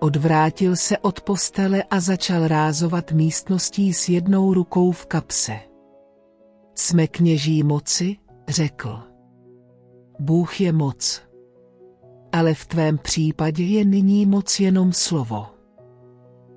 Odvrátil 0.00 0.76
se 0.76 0.98
od 0.98 1.20
postele 1.20 1.82
a 1.82 2.00
začal 2.00 2.48
rázovat 2.48 3.12
místností 3.12 3.94
s 3.94 4.08
jednou 4.08 4.54
rukou 4.54 4.92
v 4.92 5.06
kapse. 5.06 5.60
Jsme 6.74 7.06
kněží 7.06 7.62
moci, 7.62 8.16
řekl. 8.48 9.00
Bůh 10.18 10.60
je 10.60 10.72
moc. 10.72 11.22
Ale 12.32 12.54
v 12.54 12.66
tvém 12.66 12.98
případě 12.98 13.64
je 13.64 13.84
nyní 13.84 14.26
moc 14.26 14.60
jenom 14.60 14.92
slovo. 14.92 15.46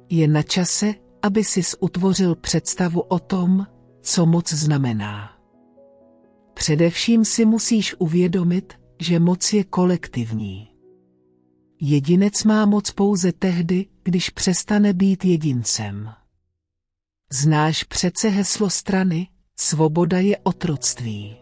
Je 0.10 0.28
na 0.28 0.44
čase, 0.44 0.94
aby 1.22 1.44
sis 1.44 1.76
utvořil 1.80 2.36
představu 2.36 3.02
o 3.02 3.20
tom, 3.20 3.68
co 4.02 4.26
moc 4.26 4.54
znamená. 4.54 5.30
Především 6.54 7.26
si 7.26 7.46
musíš 7.46 7.96
uvědomit, 8.00 8.74
že 9.00 9.20
moc 9.20 9.54
je 9.54 9.64
kolektivní. 9.64 10.73
Jedinec 11.86 12.44
má 12.44 12.66
moc 12.66 12.92
pouze 12.92 13.32
tehdy, 13.32 13.86
když 14.04 14.30
přestane 14.30 14.94
být 14.94 15.26
jedincem. 15.26 16.10
Znáš 17.32 17.84
přece 17.84 18.30
heslo 18.30 18.70
strany, 18.70 19.28
svoboda 19.60 20.20
je 20.20 20.38
otroctví. 20.38 21.38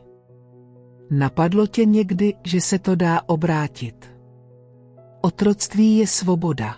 Napadlo 1.11 1.67
tě 1.67 1.85
někdy, 1.85 2.33
že 2.45 2.61
se 2.61 2.79
to 2.79 2.95
dá 2.95 3.21
obrátit. 3.25 4.11
Otroctví 5.21 5.97
je 5.97 6.07
svoboda. 6.07 6.77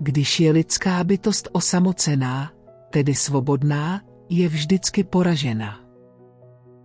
Když 0.00 0.40
je 0.40 0.52
lidská 0.52 1.04
bytost 1.04 1.48
osamocená, 1.52 2.52
tedy 2.90 3.14
svobodná, 3.14 4.02
je 4.28 4.48
vždycky 4.48 5.04
poražena. 5.04 5.80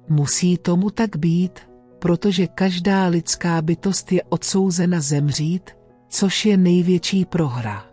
Musí 0.10 0.58
tomu 0.58 0.90
tak 0.90 1.18
být, 1.18 1.60
protože 2.04 2.48
každá 2.48 3.08
lidská 3.08 3.62
bytost 3.62 4.12
je 4.12 4.24
odsouzena 4.24 5.02
zemřít, 5.02 5.72
což 6.08 6.46
je 6.46 6.58
největší 6.58 7.26
prohra. 7.26 7.86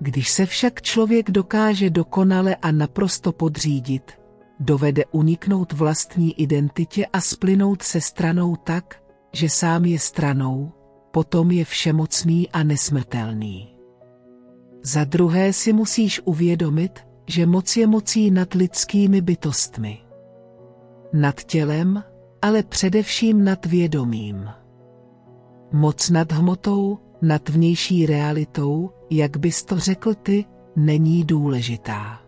Když 0.00 0.30
se 0.30 0.46
však 0.46 0.82
člověk 0.82 1.30
dokáže 1.30 1.90
dokonale 1.90 2.56
a 2.56 2.70
naprosto 2.70 3.32
podřídit, 3.32 4.12
dovede 4.60 5.04
uniknout 5.10 5.72
vlastní 5.72 6.40
identitě 6.40 7.06
a 7.06 7.20
splynout 7.20 7.82
se 7.82 8.00
stranou 8.00 8.56
tak, 8.56 9.02
že 9.32 9.48
sám 9.48 9.84
je 9.84 9.98
stranou, 9.98 10.72
potom 11.10 11.50
je 11.50 11.64
všemocný 11.64 12.50
a 12.50 12.62
nesmrtelný. 12.62 13.76
Za 14.82 15.04
druhé 15.04 15.52
si 15.52 15.72
musíš 15.72 16.20
uvědomit, 16.24 17.00
že 17.26 17.46
moc 17.46 17.76
je 17.76 17.86
mocí 17.86 18.30
nad 18.30 18.54
lidskými 18.54 19.20
bytostmi. 19.20 19.98
Nad 21.12 21.42
tělem, 21.42 22.04
ale 22.44 22.62
především 22.62 23.44
nad 23.44 23.66
vědomím. 23.66 24.50
Moc 25.72 26.10
nad 26.10 26.32
hmotou, 26.32 26.98
nad 27.22 27.48
vnější 27.48 28.06
realitou, 28.06 28.90
jak 29.10 29.36
bys 29.36 29.64
to 29.64 29.78
řekl 29.78 30.14
ty, 30.14 30.44
není 30.76 31.24
důležitá. 31.24 32.20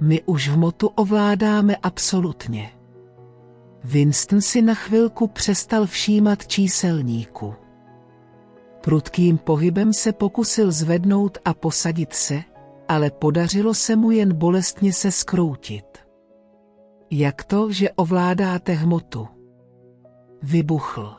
My 0.00 0.22
už 0.22 0.48
hmotu 0.48 0.86
ovládáme 0.86 1.76
absolutně. 1.76 2.72
Winston 3.84 4.40
si 4.40 4.62
na 4.62 4.74
chvilku 4.74 5.26
přestal 5.26 5.86
všímat 5.86 6.46
číselníku. 6.46 7.54
Prudkým 8.80 9.38
pohybem 9.38 9.92
se 9.92 10.12
pokusil 10.12 10.72
zvednout 10.72 11.38
a 11.44 11.54
posadit 11.54 12.12
se, 12.12 12.42
ale 12.88 13.10
podařilo 13.10 13.74
se 13.74 13.96
mu 13.96 14.10
jen 14.10 14.34
bolestně 14.34 14.92
se 14.92 15.10
skroutit. 15.10 15.89
Jak 17.10 17.44
to, 17.44 17.72
že 17.72 17.90
ovládáte 17.90 18.72
hmotu? 18.72 19.28
Vybuchl. 20.42 21.16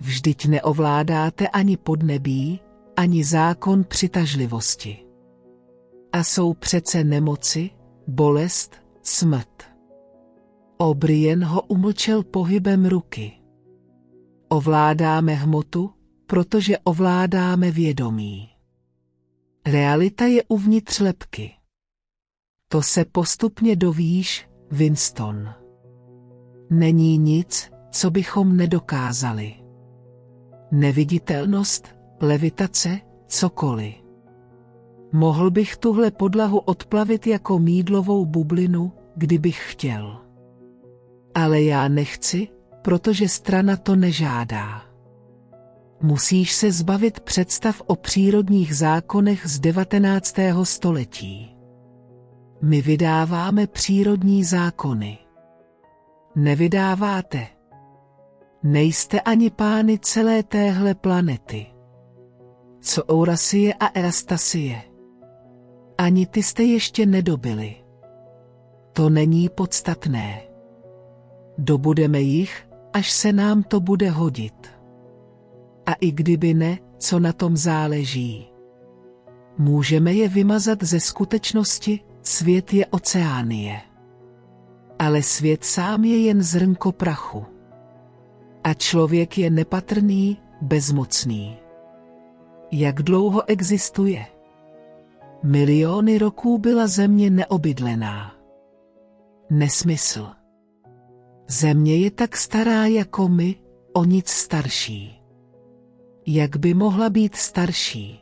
Vždyť 0.00 0.46
neovládáte 0.46 1.48
ani 1.48 1.76
podnebí, 1.76 2.60
ani 2.96 3.24
zákon 3.24 3.84
přitažlivosti. 3.84 5.06
A 6.12 6.24
jsou 6.24 6.54
přece 6.54 7.04
nemoci, 7.04 7.70
bolest, 8.06 8.76
smrt. 9.02 9.62
Obrien 10.76 11.44
ho 11.44 11.62
umlčel 11.62 12.22
pohybem 12.22 12.86
ruky. 12.86 13.32
Ovládáme 14.48 15.34
hmotu, 15.34 15.90
protože 16.26 16.78
ovládáme 16.78 17.70
vědomí. 17.70 18.48
Realita 19.66 20.24
je 20.24 20.42
uvnitř 20.48 21.00
lepky. 21.00 21.52
To 22.68 22.82
se 22.82 23.04
postupně 23.04 23.76
dovíš, 23.76 24.48
Winston. 24.70 25.48
Není 26.70 27.18
nic, 27.18 27.70
co 27.90 28.10
bychom 28.10 28.56
nedokázali. 28.56 29.54
Neviditelnost, 30.72 31.88
levitace, 32.20 33.00
cokoliv. 33.26 33.94
Mohl 35.12 35.50
bych 35.50 35.76
tuhle 35.76 36.10
podlahu 36.10 36.58
odplavit 36.58 37.26
jako 37.26 37.58
mídlovou 37.58 38.26
bublinu, 38.26 38.92
kdybych 39.16 39.72
chtěl. 39.72 40.16
Ale 41.34 41.62
já 41.62 41.88
nechci, 41.88 42.48
protože 42.82 43.28
strana 43.28 43.76
to 43.76 43.96
nežádá. 43.96 44.82
Musíš 46.02 46.52
se 46.52 46.72
zbavit 46.72 47.20
představ 47.20 47.82
o 47.86 47.96
přírodních 47.96 48.76
zákonech 48.76 49.46
z 49.46 49.60
19. 49.60 50.36
století. 50.62 51.55
My 52.62 52.82
vydáváme 52.82 53.66
přírodní 53.66 54.44
zákony. 54.44 55.18
Nevydáváte. 56.36 57.46
Nejste 58.62 59.20
ani 59.20 59.50
pány 59.50 59.98
celé 59.98 60.42
téhle 60.42 60.94
planety. 60.94 61.66
Co 62.80 63.02
Eurasie 63.12 63.74
a 63.74 63.86
Erastasie. 63.86 64.82
Ani 65.98 66.26
ty 66.26 66.42
jste 66.42 66.62
ještě 66.62 67.06
nedobili. 67.06 67.74
To 68.92 69.10
není 69.10 69.48
podstatné. 69.48 70.42
Dobudeme 71.58 72.20
jich, 72.20 72.68
až 72.92 73.10
se 73.10 73.32
nám 73.32 73.62
to 73.62 73.80
bude 73.80 74.10
hodit. 74.10 74.66
A 75.86 75.92
i 75.92 76.10
kdyby 76.10 76.54
ne, 76.54 76.78
co 76.98 77.18
na 77.18 77.32
tom 77.32 77.56
záleží. 77.56 78.52
Můžeme 79.58 80.12
je 80.12 80.28
vymazat 80.28 80.82
ze 80.82 81.00
skutečnosti, 81.00 82.00
svět 82.26 82.72
je 82.72 82.86
oceánie. 82.86 83.80
Ale 84.98 85.22
svět 85.22 85.64
sám 85.64 86.04
je 86.04 86.18
jen 86.18 86.42
zrnko 86.42 86.92
prachu. 86.92 87.44
A 88.64 88.74
člověk 88.74 89.38
je 89.38 89.50
nepatrný, 89.50 90.38
bezmocný. 90.60 91.56
Jak 92.72 93.02
dlouho 93.02 93.48
existuje? 93.48 94.26
Miliony 95.42 96.18
roků 96.18 96.58
byla 96.58 96.86
země 96.86 97.30
neobydlená. 97.30 98.34
Nesmysl. 99.50 100.28
Země 101.48 101.96
je 101.96 102.10
tak 102.10 102.36
stará 102.36 102.86
jako 102.86 103.28
my, 103.28 103.54
o 103.92 104.04
nic 104.04 104.28
starší. 104.28 105.22
Jak 106.26 106.56
by 106.56 106.74
mohla 106.74 107.10
být 107.10 107.34
starší? 107.36 108.20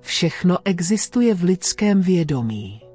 Všechno 0.00 0.58
existuje 0.64 1.34
v 1.34 1.42
lidském 1.42 2.00
vědomí. 2.00 2.87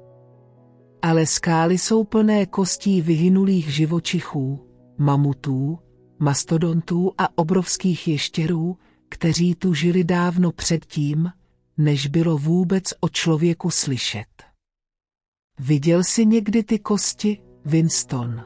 Ale 1.04 1.26
skály 1.26 1.78
jsou 1.78 2.04
plné 2.04 2.46
kostí 2.46 3.02
vyhynulých 3.02 3.74
živočichů, 3.74 4.60
mamutů, 4.98 5.78
mastodontů 6.18 7.12
a 7.18 7.38
obrovských 7.38 8.08
ještěrů, 8.08 8.76
kteří 9.08 9.54
tu 9.54 9.74
žili 9.74 10.04
dávno 10.04 10.52
předtím, 10.52 11.32
než 11.78 12.06
bylo 12.06 12.38
vůbec 12.38 12.84
o 13.00 13.08
člověku 13.08 13.70
slyšet. 13.70 14.26
Viděl 15.58 16.04
jsi 16.04 16.26
někdy 16.26 16.62
ty 16.62 16.78
kosti, 16.78 17.38
Winston? 17.64 18.44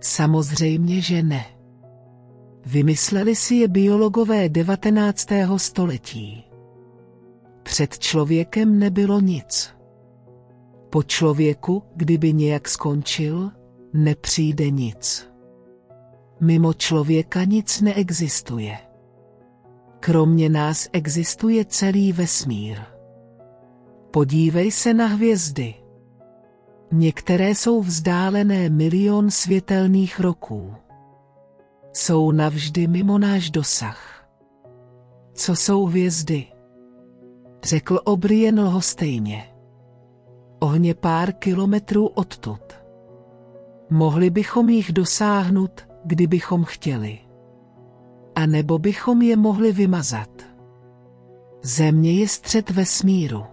Samozřejmě, 0.00 1.00
že 1.00 1.22
ne. 1.22 1.46
Vymysleli 2.66 3.36
si 3.36 3.54
je 3.54 3.68
biologové 3.68 4.48
19. 4.48 5.28
století. 5.56 6.44
Před 7.62 7.98
člověkem 7.98 8.78
nebylo 8.78 9.20
nic. 9.20 9.74
Po 10.94 11.02
člověku, 11.02 11.82
kdyby 11.96 12.32
nějak 12.32 12.68
skončil, 12.68 13.50
nepřijde 13.92 14.70
nic. 14.70 15.30
Mimo 16.40 16.72
člověka 16.72 17.44
nic 17.44 17.80
neexistuje. 17.80 18.78
Kromě 20.00 20.48
nás 20.48 20.88
existuje 20.92 21.64
celý 21.64 22.12
vesmír. 22.12 22.78
Podívej 24.10 24.70
se 24.70 24.94
na 24.94 25.06
hvězdy. 25.06 25.74
Některé 26.92 27.50
jsou 27.50 27.82
vzdálené 27.82 28.68
milion 28.68 29.30
světelných 29.30 30.20
roků. 30.20 30.74
Jsou 31.92 32.30
navždy 32.30 32.86
mimo 32.86 33.18
náš 33.18 33.50
dosah. 33.50 34.28
Co 35.32 35.56
jsou 35.56 35.84
hvězdy? 35.84 36.46
Řekl 37.64 38.00
O'Brien 38.04 38.60
lhostejně. 38.60 39.53
Ohně 40.64 40.94
pár 40.94 41.32
kilometrů 41.32 42.06
odtud. 42.06 42.60
Mohli 43.90 44.30
bychom 44.30 44.68
jich 44.68 44.92
dosáhnout, 44.92 45.88
kdybychom 46.04 46.64
chtěli 46.64 47.18
a 48.34 48.46
nebo 48.46 48.78
bychom 48.78 49.22
je 49.22 49.36
mohli 49.36 49.72
vymazat. 49.72 50.30
Země 51.62 52.12
je 52.12 52.28
střed 52.28 52.70
vesmíru. 52.70 53.44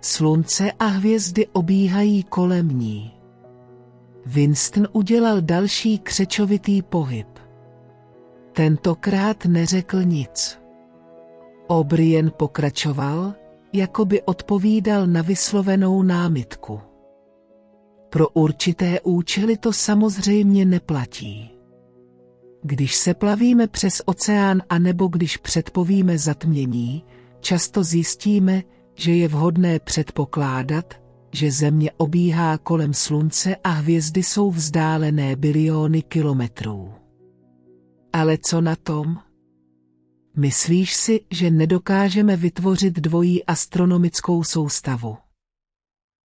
Slunce 0.00 0.72
a 0.72 0.84
hvězdy 0.84 1.46
obíhají 1.46 2.22
kolem 2.22 2.68
ní. 2.68 3.14
Winston 4.26 4.88
udělal 4.92 5.40
další 5.40 5.98
křečovitý 5.98 6.82
pohyb. 6.82 7.28
Tentokrát 8.52 9.44
neřekl 9.44 10.02
nic. 10.02 10.58
O'Brien 11.66 12.32
pokračoval, 12.36 13.34
jako 13.72 14.04
by 14.04 14.22
odpovídal 14.22 15.06
na 15.06 15.22
vyslovenou 15.22 16.02
námitku. 16.02 16.80
Pro 18.10 18.28
určité 18.28 19.00
účely 19.00 19.56
to 19.56 19.72
samozřejmě 19.72 20.64
neplatí. 20.64 21.50
Když 22.62 22.96
se 22.96 23.14
plavíme 23.14 23.66
přes 23.66 24.02
oceán 24.06 24.62
a 24.68 24.78
nebo 24.78 25.08
když 25.08 25.36
předpovíme 25.36 26.18
zatmění, 26.18 27.04
často 27.40 27.84
zjistíme, 27.84 28.62
že 28.94 29.12
je 29.12 29.28
vhodné 29.28 29.78
předpokládat, 29.78 30.94
že 31.32 31.50
Země 31.50 31.90
obíhá 31.96 32.58
kolem 32.58 32.94
Slunce 32.94 33.56
a 33.56 33.68
hvězdy 33.68 34.22
jsou 34.22 34.50
vzdálené 34.50 35.36
biliony 35.36 36.02
kilometrů. 36.02 36.92
Ale 38.12 38.38
co 38.38 38.60
na 38.60 38.76
tom? 38.76 39.16
Myslíš 40.36 40.94
si, 40.94 41.20
že 41.30 41.50
nedokážeme 41.50 42.36
vytvořit 42.36 42.94
dvojí 42.94 43.44
astronomickou 43.44 44.44
soustavu? 44.44 45.16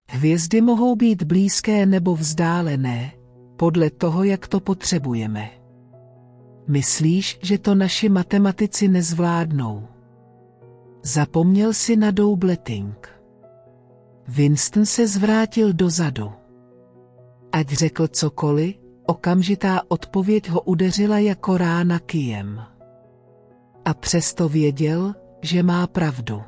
Hvězdy 0.08 0.60
mohou 0.60 0.96
být 0.96 1.22
blízké 1.22 1.86
nebo 1.86 2.16
vzdálené, 2.16 3.12
podle 3.56 3.90
toho, 3.90 4.24
jak 4.24 4.48
to 4.48 4.60
potřebujeme. 4.60 5.50
Myslíš, 6.68 7.38
že 7.42 7.58
to 7.58 7.74
naši 7.74 8.08
matematici 8.08 8.88
nezvládnou? 8.88 9.88
Zapomněl 11.02 11.72
si 11.72 11.96
na 11.96 12.10
doubleting. 12.10 13.08
Winston 14.28 14.86
se 14.86 15.06
zvrátil 15.08 15.72
dozadu. 15.72 16.32
Ať 17.52 17.68
řekl 17.68 18.08
cokoliv, 18.08 18.76
okamžitá 19.06 19.82
odpověď 19.88 20.48
ho 20.48 20.60
udeřila 20.60 21.18
jako 21.18 21.56
rána 21.56 21.98
kijem. 21.98 22.73
A 23.84 23.94
přesto 23.94 24.48
věděl, 24.48 25.14
že 25.42 25.62
má 25.62 25.86
pravdu. 25.86 26.42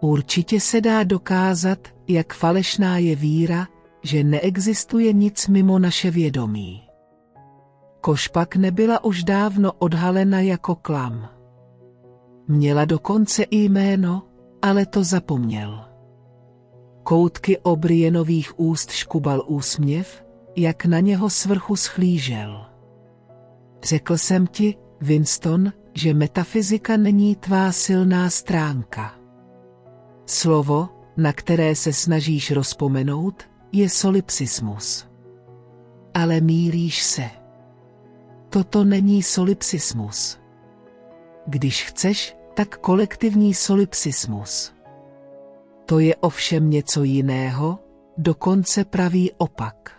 Určitě 0.00 0.60
se 0.60 0.80
dá 0.80 1.02
dokázat, 1.02 1.78
jak 2.08 2.34
falešná 2.34 2.98
je 2.98 3.16
víra, 3.16 3.66
že 4.02 4.24
neexistuje 4.24 5.12
nic 5.12 5.48
mimo 5.48 5.78
naše 5.78 6.10
vědomí. 6.10 6.82
Košpak 8.00 8.56
nebyla 8.56 9.04
už 9.04 9.24
dávno 9.24 9.72
odhalena 9.72 10.40
jako 10.40 10.74
klam. 10.74 11.28
Měla 12.48 12.84
dokonce 12.84 13.42
i 13.42 13.56
jméno, 13.56 14.22
ale 14.62 14.86
to 14.86 15.04
zapomněl. 15.04 15.84
Koutky 17.02 17.58
obrienových 17.58 18.60
úst 18.60 18.90
škubal 18.90 19.42
úsměv, 19.46 20.24
jak 20.56 20.84
na 20.84 21.00
něho 21.00 21.30
svrchu 21.30 21.76
schlížel. 21.76 22.66
Řekl 23.82 24.18
jsem 24.18 24.46
ti, 24.46 24.76
Winston, 25.00 25.72
že 25.94 26.14
metafyzika 26.14 26.96
není 26.96 27.36
tvá 27.36 27.72
silná 27.72 28.30
stránka. 28.30 29.14
Slovo, 30.26 30.88
na 31.16 31.32
které 31.32 31.74
se 31.74 31.92
snažíš 31.92 32.50
rozpomenout, 32.50 33.42
je 33.72 33.88
solipsismus. 33.88 35.06
Ale 36.14 36.40
mílíš 36.40 37.02
se. 37.02 37.30
Toto 38.48 38.84
není 38.84 39.22
solipsismus. 39.22 40.38
Když 41.46 41.84
chceš, 41.84 42.36
tak 42.54 42.78
kolektivní 42.78 43.54
solipsismus. 43.54 44.72
To 45.86 45.98
je 45.98 46.16
ovšem 46.16 46.70
něco 46.70 47.04
jiného, 47.04 47.78
dokonce 48.16 48.84
pravý 48.84 49.32
opak. 49.32 49.92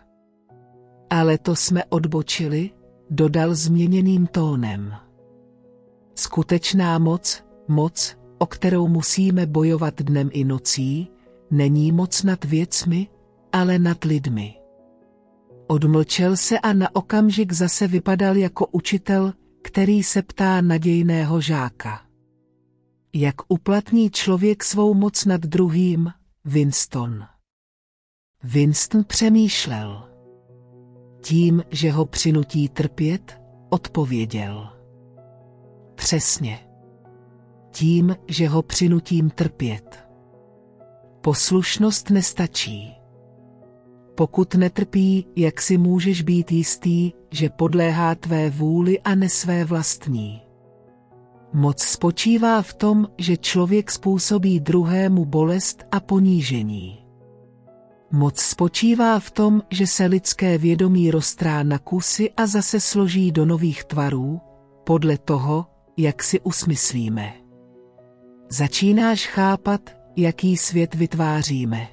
Ale 1.10 1.38
to 1.38 1.56
jsme 1.56 1.84
odbočili, 1.86 2.70
dodal 3.10 3.56
změněným 3.56 4.28
tónem. 4.28 4.96
Skutečná 6.16 7.00
moc, 7.00 7.44
moc, 7.68 8.18
o 8.38 8.46
kterou 8.46 8.88
musíme 8.88 9.46
bojovat 9.46 10.02
dnem 10.02 10.30
i 10.34 10.44
nocí, 10.44 11.12
není 11.52 11.92
moc 11.92 12.24
nad 12.24 12.46
věcmi, 12.46 13.08
ale 13.52 13.80
nad 13.80 14.04
lidmi. 14.04 14.58
Odmlčel 15.68 16.38
se 16.38 16.60
a 16.60 16.74
na 16.74 16.96
okamžik 16.96 17.52
zase 17.52 17.88
vypadal 17.88 18.38
jako 18.38 18.68
učitel, 18.68 19.34
který 19.62 20.04
se 20.04 20.22
ptá 20.22 20.62
nadějného 20.62 21.42
žáka. 21.42 22.02
Jak 23.14 23.36
uplatní 23.48 24.10
člověk 24.10 24.64
svou 24.64 24.94
moc 24.94 25.26
nad 25.26 25.42
druhým, 25.42 26.12
Winston? 26.46 27.26
Winston 28.44 29.04
přemýšlel. 29.04 30.10
Tím, 31.22 31.64
že 31.72 31.92
ho 31.92 32.06
přinutí 32.06 32.70
trpět, 32.70 33.42
odpověděl. 33.70 34.71
Přesně. 36.02 36.60
Tím, 37.72 38.16
že 38.28 38.48
ho 38.48 38.62
přinutím 38.62 39.30
trpět. 39.30 40.08
Poslušnost 41.22 42.10
nestačí. 42.10 42.94
Pokud 44.16 44.56
netrpí, 44.56 45.28
jak 45.36 45.62
si 45.62 45.78
můžeš 45.78 46.22
být 46.22 46.52
jistý, 46.52 47.12
že 47.32 47.50
podléhá 47.50 48.16
tvé 48.16 48.50
vůli 48.50 49.00
a 49.00 49.16
ne 49.16 49.30
své 49.30 49.66
vlastní. 49.66 50.42
Moc 51.54 51.82
spočívá 51.82 52.62
v 52.62 52.74
tom, 52.74 53.08
že 53.18 53.38
člověk 53.38 53.92
způsobí 53.92 54.60
druhému 54.60 55.26
bolest 55.26 55.84
a 55.92 56.00
ponížení. 56.00 57.06
Moc 58.12 58.40
spočívá 58.40 59.20
v 59.20 59.32
tom, 59.32 59.62
že 59.70 59.88
se 59.88 60.06
lidské 60.06 60.58
vědomí 60.58 61.12
roztrá 61.12 61.64
na 61.64 61.80
kusy 61.80 62.32
a 62.38 62.48
zase 62.48 62.80
složí 62.80 63.32
do 63.32 63.46
nových 63.46 63.84
tvarů, 63.84 64.42
podle 64.84 65.18
toho, 65.18 65.71
jak 65.98 66.24
si 66.24 66.40
usmyslíme. 66.40 67.34
Začínáš 68.50 69.28
chápat, 69.28 69.82
jaký 70.16 70.58
svět 70.58 70.96
vytváříme. 70.96 71.88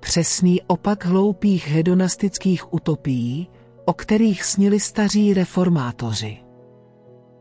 Přesný 0.00 0.62
opak 0.62 1.04
hloupých 1.04 1.68
hedonastických 1.68 2.74
utopií, 2.74 3.48
o 3.84 3.92
kterých 3.92 4.44
snili 4.44 4.80
staří 4.80 5.34
reformátoři. 5.34 6.38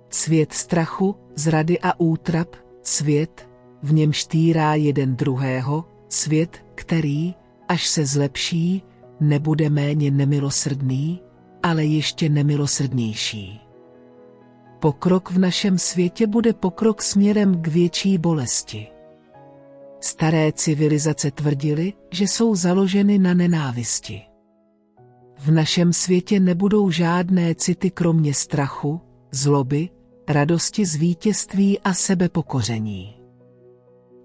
Svět 0.10 0.53
strachu, 0.53 1.16
zrady 1.36 1.80
a 1.80 1.99
útrap, 1.99 2.56
svět, 2.84 3.49
v 3.84 3.94
něm 3.94 4.14
štýrá 4.14 4.76
jeden 4.76 5.16
druhého, 5.16 5.86
svět, 6.10 6.66
který, 6.76 7.36
až 7.68 7.88
se 7.88 8.06
zlepší, 8.06 8.84
nebude 9.20 9.70
méně 9.70 10.11
nemilosrdný, 10.11 11.22
ale 11.64 11.86
ještě 11.86 12.30
nemilosrdnější. 12.30 13.69
Pokrok 14.80 15.31
v 15.31 15.39
našem 15.39 15.77
světě 15.77 16.27
bude 16.27 16.53
pokrok 16.53 17.01
směrem 17.01 17.61
k 17.61 17.68
větší 17.68 18.18
bolesti. 18.18 18.88
Staré 19.99 20.51
civilizace 20.51 21.31
tvrdily, 21.31 21.93
že 22.11 22.23
jsou 22.23 22.56
založeny 22.56 23.19
na 23.19 23.34
nenávisti. 23.34 24.22
V 25.39 25.51
našem 25.51 25.93
světě 25.93 26.39
nebudou 26.39 26.91
žádné 26.91 27.56
city 27.56 27.91
kromě 27.91 28.34
strachu, 28.34 29.01
zloby, 29.31 29.89
radosti 30.27 30.85
z 30.85 30.95
vítězství 30.95 31.80
a 31.80 31.93
sebepokoření. 31.93 33.15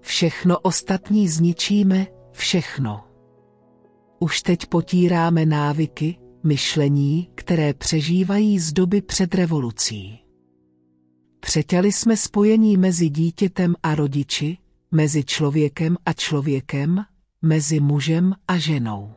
Všechno 0.01 0.59
ostatní 0.59 1.27
zničíme, 1.27 2.07
všechno. 2.31 3.03
Už 4.19 4.41
teď 4.41 4.65
potíráme 4.65 5.45
návyky, 5.45 6.17
myšlení, 6.43 7.29
které 7.35 7.73
přežívají 7.73 8.59
z 8.59 8.73
doby 8.73 9.01
před 9.01 9.35
revolucí. 9.35 10.24
Přetěli 11.45 11.91
jsme 11.91 12.17
spojení 12.17 12.77
mezi 12.77 13.09
dítětem 13.09 13.75
a 13.83 13.95
rodiči, 13.95 14.57
mezi 14.91 15.23
člověkem 15.23 15.97
a 16.05 16.13
člověkem, 16.13 17.05
mezi 17.41 17.79
mužem 17.79 18.33
a 18.47 18.57
ženou. 18.57 19.11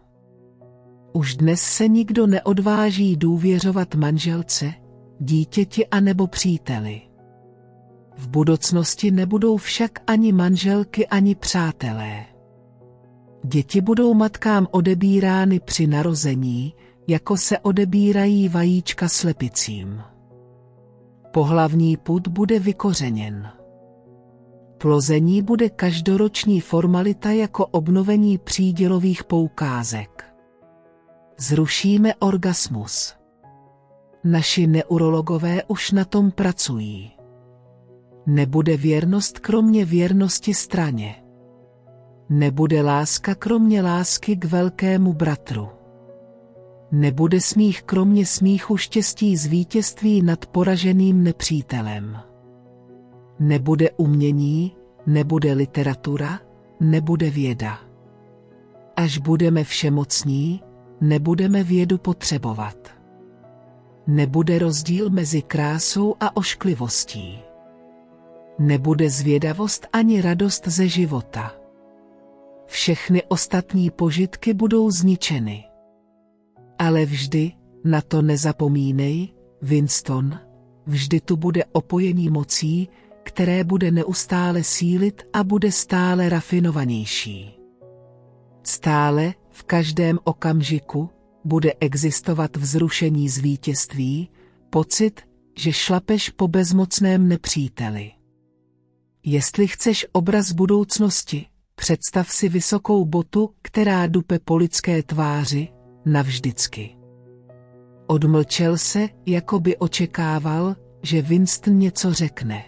Už 1.12 1.36
dnes 1.36 1.60
se 1.60 1.88
nikdo 1.88 2.26
neodváží 2.26 3.16
důvěřovat 3.16 3.94
manželce, 3.94 4.74
dítěti 5.20 5.86
a 5.86 6.00
nebo 6.00 6.26
příteli. 6.26 7.00
V 8.16 8.28
budoucnosti 8.28 9.10
nebudou 9.10 9.56
však 9.56 9.90
ani 10.06 10.32
manželky, 10.32 11.06
ani 11.06 11.34
přátelé. 11.34 12.24
Děti 13.44 13.80
budou 13.80 14.14
matkám 14.14 14.66
odebírány 14.70 15.60
při 15.60 15.86
narození, 15.86 16.74
jako 17.06 17.36
se 17.36 17.58
odebírají 17.58 18.48
vajíčka 18.48 19.08
slepicím. 19.08 20.02
Pohlavní 21.38 21.96
put 21.96 22.28
bude 22.28 22.58
vykořeněn. 22.58 23.48
Plození 24.78 25.42
bude 25.42 25.68
každoroční 25.70 26.60
formalita 26.60 27.30
jako 27.30 27.66
obnovení 27.66 28.38
přídělových 28.38 29.24
poukázek. 29.24 30.24
Zrušíme 31.38 32.14
orgasmus. 32.14 33.14
Naši 34.24 34.66
neurologové 34.66 35.62
už 35.64 35.92
na 35.92 36.04
tom 36.04 36.30
pracují. 36.30 37.12
Nebude 38.26 38.76
věrnost 38.76 39.38
kromě 39.38 39.84
věrnosti 39.84 40.54
straně. 40.54 41.24
Nebude 42.28 42.82
láska 42.82 43.34
kromě 43.34 43.82
lásky 43.82 44.36
k 44.36 44.44
velkému 44.44 45.12
bratru. 45.12 45.77
Nebude 46.92 47.40
smích 47.40 47.82
kromě 47.82 48.26
smíchu 48.26 48.76
štěstí 48.76 49.36
z 49.36 49.46
vítězství 49.46 50.22
nad 50.22 50.46
poraženým 50.46 51.24
nepřítelem. 51.24 52.18
Nebude 53.38 53.90
umění, 53.90 54.76
nebude 55.06 55.52
literatura, 55.52 56.40
nebude 56.80 57.30
věda. 57.30 57.78
Až 58.96 59.18
budeme 59.18 59.64
všemocní, 59.64 60.62
nebudeme 61.00 61.64
vědu 61.64 61.98
potřebovat. 61.98 62.76
Nebude 64.06 64.58
rozdíl 64.58 65.10
mezi 65.10 65.42
krásou 65.42 66.14
a 66.20 66.36
ošklivostí. 66.36 67.38
Nebude 68.58 69.10
zvědavost 69.10 69.86
ani 69.92 70.20
radost 70.20 70.68
ze 70.68 70.88
života. 70.88 71.52
Všechny 72.66 73.22
ostatní 73.28 73.90
požitky 73.90 74.54
budou 74.54 74.90
zničeny. 74.90 75.67
Ale 76.78 77.06
vždy, 77.06 77.52
na 77.84 78.00
to 78.00 78.22
nezapomínej, 78.22 79.34
Winston, 79.62 80.38
vždy 80.86 81.20
tu 81.20 81.36
bude 81.36 81.64
opojení 81.72 82.30
mocí, 82.30 82.88
které 83.22 83.64
bude 83.64 83.90
neustále 83.90 84.64
sílit 84.64 85.22
a 85.32 85.44
bude 85.44 85.72
stále 85.72 86.28
rafinovanější. 86.28 87.58
Stále, 88.62 89.34
v 89.50 89.62
každém 89.62 90.18
okamžiku, 90.24 91.10
bude 91.44 91.72
existovat 91.80 92.56
vzrušení 92.56 93.28
z 93.28 93.38
vítězství, 93.38 94.30
pocit, 94.70 95.20
že 95.56 95.72
šlapeš 95.72 96.30
po 96.30 96.48
bezmocném 96.48 97.28
nepříteli. 97.28 98.10
Jestli 99.24 99.66
chceš 99.66 100.06
obraz 100.12 100.52
budoucnosti, 100.52 101.46
představ 101.74 102.30
si 102.30 102.48
vysokou 102.48 103.04
botu, 103.04 103.50
která 103.62 104.06
dupe 104.06 104.38
po 104.38 104.56
lidské 104.56 105.02
tváři, 105.02 105.68
navždycky. 106.12 106.96
Odmlčel 108.06 108.78
se, 108.78 109.08
jako 109.26 109.60
by 109.60 109.76
očekával, 109.76 110.76
že 111.02 111.22
Winston 111.22 111.78
něco 111.78 112.12
řekne. 112.12 112.64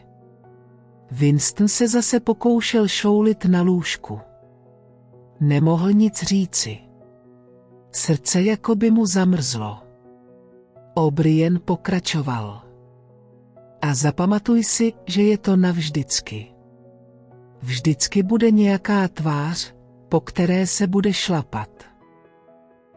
Winston 1.10 1.68
se 1.68 1.88
zase 1.88 2.20
pokoušel 2.20 2.88
šoulit 2.88 3.44
na 3.44 3.62
lůžku. 3.62 4.20
Nemohl 5.40 5.92
nic 5.92 6.22
říci. 6.22 6.78
Srdce 7.92 8.42
jako 8.42 8.74
by 8.74 8.90
mu 8.90 9.06
zamrzlo. 9.06 9.78
O'Brien 10.94 11.60
pokračoval. 11.64 12.62
A 13.82 13.94
zapamatuj 13.94 14.64
si, 14.64 14.92
že 15.06 15.22
je 15.22 15.38
to 15.38 15.56
navždycky. 15.56 16.46
Vždycky 17.62 18.22
bude 18.22 18.50
nějaká 18.50 19.08
tvář, 19.08 19.74
po 20.08 20.20
které 20.20 20.66
se 20.66 20.86
bude 20.86 21.12
šlapat. 21.12 21.89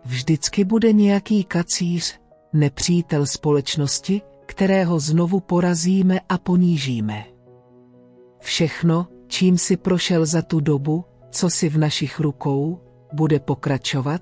Vždycky 0.05 0.63
bude 0.63 0.93
nějaký 0.93 1.43
kacíř, 1.43 2.19
nepřítel 2.53 3.25
společnosti, 3.25 4.21
kterého 4.45 4.99
znovu 4.99 5.39
porazíme 5.39 6.19
a 6.29 6.37
ponížíme. 6.37 7.25
Všechno, 8.39 9.07
čím 9.27 9.57
si 9.57 9.77
prošel 9.77 10.25
za 10.25 10.41
tu 10.41 10.59
dobu, 10.59 11.05
co 11.31 11.49
si 11.49 11.69
v 11.69 11.77
našich 11.77 12.19
rukou, 12.19 12.79
bude 13.13 13.39
pokračovat 13.39 14.21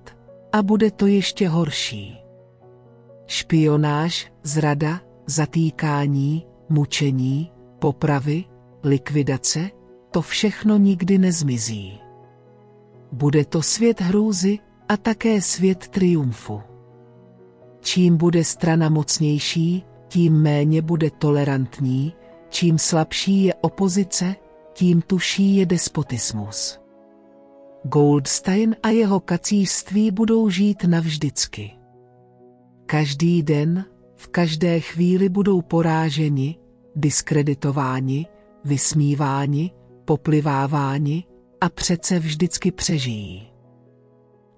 a 0.51 0.63
bude 0.63 0.91
to 0.91 1.07
ještě 1.07 1.47
horší. 1.47 2.17
Špionáž, 3.25 4.31
zrada, 4.43 5.01
zatýkání, 5.25 6.45
mučení, 6.69 7.51
popravy, 7.79 8.43
likvidace, 8.83 9.69
to 10.11 10.21
všechno 10.21 10.77
nikdy 10.77 11.17
nezmizí. 11.17 11.99
Bude 13.11 13.45
to 13.45 13.61
svět 13.61 14.01
hrůzy 14.01 14.59
a 14.91 14.97
také 14.97 15.41
svět 15.41 15.87
triumfu. 15.87 16.61
Čím 17.79 18.17
bude 18.17 18.43
strana 18.43 18.89
mocnější, 18.89 19.85
tím 20.07 20.41
méně 20.41 20.81
bude 20.81 21.09
tolerantní, 21.11 22.13
čím 22.49 22.77
slabší 22.77 23.43
je 23.43 23.53
opozice, 23.53 24.35
tím 24.73 25.01
tuší 25.01 25.55
je 25.55 25.65
despotismus. 25.65 26.79
Goldstein 27.83 28.75
a 28.83 28.89
jeho 28.89 29.19
kacířství 29.19 30.11
budou 30.11 30.49
žít 30.49 30.83
navždycky. 30.83 31.71
Každý 32.85 33.43
den, 33.43 33.85
v 34.15 34.27
každé 34.27 34.79
chvíli 34.79 35.29
budou 35.29 35.61
poráženi, 35.61 36.57
diskreditováni, 36.95 38.25
vysmíváni, 38.65 39.71
popliváváni 40.05 41.23
a 41.61 41.69
přece 41.69 42.19
vždycky 42.19 42.71
přežijí. 42.71 43.50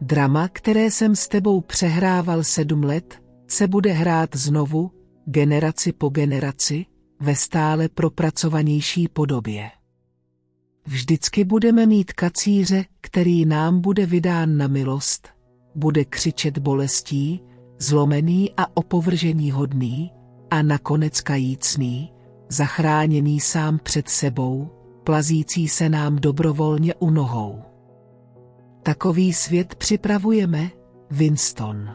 Drama, 0.02 0.48
které 0.48 0.92
jsem 0.92 1.16
s 1.16 1.28
tebou 1.28 1.62
přehrával 1.62 2.44
sedm 2.44 2.84
let, 2.84 3.22
se 3.48 3.68
bude 3.68 3.92
hrát 3.92 4.36
znovu, 4.36 4.92
generaci 5.26 5.94
po 5.94 6.10
generaci, 6.10 6.86
ve 7.20 7.36
stále 7.36 7.90
propracovanější 7.90 9.08
podobě. 9.08 9.72
Vždycky 10.86 11.44
budeme 11.44 11.86
mít 11.86 12.14
kacíře, 12.14 12.86
který 13.02 13.46
nám 13.46 13.82
bude 13.82 14.06
vydán 14.06 14.58
na 14.58 14.68
milost, 14.68 15.30
bude 15.76 16.06
křičet 16.06 16.58
bolestí, 16.58 17.42
zlomený 17.80 18.52
a 18.58 18.78
opovržení 18.78 19.52
hodný, 19.52 20.12
a 20.52 20.62
nakonec 20.62 21.22
kajícný, 21.22 22.14
zachráněný 22.50 23.40
sám 23.40 23.80
před 23.84 24.10
sebou, 24.10 24.70
plazící 25.04 25.68
se 25.68 25.90
nám 25.90 26.16
dobrovolně 26.16 26.96
u 26.96 27.10
nohou. 27.10 27.73
Takový 28.84 29.34
svět 29.34 29.76
připravujeme, 29.76 30.70
Winston. 31.12 31.90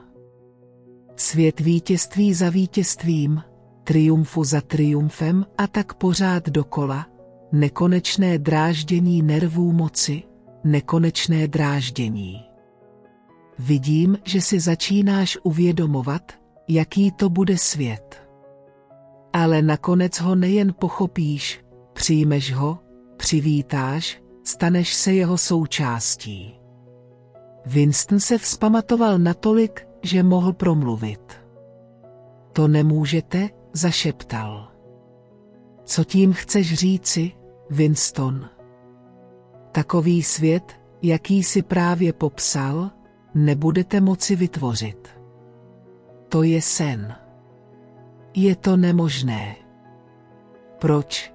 Svět 1.16 1.60
vítězství 1.60 2.34
za 2.34 2.50
vítězstvím, 2.50 3.42
triumfu 3.84 4.44
za 4.44 4.60
triumfem 4.60 5.46
a 5.58 5.66
tak 5.66 5.94
pořád 5.94 6.48
dokola, 6.48 7.06
nekonečné 7.52 8.38
dráždění 8.38 9.22
nervů 9.22 9.72
moci, 9.72 10.22
nekonečné 10.64 11.48
dráždění. 11.48 12.44
Vidím, 13.58 14.18
že 14.24 14.40
si 14.40 14.60
začínáš 14.60 15.38
uvědomovat, 15.42 16.32
jaký 16.68 17.12
to 17.12 17.28
bude 17.28 17.58
svět. 17.58 18.22
Ale 19.32 19.62
nakonec 19.62 20.20
ho 20.20 20.34
nejen 20.34 20.74
pochopíš, 20.78 21.64
přijmeš 21.92 22.52
ho, 22.52 22.78
přivítáš, 23.16 24.22
staneš 24.44 24.94
se 24.94 25.12
jeho 25.14 25.38
součástí. 25.38 26.57
Winston 27.68 28.20
se 28.20 28.38
vzpamatoval 28.38 29.18
natolik, 29.18 29.88
že 30.02 30.22
mohl 30.22 30.52
promluvit. 30.52 31.44
To 32.52 32.68
nemůžete, 32.68 33.48
zašeptal. 33.72 34.68
Co 35.84 36.04
tím 36.04 36.32
chceš 36.32 36.74
říci, 36.74 37.32
Winston? 37.70 38.48
Takový 39.72 40.22
svět, 40.22 40.80
jaký 41.02 41.42
si 41.42 41.62
právě 41.62 42.12
popsal, 42.12 42.90
nebudete 43.34 44.00
moci 44.00 44.36
vytvořit. 44.36 45.08
To 46.28 46.42
je 46.42 46.62
sen. 46.62 47.14
Je 48.34 48.56
to 48.56 48.76
nemožné. 48.76 49.56
Proč? 50.78 51.34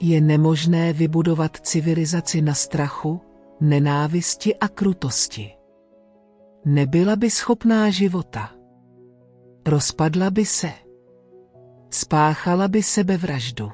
Je 0.00 0.20
nemožné 0.20 0.92
vybudovat 0.92 1.56
civilizaci 1.56 2.42
na 2.42 2.54
strachu, 2.54 3.20
nenávisti 3.62 4.56
a 4.56 4.68
krutosti. 4.68 5.52
Nebyla 6.64 7.16
by 7.16 7.30
schopná 7.30 7.90
života. 7.90 8.50
Rozpadla 9.66 10.30
by 10.30 10.44
se. 10.44 10.72
Spáchala 11.90 12.68
by 12.68 12.82
sebevraždu. 12.82 13.72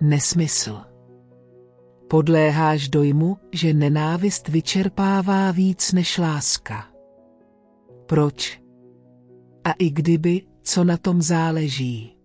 Nesmysl. 0.00 0.80
Podléháš 2.08 2.88
dojmu, 2.88 3.36
že 3.52 3.74
nenávist 3.74 4.48
vyčerpává 4.48 5.50
víc 5.50 5.92
než 5.92 6.18
láska. 6.18 6.86
Proč? 8.06 8.62
A 9.64 9.72
i 9.72 9.90
kdyby, 9.90 10.42
co 10.62 10.84
na 10.84 10.96
tom 10.96 11.22
záleží. 11.22 12.16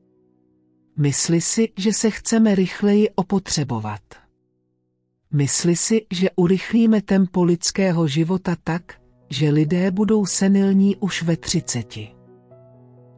Mysli 0.98 1.42
si, 1.42 1.70
že 1.78 1.94
se 1.94 2.10
chceme 2.10 2.56
rychleji 2.56 3.10
opotřebovat. 3.16 4.25
Mysli 5.32 5.76
si, 5.76 6.06
že 6.12 6.30
urychlíme 6.36 7.02
tempo 7.02 7.44
lidského 7.44 8.08
života 8.08 8.56
tak, 8.64 8.94
že 9.30 9.50
lidé 9.50 9.92
budou 9.92 10.26
senilní 10.26 10.96
už 10.96 11.24
ve 11.24 11.38
třiceti. 11.38 12.16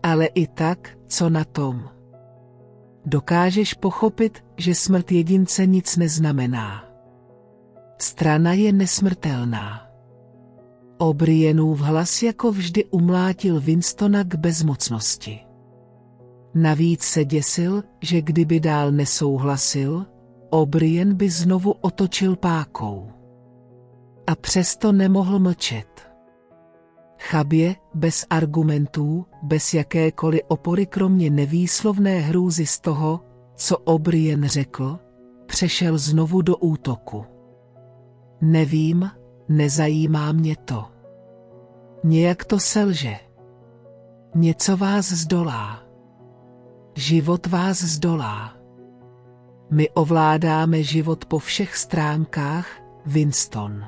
Ale 0.04 0.26
i 0.26 0.48
tak, 0.48 0.98
co 1.08 1.30
na 1.30 1.44
tom? 1.44 1.90
Dokážeš 3.06 3.74
pochopit, 3.74 4.44
že 4.58 4.76
smrt 4.76 5.12
jedince 5.12 5.66
nic 5.66 5.98
neznamená. 5.98 6.84
Strana 8.02 8.54
je 8.54 8.74
nesmrtelná. 8.74 9.88
O'Brienův 10.98 11.80
hlas 11.80 12.24
jako 12.24 12.52
vždy 12.52 12.86
umlátil 12.86 13.62
Winstona 13.62 14.24
k 14.24 14.36
bezmocnosti. 14.36 15.40
Navíc 16.54 17.04
se 17.04 17.26
děsil, 17.26 17.84
že 18.02 18.22
kdyby 18.22 18.60
dál 18.60 18.92
nesouhlasil, 18.92 20.06
O'Brien 20.50 21.14
by 21.14 21.30
znovu 21.30 21.72
otočil 21.72 22.36
pákou. 22.36 23.12
A 24.28 24.36
přesto 24.36 24.92
nemohl 24.92 25.40
mlčet. 25.40 26.12
Chabě, 27.20 27.76
bez 27.94 28.26
argumentů, 28.30 29.26
bez 29.44 29.74
jakékoliv 29.74 30.42
opory 30.48 30.86
kromě 30.86 31.30
nevýslovné 31.30 32.20
hrůzy 32.20 32.66
z 32.66 32.80
toho, 32.80 33.20
co 33.56 33.78
O'Brien 33.78 34.48
řekl, 34.48 35.00
přešel 35.46 35.98
znovu 35.98 36.42
do 36.42 36.58
útoku. 36.58 37.26
Nevím, 38.42 39.12
nezajímá 39.50 40.32
mě 40.32 40.56
to. 40.56 40.86
Nějak 42.04 42.46
to 42.46 42.60
selže. 42.60 43.16
Něco 44.36 44.78
vás 44.78 45.12
zdolá. 45.12 45.84
Život 46.96 47.48
vás 47.48 47.84
zdolá. 47.84 48.57
My 49.70 49.90
ovládáme 49.90 50.84
život 50.84 51.26
po 51.26 51.40
všech 51.40 51.78
stránkách, 51.78 52.68
Winston. 53.06 53.86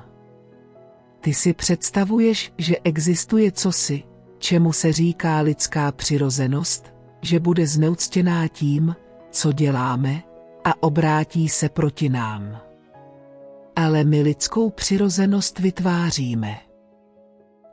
Ty 1.22 1.34
si 1.34 1.54
představuješ, 1.54 2.54
že 2.58 2.76
existuje 2.84 3.52
cosi, 3.52 4.04
čemu 4.38 4.74
se 4.74 4.94
říká 4.94 5.40
lidská 5.40 5.92
přirozenost, 5.92 6.94
že 7.22 7.40
bude 7.40 7.68
zneuctěná 7.68 8.48
tím, 8.48 8.96
co 9.32 9.52
děláme, 9.52 10.24
a 10.64 10.84
obrátí 10.84 11.50
se 11.50 11.70
proti 11.70 12.10
nám. 12.10 12.62
Ale 13.76 14.04
my 14.04 14.22
lidskou 14.22 14.70
přirozenost 14.70 15.60
vytváříme. 15.60 16.58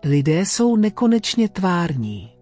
Lidé 0.04 0.40
jsou 0.40 0.76
nekonečně 0.76 1.48
tvární. 1.48 2.32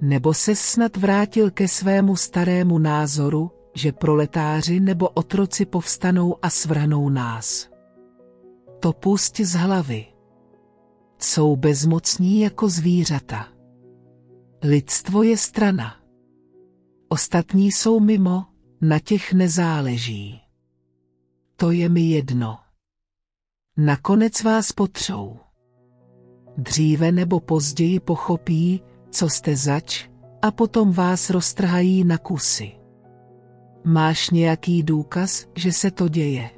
Nebo 0.00 0.34
se 0.34 0.56
snad 0.56 0.96
vrátil 0.96 1.50
ke 1.50 1.68
svému 1.68 2.16
starému 2.16 2.78
názoru, 2.78 3.50
že 3.74 3.92
proletáři 3.92 4.80
nebo 4.80 5.08
otroci 5.08 5.66
povstanou 5.66 6.36
a 6.42 6.50
svrhnou 6.50 7.08
nás. 7.08 7.68
To 8.80 8.92
pust 8.92 9.40
z 9.40 9.54
hlavy. 9.54 10.06
Jsou 11.18 11.56
bezmocní 11.56 12.40
jako 12.40 12.68
zvířata. 12.68 13.48
Lidstvo 14.62 15.22
je 15.22 15.36
strana. 15.36 15.96
Ostatní 17.08 17.72
jsou 17.72 18.00
mimo, 18.00 18.44
na 18.80 18.98
těch 18.98 19.32
nezáleží. 19.32 20.40
To 21.56 21.70
je 21.70 21.88
mi 21.88 22.00
jedno. 22.00 22.58
Nakonec 23.76 24.42
vás 24.42 24.72
potřou. 24.72 25.36
Dříve 26.56 27.12
nebo 27.12 27.40
později 27.40 28.00
pochopí, 28.00 28.82
co 29.10 29.28
jste 29.28 29.56
zač, 29.56 30.08
a 30.42 30.50
potom 30.50 30.92
vás 30.92 31.30
roztrhají 31.30 32.04
na 32.04 32.18
kusy. 32.18 32.83
Máš 33.84 34.30
nějaký 34.30 34.82
důkaz, 34.82 35.46
že 35.56 35.72
se 35.72 35.90
to 35.90 36.08
děje? 36.08 36.50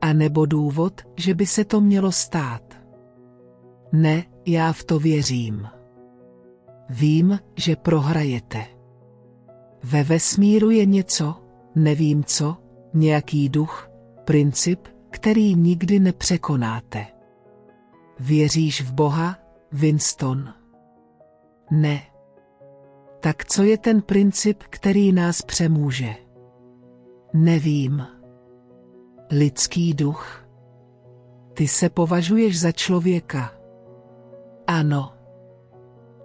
A 0.00 0.12
nebo 0.12 0.46
důvod, 0.46 1.00
že 1.16 1.34
by 1.34 1.46
se 1.46 1.64
to 1.64 1.80
mělo 1.80 2.12
stát? 2.12 2.62
Ne, 3.92 4.24
já 4.46 4.72
v 4.72 4.84
to 4.84 4.98
věřím. 4.98 5.68
Vím, 6.90 7.38
že 7.56 7.76
prohrajete. 7.76 8.66
Ve 9.84 10.04
vesmíru 10.04 10.70
je 10.70 10.86
něco, 10.86 11.34
nevím 11.74 12.24
co, 12.24 12.56
nějaký 12.94 13.48
duch, 13.48 13.90
princip, 14.24 14.88
který 15.10 15.54
nikdy 15.54 16.00
nepřekonáte. 16.00 17.06
Věříš 18.20 18.82
v 18.82 18.92
Boha, 18.92 19.38
Winston? 19.72 20.48
Ne. 21.70 22.11
Tak 23.22 23.44
co 23.44 23.62
je 23.62 23.78
ten 23.78 24.02
princip, 24.02 24.62
který 24.70 25.12
nás 25.12 25.42
přemůže? 25.42 26.14
Nevím. 27.34 28.06
Lidský 29.30 29.94
duch. 29.94 30.48
Ty 31.54 31.68
se 31.68 31.88
považuješ 31.88 32.60
za 32.60 32.72
člověka. 32.72 33.52
Ano. 34.66 35.12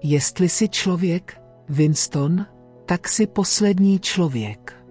Jestli 0.03 0.49
jsi 0.49 0.69
člověk, 0.69 1.41
Winston, 1.69 2.45
tak 2.86 3.07
si 3.07 3.28
poslední 3.28 3.99
člověk. 3.99 4.86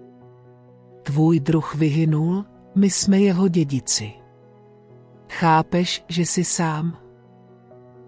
Tvůj 1.03 1.39
druh 1.39 1.75
vyhynul, 1.75 2.45
my 2.75 2.89
jsme 2.89 3.19
jeho 3.19 3.47
dědici. 3.47 4.13
Chápeš, 5.29 6.05
že 6.07 6.21
jsi 6.21 6.43
sám? 6.43 6.97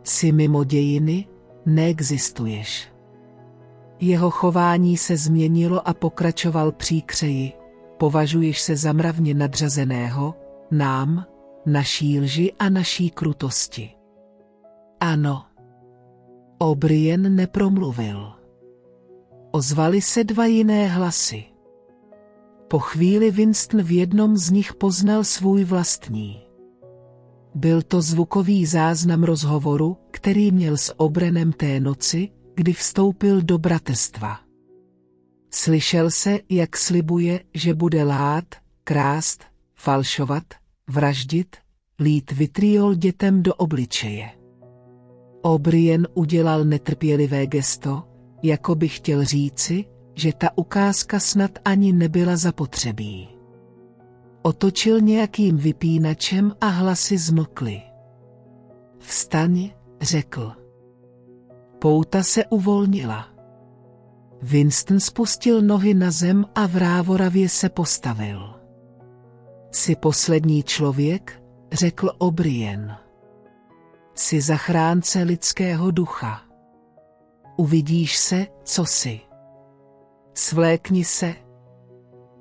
Jsi 0.04 0.32
mimo 0.32 0.64
dějiny, 0.64 1.28
neexistuješ. 1.66 2.89
Jeho 4.00 4.32
chování 4.32 4.98
se 4.98 5.18
změnilo 5.18 5.88
a 5.88 5.94
pokračoval 5.94 6.72
příkřeji. 6.72 7.54
Považuješ 7.98 8.62
se 8.62 8.76
za 8.76 8.94
mravně 8.94 9.34
nadřazeného, 9.34 10.36
nám, 10.72 11.26
naší 11.66 12.20
lži 12.20 12.54
a 12.60 12.70
naší 12.70 13.10
krutosti. 13.10 13.92
Ano. 15.00 15.46
O'Brien 16.58 17.36
nepromluvil. 17.36 18.32
Ozvali 19.52 20.02
se 20.02 20.24
dva 20.24 20.46
jiné 20.46 20.88
hlasy. 20.88 21.44
Po 22.68 22.80
chvíli 22.80 23.32
Winston 23.32 23.82
v 23.82 23.92
jednom 23.92 24.38
z 24.38 24.52
nich 24.52 24.74
poznal 24.74 25.24
svůj 25.24 25.64
vlastní. 25.64 26.42
Byl 27.56 27.82
to 27.82 28.02
zvukový 28.02 28.66
záznam 28.66 29.24
rozhovoru, 29.24 29.98
který 30.12 30.52
měl 30.52 30.78
s 30.78 31.00
Obrenem 31.00 31.52
té 31.52 31.80
noci, 31.80 32.30
kdy 32.60 32.74
vstoupil 32.74 33.42
do 33.42 33.58
bratestva. 33.58 34.40
Slyšel 35.52 36.12
se, 36.12 36.40
jak 36.50 36.78
slibuje, 36.78 37.40
že 37.54 37.74
bude 37.74 38.04
lát, 38.04 38.46
krást, 38.84 39.44
falšovat, 39.76 40.44
vraždit, 40.88 41.56
lít 42.00 42.32
vitriol 42.32 42.94
dětem 42.96 43.44
do 43.44 43.56
obličeje. 43.56 44.30
O'Brien 45.42 46.08
udělal 46.14 46.66
netrpělivé 46.66 47.48
gesto, 47.48 48.04
jako 48.44 48.76
by 48.76 48.88
chtěl 48.88 49.26
říci, 49.26 49.86
že 50.16 50.34
ta 50.34 50.58
ukázka 50.58 51.20
snad 51.20 51.52
ani 51.66 51.94
nebyla 51.94 52.38
zapotřebí. 52.38 53.30
Otočil 54.42 55.02
nějakým 55.02 55.58
vypínačem 55.58 56.56
a 56.62 56.68
hlasy 56.68 57.18
zmlkly. 57.18 57.82
Vstaň, 58.98 59.70
řekl. 60.02 60.59
Pouta 61.80 62.24
se 62.24 62.46
uvolnila. 62.46 63.28
Winston 64.42 65.00
spustil 65.00 65.62
nohy 65.62 65.94
na 65.94 66.12
zem 66.12 66.46
a 66.56 66.68
vrávoravě 66.68 67.50
se 67.50 67.70
postavil. 67.70 68.56
Jsi 69.72 69.96
poslední 69.96 70.64
člověk, 70.64 71.44
řekl 71.72 72.12
O'Brien. 72.18 72.98
Jsi 74.16 74.42
zachránce 74.42 75.24
lidského 75.24 75.92
ducha. 75.92 76.42
Uvidíš 77.58 78.18
se, 78.18 78.48
co 78.64 78.86
jsi. 78.86 79.20
Svlékni 80.34 81.04
se. 81.04 81.36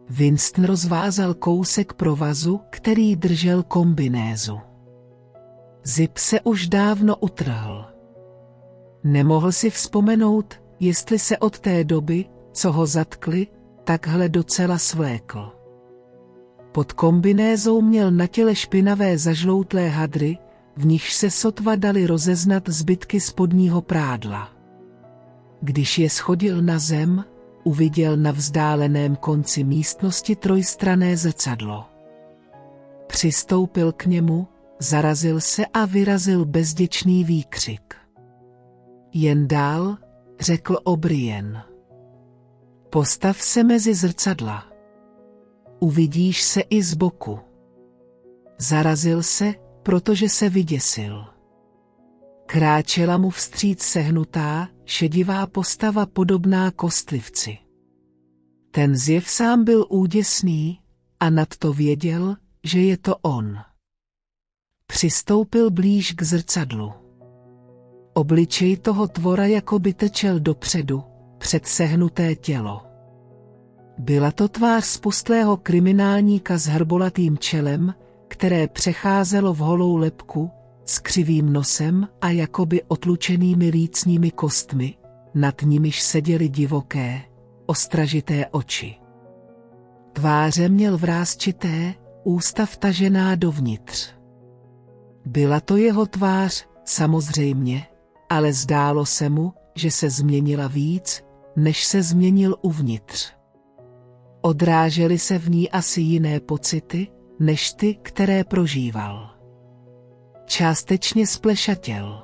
Winston 0.08 0.64
rozvázal 0.64 1.34
kousek 1.34 1.92
provazu, 1.92 2.60
který 2.70 3.16
držel 3.16 3.62
kombinézu. 3.62 4.60
Zip 5.84 6.18
se 6.18 6.40
už 6.40 6.68
dávno 6.68 7.16
utrhl. 7.16 7.87
Nemohl 9.04 9.52
si 9.52 9.70
vzpomenout, 9.70 10.54
jestli 10.80 11.18
se 11.18 11.38
od 11.38 11.58
té 11.58 11.84
doby, 11.84 12.24
co 12.52 12.72
ho 12.72 12.86
zatkli, 12.86 13.46
takhle 13.84 14.28
docela 14.28 14.78
svlékl. 14.78 15.52
Pod 16.72 16.92
kombinézou 16.92 17.80
měl 17.82 18.10
na 18.10 18.26
těle 18.26 18.54
špinavé 18.54 19.18
zažloutlé 19.18 19.88
hadry, 19.88 20.38
v 20.76 20.86
nichž 20.86 21.12
se 21.12 21.30
sotva 21.30 21.76
dali 21.76 22.06
rozeznat 22.06 22.68
zbytky 22.68 23.20
spodního 23.20 23.82
prádla. 23.82 24.48
Když 25.60 25.98
je 25.98 26.10
schodil 26.10 26.62
na 26.62 26.78
zem, 26.78 27.24
uviděl 27.64 28.16
na 28.16 28.30
vzdáleném 28.30 29.16
konci 29.16 29.64
místnosti 29.64 30.36
trojstrané 30.36 31.16
zrcadlo. 31.16 31.84
Přistoupil 33.06 33.92
k 33.92 34.06
němu, 34.06 34.48
zarazil 34.78 35.40
se 35.40 35.66
a 35.66 35.84
vyrazil 35.84 36.44
bezděčný 36.44 37.24
výkřik. 37.24 37.94
Jen 39.12 39.48
dál, 39.48 39.98
řekl 40.40 40.78
O'Brien. 40.84 41.62
Postav 42.90 43.42
se 43.42 43.64
mezi 43.64 43.94
zrcadla. 43.94 44.72
Uvidíš 45.80 46.42
se 46.42 46.60
i 46.60 46.82
z 46.82 46.94
boku. 46.94 47.40
Zarazil 48.58 49.22
se, 49.22 49.54
protože 49.82 50.28
se 50.28 50.48
vyděsil. 50.48 51.24
Kráčela 52.46 53.18
mu 53.18 53.30
vstříc 53.30 53.82
sehnutá, 53.82 54.68
šedivá 54.84 55.46
postava 55.46 56.06
podobná 56.06 56.70
kostlivci. 56.70 57.58
Ten 58.70 58.96
zjev 58.96 59.30
sám 59.30 59.64
byl 59.64 59.86
úděsný 59.88 60.80
a 61.20 61.30
nad 61.30 61.56
to 61.56 61.72
věděl, 61.72 62.36
že 62.64 62.80
je 62.80 62.98
to 62.98 63.16
on. 63.16 63.56
Přistoupil 64.86 65.70
blíž 65.70 66.12
k 66.12 66.22
zrcadlu. 66.22 67.07
Obličej 68.18 68.76
toho 68.76 69.08
tvora 69.08 69.46
jako 69.46 69.78
by 69.78 69.94
tečel 69.94 70.40
dopředu, 70.40 71.04
před 71.38 71.66
sehnuté 71.66 72.34
tělo. 72.34 72.82
Byla 73.98 74.30
to 74.30 74.48
tvář 74.48 74.84
spustlého 74.84 75.56
kriminálníka 75.56 76.58
s 76.58 76.66
hrbolatým 76.66 77.38
čelem, 77.38 77.94
které 78.28 78.68
přecházelo 78.68 79.54
v 79.54 79.58
holou 79.58 79.96
lepku, 79.96 80.50
s 80.84 80.98
křivým 80.98 81.52
nosem 81.52 82.08
a 82.20 82.30
jakoby 82.30 82.82
otlučenými 82.88 83.68
lícními 83.68 84.30
kostmi, 84.30 84.94
nad 85.34 85.62
nimiž 85.62 86.02
seděly 86.02 86.48
divoké, 86.48 87.20
ostražité 87.66 88.46
oči. 88.50 88.94
Tváře 90.12 90.68
měl 90.68 90.98
vrázčité, 90.98 91.94
ústa 92.24 92.66
vtažená 92.66 93.34
dovnitř. 93.34 94.10
Byla 95.26 95.60
to 95.60 95.76
jeho 95.76 96.06
tvář, 96.06 96.66
samozřejmě, 96.84 97.86
ale 98.30 98.52
zdálo 98.52 99.06
se 99.06 99.28
mu, 99.28 99.52
že 99.74 99.90
se 99.90 100.10
změnila 100.10 100.66
víc, 100.66 101.24
než 101.56 101.84
se 101.84 102.02
změnil 102.02 102.56
uvnitř. 102.62 103.32
Odrážely 104.40 105.18
se 105.18 105.38
v 105.38 105.50
ní 105.50 105.70
asi 105.70 106.00
jiné 106.00 106.40
pocity, 106.40 107.08
než 107.40 107.72
ty, 107.72 107.94
které 107.94 108.44
prožíval. 108.44 109.30
Částečně 110.46 111.26
splešatěl. 111.26 112.22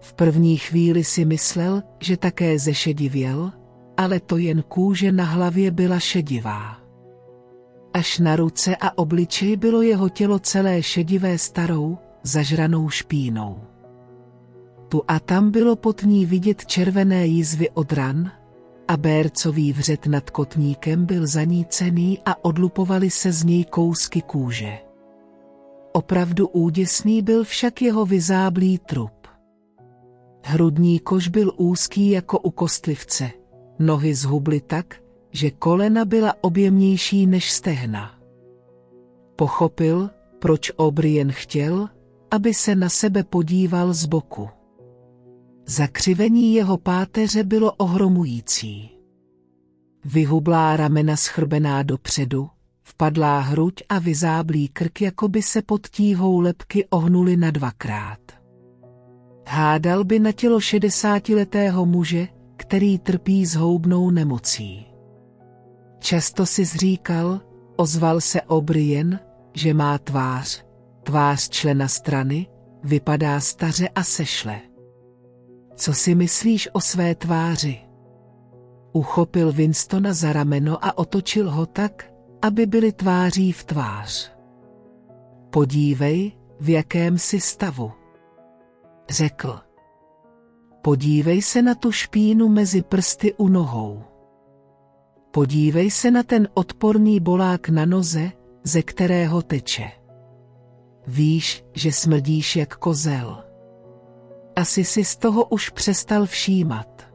V 0.00 0.14
první 0.14 0.56
chvíli 0.56 1.04
si 1.04 1.24
myslel, 1.24 1.82
že 2.00 2.16
také 2.16 2.58
zešedivěl, 2.58 3.52
ale 3.96 4.20
to 4.20 4.36
jen 4.36 4.62
kůže 4.62 5.12
na 5.12 5.24
hlavě 5.24 5.70
byla 5.70 5.98
šedivá. 5.98 6.76
Až 7.92 8.18
na 8.18 8.36
ruce 8.36 8.76
a 8.76 8.98
obličej 8.98 9.56
bylo 9.56 9.82
jeho 9.82 10.08
tělo 10.08 10.38
celé 10.38 10.82
šedivé 10.82 11.38
starou, 11.38 11.98
zažranou 12.22 12.88
špínou. 12.88 13.69
Tu 14.90 15.02
a 15.08 15.20
tam 15.20 15.50
bylo 15.50 15.76
pod 15.76 16.02
ní 16.02 16.26
vidět 16.26 16.66
červené 16.66 17.26
jízvy 17.26 17.70
od 17.70 17.92
ran, 17.92 18.30
a 18.88 18.96
bércový 18.96 19.72
vřet 19.72 20.06
nad 20.06 20.30
kotníkem 20.30 21.06
byl 21.06 21.26
zanícený 21.26 22.18
a 22.26 22.44
odlupovaly 22.44 23.10
se 23.10 23.32
z 23.32 23.44
něj 23.44 23.64
kousky 23.64 24.22
kůže. 24.22 24.78
Opravdu 25.92 26.48
úděsný 26.48 27.22
byl 27.22 27.44
však 27.44 27.82
jeho 27.82 28.06
vyzáblý 28.06 28.78
trup. 28.78 29.26
Hrudní 30.44 30.98
kož 30.98 31.28
byl 31.28 31.52
úzký 31.56 32.10
jako 32.10 32.38
u 32.38 32.50
kostlivce, 32.50 33.30
nohy 33.78 34.14
zhubly 34.14 34.60
tak, 34.60 34.96
že 35.30 35.50
kolena 35.50 36.04
byla 36.04 36.34
objemnější 36.40 37.26
než 37.26 37.52
stehna. 37.52 38.14
Pochopil, 39.36 40.10
proč 40.38 40.72
O'Brien 40.76 41.32
chtěl, 41.32 41.88
aby 42.30 42.54
se 42.54 42.74
na 42.74 42.88
sebe 42.88 43.24
podíval 43.24 43.92
z 43.92 44.06
boku. 44.06 44.48
Zakřivení 45.66 46.54
jeho 46.54 46.78
páteře 46.78 47.44
bylo 47.44 47.72
ohromující. 47.72 48.90
Vyhublá 50.04 50.76
ramena 50.76 51.16
schrbená 51.16 51.82
dopředu, 51.82 52.48
vpadlá 52.82 53.40
hruď 53.40 53.74
a 53.88 53.98
vyzáblý 53.98 54.68
krk, 54.68 55.00
jako 55.00 55.28
by 55.28 55.42
se 55.42 55.62
pod 55.62 55.88
tíhou 55.88 56.40
lepky 56.40 56.86
ohnuli 56.86 57.36
na 57.36 57.50
dvakrát. 57.50 58.18
Hádal 59.48 60.04
by 60.04 60.18
na 60.18 60.32
tělo 60.32 60.60
šedesátiletého 60.60 61.86
muže, 61.86 62.28
který 62.56 62.98
trpí 62.98 63.46
zhoubnou 63.46 64.10
nemocí. 64.10 64.86
Často 65.98 66.46
si 66.46 66.64
zříkal, 66.64 67.40
ozval 67.76 68.20
se 68.20 68.42
O'Brien, 68.42 69.20
že 69.54 69.74
má 69.74 69.98
tvář, 69.98 70.64
tvář 71.02 71.48
člena 71.48 71.88
strany, 71.88 72.46
vypadá 72.84 73.40
staře 73.40 73.88
a 73.88 74.02
sešle. 74.02 74.69
Co 75.80 75.94
si 75.94 76.14
myslíš 76.14 76.68
o 76.72 76.80
své 76.80 77.14
tváři? 77.14 77.80
Uchopil 78.92 79.52
Winstona 79.52 80.12
za 80.12 80.32
rameno 80.32 80.84
a 80.84 80.98
otočil 80.98 81.50
ho 81.50 81.66
tak, 81.66 82.12
aby 82.42 82.66
byly 82.66 82.92
tváří 82.92 83.52
v 83.52 83.64
tvář. 83.64 84.32
Podívej, 85.50 86.32
v 86.60 86.68
jakém 86.68 87.18
si 87.18 87.40
stavu. 87.40 87.92
Řekl. 89.10 89.60
Podívej 90.82 91.42
se 91.42 91.62
na 91.62 91.74
tu 91.74 91.92
špínu 91.92 92.48
mezi 92.48 92.82
prsty 92.82 93.34
u 93.34 93.48
nohou. 93.48 94.02
Podívej 95.30 95.90
se 95.90 96.10
na 96.10 96.22
ten 96.22 96.48
odporný 96.54 97.20
bolák 97.20 97.68
na 97.68 97.84
noze, 97.84 98.32
ze 98.64 98.82
kterého 98.82 99.42
teče. 99.42 99.90
Víš, 101.06 101.64
že 101.74 101.92
smrdíš 101.92 102.56
jak 102.56 102.76
kozel. 102.76 103.49
Asi 104.60 104.84
si 104.84 105.04
z 105.04 105.16
toho 105.16 105.44
už 105.44 105.70
přestal 105.70 106.26
všímat. 106.26 107.08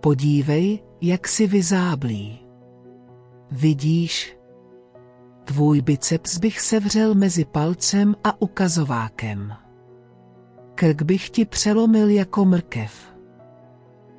Podívej, 0.00 0.82
jak 1.00 1.28
si 1.28 1.46
vyzáblí. 1.46 2.46
Vidíš? 3.50 4.36
Tvůj 5.44 5.80
biceps 5.80 6.38
bych 6.38 6.60
sevřel 6.60 7.14
mezi 7.14 7.44
palcem 7.44 8.16
a 8.24 8.42
ukazovákem. 8.42 9.52
Krk 10.74 11.02
bych 11.02 11.30
ti 11.30 11.44
přelomil 11.44 12.08
jako 12.08 12.44
mrkev. 12.44 13.14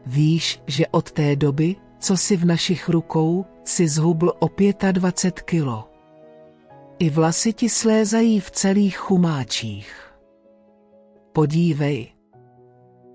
Víš, 0.06 0.62
že 0.68 0.88
od 0.88 1.12
té 1.12 1.36
doby, 1.36 1.76
co 2.00 2.18
si 2.18 2.38
v 2.38 2.46
našich 2.46 2.90
rukou, 2.90 3.46
si 3.64 3.88
zhubl 3.88 4.34
o 4.40 4.50
25 4.92 5.42
kilo. 5.42 5.90
I 7.00 7.10
vlasy 7.10 7.54
ti 7.54 7.70
slézají 7.70 8.40
v 8.40 8.52
celých 8.52 8.98
chumáčích. 8.98 10.05
Podívej. 11.36 12.14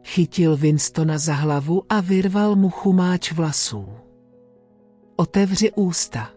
Chytil 0.05 0.57
Winstona 0.57 1.19
za 1.19 1.35
hlavu 1.35 1.83
a 1.89 2.01
vyrval 2.01 2.57
mu 2.57 2.71
chumáč 2.71 3.33
vlasů. 3.33 3.89
Otevři 5.17 5.73
ústa. 5.73 6.31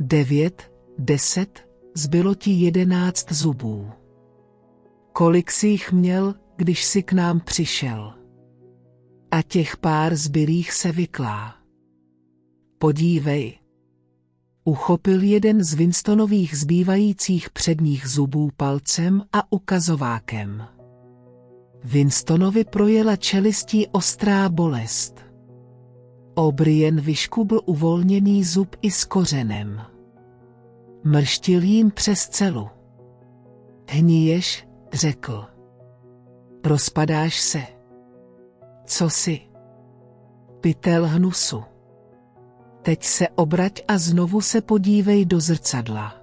Devět, 0.00 0.72
deset, 0.98 1.68
zbylo 1.94 2.34
ti 2.34 2.50
jedenáct 2.50 3.32
zubů. 3.32 3.90
Kolik 5.12 5.50
jsi 5.50 5.68
jich 5.68 5.92
měl, 5.92 6.34
když 6.56 6.84
jsi 6.84 7.02
k 7.02 7.12
nám 7.12 7.40
přišel? 7.40 8.14
A 9.30 9.42
těch 9.42 9.76
pár 9.76 10.16
zbylých 10.16 10.72
se 10.72 10.92
vyklá. 10.92 11.54
Podívej. 12.78 13.58
Uchopil 14.68 15.22
jeden 15.22 15.64
z 15.64 15.74
Winstonových 15.74 16.56
zbývajících 16.58 17.50
předních 17.50 18.08
zubů 18.08 18.50
palcem 18.56 19.22
a 19.32 19.52
ukazovákem. 19.52 20.64
Winstonovi 21.84 22.64
projela 22.64 23.16
čelistí 23.16 23.86
ostrá 23.86 24.48
bolest. 24.48 25.14
O'Brien 26.34 27.00
vyškubl 27.00 27.60
uvolněný 27.66 28.44
zub 28.44 28.76
i 28.82 28.90
s 28.90 29.04
kořenem. 29.04 29.80
Mrštil 31.04 31.62
jim 31.62 31.90
přes 31.90 32.28
celu. 32.28 32.68
Hníješ, 33.88 34.68
řekl. 34.92 35.44
Rozpadáš 36.64 37.40
se. 37.40 37.62
Co 38.84 39.10
si? 39.10 39.40
Pytel 40.60 41.06
hnusu. 41.06 41.75
Teď 42.86 43.04
se 43.04 43.28
obrať 43.28 43.82
a 43.88 43.98
znovu 43.98 44.40
se 44.40 44.60
podívej 44.60 45.24
do 45.24 45.40
zrcadla. 45.40 46.14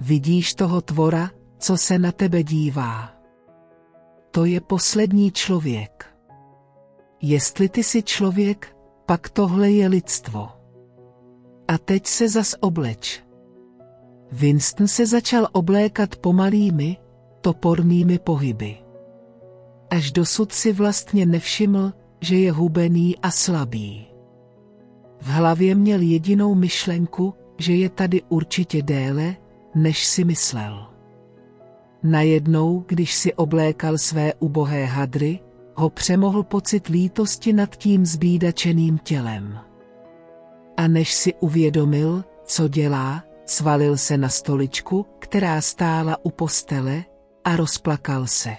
Vidíš 0.00 0.54
toho 0.54 0.80
tvora, 0.80 1.30
co 1.58 1.76
se 1.76 1.98
na 1.98 2.12
tebe 2.12 2.42
dívá. 2.42 3.14
To 4.30 4.44
je 4.44 4.60
poslední 4.60 5.30
člověk. 5.30 6.06
Jestli 7.22 7.68
ty 7.68 7.84
jsi 7.84 8.02
člověk, 8.02 8.76
pak 9.06 9.28
tohle 9.28 9.70
je 9.70 9.88
lidstvo. 9.88 10.48
A 11.68 11.78
teď 11.78 12.06
se 12.06 12.28
zas 12.28 12.54
obleč. 12.60 13.22
Winston 14.32 14.88
se 14.88 15.06
začal 15.06 15.48
oblékat 15.52 16.16
pomalými, 16.16 16.96
topornými 17.40 18.18
pohyby. 18.18 18.76
Až 19.90 20.12
dosud 20.12 20.52
si 20.52 20.72
vlastně 20.72 21.26
nevšiml, 21.26 21.92
že 22.20 22.36
je 22.36 22.52
hubený 22.52 23.18
a 23.18 23.30
slabý. 23.30 24.13
V 25.24 25.26
hlavě 25.26 25.74
měl 25.74 26.00
jedinou 26.00 26.54
myšlenku, 26.54 27.34
že 27.58 27.74
je 27.74 27.90
tady 27.90 28.22
určitě 28.28 28.82
déle, 28.82 29.36
než 29.74 30.04
si 30.04 30.24
myslel. 30.24 30.86
Najednou, 32.02 32.84
když 32.86 33.14
si 33.14 33.34
oblékal 33.34 33.98
své 33.98 34.34
ubohé 34.34 34.84
hadry, 34.84 35.40
ho 35.74 35.90
přemohl 35.90 36.42
pocit 36.42 36.86
lítosti 36.86 37.52
nad 37.52 37.76
tím 37.76 38.06
zbídačeným 38.06 38.98
tělem. 38.98 39.58
A 40.76 40.88
než 40.88 41.14
si 41.14 41.34
uvědomil, 41.34 42.24
co 42.44 42.68
dělá, 42.68 43.24
svalil 43.46 43.96
se 43.96 44.18
na 44.18 44.28
stoličku, 44.28 45.06
která 45.18 45.60
stála 45.60 46.16
u 46.22 46.30
postele, 46.30 47.04
a 47.44 47.56
rozplakal 47.56 48.26
se. 48.26 48.56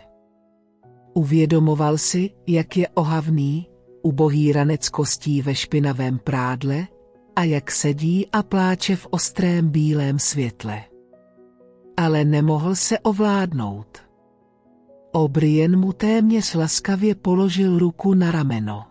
Uvědomoval 1.14 1.98
si, 1.98 2.30
jak 2.48 2.78
je 2.78 2.88
ohavný, 2.88 3.68
ubohý 4.06 4.52
ranec 4.54 4.90
kostí 4.90 5.42
ve 5.42 5.56
špinavém 5.56 6.20
prádle 6.20 6.88
a 7.36 7.44
jak 7.44 7.72
sedí 7.72 8.28
a 8.32 8.44
pláče 8.44 8.96
v 8.96 9.08
ostrém 9.10 9.70
bílém 9.70 10.20
světle. 10.20 10.84
Ale 11.98 12.26
nemohl 12.26 12.76
se 12.76 13.00
ovládnout. 13.00 13.98
O'Brien 15.12 15.80
mu 15.80 15.94
téměř 15.94 16.54
laskavě 16.54 17.16
položil 17.16 17.80
ruku 17.80 18.14
na 18.14 18.32
rameno. 18.32 18.86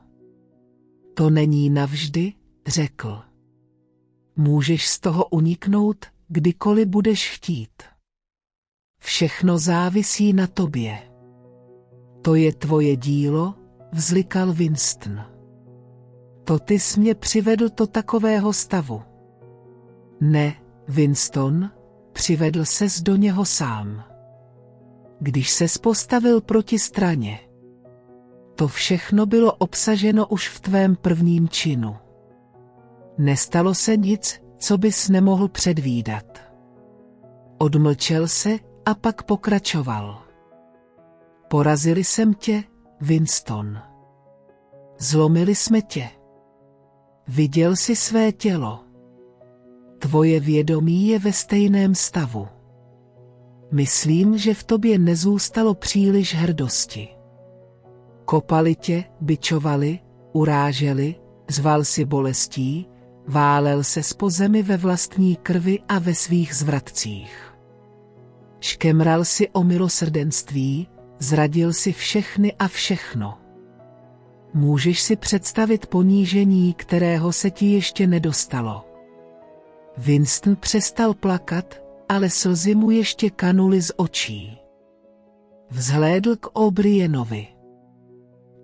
To 1.15 1.31
není 1.31 1.71
navždy, 1.71 2.33
řekl. 2.67 3.23
Můžeš 4.37 4.89
z 4.89 5.01
toho 5.01 5.25
uniknout, 5.27 6.07
kdykoliv 6.29 6.89
budeš 6.89 7.31
chtít. 7.31 7.83
Všechno 9.01 9.59
závisí 9.59 10.33
na 10.33 10.47
tobě. 10.47 10.99
To 12.23 12.35
je 12.35 12.55
tvoje 12.55 12.97
dílo, 12.97 13.55
vzlikal 13.95 14.53
Winston. 14.53 15.21
To 16.45 16.59
ty 16.59 16.79
jsi 16.79 17.01
mě 17.01 17.15
přivedl 17.15 17.69
do 17.77 17.87
takového 17.87 18.53
stavu. 18.53 19.03
Ne, 20.21 20.55
Winston, 20.89 21.71
přivedl 22.13 22.65
ses 22.65 23.03
do 23.03 23.17
něho 23.17 23.45
sám. 23.45 24.05
Když 25.21 25.51
se 25.51 25.65
postavil 25.83 26.41
proti 26.41 26.79
straně. 26.79 27.41
To 28.55 28.69
všechno 28.69 29.27
bylo 29.27 29.53
obsaženo 29.53 30.27
už 30.27 30.49
v 30.49 30.61
tvém 30.61 30.97
prvním 30.97 31.49
činu. 31.49 31.97
Nestalo 33.19 33.75
se 33.75 33.97
nic, 33.97 34.41
co 34.59 34.79
bys 34.79 35.09
nemohl 35.09 35.49
předvídat. 35.49 36.39
Odmlčel 37.59 38.29
se 38.29 38.59
a 38.87 38.95
pak 38.95 39.23
pokračoval. 39.23 40.23
Porazili 41.49 42.05
jsem 42.05 42.35
tě, 42.35 42.65
Winston. 43.01 43.79
Zlomili 44.99 45.55
jsme 45.55 45.83
tě. 45.83 46.09
Viděl 47.29 47.77
jsi 47.77 47.97
své 47.97 48.33
tělo. 48.33 48.81
Tvoje 49.99 50.41
vědomí 50.41 51.07
je 51.07 51.19
ve 51.19 51.33
stejném 51.33 51.95
stavu. 51.95 52.49
Myslím, 53.73 54.39
že 54.39 54.55
v 54.55 54.65
tobě 54.65 54.99
nezůstalo 54.99 55.75
příliš 55.75 56.35
hrdosti. 56.35 57.09
Kopali 58.25 58.75
tě, 58.75 59.05
byčovali, 59.21 59.99
uráželi, 60.33 61.15
zval 61.51 61.85
si 61.85 62.05
bolestí, 62.05 62.87
válel 63.29 63.85
se 63.85 64.01
po 64.17 64.31
zemi 64.31 64.63
ve 64.63 64.77
vlastní 64.77 65.37
krvi 65.37 65.79
a 65.89 65.99
ve 65.99 66.15
svých 66.15 66.55
zvratcích. 66.55 67.55
Škemral 68.61 69.25
si 69.25 69.49
o 69.49 69.65
milosrdenství, 69.65 70.89
zradil 71.19 71.73
si 71.73 71.93
všechny 71.93 72.53
a 72.53 72.69
všechno. 72.69 73.39
Můžeš 74.55 75.03
si 75.03 75.17
představit 75.17 75.87
ponížení, 75.87 76.75
kterého 76.75 77.33
se 77.33 77.51
ti 77.51 77.73
ještě 77.73 78.07
nedostalo. 78.07 78.85
Winston 79.97 80.57
přestal 80.57 81.15
plakat, 81.15 81.83
ale 82.09 82.31
slzy 82.31 82.75
mu 82.75 82.91
ještě 82.91 83.31
kanuly 83.31 83.83
z 83.83 83.93
očí. 83.97 84.59
Vzhlédl 85.71 86.37
k 86.37 86.47
O'Brienovi. 86.53 87.47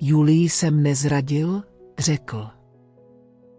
Julii 0.00 0.48
jsem 0.48 0.82
nezradil, 0.82 1.62
řekl. 1.98 2.48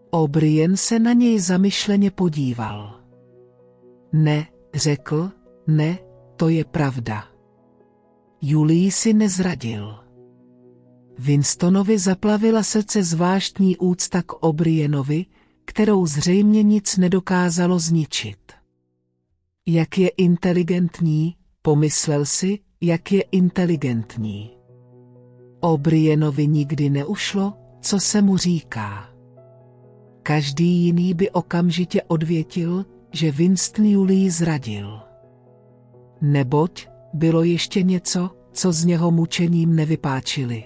O'Brien 0.10 0.78
se 0.78 1.00
na 1.00 1.14
něj 1.14 1.40
zamyšleně 1.40 2.12
podíval. 2.12 3.00
Ne, 4.14 4.48
řekl, 4.74 5.32
ne, 5.68 5.98
to 6.36 6.50
je 6.50 6.66
pravda. 6.66 7.31
Julii 8.44 8.92
si 8.92 9.14
nezradil. 9.14 9.96
Winstonovi 11.20 11.98
zaplavila 11.98 12.64
srdce 12.64 13.04
zvláštní 13.04 13.78
úcta 13.78 14.22
k 14.22 14.34
O'Brienovi, 14.44 15.26
kterou 15.66 16.06
zřejmě 16.06 16.64
nic 16.64 16.98
nedokázalo 16.98 17.80
zničit. 17.80 18.38
Jak 19.68 19.98
je 19.98 20.10
inteligentní, 20.10 21.36
pomyslel 21.62 22.26
si, 22.26 22.60
jak 22.82 23.12
je 23.12 23.22
inteligentní. 23.22 24.52
O'Brienovi 25.60 26.48
nikdy 26.48 26.90
neušlo, 26.90 27.54
co 27.82 28.00
se 28.00 28.22
mu 28.22 28.38
říká. 28.38 29.10
Každý 30.24 30.68
jiný 30.68 31.14
by 31.14 31.32
okamžitě 31.32 32.02
odvětil, 32.04 32.86
že 33.12 33.32
Winston 33.32 33.86
Julii 33.86 34.32
zradil. 34.32 35.00
Neboť 36.22 36.91
bylo 37.14 37.44
ještě 37.44 37.84
něco, 37.84 38.30
co 38.52 38.72
z 38.72 38.86
něho 38.86 39.12
mučením 39.12 39.76
nevypáčili. 39.76 40.64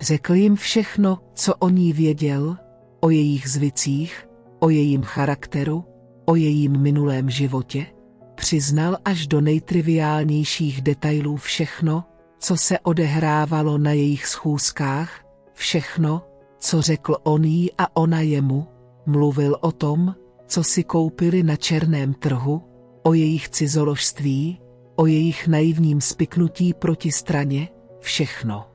Řekl 0.00 0.34
jim 0.34 0.56
všechno, 0.56 1.18
co 1.34 1.54
o 1.54 1.68
ní 1.68 1.92
věděl, 1.92 2.56
o 3.00 3.10
jejich 3.10 3.48
zvicích, 3.48 4.28
o 4.58 4.70
jejím 4.70 5.02
charakteru, 5.02 5.84
o 6.24 6.36
jejím 6.36 6.80
minulém 6.80 7.30
životě, 7.30 7.86
přiznal 8.34 8.96
až 9.04 9.26
do 9.26 9.40
nejtriviálnějších 9.40 10.82
detailů 10.82 11.36
všechno, 11.36 12.04
co 12.38 12.56
se 12.56 12.78
odehrávalo 12.78 13.78
na 13.78 13.92
jejich 13.92 14.26
schůzkách, 14.26 15.24
všechno, 15.52 16.22
co 16.58 16.82
řekl 16.82 17.16
on 17.22 17.44
jí 17.44 17.70
a 17.78 17.96
ona 17.96 18.20
jemu, 18.20 18.66
mluvil 19.06 19.58
o 19.60 19.72
tom, 19.72 20.14
co 20.46 20.64
si 20.64 20.84
koupili 20.84 21.42
na 21.42 21.56
černém 21.56 22.14
trhu, 22.14 22.62
o 23.02 23.14
jejich 23.14 23.48
cizoložství, 23.48 24.60
o 24.96 25.06
jejich 25.06 25.48
naivním 25.48 26.00
spiknutí 26.00 26.74
proti 26.74 27.12
straně, 27.12 27.68
všechno. 28.00 28.66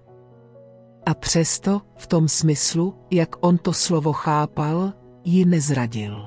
A 1.06 1.14
přesto, 1.14 1.82
v 1.96 2.08
tom 2.08 2.28
smyslu, 2.28 2.96
jak 3.12 3.36
on 3.40 3.58
to 3.58 3.74
slovo 3.74 4.14
chápal, 4.14 4.94
ji 5.24 5.46
nezradil. 5.46 6.26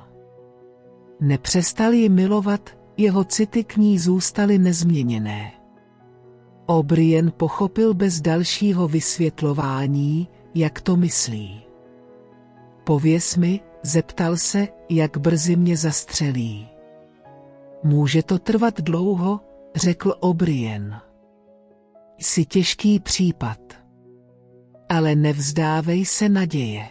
Nepřestal 1.20 1.92
ji 1.92 2.08
milovat, 2.08 2.70
jeho 2.96 3.24
city 3.24 3.64
k 3.64 3.76
ní 3.76 3.98
zůstaly 3.98 4.58
nezměněné. 4.58 5.52
O'Brien 6.66 7.32
pochopil 7.36 7.94
bez 7.94 8.20
dalšího 8.20 8.88
vysvětlování, 8.88 10.28
jak 10.54 10.80
to 10.80 10.96
myslí. 10.96 11.62
Pověz 12.84 13.36
mi, 13.36 13.60
zeptal 13.82 14.36
se, 14.36 14.68
jak 14.88 15.18
brzy 15.18 15.56
mě 15.56 15.76
zastřelí. 15.76 16.68
Může 17.82 18.22
to 18.22 18.38
trvat 18.38 18.80
dlouho, 18.80 19.40
řekl 19.76 20.14
O'Brien. 20.20 21.00
Jsi 22.18 22.44
těžký 22.44 23.00
případ. 23.00 23.58
Ale 24.88 25.14
nevzdávej 25.14 26.04
se 26.04 26.28
naděje. 26.28 26.88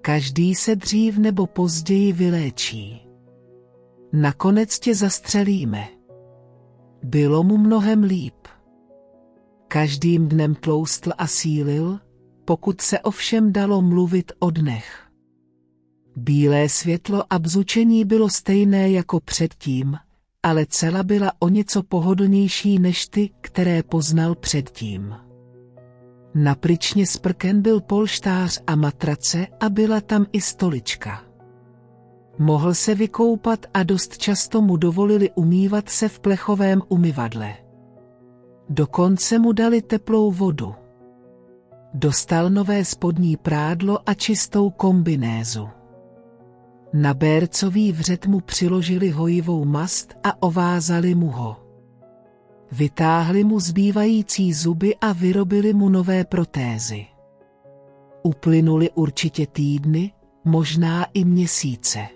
Každý 0.00 0.54
se 0.54 0.76
dřív 0.76 1.18
nebo 1.18 1.46
později 1.46 2.12
vyléčí. 2.12 3.06
Nakonec 4.12 4.78
tě 4.78 4.94
zastřelíme. 4.94 5.88
Bylo 7.02 7.42
mu 7.42 7.56
mnohem 7.56 8.02
líp. 8.02 8.34
Každým 9.68 10.28
dnem 10.28 10.54
tloustl 10.54 11.12
a 11.18 11.26
sílil, 11.26 12.00
pokud 12.44 12.80
se 12.80 13.00
ovšem 13.00 13.52
dalo 13.52 13.82
mluvit 13.82 14.32
o 14.38 14.50
dnech. 14.50 15.06
Bílé 16.16 16.68
světlo 16.68 17.24
a 17.30 17.38
bzučení 17.38 18.04
bylo 18.04 18.30
stejné 18.30 18.90
jako 18.90 19.20
předtím, 19.20 19.96
ale 20.46 20.66
cela 20.66 21.02
byla 21.02 21.32
o 21.38 21.48
něco 21.48 21.82
pohodlnější 21.82 22.78
než 22.78 23.06
ty, 23.06 23.30
které 23.40 23.82
poznal 23.82 24.34
předtím. 24.34 25.14
Na 26.34 26.56
sprken 27.04 27.62
byl 27.62 27.80
polštář 27.80 28.62
a 28.66 28.76
matrace 28.76 29.46
a 29.60 29.68
byla 29.68 30.00
tam 30.00 30.26
i 30.32 30.40
stolička. 30.40 31.22
Mohl 32.38 32.74
se 32.74 32.94
vykoupat 32.94 33.66
a 33.74 33.82
dost 33.82 34.18
často 34.18 34.62
mu 34.62 34.76
dovolili 34.76 35.30
umývat 35.34 35.88
se 35.88 36.08
v 36.08 36.20
plechovém 36.20 36.82
umyvadle. 36.88 37.54
Dokonce 38.68 39.38
mu 39.38 39.52
dali 39.52 39.82
teplou 39.82 40.32
vodu. 40.32 40.74
Dostal 41.94 42.50
nové 42.50 42.84
spodní 42.84 43.36
prádlo 43.36 43.98
a 44.06 44.14
čistou 44.14 44.70
kombinézu. 44.70 45.68
Na 46.92 47.14
bércový 47.14 47.92
vřet 47.92 48.26
mu 48.26 48.40
přiložili 48.40 49.10
hojivou 49.10 49.64
mast 49.64 50.14
a 50.24 50.42
ovázali 50.42 51.14
mu 51.14 51.30
ho. 51.30 51.56
Vytáhli 52.72 53.44
mu 53.44 53.60
zbývající 53.60 54.52
zuby 54.52 54.96
a 54.96 55.12
vyrobili 55.12 55.74
mu 55.74 55.88
nové 55.88 56.24
protézy. 56.24 57.06
Uplynuly 58.22 58.90
určitě 58.90 59.46
týdny, 59.46 60.12
možná 60.44 61.06
i 61.14 61.24
měsíce. 61.24 62.06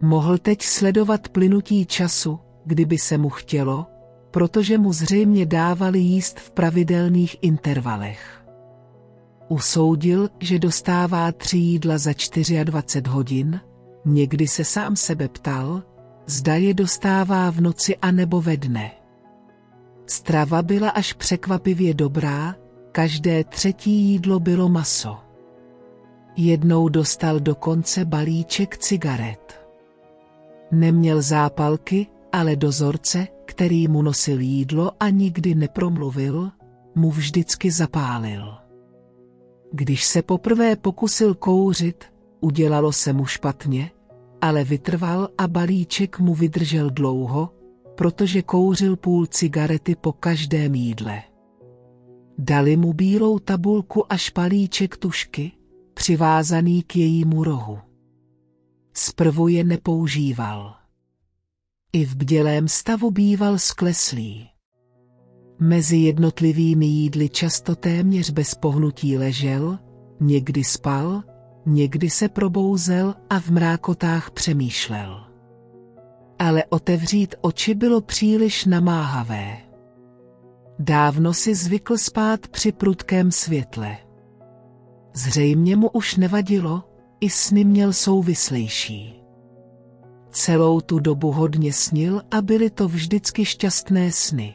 Mohl 0.00 0.38
teď 0.38 0.62
sledovat 0.62 1.28
plynutí 1.28 1.86
času, 1.86 2.38
kdyby 2.64 2.98
se 2.98 3.18
mu 3.18 3.28
chtělo, 3.28 3.86
protože 4.30 4.78
mu 4.78 4.92
zřejmě 4.92 5.46
dávali 5.46 5.98
jíst 5.98 6.40
v 6.40 6.50
pravidelných 6.50 7.36
intervalech. 7.42 8.41
Usoudil, 9.52 10.28
že 10.40 10.58
dostává 10.58 11.32
tři 11.32 11.58
jídla 11.58 11.98
za 11.98 12.10
24 12.64 13.08
hodin, 13.08 13.60
někdy 14.04 14.48
se 14.48 14.64
sám 14.64 14.96
sebe 14.96 15.28
ptal, 15.28 15.82
zda 16.26 16.54
je 16.54 16.74
dostává 16.74 17.50
v 17.50 17.60
noci 17.60 17.96
a 17.96 18.10
nebo 18.10 18.40
ve 18.40 18.56
dne. 18.56 18.90
Strava 20.06 20.62
byla 20.62 20.90
až 20.90 21.12
překvapivě 21.12 21.94
dobrá, 21.94 22.54
každé 22.92 23.44
třetí 23.44 23.90
jídlo 23.90 24.40
bylo 24.40 24.68
maso. 24.68 25.18
Jednou 26.36 26.88
dostal 26.88 27.40
dokonce 27.40 28.04
balíček 28.04 28.78
cigaret. 28.78 29.66
Neměl 30.70 31.22
zápalky, 31.22 32.06
ale 32.32 32.56
dozorce, 32.56 33.26
který 33.44 33.88
mu 33.88 34.02
nosil 34.02 34.40
jídlo 34.40 34.92
a 35.00 35.08
nikdy 35.08 35.54
nepromluvil, 35.54 36.50
mu 36.94 37.10
vždycky 37.10 37.70
zapálil. 37.70 38.61
Když 39.72 40.04
se 40.04 40.22
poprvé 40.22 40.76
pokusil 40.76 41.34
kouřit, 41.34 42.04
udělalo 42.40 42.92
se 42.92 43.12
mu 43.12 43.26
špatně, 43.26 43.90
ale 44.40 44.64
vytrval 44.64 45.28
a 45.38 45.48
balíček 45.48 46.18
mu 46.18 46.34
vydržel 46.34 46.90
dlouho, 46.90 47.50
protože 47.94 48.42
kouřil 48.42 48.96
půl 48.96 49.26
cigarety 49.26 49.96
po 49.96 50.12
každém 50.12 50.74
jídle. 50.74 51.22
Dali 52.38 52.76
mu 52.76 52.92
bílou 52.92 53.38
tabulku 53.38 54.12
a 54.12 54.16
špalíček 54.16 54.96
tušky, 54.96 55.52
přivázaný 55.94 56.82
k 56.82 56.96
jejímu 56.96 57.44
rohu. 57.44 57.78
Zprvu 58.94 59.48
je 59.48 59.64
nepoužíval. 59.64 60.74
I 61.92 62.04
v 62.04 62.16
bdělém 62.16 62.68
stavu 62.68 63.10
býval 63.10 63.58
skleslý. 63.58 64.51
Mezi 65.62 65.96
jednotlivými 65.96 66.86
jídly 66.86 67.28
často 67.28 67.76
téměř 67.76 68.30
bez 68.30 68.54
pohnutí 68.54 69.18
ležel, 69.18 69.78
někdy 70.20 70.64
spal, 70.64 71.22
někdy 71.66 72.10
se 72.10 72.28
probouzel 72.28 73.14
a 73.30 73.40
v 73.40 73.50
mrákotách 73.50 74.30
přemýšlel. 74.30 75.20
Ale 76.38 76.64
otevřít 76.64 77.34
oči 77.40 77.74
bylo 77.74 78.00
příliš 78.00 78.64
namáhavé. 78.64 79.56
Dávno 80.78 81.34
si 81.34 81.54
zvykl 81.54 81.98
spát 81.98 82.48
při 82.48 82.72
prudkém 82.72 83.32
světle. 83.32 83.96
Zřejmě 85.14 85.76
mu 85.76 85.88
už 85.90 86.16
nevadilo, 86.16 86.82
i 87.20 87.30
sny 87.30 87.64
měl 87.64 87.92
souvislejší. 87.92 89.22
Celou 90.30 90.80
tu 90.80 90.98
dobu 90.98 91.32
hodně 91.32 91.72
snil 91.72 92.22
a 92.30 92.42
byly 92.42 92.70
to 92.70 92.88
vždycky 92.88 93.44
šťastné 93.44 94.12
sny. 94.12 94.54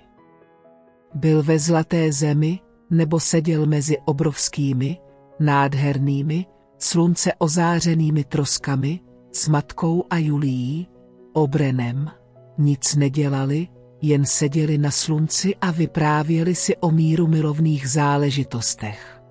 Byl 1.13 1.43
ve 1.43 1.59
zlaté 1.59 2.11
zemi, 2.11 2.59
nebo 2.89 3.19
seděl 3.19 3.65
mezi 3.65 3.97
obrovskými, 4.05 4.97
nádhernými, 5.39 6.45
slunce 6.77 7.31
ozářenými 7.37 8.23
troskami, 8.23 8.99
s 9.31 9.47
matkou 9.47 10.03
a 10.09 10.17
Julií, 10.17 10.87
obrenem, 11.33 12.11
nic 12.57 12.95
nedělali, 12.95 13.67
jen 14.01 14.25
seděli 14.25 14.77
na 14.77 14.91
slunci 14.91 15.55
a 15.55 15.71
vyprávěli 15.71 16.55
si 16.55 16.77
o 16.77 16.91
míru 16.91 17.27
milovných 17.27 17.89
záležitostech. 17.89 19.21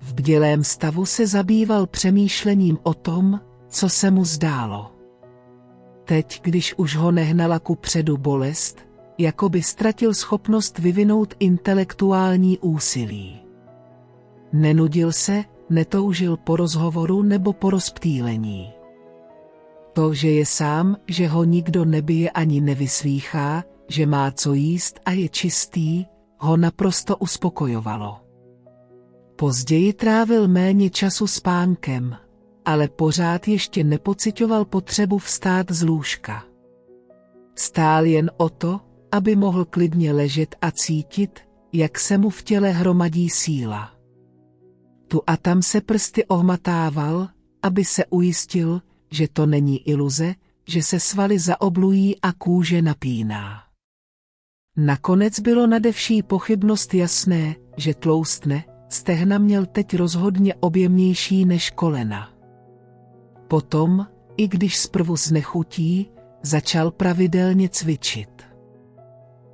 V 0.00 0.14
bdělém 0.14 0.64
stavu 0.64 1.06
se 1.06 1.26
zabýval 1.26 1.86
přemýšlením 1.86 2.78
o 2.82 2.94
tom, 2.94 3.40
co 3.68 3.88
se 3.88 4.10
mu 4.10 4.24
zdálo. 4.24 4.92
Teď, 6.04 6.40
když 6.42 6.74
už 6.76 6.96
ho 6.96 7.12
nehnala 7.12 7.58
ku 7.58 7.74
předu 7.74 8.16
bolest, 8.16 8.86
jako 9.22 9.48
by 9.48 9.62
ztratil 9.62 10.14
schopnost 10.14 10.78
vyvinout 10.78 11.34
intelektuální 11.38 12.58
úsilí. 12.58 13.40
Nenudil 14.52 15.12
se, 15.12 15.44
netoužil 15.70 16.36
po 16.36 16.56
rozhovoru 16.56 17.22
nebo 17.22 17.52
po 17.52 17.70
rozptýlení. 17.70 18.72
To, 19.92 20.14
že 20.14 20.30
je 20.30 20.46
sám, 20.46 20.96
že 21.08 21.28
ho 21.28 21.44
nikdo 21.44 21.84
nebije 21.84 22.30
ani 22.30 22.60
nevyslýchá, 22.60 23.64
že 23.88 24.06
má 24.06 24.30
co 24.30 24.52
jíst 24.52 25.00
a 25.04 25.10
je 25.10 25.28
čistý, 25.28 26.04
ho 26.38 26.56
naprosto 26.56 27.16
uspokojovalo. 27.16 28.16
Později 29.36 29.92
trávil 29.92 30.48
méně 30.48 30.90
času 30.90 31.26
spánkem, 31.26 32.16
ale 32.64 32.88
pořád 32.88 33.48
ještě 33.48 33.84
nepocitoval 33.84 34.64
potřebu 34.64 35.18
vstát 35.18 35.70
z 35.70 35.82
lůžka. 35.82 36.44
Stál 37.54 38.04
jen 38.04 38.30
o 38.36 38.48
to, 38.48 38.80
aby 39.12 39.36
mohl 39.36 39.64
klidně 39.64 40.12
ležet 40.12 40.56
a 40.60 40.70
cítit, 40.70 41.40
jak 41.72 41.98
se 41.98 42.18
mu 42.18 42.30
v 42.30 42.42
těle 42.42 42.70
hromadí 42.70 43.30
síla. 43.30 43.92
Tu 45.08 45.22
a 45.26 45.36
tam 45.36 45.62
se 45.62 45.80
prsty 45.80 46.24
ohmatával, 46.24 47.28
aby 47.62 47.84
se 47.84 48.04
ujistil, 48.06 48.82
že 49.10 49.28
to 49.28 49.46
není 49.46 49.88
iluze, 49.88 50.34
že 50.68 50.82
se 50.82 51.00
svaly 51.00 51.38
zaoblují 51.38 52.20
a 52.20 52.32
kůže 52.32 52.82
napíná. 52.82 53.62
Nakonec 54.76 55.40
bylo 55.40 55.66
nadevší 55.66 56.22
pochybnost 56.22 56.94
jasné, 56.94 57.54
že 57.76 57.94
tloustne, 57.94 58.64
stehna 58.88 59.38
měl 59.38 59.66
teď 59.66 59.96
rozhodně 59.96 60.54
objemnější 60.54 61.44
než 61.44 61.70
kolena. 61.70 62.30
Potom, 63.48 64.06
i 64.36 64.48
když 64.48 64.78
zprvu 64.78 65.16
znechutí, 65.16 66.10
začal 66.42 66.90
pravidelně 66.90 67.68
cvičit. 67.68 68.31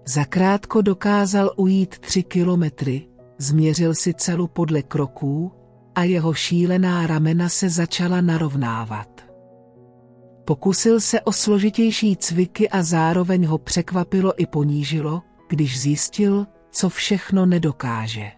Zakrátko 0.09 0.83
dokázal 0.83 1.51
ujít 1.57 1.99
tři 1.99 2.23
kilometry, 2.23 3.07
změřil 3.39 3.95
si 3.95 4.15
celu 4.15 4.47
podle 4.47 4.83
kroků 4.83 5.53
a 5.95 6.03
jeho 6.03 6.35
šílená 6.35 7.07
ramena 7.07 7.49
se 7.49 7.71
začala 7.71 8.21
narovnávat. 8.21 9.09
Pokusil 10.45 11.01
se 11.01 11.21
o 11.21 11.33
složitější 11.33 12.17
cviky 12.17 12.69
a 12.69 12.83
zároveň 12.83 13.47
ho 13.47 13.59
překvapilo 13.59 14.41
i 14.43 14.47
ponížilo, 14.47 15.23
když 15.49 15.81
zjistil, 15.81 16.47
co 16.71 16.89
všechno 16.89 17.47
nedokáže. 17.47 18.33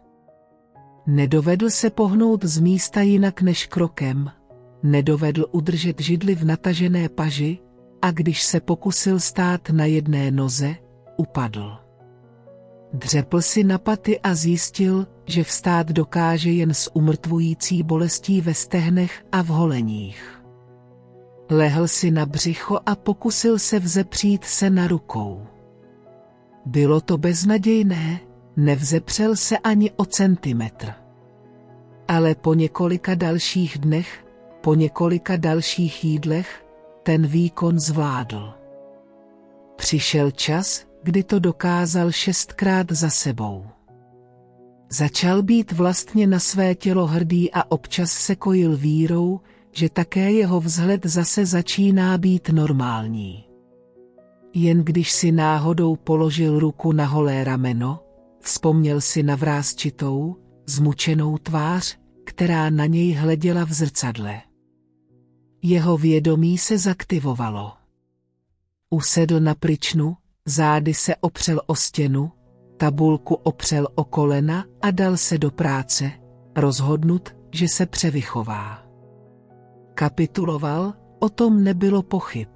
Nedovedl 1.06 1.70
se 1.70 1.90
pohnout 1.90 2.44
z 2.44 2.60
místa 2.60 3.00
jinak 3.00 3.42
než 3.42 3.66
krokem, 3.66 4.30
nedovedl 4.82 5.46
udržet 5.52 6.00
židli 6.00 6.34
v 6.34 6.44
natažené 6.44 7.08
paži 7.08 7.58
a 8.02 8.10
když 8.10 8.42
se 8.42 8.60
pokusil 8.60 9.20
stát 9.20 9.70
na 9.70 9.84
jedné 9.84 10.30
noze, 10.30 10.76
upadl. 11.20 11.78
Dřepl 12.92 13.40
si 13.40 13.64
na 13.64 13.78
paty 13.78 14.20
a 14.20 14.34
zjistil, 14.34 15.06
že 15.26 15.44
vstát 15.44 15.86
dokáže 15.86 16.50
jen 16.50 16.74
s 16.74 16.96
umrtvující 16.96 17.82
bolestí 17.82 18.40
ve 18.40 18.54
stehnech 18.54 19.24
a 19.32 19.42
v 19.42 19.46
holeních. 19.46 20.42
Lehl 21.50 21.88
si 21.88 22.10
na 22.10 22.26
břicho 22.26 22.78
a 22.86 22.96
pokusil 22.96 23.58
se 23.58 23.78
vzepřít 23.78 24.44
se 24.44 24.70
na 24.70 24.88
rukou. 24.88 25.46
Bylo 26.66 27.00
to 27.00 27.18
beznadějné, 27.18 28.20
nevzepřel 28.56 29.36
se 29.36 29.58
ani 29.58 29.90
o 29.90 30.04
centimetr. 30.04 30.92
Ale 32.08 32.34
po 32.34 32.54
několika 32.54 33.14
dalších 33.14 33.78
dnech, 33.78 34.26
po 34.60 34.74
několika 34.74 35.36
dalších 35.36 36.04
jídlech, 36.04 36.64
ten 37.02 37.26
výkon 37.26 37.78
zvládl. 37.78 38.54
Přišel 39.76 40.30
čas, 40.30 40.89
kdy 41.02 41.22
to 41.22 41.38
dokázal 41.38 42.12
šestkrát 42.12 42.92
za 42.92 43.10
sebou. 43.10 43.66
Začal 44.90 45.42
být 45.42 45.72
vlastně 45.72 46.26
na 46.26 46.38
své 46.38 46.74
tělo 46.74 47.06
hrdý 47.06 47.52
a 47.52 47.70
občas 47.70 48.12
se 48.12 48.36
kojil 48.36 48.76
vírou, 48.76 49.40
že 49.72 49.88
také 49.88 50.32
jeho 50.32 50.60
vzhled 50.60 51.06
zase 51.06 51.46
začíná 51.46 52.18
být 52.18 52.48
normální. 52.48 53.44
Jen 54.54 54.84
když 54.84 55.12
si 55.12 55.32
náhodou 55.32 55.96
položil 55.96 56.58
ruku 56.58 56.92
na 56.92 57.06
holé 57.06 57.44
rameno, 57.44 58.00
vzpomněl 58.40 59.00
si 59.00 59.22
na 59.22 59.36
vrázčitou, 59.36 60.36
zmučenou 60.66 61.38
tvář, 61.38 61.98
která 62.24 62.70
na 62.70 62.86
něj 62.86 63.12
hleděla 63.12 63.64
v 63.64 63.72
zrcadle. 63.72 64.42
Jeho 65.62 65.98
vědomí 65.98 66.58
se 66.58 66.78
zaktivovalo. 66.78 67.72
Usedl 68.90 69.40
na 69.40 69.54
pryčnu, 69.54 70.16
zády 70.46 70.94
se 70.94 71.16
opřel 71.16 71.60
o 71.66 71.74
stěnu, 71.74 72.32
tabulku 72.76 73.34
opřel 73.34 73.88
o 73.94 74.04
kolena 74.04 74.64
a 74.82 74.90
dal 74.90 75.16
se 75.16 75.38
do 75.38 75.50
práce, 75.50 76.10
rozhodnut, 76.56 77.36
že 77.52 77.68
se 77.68 77.86
převychová. 77.86 78.82
Kapituloval, 79.94 80.92
o 81.18 81.28
tom 81.28 81.64
nebylo 81.64 82.02
pochyb. 82.02 82.48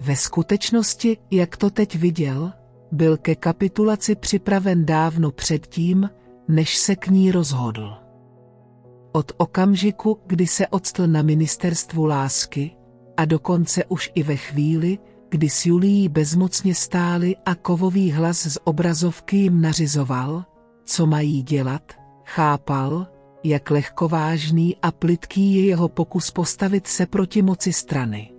Ve 0.00 0.16
skutečnosti, 0.16 1.16
jak 1.30 1.56
to 1.56 1.70
teď 1.70 1.96
viděl, 1.96 2.52
byl 2.92 3.16
ke 3.16 3.34
kapitulaci 3.34 4.14
připraven 4.14 4.86
dávno 4.86 5.30
předtím, 5.30 6.10
než 6.48 6.76
se 6.76 6.96
k 6.96 7.08
ní 7.08 7.32
rozhodl. 7.32 7.94
Od 9.12 9.32
okamžiku, 9.36 10.18
kdy 10.26 10.46
se 10.46 10.66
odstl 10.66 11.06
na 11.06 11.22
ministerstvu 11.22 12.04
lásky, 12.04 12.76
a 13.16 13.24
dokonce 13.24 13.84
už 13.84 14.10
i 14.14 14.22
ve 14.22 14.36
chvíli, 14.36 14.98
kdy 15.32 15.48
s 15.48 15.66
Julií 15.66 16.08
bezmocně 16.08 16.74
stáli 16.74 17.36
a 17.46 17.54
kovový 17.54 18.12
hlas 18.12 18.46
z 18.46 18.58
obrazovky 18.64 19.36
jim 19.36 19.60
nařizoval, 19.60 20.44
co 20.84 21.06
mají 21.06 21.42
dělat, 21.42 21.92
chápal, 22.24 23.06
jak 23.44 23.70
lehkovážný 23.70 24.76
a 24.82 24.92
plitký 24.92 25.54
je 25.54 25.66
jeho 25.66 25.88
pokus 25.88 26.30
postavit 26.30 26.86
se 26.86 27.06
proti 27.06 27.42
moci 27.42 27.72
strany. 27.72 28.32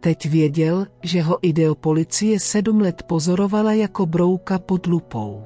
Teď 0.00 0.26
věděl, 0.26 0.86
že 1.02 1.22
ho 1.22 1.38
ideopolicie 1.42 2.40
sedm 2.40 2.80
let 2.80 3.02
pozorovala 3.02 3.72
jako 3.72 4.06
brouka 4.06 4.58
pod 4.58 4.86
lupou. 4.86 5.44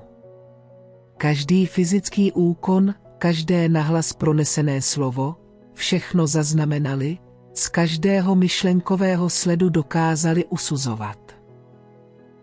Každý 1.16 1.66
fyzický 1.66 2.32
úkon, 2.32 2.94
každé 3.18 3.68
nahlas 3.68 4.12
pronesené 4.12 4.82
slovo, 4.82 5.36
všechno 5.74 6.26
zaznamenali, 6.26 7.18
z 7.58 7.68
každého 7.68 8.34
myšlenkového 8.34 9.30
sledu 9.30 9.68
dokázali 9.68 10.44
usuzovat. 10.44 11.18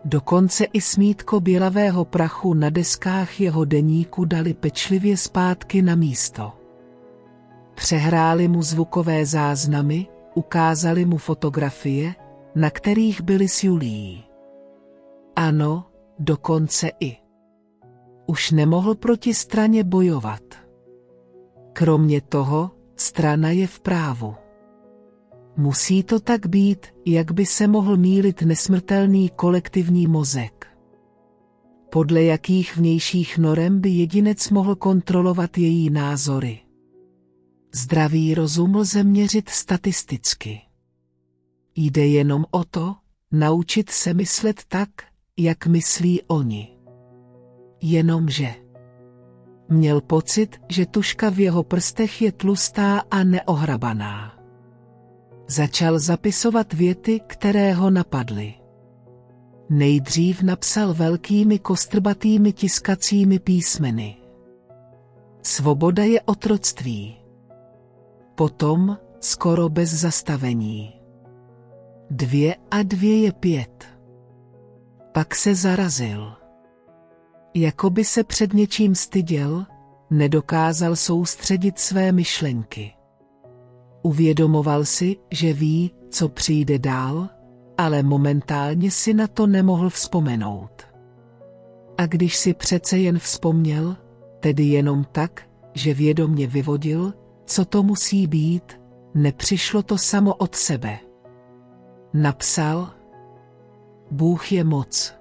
Dokonce 0.04 0.64
i 0.64 0.80
smítko 0.80 1.40
bělavého 1.40 2.04
prachu 2.04 2.54
na 2.54 2.70
deskách 2.70 3.40
jeho 3.40 3.64
deníku 3.64 4.24
dali 4.24 4.54
pečlivě 4.54 5.16
zpátky 5.16 5.82
na 5.82 5.94
místo. 5.94 6.52
Přehráli 7.74 8.48
mu 8.48 8.62
zvukové 8.62 9.26
záznamy, 9.26 10.06
ukázali 10.34 11.04
mu 11.04 11.16
fotografie, 11.18 12.14
na 12.54 12.70
kterých 12.70 13.20
byli 13.20 13.48
s 13.48 13.64
Julií. 13.64 14.24
Ano, 15.36 15.86
dokonce 16.18 16.90
i. 17.00 17.16
Už 18.26 18.50
nemohl 18.50 18.94
proti 18.94 19.34
straně 19.34 19.84
bojovat. 19.84 20.42
Kromě 21.72 22.20
toho, 22.20 22.70
strana 22.96 23.50
je 23.50 23.66
v 23.66 23.80
právu. 23.80 24.34
Musí 25.56 26.02
to 26.02 26.20
tak 26.20 26.46
být, 26.46 26.86
jak 27.06 27.32
by 27.32 27.46
se 27.46 27.66
mohl 27.66 27.96
mílit 27.96 28.42
nesmrtelný 28.42 29.30
kolektivní 29.36 30.06
mozek. 30.06 30.66
Podle 31.90 32.22
jakých 32.22 32.76
vnějších 32.76 33.38
norem 33.38 33.80
by 33.80 33.90
jedinec 33.90 34.50
mohl 34.50 34.74
kontrolovat 34.76 35.58
její 35.58 35.90
názory. 35.90 36.60
Zdravý 37.74 38.34
rozum 38.34 38.74
lze 38.74 39.04
měřit 39.04 39.48
statisticky. 39.48 40.60
Jde 41.76 42.06
jenom 42.06 42.44
o 42.50 42.64
to, 42.64 42.94
naučit 43.32 43.90
se 43.90 44.14
myslet 44.14 44.62
tak, 44.68 44.88
jak 45.36 45.66
myslí 45.66 46.22
oni. 46.22 46.78
Jenomže 47.82 48.54
měl 49.68 50.00
pocit, 50.00 50.56
že 50.68 50.86
tuška 50.86 51.30
v 51.30 51.38
jeho 51.38 51.62
prstech 51.62 52.22
je 52.22 52.32
tlustá 52.32 53.02
a 53.10 53.24
neohrabaná. 53.24 54.33
Začal 55.46 55.98
zapisovat 55.98 56.72
věty, 56.72 57.20
které 57.26 57.72
ho 57.72 57.90
napadly. 57.90 58.54
Nejdřív 59.70 60.42
napsal 60.42 60.94
velkými 60.94 61.58
kostrbatými 61.58 62.52
tiskacími 62.52 63.38
písmeny. 63.38 64.16
Svoboda 65.42 66.04
je 66.04 66.20
otroctví. 66.20 67.16
Potom, 68.34 68.98
skoro 69.20 69.68
bez 69.68 69.90
zastavení. 69.90 70.92
Dvě 72.10 72.56
a 72.70 72.82
dvě 72.82 73.20
je 73.20 73.32
pět. 73.32 73.84
Pak 75.12 75.34
se 75.34 75.54
zarazil. 75.54 76.32
Jako 77.54 77.90
by 77.90 78.04
se 78.04 78.24
před 78.24 78.52
něčím 78.52 78.94
styděl, 78.94 79.66
nedokázal 80.10 80.96
soustředit 80.96 81.78
své 81.78 82.12
myšlenky. 82.12 82.92
Uvědomoval 84.06 84.84
si, 84.84 85.16
že 85.30 85.52
ví, 85.52 85.94
co 86.10 86.28
přijde 86.28 86.78
dál, 86.78 87.28
ale 87.78 88.02
momentálně 88.02 88.90
si 88.90 89.14
na 89.14 89.26
to 89.26 89.46
nemohl 89.46 89.90
vzpomenout. 89.90 90.82
A 91.98 92.06
když 92.06 92.36
si 92.36 92.54
přece 92.54 92.98
jen 92.98 93.18
vzpomněl, 93.18 93.96
tedy 94.40 94.64
jenom 94.64 95.04
tak, 95.12 95.48
že 95.74 95.94
vědomně 95.94 96.46
vyvodil, 96.46 97.12
co 97.44 97.64
to 97.64 97.82
musí 97.82 98.26
být, 98.26 98.80
nepřišlo 99.14 99.82
to 99.82 99.98
samo 99.98 100.34
od 100.34 100.54
sebe. 100.54 100.98
Napsal, 102.12 102.90
Bůh 104.10 104.52
je 104.52 104.64
moc. 104.64 105.14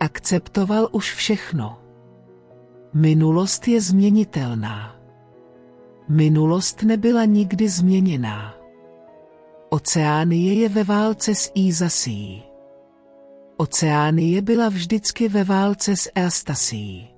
Akceptoval 0.00 0.88
už 0.92 1.14
všechno. 1.14 1.78
Minulost 2.94 3.68
je 3.68 3.80
změnitelná. 3.80 4.99
Minulost 6.10 6.82
nebyla 6.82 7.24
nikdy 7.24 7.68
změněná. 7.68 8.54
Oceánie 9.68 10.54
je 10.54 10.68
ve 10.68 10.84
válce 10.84 11.34
s 11.34 11.52
Ízasí. 11.54 12.42
Oceánie 13.56 14.42
byla 14.42 14.68
vždycky 14.68 15.28
ve 15.28 15.44
válce 15.44 15.96
s 15.96 16.10
Eastasí. 16.14 17.08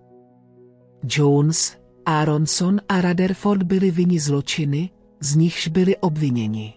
Jones, 1.05 1.77
Aronson 2.07 2.81
a 2.89 3.01
Rutherford 3.01 3.63
byli 3.63 3.91
vyni 3.91 4.21
zločiny, 4.21 4.91
z 5.21 5.37
nichž 5.37 5.69
byli 5.69 5.97
obviněni. 5.97 6.75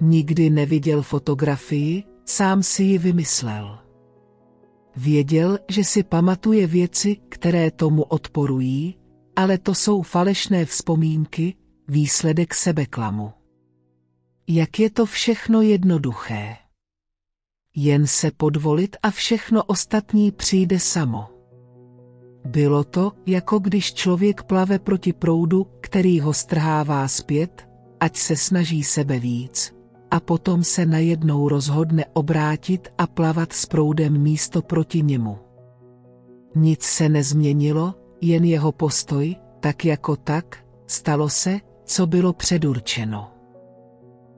Nikdy 0.00 0.50
neviděl 0.50 1.02
fotografii, 1.02 2.04
sám 2.24 2.62
si 2.62 2.82
ji 2.82 2.98
vymyslel. 2.98 3.78
Věděl, 4.96 5.58
že 5.68 5.84
si 5.84 6.02
pamatuje 6.02 6.66
věci, 6.66 7.16
které 7.28 7.70
tomu 7.70 8.02
odporují, 8.02 9.03
ale 9.36 9.58
to 9.58 9.74
jsou 9.74 10.02
falešné 10.02 10.64
vzpomínky, 10.64 11.54
výsledek 11.88 12.54
sebeklamu. 12.54 13.32
Jak 14.48 14.78
je 14.78 14.90
to 14.90 15.06
všechno 15.06 15.62
jednoduché. 15.62 16.56
Jen 17.76 18.06
se 18.06 18.30
podvolit 18.30 18.96
a 19.02 19.10
všechno 19.10 19.64
ostatní 19.64 20.32
přijde 20.32 20.80
samo. 20.80 21.28
Bylo 22.44 22.84
to, 22.84 23.12
jako 23.26 23.58
když 23.58 23.94
člověk 23.94 24.42
plave 24.42 24.78
proti 24.78 25.12
proudu, 25.12 25.66
který 25.80 26.20
ho 26.20 26.34
strhává 26.34 27.08
zpět, 27.08 27.68
ať 28.00 28.16
se 28.16 28.36
snaží 28.36 28.84
sebe 28.84 29.18
víc, 29.18 29.74
a 30.10 30.20
potom 30.20 30.64
se 30.64 30.86
najednou 30.86 31.48
rozhodne 31.48 32.06
obrátit 32.12 32.88
a 32.98 33.06
plavat 33.06 33.52
s 33.52 33.66
proudem 33.66 34.18
místo 34.18 34.62
proti 34.62 35.02
němu. 35.02 35.38
Nic 36.54 36.82
se 36.82 37.08
nezměnilo, 37.08 37.94
jen 38.26 38.44
jeho 38.44 38.72
postoj, 38.72 39.36
tak 39.60 39.84
jako 39.84 40.16
tak, 40.16 40.64
stalo 40.86 41.28
se, 41.28 41.60
co 41.84 42.06
bylo 42.06 42.32
předurčeno. 42.32 43.30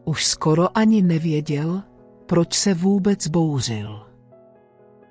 Už 0.05 0.27
skoro 0.27 0.79
ani 0.79 1.03
nevěděl, 1.03 1.83
proč 2.27 2.55
se 2.55 2.75
vůbec 2.75 3.29
bouřil. 3.29 4.07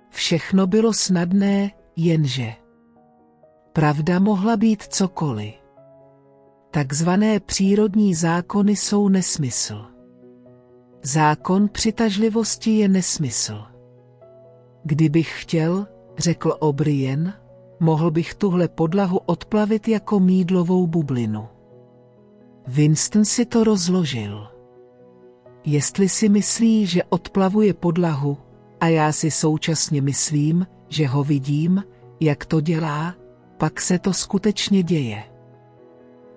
Všechno 0.10 0.68
bylo 0.68 0.94
snadné, 0.94 1.72
jenže. 1.96 2.54
Pravda 3.74 4.20
mohla 4.20 4.58
být 4.58 4.84
cokoliv. 4.84 5.54
Takzvané 6.72 7.40
přírodní 7.40 8.16
zákony 8.16 8.76
jsou 8.76 9.10
nesmysl. 9.10 9.86
Zákon 11.04 11.70
přitažlivosti 11.70 12.72
je 12.72 12.88
nesmysl. 12.88 13.62
Kdybych 14.84 15.42
chtěl, 15.42 15.88
řekl 16.18 16.54
O'Brien, 16.60 17.34
mohl 17.80 18.12
bych 18.12 18.34
tuhle 18.34 18.68
podlahu 18.68 19.18
odplavit 19.26 19.88
jako 19.88 20.20
mídlovou 20.20 20.88
bublinu. 20.88 21.48
Winston 22.68 23.26
si 23.26 23.46
to 23.46 23.64
rozložil. 23.64 24.48
Jestli 25.66 26.10
si 26.10 26.30
myslí, 26.30 26.86
že 26.86 27.04
odplavuje 27.04 27.74
podlahu, 27.74 28.38
a 28.80 28.88
já 28.88 29.12
si 29.12 29.32
současně 29.32 30.02
myslím, 30.02 30.68
že 30.90 31.08
ho 31.08 31.24
vidím, 31.24 31.84
jak 32.20 32.46
to 32.46 32.62
dělá, 32.62 33.16
pak 33.58 33.82
se 33.82 34.00
to 34.00 34.14
skutečně 34.14 34.84
děje. 34.84 35.24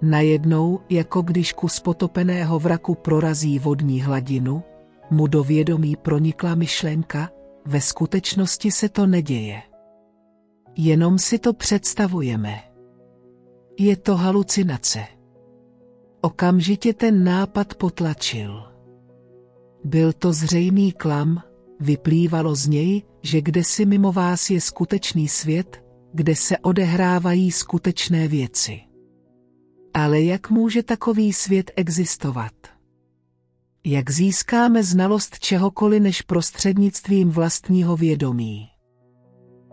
Najednou, 0.03 0.81
jako 0.91 1.23
když 1.23 1.53
kus 1.53 1.81
potopeného 1.81 2.59
vraku 2.59 2.95
prorazí 2.95 3.59
vodní 3.59 4.03
hladinu, 4.03 4.63
mu 5.11 5.27
do 5.27 5.45
vědomí 5.45 5.97
pronikla 5.97 6.55
myšlenka, 6.55 7.31
ve 7.67 7.81
skutečnosti 7.81 8.71
se 8.71 8.89
to 8.89 9.07
neděje. 9.07 9.63
Jenom 10.81 11.19
si 11.19 11.39
to 11.39 11.53
představujeme. 11.53 12.61
Je 13.79 13.97
to 13.97 14.17
halucinace. 14.17 15.05
Okamžitě 16.21 16.95
ten 16.95 17.25
nápad 17.25 17.75
potlačil. 17.75 18.63
Byl 19.85 20.13
to 20.13 20.33
zřejmý 20.33 20.93
klam, 20.93 21.43
vyplývalo 21.81 22.55
z 22.55 22.67
něj, 22.67 23.03
že 23.23 23.41
kde 23.41 23.65
si 23.65 23.87
mimo 23.87 24.13
vás 24.13 24.51
je 24.51 24.61
skutečný 24.61 25.29
svět, 25.29 25.85
kde 26.13 26.37
se 26.37 26.59
odehrávají 26.59 27.53
skutečné 27.53 28.29
věci. 28.29 28.81
Ale 29.95 30.21
jak 30.21 30.51
může 30.51 30.83
takový 30.83 31.33
svět 31.33 31.71
existovat? 31.77 32.53
Jak 33.85 34.11
získáme 34.11 34.83
znalost 34.83 35.39
čehokoliv 35.39 36.03
než 36.03 36.23
prostřednictvím 36.23 37.31
vlastního 37.31 37.97
vědomí? 37.97 38.69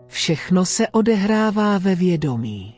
Všechno 0.06 0.64
se 0.64 0.88
odehrává 0.88 1.78
ve 1.78 1.94
vědomí. 1.94 2.74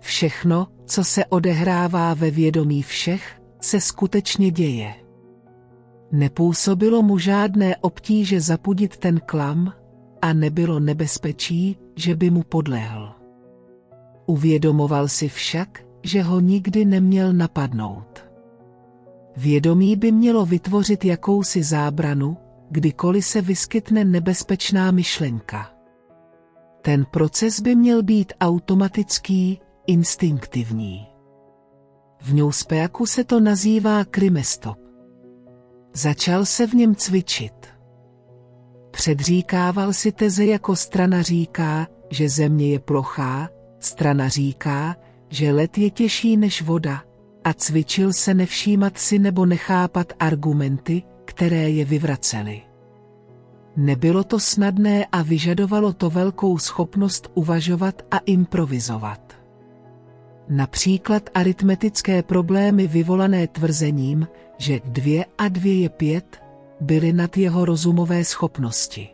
Všechno, 0.00 0.66
co 0.86 1.04
se 1.04 1.24
odehrává 1.24 2.14
ve 2.14 2.30
vědomí 2.30 2.82
všech, 2.82 3.42
se 3.60 3.80
skutečně 3.80 4.50
děje. 4.50 4.94
Nepůsobilo 6.12 7.02
mu 7.02 7.18
žádné 7.18 7.76
obtíže 7.76 8.40
zapudit 8.40 8.96
ten 8.96 9.20
klam 9.26 9.72
a 10.22 10.32
nebylo 10.32 10.80
nebezpečí, 10.80 11.78
že 11.96 12.16
by 12.16 12.30
mu 12.30 12.42
podlehl. 12.42 13.12
Uvědomoval 14.26 15.08
si 15.08 15.28
však, 15.28 15.84
že 16.02 16.22
ho 16.22 16.40
nikdy 16.40 16.84
neměl 16.84 17.32
napadnout. 17.32 18.24
Vědomí 19.36 19.96
by 19.96 20.12
mělo 20.12 20.46
vytvořit 20.46 21.04
jakousi 21.04 21.62
zábranu, 21.62 22.36
kdykoliv 22.70 23.24
se 23.24 23.40
vyskytne 23.40 24.04
nebezpečná 24.04 24.90
myšlenka. 24.90 25.75
Ten 26.86 27.04
proces 27.04 27.60
by 27.60 27.74
měl 27.74 28.02
být 28.02 28.32
automatický, 28.40 29.60
instinktivní. 29.86 31.06
V 32.22 32.34
Newspeaku 32.34 33.06
se 33.06 33.24
to 33.24 33.40
nazývá 33.40 34.04
krimestop. 34.04 34.78
Začal 35.94 36.44
se 36.44 36.66
v 36.66 36.74
něm 36.74 36.94
cvičit. 36.94 37.66
Předříkával 38.90 39.92
si 39.92 40.12
teze 40.12 40.44
jako 40.44 40.76
strana 40.76 41.22
říká, 41.22 41.86
že 42.10 42.28
země 42.28 42.68
je 42.68 42.78
plochá, 42.78 43.48
strana 43.80 44.28
říká, 44.28 44.96
že 45.28 45.52
let 45.52 45.78
je 45.78 45.90
těžší 45.90 46.36
než 46.36 46.62
voda, 46.62 47.02
a 47.44 47.52
cvičil 47.52 48.12
se 48.12 48.34
nevšímat 48.34 48.98
si 48.98 49.18
nebo 49.18 49.46
nechápat 49.46 50.12
argumenty, 50.18 51.02
které 51.24 51.70
je 51.70 51.84
vyvracely. 51.84 52.65
Nebylo 53.76 54.24
to 54.24 54.40
snadné 54.40 55.06
a 55.12 55.22
vyžadovalo 55.22 55.92
to 55.92 56.10
velkou 56.10 56.58
schopnost 56.58 57.28
uvažovat 57.34 58.02
a 58.10 58.18
improvizovat. 58.18 59.32
Například 60.48 61.30
aritmetické 61.34 62.22
problémy 62.22 62.86
vyvolané 62.86 63.46
tvrzením, 63.46 64.26
že 64.58 64.80
dvě 64.84 65.24
a 65.38 65.48
dvě 65.48 65.80
je 65.80 65.88
pět, 65.88 66.42
byly 66.80 67.12
nad 67.12 67.36
jeho 67.36 67.64
rozumové 67.64 68.24
schopnosti. 68.24 69.08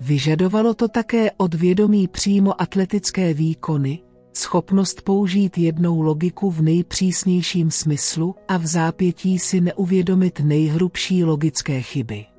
Vyžadovalo 0.00 0.74
to 0.74 0.88
také 0.88 1.30
od 1.36 1.54
vědomí 1.54 2.08
přímo 2.08 2.62
atletické 2.62 3.34
výkony, 3.34 3.98
schopnost 4.32 5.02
použít 5.02 5.58
jednou 5.58 6.00
logiku 6.00 6.50
v 6.50 6.62
nejpřísnějším 6.62 7.70
smyslu 7.70 8.34
a 8.48 8.56
v 8.56 8.66
zápětí 8.66 9.38
si 9.38 9.60
neuvědomit 9.60 10.40
nejhrubší 10.40 11.24
logické 11.24 11.82
chyby. 11.82 12.33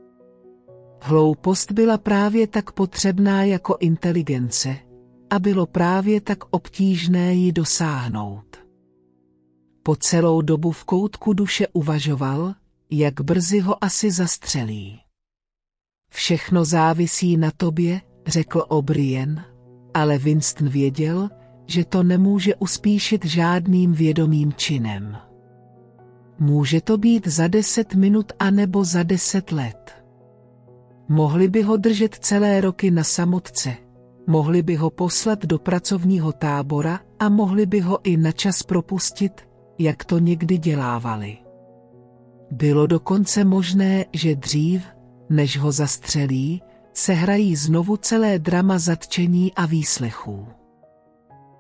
Hloupost 1.08 1.72
byla 1.72 1.98
právě 1.98 2.48
tak 2.48 2.72
potřebná 2.72 3.44
jako 3.44 3.78
inteligence 3.80 4.78
a 5.30 5.40
bylo 5.40 5.66
právě 5.66 6.22
tak 6.22 6.38
obtížné 6.50 7.34
ji 7.34 7.52
dosáhnout. 7.52 8.58
Po 9.84 9.96
celou 9.96 10.42
dobu 10.42 10.72
v 10.72 10.86
koutku 10.86 11.34
duše 11.34 11.68
uvažoval, 11.74 12.54
jak 12.90 13.22
brzy 13.22 13.60
ho 13.60 13.84
asi 13.84 14.12
zastřelí. 14.12 15.00
Všechno 16.12 16.66
závisí 16.66 17.38
na 17.38 17.52
tobě, 17.58 18.02
řekl 18.28 18.66
O'Brien, 18.68 19.44
ale 19.94 20.18
Winston 20.18 20.70
věděl, 20.70 21.30
že 21.68 21.86
to 21.86 22.04
nemůže 22.04 22.56
uspíšit 22.56 23.26
žádným 23.26 23.94
vědomým 23.94 24.54
činem. 24.54 25.18
Může 26.40 26.82
to 26.82 26.98
být 26.98 27.28
za 27.28 27.48
deset 27.48 27.96
minut 27.96 28.34
anebo 28.40 28.84
za 28.84 29.04
deset 29.04 29.52
let. 29.52 30.05
Mohli 31.08 31.48
by 31.48 31.62
ho 31.62 31.78
držet 31.78 32.16
celé 32.16 32.62
roky 32.62 32.92
na 32.92 33.04
samotce, 33.04 33.76
mohli 34.28 34.62
by 34.62 34.76
ho 34.76 34.90
poslat 34.90 35.46
do 35.46 35.60
pracovního 35.60 36.32
tábora 36.32 37.00
a 37.20 37.30
mohli 37.30 37.66
by 37.66 37.80
ho 37.80 38.00
i 38.04 38.18
na 38.18 38.32
čas 38.32 38.64
propustit, 38.64 39.42
jak 39.80 40.06
to 40.06 40.20
někdy 40.20 40.58
dělávali. 40.58 41.38
Bylo 42.52 42.88
dokonce 42.88 43.44
možné, 43.44 44.06
že 44.14 44.36
dřív, 44.36 44.84
než 45.30 45.58
ho 45.58 45.72
zastřelí, 45.72 46.62
se 46.94 47.14
hrají 47.14 47.56
znovu 47.56 47.98
celé 47.98 48.40
drama 48.40 48.80
zatčení 48.80 49.54
a 49.54 49.66
výslechů. 49.66 50.48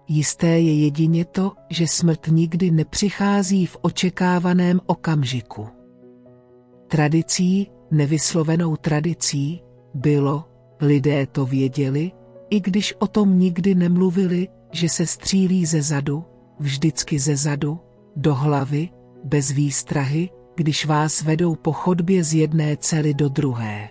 Jisté 0.08 0.48
je 0.48 0.84
jedině 0.84 1.26
to, 1.26 1.52
že 1.70 1.88
smrt 1.88 2.28
nikdy 2.28 2.72
nepřichází 2.72 3.66
v 3.66 3.78
očekávaném 3.82 4.82
okamžiku. 4.86 5.68
Tradicí, 6.88 7.72
nevyslovenou 7.92 8.76
tradicí, 8.76 9.62
bylo, 9.94 10.46
lidé 10.82 11.28
to 11.28 11.46
věděli, 11.46 12.12
i 12.50 12.60
když 12.60 12.94
o 13.00 13.08
tom 13.08 13.40
nikdy 13.40 13.76
nemluvili, 13.76 14.48
že 14.72 14.90
se 14.90 15.06
střílí 15.06 15.66
ze 15.66 15.82
zadu, 15.82 16.26
vždycky 16.60 17.20
ze 17.20 17.36
zadu, 17.36 17.80
do 18.16 18.36
hlavy, 18.36 18.90
bez 19.24 19.52
výstrahy, 19.52 20.30
když 20.56 20.86
vás 20.86 21.22
vedou 21.22 21.56
po 21.56 21.72
chodbě 21.72 22.24
z 22.24 22.34
jedné 22.34 22.78
cely 22.78 23.14
do 23.14 23.30
druhé. 23.30 23.90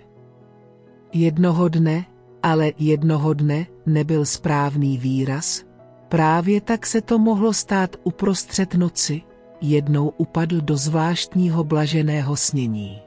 Jednoho 1.13 1.69
dne, 1.69 2.07
ale 2.43 2.73
jednoho 2.79 3.35
dne 3.35 3.67
nebyl 3.87 4.25
správný 4.25 4.99
výraz, 4.99 5.65
právě 6.09 6.61
tak 6.61 6.87
se 6.87 7.01
to 7.01 7.19
mohlo 7.19 7.53
stát 7.53 7.97
uprostřed 8.05 8.75
noci, 8.75 9.23
jednou 9.61 10.09
upadl 10.09 10.61
do 10.61 10.77
zvláštního 10.77 11.65
blaženého 11.65 12.37
snění. 12.37 13.04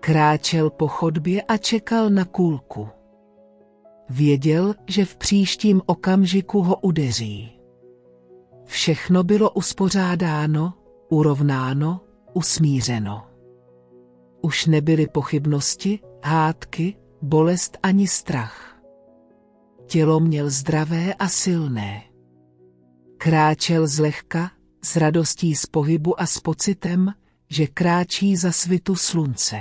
Kráčel 0.00 0.70
po 0.70 0.88
chodbě 0.88 1.42
a 1.42 1.56
čekal 1.56 2.10
na 2.10 2.24
kůlku. 2.24 2.88
Věděl, 4.08 4.74
že 4.86 5.04
v 5.04 5.16
příštím 5.16 5.82
okamžiku 5.86 6.62
ho 6.62 6.76
udeří. 6.76 7.60
Všechno 8.64 9.24
bylo 9.24 9.50
uspořádáno, 9.50 10.74
urovnáno, 11.08 12.00
usmířeno. 12.32 13.26
Už 14.42 14.66
nebyly 14.66 15.06
pochybnosti, 15.06 15.98
hádky, 16.24 16.96
bolest 17.22 17.78
ani 17.82 18.08
strach. 18.08 18.82
Tělo 19.86 20.20
měl 20.20 20.50
zdravé 20.50 21.14
a 21.14 21.28
silné. 21.28 22.02
Kráčel 23.18 23.86
zlehka, 23.86 24.50
s 24.84 24.96
radostí 24.96 25.54
z 25.54 25.66
pohybu 25.66 26.20
a 26.20 26.26
s 26.26 26.40
pocitem, 26.40 27.12
že 27.48 27.66
kráčí 27.66 28.36
za 28.36 28.52
svitu 28.52 28.96
slunce. 28.96 29.56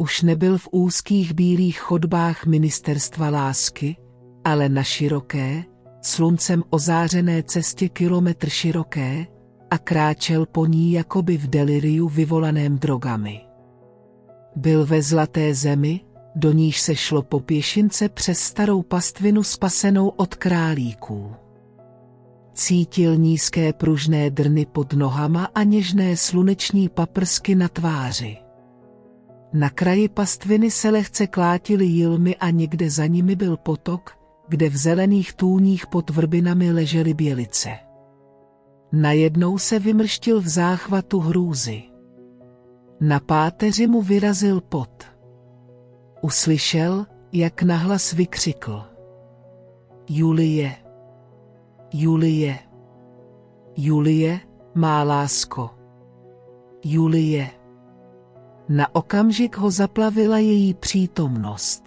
Už 0.00 0.22
nebyl 0.22 0.58
v 0.58 0.68
úzkých 0.72 1.32
bílých 1.34 1.80
chodbách 1.80 2.46
ministerstva 2.46 3.30
lásky, 3.30 3.96
ale 4.44 4.68
na 4.68 4.82
široké, 4.82 5.64
sluncem 6.02 6.62
ozářené 6.70 7.42
cestě 7.42 7.88
kilometr 7.88 8.48
široké, 8.48 9.26
a 9.70 9.78
kráčel 9.78 10.46
po 10.46 10.66
ní 10.66 10.92
jakoby 10.92 11.36
v 11.36 11.46
deliriu 11.46 12.08
vyvolaném 12.08 12.78
drogami. 12.78 13.40
Byl 14.56 14.86
ve 14.86 15.02
zlaté 15.02 15.54
zemi, 15.54 16.00
do 16.34 16.52
níž 16.52 16.80
se 16.80 16.96
šlo 16.96 17.22
po 17.22 17.40
pěšince 17.40 18.08
přes 18.08 18.38
starou 18.38 18.82
pastvinu 18.82 19.42
spasenou 19.42 20.08
od 20.08 20.34
králíků. 20.34 21.32
Cítil 22.54 23.16
nízké 23.16 23.72
pružné 23.72 24.30
drny 24.30 24.66
pod 24.66 24.92
nohama 24.92 25.48
a 25.54 25.62
něžné 25.62 26.16
sluneční 26.16 26.88
paprsky 26.88 27.54
na 27.54 27.68
tváři. 27.68 28.49
Na 29.52 29.70
kraji 29.70 30.08
pastviny 30.08 30.70
se 30.70 30.90
lehce 30.90 31.26
klátily 31.26 31.84
jilmy 31.84 32.36
a 32.36 32.50
někde 32.50 32.90
za 32.90 33.06
nimi 33.06 33.36
byl 33.36 33.56
potok, 33.56 34.16
kde 34.48 34.68
v 34.68 34.76
zelených 34.76 35.32
tůních 35.32 35.86
pod 35.86 36.10
vrbinami 36.10 36.72
ležely 36.72 37.14
bělice. 37.14 37.70
Najednou 38.92 39.58
se 39.58 39.78
vymrštil 39.78 40.40
v 40.40 40.48
záchvatu 40.48 41.20
hrůzy. 41.20 41.82
Na 43.00 43.20
páteři 43.20 43.86
mu 43.86 44.02
vyrazil 44.02 44.60
pot. 44.60 45.04
Uslyšel, 46.20 47.06
jak 47.32 47.62
nahlas 47.62 48.12
vykřikl. 48.12 48.82
Julie. 50.08 50.76
Julie. 51.92 52.58
Julie, 53.76 54.40
má 54.74 55.02
lásko. 55.02 55.70
Julie. 56.84 57.59
Na 58.70 58.94
okamžik 58.94 59.56
ho 59.56 59.70
zaplavila 59.70 60.38
její 60.38 60.74
přítomnost. 60.74 61.84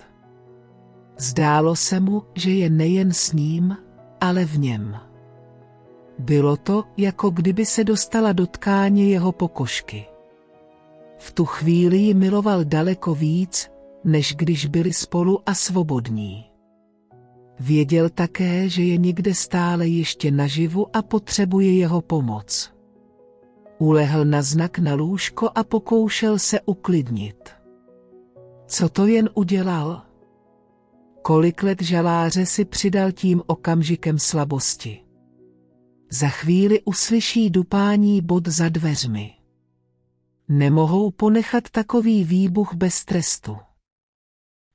Zdálo 1.18 1.76
se 1.76 2.00
mu, 2.00 2.24
že 2.36 2.52
je 2.52 2.70
nejen 2.70 3.14
s 3.14 3.34
ním, 3.34 3.78
ale 4.22 4.46
v 4.46 4.60
něm. 4.60 4.96
Bylo 6.20 6.58
to, 6.58 6.84
jako 6.98 7.30
kdyby 7.30 7.66
se 7.66 7.84
dostala 7.84 8.34
do 8.34 8.48
tkáně 8.48 9.10
jeho 9.10 9.32
pokožky. 9.32 10.06
V 11.18 11.32
tu 11.32 11.46
chvíli 11.46 11.98
ji 11.98 12.14
miloval 12.14 12.64
daleko 12.64 13.16
víc, 13.16 13.72
než 14.04 14.36
když 14.36 14.66
byli 14.66 14.94
spolu 14.94 15.40
a 15.46 15.54
svobodní. 15.54 16.46
Věděl 17.60 18.10
také, 18.10 18.70
že 18.70 18.84
je 18.84 18.98
někde 18.98 19.34
stále 19.34 19.88
ještě 19.88 20.32
naživu 20.32 20.96
a 20.96 21.02
potřebuje 21.02 21.74
jeho 21.78 22.02
pomoc. 22.02 22.73
Ulehl 23.84 24.26
na 24.26 24.42
znak 24.42 24.80
na 24.80 24.94
lůžko 24.94 25.50
a 25.56 25.64
pokoušel 25.64 26.40
se 26.40 26.62
uklidnit. 26.62 27.50
Co 28.68 28.90
to 28.90 29.08
jen 29.08 29.30
udělal? 29.34 30.02
Kolik 31.22 31.64
let 31.64 31.82
žaláře 31.82 32.46
si 32.46 32.66
přidal 32.66 33.12
tím 33.12 33.42
okamžikem 33.46 34.20
slabosti. 34.20 35.04
Za 36.12 36.28
chvíli 36.28 36.82
uslyší 36.82 37.50
dupání 37.50 38.22
bod 38.22 38.48
za 38.48 38.70
dveřmi. 38.70 39.34
Nemohou 40.50 41.12
ponechat 41.12 41.70
takový 41.70 42.24
výbuch 42.24 42.74
bez 42.74 43.06
trestu. 43.06 43.58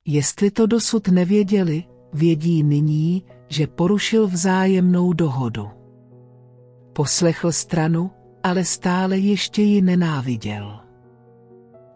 Jestli 0.05 0.51
to 0.51 0.65
dosud 0.65 1.07
nevěděli, 1.07 1.83
vědí 2.13 2.63
nyní, 2.63 3.23
že 3.47 3.67
porušil 3.67 4.27
vzájemnou 4.27 5.13
dohodu. 5.13 5.69
Poslechl 6.93 7.51
stranu, 7.51 8.11
ale 8.43 8.65
stále 8.65 9.17
ještě 9.17 9.61
ji 9.61 9.81
nenáviděl. 9.81 10.79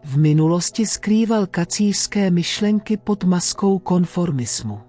V 0.04 0.18
minulosti 0.18 0.86
skrýval 0.86 1.46
kacířské 1.46 2.30
myšlenky 2.30 2.96
pod 2.96 3.24
maskou 3.24 3.78
konformismu. 3.78 4.80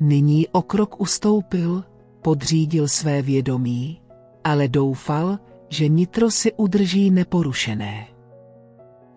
Nyní 0.00 0.48
o 0.48 0.62
krok 0.62 1.00
ustoupil, 1.00 1.84
podřídil 2.22 2.88
své 2.88 3.22
vědomí, 3.22 4.00
ale 4.44 4.68
doufal, 4.68 5.38
že 5.68 5.88
nitro 5.88 6.30
si 6.30 6.52
udrží 6.52 7.10
neporušené. 7.10 8.06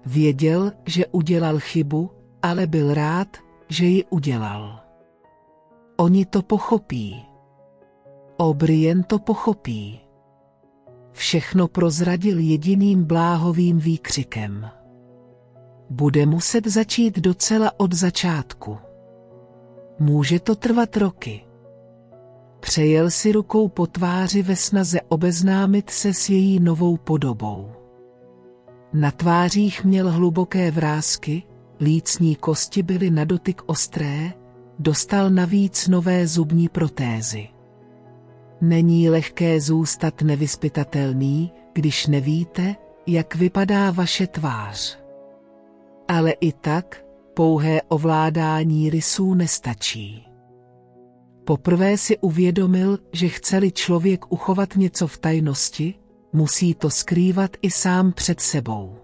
Věděl, 0.05 0.71
že 0.85 1.05
udělal 1.07 1.59
chybu, 1.59 2.11
ale 2.41 2.67
byl 2.67 2.93
rád, 2.93 3.27
že 3.69 3.85
ji 3.85 4.03
udělal. 4.03 4.79
Oni 5.97 6.25
to 6.25 6.41
pochopí. 6.41 7.25
O'Brien 8.37 9.03
to 9.03 9.19
pochopí. 9.19 10.06
Všechno 11.17 11.67
prozradil 11.67 12.39
jediným 12.39 13.03
bláhovým 13.03 13.79
výkřikem. 13.79 14.69
Bude 15.89 16.25
muset 16.25 16.67
začít 16.67 17.19
docela 17.19 17.71
od 17.77 17.93
začátku. 17.93 18.77
Může 19.99 20.39
to 20.39 20.55
trvat 20.55 20.97
roky. 20.97 21.45
Přejel 22.59 23.11
si 23.11 23.31
rukou 23.31 23.67
po 23.67 23.87
tváři 23.87 24.41
ve 24.41 24.55
snaze 24.55 25.01
obeznámit 25.01 25.89
se 25.89 26.13
s 26.13 26.29
její 26.29 26.59
novou 26.59 26.97
podobou. 26.97 27.71
Na 28.93 29.11
tvářích 29.11 29.83
měl 29.83 30.11
hluboké 30.11 30.71
vrázky, 30.71 31.43
lícní 31.79 32.35
kosti 32.35 32.83
byly 32.83 33.11
na 33.11 33.25
dotyk 33.25 33.61
ostré, 33.65 34.33
dostal 34.79 35.29
navíc 35.29 35.87
nové 35.87 36.27
zubní 36.27 36.69
protézy. 36.69 37.47
Není 38.61 39.09
lehké 39.09 39.61
zůstat 39.61 40.21
nevyspytatelný, 40.21 41.51
když 41.73 42.07
nevíte, 42.07 42.75
jak 43.07 43.35
vypadá 43.35 43.91
vaše 43.91 44.27
tvář. 44.27 44.99
Ale 46.07 46.31
i 46.31 46.51
tak, 46.51 47.05
pouhé 47.33 47.81
ovládání 47.81 48.89
rysů 48.89 49.33
nestačí. 49.33 50.27
Poprvé 51.45 51.97
si 51.97 52.17
uvědomil, 52.17 52.99
že 53.11 53.27
chce-li 53.27 53.71
člověk 53.71 54.31
uchovat 54.31 54.75
něco 54.75 55.07
v 55.07 55.17
tajnosti, 55.17 55.93
musí 56.33 56.73
to 56.73 56.89
skrývat 56.89 57.57
i 57.61 57.71
sám 57.71 58.11
před 58.11 58.39
sebou. 58.39 58.95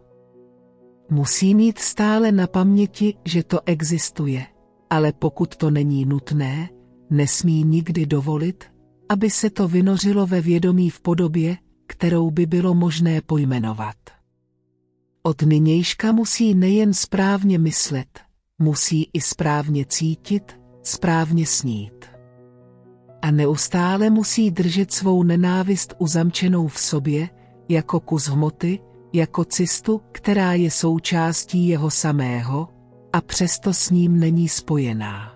Musí 1.10 1.56
mít 1.56 1.80
stále 1.80 2.32
na 2.32 2.48
paměti, 2.48 3.14
že 3.26 3.44
to 3.44 3.60
existuje, 3.66 4.46
ale 4.90 5.14
pokud 5.14 5.56
to 5.56 5.72
není 5.72 6.06
nutné, 6.06 6.70
nesmí 7.10 7.64
nikdy 7.64 8.06
dovolit, 8.06 8.64
aby 9.10 9.30
se 9.30 9.50
to 9.50 9.68
vynořilo 9.68 10.28
ve 10.28 10.42
vědomí 10.42 10.90
v 10.90 11.02
podobě, 11.02 11.58
kterou 11.88 12.32
by 12.32 12.46
bylo 12.46 12.74
možné 12.74 13.22
pojmenovat. 13.22 13.96
Od 15.24 15.42
nynějška 15.42 16.12
musí 16.12 16.54
nejen 16.54 16.94
správně 16.94 17.60
myslet, 17.60 18.20
musí 18.60 19.10
i 19.14 19.22
správně 19.22 19.86
cítit, 19.86 20.60
správně 20.84 21.46
snít. 21.46 22.06
A 23.22 23.32
neustále 23.32 24.10
musí 24.10 24.52
držet 24.52 24.92
svou 24.92 25.24
nenávist 25.24 25.94
uzamčenou 25.98 26.68
v 26.68 26.80
sobě, 26.80 27.30
jako 27.70 28.00
kus 28.00 28.28
hmoty, 28.28 28.80
jako 29.14 29.46
cistu, 29.46 30.02
která 30.12 30.54
je 30.54 30.72
součástí 30.72 31.68
jeho 31.68 31.92
samého, 31.92 32.70
a 33.14 33.22
přesto 33.22 33.74
s 33.74 33.90
ním 33.90 34.20
není 34.20 34.50
spojená. 34.50 35.36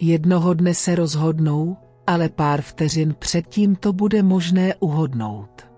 Jednoho 0.00 0.54
dne 0.54 0.74
se 0.74 0.94
rozhodnou, 0.94 1.76
ale 2.06 2.28
pár 2.28 2.62
vteřin 2.62 3.14
předtím 3.18 3.76
to 3.76 3.92
bude 3.92 4.22
možné 4.22 4.74
uhodnout. 4.74 5.68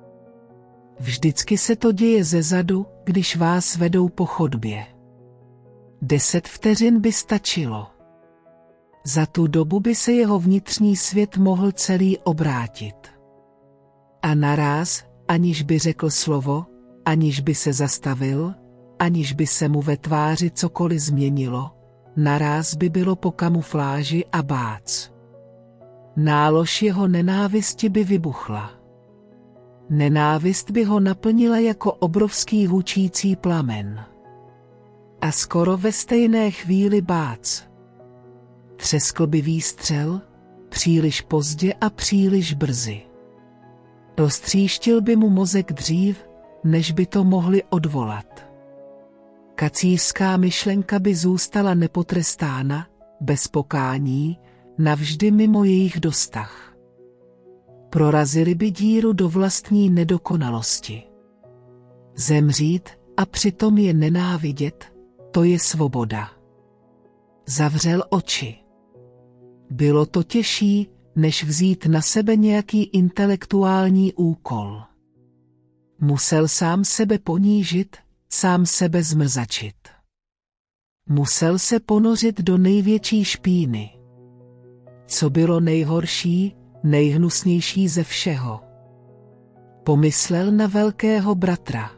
Vždycky 1.01 1.59
se 1.59 1.77
to 1.77 1.93
děje 1.93 2.25
ze 2.25 2.43
zadu, 2.43 2.87
když 3.05 3.37
vás 3.37 3.77
vedou 3.77 4.09
po 4.09 4.27
chodbě. 4.27 4.87
Deset 6.03 6.49
vteřin 6.49 7.01
by 7.01 7.13
stačilo. 7.13 7.87
Za 9.05 9.27
tu 9.27 9.47
dobu 9.47 9.81
by 9.81 9.95
se 9.95 10.13
jeho 10.13 10.39
vnitřní 10.39 10.97
svět 10.97 11.37
mohl 11.37 11.73
celý 11.73 12.19
obrátit. 12.19 12.97
A 14.23 14.35
naraz, 14.35 15.05
aniž 15.29 15.63
by 15.63 15.79
řekl 15.79 16.11
slovo, 16.11 16.67
aniž 17.05 17.41
by 17.41 17.55
se 17.55 17.73
zastavil, 17.73 18.55
aniž 18.99 19.33
by 19.33 19.47
se 19.47 19.69
mu 19.69 19.83
ve 19.83 19.97
tváři 19.97 20.51
cokoliv 20.51 21.01
změnilo, 21.01 21.71
naraz 22.17 22.75
by 22.75 22.89
bylo 22.89 23.17
po 23.17 23.31
kamufláži 23.31 24.25
a 24.33 24.43
bác. 24.43 25.16
Nálož 26.17 26.83
jeho 26.83 27.09
nenávisti 27.09 27.89
by 27.89 28.05
vybuchla. 28.05 28.71
Nenávist 29.91 30.71
by 30.71 30.85
ho 30.85 31.01
naplnila 31.01 31.59
jako 31.59 31.93
obrovský 31.93 32.67
hučící 32.67 33.37
plamen. 33.37 34.05
A 35.21 35.33
skoro 35.33 35.77
ve 35.77 35.93
stejné 35.93 36.51
chvíli 36.51 37.01
bác. 37.01 37.63
Třeskl 38.77 39.27
by 39.27 39.41
výstřel, 39.41 40.21
příliš 40.69 41.21
pozdě 41.21 41.73
a 41.81 41.91
příliš 41.91 42.55
brzy. 42.55 43.03
Roztříštil 44.19 45.01
by 45.01 45.17
mu 45.17 45.31
mozek 45.31 45.73
dřív, 45.73 46.25
než 46.65 46.93
by 46.93 47.07
to 47.07 47.25
mohli 47.25 47.63
odvolat. 47.71 48.47
Kacířská 49.55 50.37
myšlenka 50.37 50.99
by 50.99 51.15
zůstala 51.15 51.75
nepotrestána, 51.75 52.87
bez 53.21 53.49
pokání, 53.49 54.39
navždy 54.79 55.31
mimo 55.31 55.65
jejich 55.65 56.01
dostah. 56.01 56.77
Prorazili 57.91 58.55
by 58.55 58.71
díru 58.71 59.13
do 59.13 59.29
vlastní 59.29 59.91
nedokonalosti. 59.91 61.03
Zemřít 62.15 62.89
a 63.17 63.27
přitom 63.27 63.79
je 63.79 63.95
nenávidět, 63.95 64.93
to 65.31 65.45
je 65.45 65.59
svoboda. 65.59 66.31
Zavřel 67.47 68.05
oči. 68.11 68.59
Bylo 69.71 70.07
to 70.07 70.23
těžší, 70.23 70.89
než 71.17 71.45
vzít 71.45 71.87
na 71.87 72.03
sebe 72.03 72.37
nějaký 72.37 72.83
intelektuální 72.83 74.15
úkol. 74.15 74.83
Musel 76.01 76.49
sám 76.49 76.85
sebe 76.85 77.19
ponížit, 77.19 77.97
sám 78.29 78.67
sebe 78.67 79.03
zmrzačit. 79.03 79.77
Musel 81.09 81.59
se 81.59 81.81
ponořit 81.81 82.41
do 82.41 82.59
největší 82.59 83.25
špíny. 83.25 83.96
Co 85.07 85.31
bylo 85.31 85.61
nejhorší, 85.61 86.57
nejhnusnější 86.83 87.89
ze 87.89 88.05
všeho. 88.05 88.61
Pomyslel 89.85 90.53
na 90.53 90.67
velkého 90.67 91.35
bratra. 91.35 91.91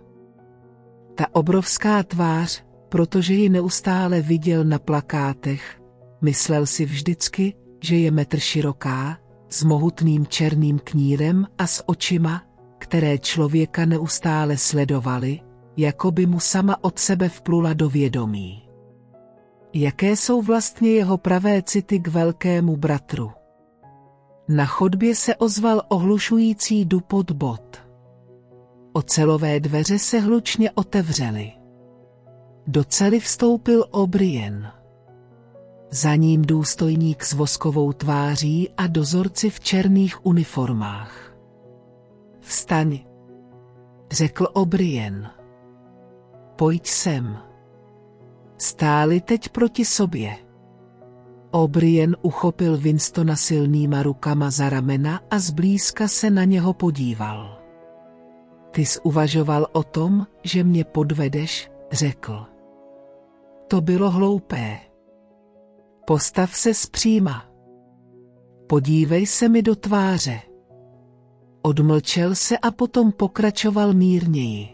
Ta 1.14 1.26
obrovská 1.32 2.02
tvář, 2.02 2.64
protože 2.88 3.34
ji 3.34 3.48
neustále 3.48 4.20
viděl 4.20 4.64
na 4.64 4.78
plakátech, 4.78 5.80
myslel 6.22 6.66
si 6.66 6.84
vždycky, 6.84 7.54
že 7.82 7.96
je 7.96 8.10
metr 8.10 8.38
široká, 8.38 9.18
s 9.48 9.64
mohutným 9.64 10.26
černým 10.26 10.78
knírem 10.84 11.46
a 11.58 11.66
s 11.66 11.88
očima, 11.88 12.42
které 12.78 13.18
člověka 13.18 13.84
neustále 13.84 14.56
sledovaly, 14.56 15.40
jako 15.76 16.10
by 16.10 16.26
mu 16.26 16.40
sama 16.40 16.84
od 16.84 16.98
sebe 16.98 17.28
vplula 17.28 17.72
do 17.72 17.88
vědomí. 17.88 18.67
Jaké 19.72 20.16
jsou 20.16 20.42
vlastně 20.42 20.90
jeho 20.90 21.18
pravé 21.18 21.62
city 21.62 21.98
k 21.98 22.08
velkému 22.08 22.76
bratru? 22.76 23.30
Na 24.48 24.66
chodbě 24.66 25.14
se 25.14 25.36
ozval 25.36 25.82
ohlušující 25.88 26.84
dupot 26.84 27.30
bod. 27.30 27.82
Ocelové 28.92 29.60
dveře 29.60 29.98
se 29.98 30.20
hlučně 30.20 30.70
otevřely. 30.70 31.52
Do 32.66 32.84
cely 32.84 33.20
vstoupil 33.20 33.84
O'Brien. 33.90 34.72
Za 35.90 36.14
ním 36.14 36.42
důstojník 36.42 37.24
s 37.24 37.32
voskovou 37.32 37.92
tváří 37.92 38.70
a 38.76 38.86
dozorci 38.86 39.50
v 39.50 39.60
černých 39.60 40.26
uniformách. 40.26 41.34
Vstaň, 42.40 42.98
řekl 44.10 44.48
O'Brien. 44.52 45.30
Pojď 46.56 46.86
sem. 46.86 47.47
Stáli 48.58 49.20
teď 49.20 49.48
proti 49.48 49.84
sobě. 49.84 50.36
O'Brien 51.50 52.16
uchopil 52.22 52.76
Winstona 52.76 53.36
silnýma 53.36 54.02
rukama 54.02 54.50
za 54.50 54.70
ramena 54.70 55.20
a 55.30 55.38
zblízka 55.38 56.08
se 56.08 56.30
na 56.30 56.44
něho 56.44 56.72
podíval. 56.72 57.58
Ty 58.70 58.86
jsi 58.86 59.00
uvažoval 59.00 59.66
o 59.72 59.82
tom, 59.82 60.26
že 60.42 60.64
mě 60.64 60.84
podvedeš, 60.84 61.70
řekl. 61.92 62.46
To 63.68 63.80
bylo 63.80 64.10
hloupé. 64.10 64.78
Postav 66.06 66.56
se 66.56 66.74
zpříma. 66.74 67.44
Podívej 68.66 69.26
se 69.26 69.48
mi 69.48 69.62
do 69.62 69.76
tváře. 69.76 70.40
Odmlčel 71.62 72.34
se 72.34 72.58
a 72.58 72.70
potom 72.70 73.12
pokračoval 73.12 73.94
mírněji. 73.94 74.68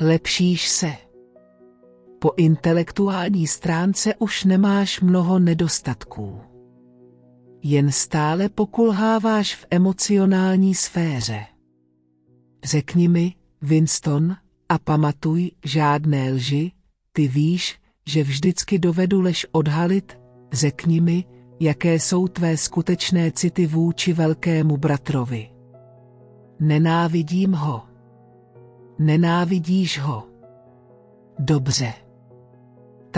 Lepšíš 0.00 0.68
se. 0.68 1.07
Po 2.18 2.32
intelektuální 2.36 3.46
stránce 3.46 4.14
už 4.14 4.44
nemáš 4.44 5.00
mnoho 5.00 5.38
nedostatků. 5.38 6.40
Jen 7.62 7.92
stále 7.92 8.48
pokulháváš 8.48 9.54
v 9.54 9.66
emocionální 9.70 10.74
sféře. 10.74 11.46
Řekni 12.64 13.08
mi, 13.08 13.34
Winston, 13.62 14.36
a 14.68 14.78
pamatuj, 14.78 15.50
žádné 15.64 16.32
lži, 16.32 16.72
ty 17.12 17.28
víš, 17.28 17.80
že 18.06 18.22
vždycky 18.22 18.78
dovedu 18.78 19.20
lež 19.20 19.46
odhalit, 19.52 20.18
řekni 20.52 21.00
mi, 21.00 21.24
jaké 21.60 21.94
jsou 21.94 22.28
tvé 22.28 22.56
skutečné 22.56 23.32
city 23.32 23.66
vůči 23.66 24.12
velkému 24.12 24.76
bratrovi. 24.76 25.50
Nenávidím 26.60 27.52
ho. 27.52 27.82
Nenávidíš 28.98 29.98
ho. 29.98 30.24
Dobře. 31.38 32.07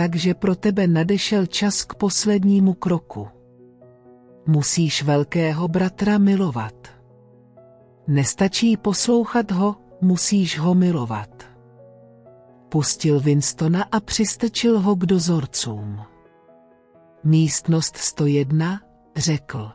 Takže 0.01 0.33
pro 0.33 0.55
tebe 0.55 0.87
nadešel 0.87 1.45
čas 1.45 1.83
k 1.85 1.93
poslednímu 1.93 2.73
kroku. 2.73 3.27
Musíš 4.47 5.03
velkého 5.03 5.67
bratra 5.67 6.17
milovat. 6.17 6.87
Nestačí 8.07 8.77
poslouchat 8.77 9.51
ho, 9.51 9.75
musíš 10.01 10.59
ho 10.59 10.75
milovat. 10.75 11.43
Pustil 12.69 13.19
Winstona 13.19 13.85
a 13.91 13.99
přistrčil 13.99 14.79
ho 14.79 14.95
k 14.95 15.05
dozorcům. 15.05 16.01
Místnost 17.23 17.97
101, 17.97 18.81
řekl. 19.15 19.71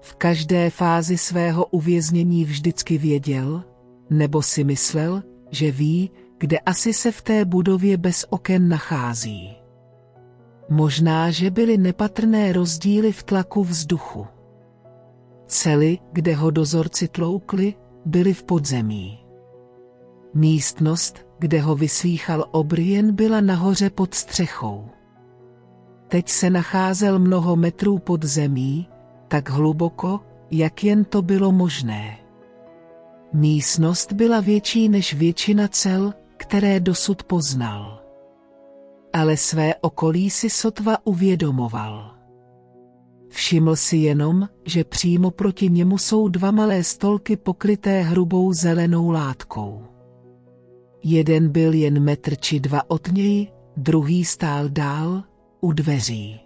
V 0.00 0.14
každé 0.14 0.70
fázi 0.70 1.18
svého 1.18 1.66
uvěznění 1.66 2.44
vždycky 2.44 2.98
věděl, 2.98 3.64
nebo 4.10 4.42
si 4.42 4.64
myslel, 4.64 5.22
že 5.50 5.70
ví, 5.70 6.10
kde 6.38 6.58
asi 6.58 6.92
se 6.92 7.12
v 7.12 7.22
té 7.22 7.44
budově 7.44 7.96
bez 7.96 8.26
oken 8.30 8.68
nachází. 8.68 9.56
Možná, 10.68 11.30
že 11.30 11.50
byly 11.50 11.78
nepatrné 11.78 12.52
rozdíly 12.52 13.12
v 13.12 13.22
tlaku 13.22 13.64
vzduchu. 13.64 14.26
Cely, 15.46 15.98
kde 16.12 16.34
ho 16.34 16.50
dozorci 16.50 17.08
tloukli, 17.08 17.74
byly 18.04 18.34
v 18.34 18.44
podzemí. 18.44 19.18
Místnost, 20.34 21.26
kde 21.38 21.60
ho 21.60 21.76
vyslýchal 21.76 22.44
Obrien, 22.50 23.14
byla 23.14 23.40
nahoře 23.40 23.90
pod 23.90 24.14
střechou. 24.14 24.88
Teď 26.08 26.28
se 26.28 26.50
nacházel 26.50 27.18
mnoho 27.18 27.56
metrů 27.56 27.98
pod 27.98 28.24
zemí, 28.24 28.88
tak 29.28 29.50
hluboko, 29.50 30.20
jak 30.50 30.84
jen 30.84 31.04
to 31.04 31.22
bylo 31.22 31.52
možné. 31.52 32.18
Místnost 33.32 34.12
byla 34.12 34.40
větší 34.40 34.88
než 34.88 35.14
většina 35.14 35.68
cel, 35.68 36.14
které 36.36 36.80
dosud 36.80 37.22
poznal. 37.22 38.02
Ale 39.12 39.36
své 39.36 39.74
okolí 39.74 40.30
si 40.30 40.50
sotva 40.50 40.96
uvědomoval. 41.04 42.16
Všiml 43.28 43.76
si 43.76 43.96
jenom, 43.96 44.48
že 44.64 44.84
přímo 44.84 45.30
proti 45.30 45.68
němu 45.70 45.98
jsou 45.98 46.28
dva 46.28 46.50
malé 46.50 46.84
stolky 46.84 47.36
pokryté 47.36 48.02
hrubou 48.02 48.52
zelenou 48.52 49.10
látkou. 49.10 49.82
Jeden 51.02 51.48
byl 51.48 51.72
jen 51.72 52.00
metr 52.00 52.36
či 52.36 52.60
dva 52.60 52.90
od 52.90 53.08
něj, 53.12 53.52
druhý 53.76 54.24
stál 54.24 54.68
dál, 54.68 55.22
u 55.60 55.72
dveří. 55.72 56.40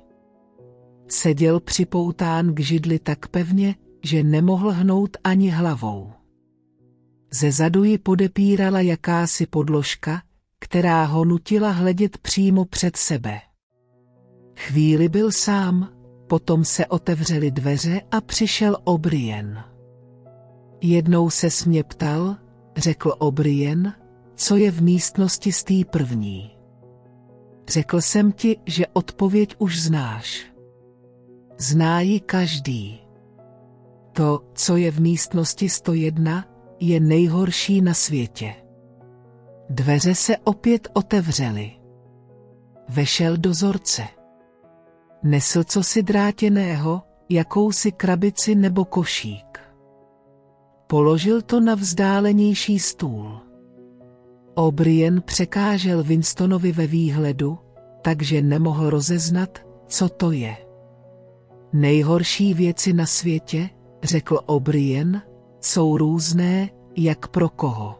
Seděl 1.08 1.60
připoután 1.60 2.54
k 2.54 2.60
židli 2.60 2.98
tak 2.98 3.28
pevně, 3.28 3.74
že 4.04 4.22
nemohl 4.22 4.70
hnout 4.70 5.16
ani 5.24 5.50
hlavou. 5.50 6.12
Ze 7.32 7.52
zadu 7.52 7.84
ji 7.84 7.98
podepírala 7.98 8.80
jakási 8.80 9.46
podložka, 9.46 10.22
která 10.58 11.04
ho 11.04 11.24
nutila 11.24 11.70
hledět 11.70 12.18
přímo 12.18 12.64
před 12.64 12.96
sebe. 12.96 13.40
Chvíli 14.58 15.08
byl 15.08 15.32
sám, 15.32 15.88
potom 16.28 16.64
se 16.64 16.86
otevřely 16.86 17.50
dveře 17.50 18.00
a 18.10 18.20
přišel 18.20 18.76
Obrien. 18.84 19.64
Jednou 20.80 21.30
se 21.30 21.50
smě 21.50 21.84
ptal, 21.84 22.36
řekl 22.76 23.14
Obrien, 23.18 23.94
co 24.34 24.56
je 24.56 24.70
v 24.70 24.82
místnosti 24.82 25.52
z 25.52 25.64
té 25.64 25.74
první. 25.90 26.50
Řekl 27.68 28.00
jsem 28.00 28.32
ti, 28.32 28.56
že 28.66 28.86
odpověď 28.92 29.56
už 29.58 29.82
znáš. 29.82 30.46
Zná 31.58 32.00
ji 32.00 32.20
každý. 32.20 33.00
To, 34.12 34.40
co 34.54 34.76
je 34.76 34.90
v 34.90 35.00
místnosti 35.00 35.68
101, 35.68 36.44
je 36.80 37.00
nejhorší 37.00 37.80
na 37.80 37.94
světě. 37.94 38.54
Dveře 39.70 40.14
se 40.14 40.36
opět 40.36 40.88
otevřely. 40.92 41.70
Vešel 42.88 43.36
dozorce. 43.36 44.02
Nesl 45.22 45.64
cosi 45.64 46.02
drátěného, 46.02 47.02
jakousi 47.28 47.92
krabici 47.92 48.54
nebo 48.54 48.84
košík. 48.84 49.58
Položil 50.86 51.42
to 51.42 51.60
na 51.60 51.74
vzdálenější 51.74 52.78
stůl. 52.78 53.40
O'Brien 54.54 55.22
překážel 55.22 56.04
Winstonovi 56.04 56.72
ve 56.72 56.86
výhledu, 56.86 57.58
takže 58.02 58.42
nemohl 58.42 58.90
rozeznat, 58.90 59.58
co 59.86 60.08
to 60.08 60.30
je. 60.30 60.56
Nejhorší 61.72 62.54
věci 62.54 62.92
na 62.92 63.06
světě, 63.06 63.70
řekl 64.02 64.38
O'Brien, 64.46 65.22
jsou 65.60 65.96
různé, 65.96 66.70
jak 66.96 67.28
pro 67.28 67.48
koho. 67.48 67.98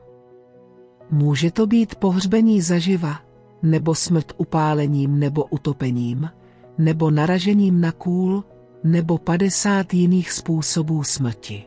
Může 1.10 1.50
to 1.50 1.66
být 1.66 1.94
pohřbení 1.94 2.60
zaživa, 2.60 3.16
nebo 3.62 3.94
smrt 3.94 4.32
upálením 4.36 5.18
nebo 5.18 5.44
utopením, 5.44 6.30
nebo 6.78 7.10
naražením 7.10 7.80
na 7.80 7.92
kůl, 7.92 8.44
nebo 8.84 9.18
padesát 9.18 9.94
jiných 9.94 10.32
způsobů 10.32 11.04
smrti. 11.04 11.64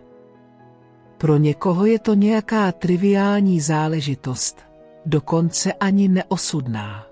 Pro 1.17 1.37
někoho 1.37 1.85
je 1.85 1.99
to 1.99 2.13
nějaká 2.13 2.71
triviální 2.71 3.61
záležitost, 3.61 4.57
dokonce 5.05 5.73
ani 5.73 6.07
neosudná. 6.07 7.05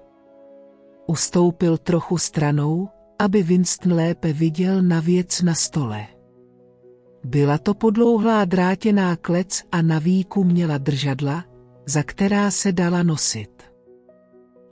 Ustoupil 1.08 1.78
trochu 1.78 2.18
stranou, 2.18 2.90
aby 3.20 3.44
Winston 3.44 3.94
lépe 3.94 4.34
viděl 4.34 4.82
na 4.82 5.00
věc 5.00 5.42
na 5.42 5.54
stole. 5.54 6.08
Byla 7.24 7.58
to 7.58 7.74
podlouhlá 7.74 8.46
drátěná 8.46 9.16
klec 9.16 9.64
a 9.72 9.82
na 9.82 10.00
víku 10.00 10.44
měla 10.44 10.78
držadla, 10.78 11.46
za 11.86 12.04
která 12.04 12.52
se 12.52 12.72
dala 12.72 13.04
nosit. 13.04 13.64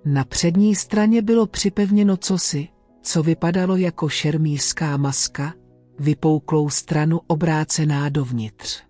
Na 0.06 0.26
přední 0.26 0.76
straně 0.76 1.22
bylo 1.22 1.48
připevněno 1.48 2.18
cosi, 2.18 2.68
co 3.02 3.24
vypadalo 3.24 3.76
jako 3.76 4.10
šermířská 4.10 4.98
maska, 4.98 5.54
vypouklou 6.00 6.70
stranu 6.70 7.22
obrácená 7.28 8.10
dovnitř. 8.10 8.84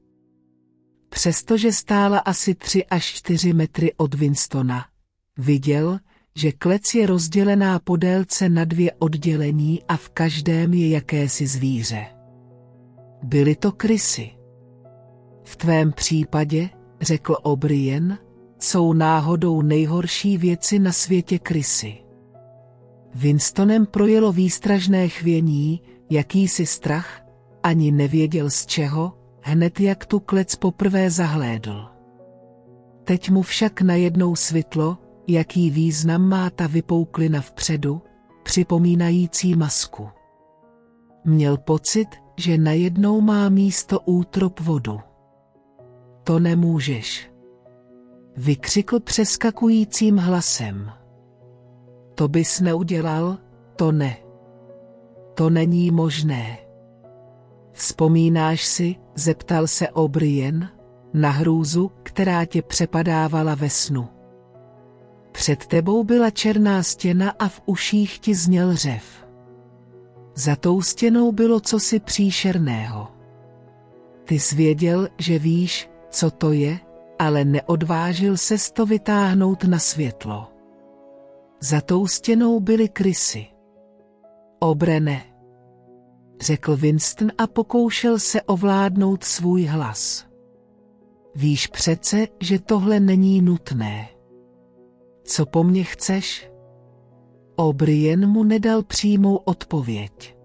Přestože 1.10 1.72
stála 1.72 2.20
asi 2.20 2.56
tři 2.56 2.86
až 2.86 3.06
čtyři 3.06 3.54
metry 3.54 3.94
od 3.98 4.16
Winstona, 4.16 4.86
viděl, 5.38 6.00
že 6.36 6.52
klec 6.52 6.94
je 6.94 7.08
rozdělená 7.08 7.80
po 7.80 7.96
délce 7.96 8.50
na 8.50 8.66
dvě 8.66 8.92
oddělení 9.00 9.84
a 9.88 9.98
v 9.98 10.10
každém 10.10 10.74
je 10.74 10.90
jakési 10.90 11.48
zvíře. 11.48 12.19
Byly 13.24 13.56
to 13.56 13.72
krysy. 13.72 14.32
V 15.44 15.56
tvém 15.56 15.92
případě, 15.92 16.70
řekl 17.02 17.36
O'Brien, 17.44 18.18
jsou 18.60 18.94
náhodou 18.94 19.62
nejhorší 19.62 20.38
věci 20.38 20.80
na 20.80 20.92
světě 20.92 21.40
krysy. 21.40 21.98
Winstonem 23.16 23.86
projelo 23.86 24.32
výstražné 24.32 25.08
chvění, 25.08 25.82
jakýsi 26.10 26.66
strach, 26.66 27.22
ani 27.64 27.92
nevěděl 27.92 28.50
z 28.50 28.66
čeho, 28.66 29.14
hned 29.42 29.80
jak 29.80 30.06
tu 30.06 30.20
klec 30.20 30.56
poprvé 30.56 31.10
zahlédl. 31.10 31.86
Teď 33.04 33.30
mu 33.30 33.42
však 33.42 33.82
najednou 33.82 34.36
svitlo, 34.36 34.98
jaký 35.28 35.70
význam 35.70 36.30
má 36.30 36.50
ta 36.50 36.68
vypouklina 36.68 37.42
vpředu, 37.42 38.02
připomínající 38.44 39.56
masku. 39.56 40.10
Měl 41.26 41.58
pocit, 41.58 42.08
že 42.40 42.58
najednou 42.58 43.22
má 43.22 43.50
místo 43.50 44.00
útrop 44.00 44.60
vodu. 44.60 45.00
To 46.24 46.40
nemůžeš. 46.40 47.32
Vykřikl 48.38 49.00
přeskakujícím 49.00 50.18
hlasem. 50.18 50.92
To 52.16 52.28
bys 52.28 52.60
neudělal, 52.60 53.38
to 53.76 53.92
ne. 53.92 54.18
To 55.34 55.50
není 55.50 55.92
možné. 55.92 56.58
Vzpomínáš 57.72 58.66
si, 58.66 58.96
zeptal 59.16 59.68
se 59.68 59.90
O'Brien, 59.90 60.70
na 61.14 61.30
hrůzu, 61.30 61.92
která 62.04 62.46
tě 62.46 62.62
přepadávala 62.62 63.56
ve 63.56 63.70
snu. 63.70 64.08
Před 65.32 65.66
tebou 65.66 66.04
byla 66.04 66.30
černá 66.30 66.84
stěna 66.84 67.34
a 67.40 67.48
v 67.48 67.62
uších 67.66 68.20
ti 68.20 68.36
zněl 68.36 68.76
řev. 68.76 69.29
Za 70.40 70.56
tou 70.56 70.82
stěnou 70.82 71.32
bylo 71.32 71.60
cosi 71.60 72.00
příšerného. 72.00 73.08
Ty 74.26 74.40
zvěděl, 74.40 75.08
že 75.18 75.40
víš, 75.40 75.90
co 76.10 76.32
to 76.32 76.52
je, 76.52 76.80
ale 77.20 77.46
neodvážil 77.46 78.38
se 78.38 78.56
to 78.74 78.86
vytáhnout 78.86 79.64
na 79.64 79.80
světlo. 79.80 80.48
Za 81.62 81.82
tou 81.82 82.08
stěnou 82.08 82.60
byly 82.60 82.90
krysy. 82.90 83.46
Obrene, 84.60 85.22
řekl 86.42 86.78
Winston 86.78 87.32
a 87.38 87.48
pokoušel 87.48 88.20
se 88.20 88.42
ovládnout 88.42 89.24
svůj 89.24 89.66
hlas. 89.66 90.26
Víš 91.36 91.68
přece, 91.68 92.28
že 92.40 92.60
tohle 92.60 93.00
není 93.00 93.42
nutné. 93.42 94.10
Co 95.24 95.46
po 95.46 95.64
mně 95.64 95.84
chceš? 95.84 96.52
O'Brien 97.60 98.28
mu 98.28 98.44
nedal 98.44 98.84
přímou 98.84 99.36
odpověď. 99.36 100.38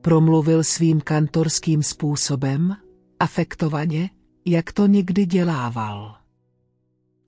Promluvil 0.00 0.64
svým 0.64 1.00
kantorským 1.00 1.82
způsobem, 1.82 2.76
afektovaně, 3.20 4.10
jak 4.46 4.72
to 4.72 4.86
někdy 4.86 5.26
dělával. 5.26 6.14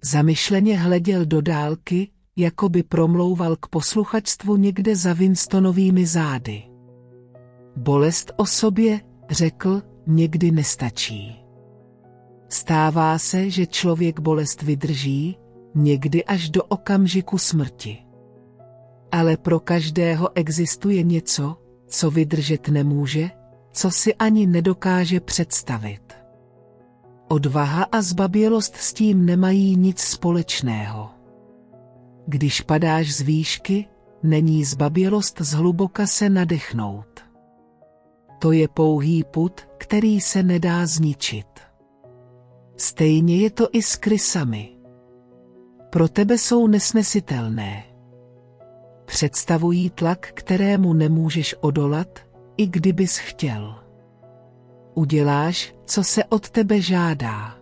Zamyšleně 0.02 0.78
hleděl 0.78 1.26
do 1.26 1.40
dálky, 1.40 2.10
jako 2.36 2.68
by 2.68 2.82
promlouval 2.82 3.56
k 3.56 3.68
posluchačstvu 3.68 4.56
někde 4.56 4.96
za 4.96 5.12
Winstonovými 5.12 6.06
zády. 6.06 6.62
Bolest 7.76 8.32
o 8.36 8.46
sobě, 8.46 9.00
řekl, 9.30 9.82
někdy 10.06 10.50
nestačí. 10.50 11.44
Stává 12.48 13.18
se, 13.18 13.50
že 13.50 13.66
člověk 13.66 14.20
bolest 14.20 14.62
vydrží, 14.62 15.38
někdy 15.74 16.24
až 16.24 16.50
do 16.50 16.64
okamžiku 16.64 17.38
smrti. 17.38 18.03
Ale 19.15 19.36
pro 19.36 19.60
každého 19.60 20.28
existuje 20.34 21.02
něco, 21.02 21.57
co 21.86 22.10
vydržet 22.10 22.68
nemůže, 22.68 23.31
co 23.73 23.91
si 23.91 24.15
ani 24.15 24.47
nedokáže 24.47 25.20
představit. 25.20 26.15
Odvaha 27.28 27.86
a 27.93 28.02
zbabělost 28.02 28.76
s 28.76 28.93
tím 28.93 29.26
nemají 29.26 29.76
nic 29.76 30.01
společného. 30.01 31.10
Když 32.26 32.60
padáš 32.60 33.15
z 33.15 33.20
výšky, 33.20 33.86
není 34.23 34.65
zbabělost 34.65 35.41
zhluboka 35.41 36.07
se 36.07 36.31
nadechnout. 36.31 37.20
To 38.39 38.52
je 38.52 38.68
pouhý 38.68 39.25
put, 39.25 39.60
který 39.78 40.20
se 40.20 40.43
nedá 40.43 40.86
zničit. 40.86 41.47
Stejně 42.76 43.36
je 43.36 43.51
to 43.51 43.68
i 43.73 43.83
s 43.83 43.97
krysami. 43.97 44.76
Pro 45.91 46.09
tebe 46.09 46.39
jsou 46.39 46.67
nesnesitelné. 46.67 47.93
Představují 49.05 49.91
tlak, 49.91 50.31
kterému 50.34 50.92
nemůžeš 50.92 51.55
odolat, 51.60 52.18
i 52.57 52.66
kdybys 52.66 53.18
chtěl. 53.18 53.74
Uděláš, 54.94 55.74
co 55.84 56.05
se 56.05 56.24
od 56.24 56.50
tebe 56.50 56.81
žádá. 56.81 57.58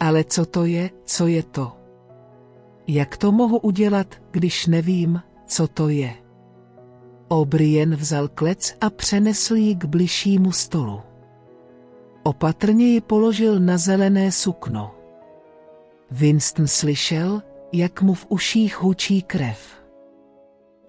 Ale 0.00 0.24
co 0.24 0.46
to 0.46 0.64
je, 0.64 0.90
co 1.04 1.26
je 1.26 1.42
to? 1.42 1.72
Jak 2.86 3.16
to 3.16 3.32
mohu 3.32 3.58
udělat, 3.58 4.14
když 4.30 4.66
nevím, 4.66 5.22
co 5.46 5.68
to 5.68 5.88
je? 5.88 6.14
O'Brien 7.28 7.96
vzal 7.96 8.28
klec 8.28 8.76
a 8.80 8.90
přenesl 8.90 9.54
ji 9.54 9.74
k 9.74 9.84
bližšímu 9.84 10.52
stolu. 10.52 11.00
Opatrně 12.22 12.86
ji 12.86 13.00
položil 13.00 13.60
na 13.60 13.78
zelené 13.78 14.32
sukno. 14.32 14.94
Winston 16.10 16.66
slyšel, 16.66 17.42
jak 17.72 18.02
mu 18.02 18.14
v 18.14 18.26
uších 18.28 18.82
hučí 18.82 19.22
krev. 19.22 19.83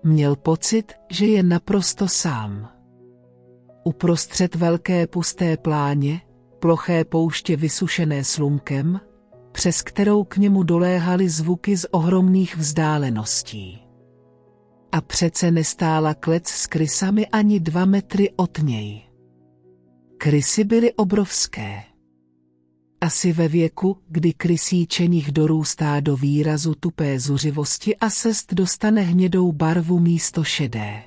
Měl 0.08 0.35
pocit, 0.35 0.93
že 1.11 1.25
je 1.25 1.43
naprosto 1.43 2.08
sám. 2.08 2.69
Uprostřed 3.84 4.56
velké 4.56 5.08
pusté 5.08 5.58
pláně, 5.58 6.22
ploché 6.59 7.06
pouště 7.06 7.56
vysušené 7.56 8.24
slunkem, 8.24 9.00
přes 9.51 9.82
kterou 9.82 10.24
k 10.24 10.38
němu 10.38 10.64
doléhaly 10.64 11.30
zvuky 11.30 11.77
z 11.77 11.85
ohromných 11.92 12.58
vzdáleností. 12.58 13.82
A 14.92 15.01
přece 15.01 15.51
nestála 15.51 16.14
klec 16.14 16.48
s 16.48 16.67
krysami 16.67 17.27
ani 17.27 17.59
dva 17.59 17.85
metry 17.85 18.32
od 18.35 18.58
něj. 18.64 19.01
Krysy 20.17 20.64
byly 20.64 20.93
obrovské. 20.93 21.94
Asi 23.06 23.34
ve 23.34 23.48
věku, 23.48 23.98
kdy 24.08 24.34
krysí 24.34 24.88
čenich 24.88 25.32
dorůstá 25.32 26.00
do 26.00 26.17
výrazu 26.17 26.75
tupé 26.75 27.19
zuřivosti 27.19 27.98
a 27.98 28.09
sest 28.09 28.53
dostane 28.53 29.01
hnědou 29.01 29.51
barvu 29.51 30.00
místo 30.00 30.43
šedé. 30.43 31.03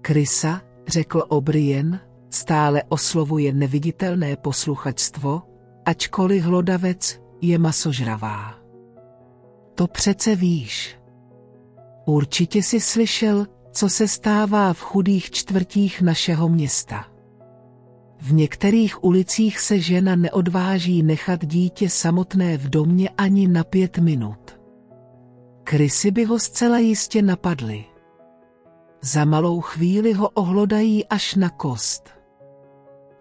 Krysa, 0.00 0.62
řekl 0.88 1.24
O'Brien, 1.28 2.00
stále 2.30 2.82
oslovuje 2.88 3.52
neviditelné 3.52 4.36
posluchačstvo, 4.36 5.42
ačkoliv 5.84 6.44
hlodavec 6.44 7.20
je 7.40 7.58
masožravá. 7.58 8.54
To 9.74 9.86
přece 9.86 10.36
víš. 10.36 10.98
Určitě 12.06 12.62
si 12.62 12.80
slyšel, 12.80 13.46
co 13.72 13.88
se 13.88 14.08
stává 14.08 14.72
v 14.72 14.80
chudých 14.80 15.30
čtvrtích 15.30 16.02
našeho 16.02 16.48
města. 16.48 17.11
V 18.22 18.32
některých 18.32 19.04
ulicích 19.04 19.60
se 19.60 19.78
žena 19.78 20.16
neodváží 20.16 21.02
nechat 21.02 21.44
dítě 21.44 21.90
samotné 21.90 22.58
v 22.58 22.70
domě 22.70 23.08
ani 23.08 23.48
na 23.48 23.64
pět 23.64 23.98
minut. 23.98 24.60
Krysy 25.64 26.10
by 26.10 26.24
ho 26.24 26.38
zcela 26.38 26.78
jistě 26.78 27.22
napadly. 27.22 27.84
Za 29.00 29.24
malou 29.24 29.60
chvíli 29.60 30.12
ho 30.12 30.28
ohlodají 30.28 31.06
až 31.06 31.34
na 31.34 31.50
kost. 31.50 32.10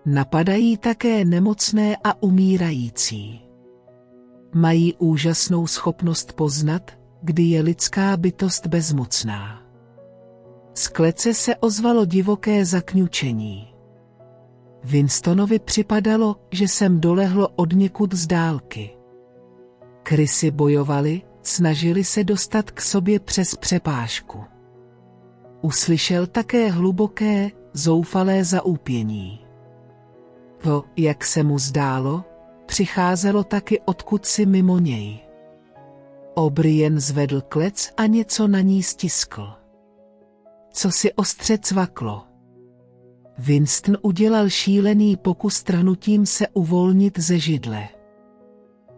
Napadají 0.05 0.77
také 0.77 1.25
nemocné 1.25 1.97
a 2.03 2.23
umírající. 2.23 3.41
Mají 4.53 4.93
úžasnou 4.93 5.67
schopnost 5.67 6.33
poznat, 6.33 6.91
kdy 7.21 7.43
je 7.43 7.61
lidská 7.61 8.17
bytost 8.17 8.67
bezmocná. 8.67 9.61
Z 10.73 10.87
klece 10.87 11.33
se 11.33 11.55
ozvalo 11.55 12.05
divoké 12.05 12.65
zakňučení. 12.65 13.70
Winstonovi 14.83 15.59
připadalo, 15.59 16.35
že 16.51 16.67
jsem 16.67 16.99
dolehlo 16.99 17.47
od 17.55 17.73
někud 17.73 18.13
z 18.13 18.27
dálky. 18.27 18.97
Krysy 20.03 20.51
bojovali, 20.51 21.21
snažili 21.41 22.03
se 22.03 22.23
dostat 22.23 22.71
k 22.71 22.81
sobě 22.81 23.19
přes 23.19 23.55
přepážku. 23.55 24.43
Uslyšel 25.61 26.27
také 26.27 26.71
hluboké, 26.71 27.49
zoufalé 27.73 28.43
zaúpění. 28.43 29.45
To, 30.63 30.83
jak 30.97 31.25
se 31.25 31.43
mu 31.43 31.59
zdálo, 31.59 32.23
přicházelo 32.65 33.43
taky 33.43 33.81
odkud 33.81 34.25
si 34.25 34.45
mimo 34.45 34.79
něj. 34.79 35.19
O'Brien 36.33 36.99
zvedl 36.99 37.41
klec 37.41 37.91
a 37.97 38.05
něco 38.05 38.47
na 38.47 38.61
ní 38.61 38.83
stiskl. 38.83 39.49
Co 40.73 40.91
si 40.91 41.13
ostře 41.13 41.57
cvaklo. 41.57 42.30
Winston 43.43 43.97
udělal 44.01 44.49
šílený 44.49 45.17
pokus 45.17 45.63
trhnutím 45.63 46.25
se 46.25 46.47
uvolnit 46.47 47.19
ze 47.19 47.39
židle. 47.39 47.89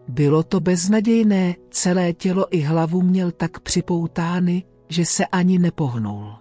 Bylo 0.08 0.42
to 0.42 0.60
beznadějné, 0.60 1.54
celé 1.70 2.12
tělo 2.12 2.56
i 2.56 2.60
hlavu 2.60 3.02
měl 3.02 3.30
tak 3.30 3.60
připoutány, 3.60 4.64
že 4.88 5.06
se 5.06 5.26
ani 5.26 5.58
nepohnul. 5.58 6.32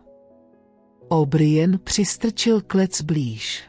O'Brien 1.09 1.79
přistrčil 1.83 2.61
klec 2.61 3.01
blíž. 3.01 3.63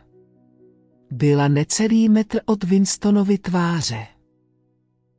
Byla 1.10 1.48
necelý 1.48 2.08
metr 2.08 2.40
od 2.46 2.64
Winstonovy 2.64 3.38
tváře. 3.38 4.06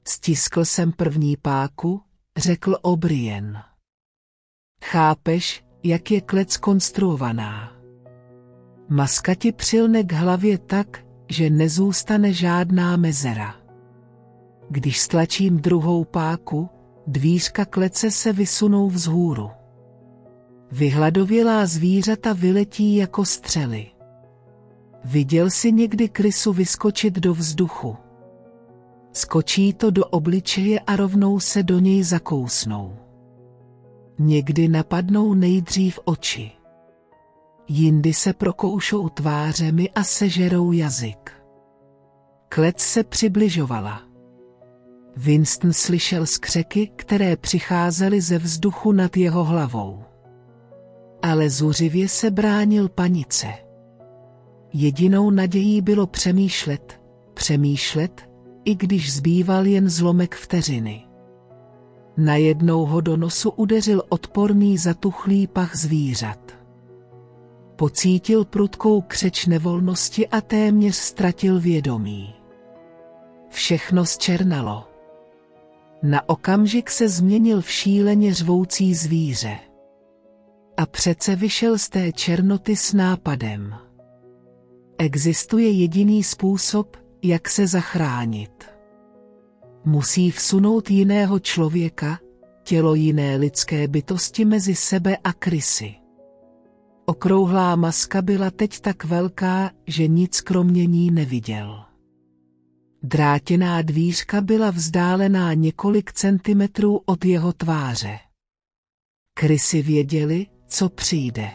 Stiskl 0.07 0.65
jsem 0.65 0.91
první 0.91 1.37
páku, 1.37 2.01
řekl 2.37 2.77
O'Brien. 2.81 3.57
Chápeš, 4.83 5.65
jak 5.83 6.11
je 6.11 6.21
klec 6.21 6.57
konstruovaná? 6.57 7.74
Maska 8.89 9.35
ti 9.35 9.51
přilne 9.51 10.03
k 10.03 10.11
hlavě 10.11 10.57
tak, 10.57 10.99
že 11.29 11.49
nezůstane 11.49 12.33
žádná 12.33 12.97
mezera. 12.97 13.55
Když 14.69 14.99
stlačím 14.99 15.57
druhou 15.57 16.03
páku, 16.05 16.69
dvířka 17.07 17.65
klece 17.65 18.11
se 18.11 18.33
vysunou 18.33 18.89
vzhůru. 18.89 19.49
Vyhladovělá 20.71 21.65
zvířata 21.65 22.33
vyletí 22.33 22.95
jako 22.95 23.25
střely. 23.25 23.87
Viděl 25.03 25.49
si 25.49 25.71
někdy 25.71 26.09
krysu 26.09 26.53
vyskočit 26.53 27.13
do 27.13 27.33
vzduchu. 27.33 27.97
Skočí 29.11 29.73
to 29.73 29.91
do 29.91 30.05
obličeje 30.05 30.79
a 30.79 30.95
rovnou 30.95 31.39
se 31.39 31.63
do 31.63 31.79
něj 31.79 32.03
zakousnou. 32.03 32.95
Někdy 34.19 34.67
napadnou 34.67 35.33
nejdřív 35.33 35.99
oči 36.05 36.51
jindy 37.67 38.13
se 38.13 38.33
prokoušou 38.33 39.09
tvářemi 39.09 39.89
a 39.89 40.03
sežerou 40.03 40.71
jazyk. 40.71 41.31
Klec 42.49 42.79
se 42.79 43.03
přibližovala. 43.03 44.01
Winston 45.17 45.73
slyšel 45.73 46.25
skřeky, 46.25 46.91
které 46.95 47.37
přicházely 47.37 48.21
ze 48.21 48.37
vzduchu 48.37 48.91
nad 48.91 49.17
jeho 49.17 49.43
hlavou. 49.43 50.03
Ale 51.21 51.49
zuřivě 51.49 52.09
se 52.09 52.31
bránil 52.31 52.89
panice. 52.89 53.47
Jedinou 54.73 55.29
nadějí 55.29 55.81
bylo 55.81 56.07
přemýšlet, 56.07 57.01
přemýšlet, 57.33 58.29
i 58.65 58.75
když 58.75 59.13
zbýval 59.13 59.65
jen 59.65 59.89
zlomek 59.89 60.35
vteřiny. 60.35 61.05
Najednou 62.17 62.85
ho 62.85 63.01
do 63.01 63.17
nosu 63.17 63.49
udeřil 63.49 64.03
odporný 64.09 64.77
zatuchlý 64.77 65.47
pach 65.47 65.75
zvířat. 65.75 66.64
Pocítil 67.75 68.45
prudkou 68.45 69.01
křeč 69.01 69.45
nevolnosti 69.45 70.27
a 70.27 70.41
téměř 70.41 70.95
ztratil 70.95 71.59
vědomí. 71.59 72.33
Všechno 73.49 74.05
zčernalo. 74.05 74.87
Na 76.03 76.29
okamžik 76.29 76.89
se 76.89 77.09
změnil 77.09 77.61
v 77.61 77.71
šíleně 77.71 78.33
řvoucí 78.33 78.93
zvíře. 78.93 79.57
A 80.77 80.85
přece 80.85 81.35
vyšel 81.35 81.77
z 81.77 81.89
té 81.89 82.11
černoty 82.11 82.75
s 82.75 82.93
nápadem. 82.93 83.75
Existuje 84.97 85.69
jediný 85.69 86.23
způsob, 86.23 86.97
jak 87.23 87.49
se 87.49 87.67
zachránit. 87.67 88.65
Musí 89.85 90.31
vsunout 90.31 90.91
jiného 90.91 91.39
člověka, 91.39 92.19
tělo 92.63 92.95
jiné 92.95 93.35
lidské 93.35 93.87
bytosti 93.87 94.45
mezi 94.45 94.75
sebe 94.75 95.17
a 95.23 95.33
krysy. 95.33 95.95
Okrouhlá 97.07 97.75
maska 97.75 98.21
byla 98.21 98.51
teď 98.51 98.79
tak 98.79 99.05
velká, 99.05 99.71
že 99.87 100.07
nic 100.07 100.41
kromě 100.41 100.85
ní 100.85 101.11
neviděl. 101.11 101.83
Drátěná 103.03 103.81
dvířka 103.81 104.41
byla 104.41 104.71
vzdálená 104.71 105.53
několik 105.53 106.13
centimetrů 106.13 107.01
od 107.05 107.25
jeho 107.25 107.53
tváře. 107.53 108.19
Krysy 109.33 109.81
věděli, 109.81 110.47
co 110.67 110.89
přijde. 110.89 111.49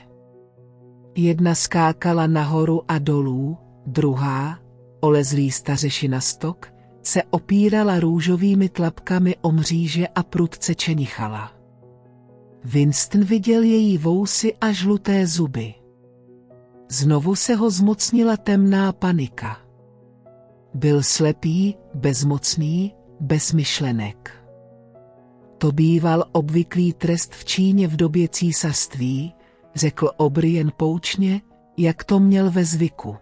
Jedna 1.16 1.54
skákala 1.54 2.26
nahoru 2.26 2.82
a 2.88 2.98
dolů, 2.98 3.58
druhá, 3.86 4.58
olezlý 5.00 5.50
stařeši 5.50 6.08
na 6.08 6.20
stok, 6.20 6.72
se 7.02 7.22
opírala 7.30 8.00
růžovými 8.00 8.68
tlapkami 8.68 9.36
o 9.40 9.52
mříže 9.52 10.08
a 10.08 10.22
prudce 10.22 10.74
čenichala. 10.74 11.59
Winston 12.64 13.24
viděl 13.24 13.62
její 13.62 13.98
vousy 13.98 14.54
a 14.60 14.72
žluté 14.72 15.26
zuby. 15.26 15.74
Znovu 16.88 17.34
se 17.34 17.54
ho 17.54 17.70
zmocnila 17.70 18.36
temná 18.36 18.92
panika. 18.92 19.56
Byl 20.74 21.02
slepý, 21.02 21.76
bezmocný, 21.94 22.94
bez 23.20 23.52
myšlenek. 23.52 24.44
To 25.58 25.72
býval 25.72 26.24
obvyklý 26.32 26.92
trest 26.92 27.34
v 27.34 27.44
Číně 27.44 27.88
v 27.88 27.96
době 27.96 28.28
císařství, 28.28 29.34
řekl 29.74 30.10
O'Brien 30.16 30.72
poučně, 30.76 31.40
jak 31.76 32.04
to 32.04 32.20
měl 32.20 32.50
ve 32.50 32.64
zvyku. 32.64 33.16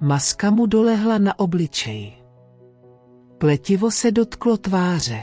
Maska 0.00 0.50
mu 0.50 0.66
dolehla 0.66 1.18
na 1.18 1.38
obličej. 1.38 2.12
Pletivo 3.38 3.90
se 3.90 4.10
dotklo 4.10 4.56
tváře. 4.56 5.22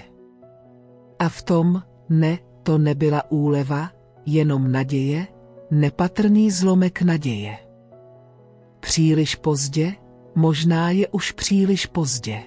A 1.20 1.30
v 1.30 1.44
tom, 1.44 1.84
ne, 2.10 2.38
to 2.68 2.78
nebyla 2.78 3.32
úleva, 3.32 3.92
jenom 4.26 4.72
naděje, 4.72 5.28
nepatrný 5.72 6.52
zlomek 6.52 7.02
naděje. 7.02 7.58
Příliš 8.80 9.36
pozdě, 9.36 9.94
možná 10.36 10.92
je 10.92 11.08
už 11.08 11.32
příliš 11.32 11.86
pozdě. 11.86 12.44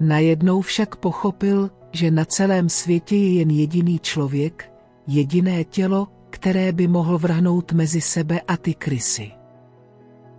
Najednou 0.00 0.60
však 0.60 0.96
pochopil, 0.96 1.70
že 1.92 2.10
na 2.10 2.24
celém 2.24 2.68
světě 2.68 3.16
je 3.16 3.32
jen 3.32 3.50
jediný 3.50 3.98
člověk, 3.98 4.72
jediné 5.06 5.64
tělo, 5.64 6.08
které 6.30 6.72
by 6.72 6.88
mohl 6.88 7.18
vrhnout 7.18 7.72
mezi 7.72 8.00
sebe 8.00 8.40
a 8.40 8.56
ty 8.56 8.74
krysy. 8.74 9.30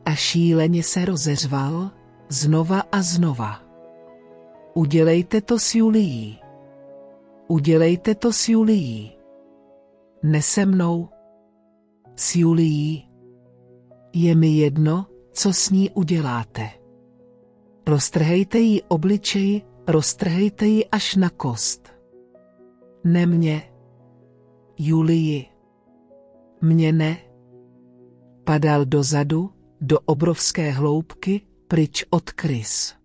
A 0.05 0.15
šíleně 0.15 0.83
se 0.83 1.05
rozeřval, 1.05 1.91
znova 2.29 2.79
a 2.91 3.01
znova. 3.01 3.61
Udělejte 4.73 5.41
to 5.41 5.59
s 5.59 5.75
Julií. 5.75 6.46
Udělejte 7.47 8.15
to 8.15 8.33
s 8.33 8.49
Julií. 8.49 9.17
Ne 10.23 10.41
se 10.41 10.65
mnou. 10.65 11.09
S 12.15 12.35
Julií. 12.35 13.09
Je 14.13 14.35
mi 14.35 14.47
jedno, 14.47 15.05
co 15.31 15.53
s 15.53 15.69
ní 15.69 15.89
uděláte. 15.89 16.69
Roztrhejte 17.87 18.57
jí 18.59 18.83
obličej, 18.83 19.61
roztrhejte 19.87 20.65
ji 20.65 20.85
až 20.85 21.15
na 21.15 21.29
kost. 21.29 21.93
Ne 23.03 23.25
mě. 23.25 23.73
Julii. 24.79 25.45
Mě 26.61 26.93
ne. 26.93 27.17
Padal 28.43 28.85
dozadu, 28.85 29.49
do 29.81 29.99
obrovské 29.99 30.71
hloubky, 30.71 31.41
pryč 31.67 32.05
od 32.09 32.31
krys. 32.31 32.95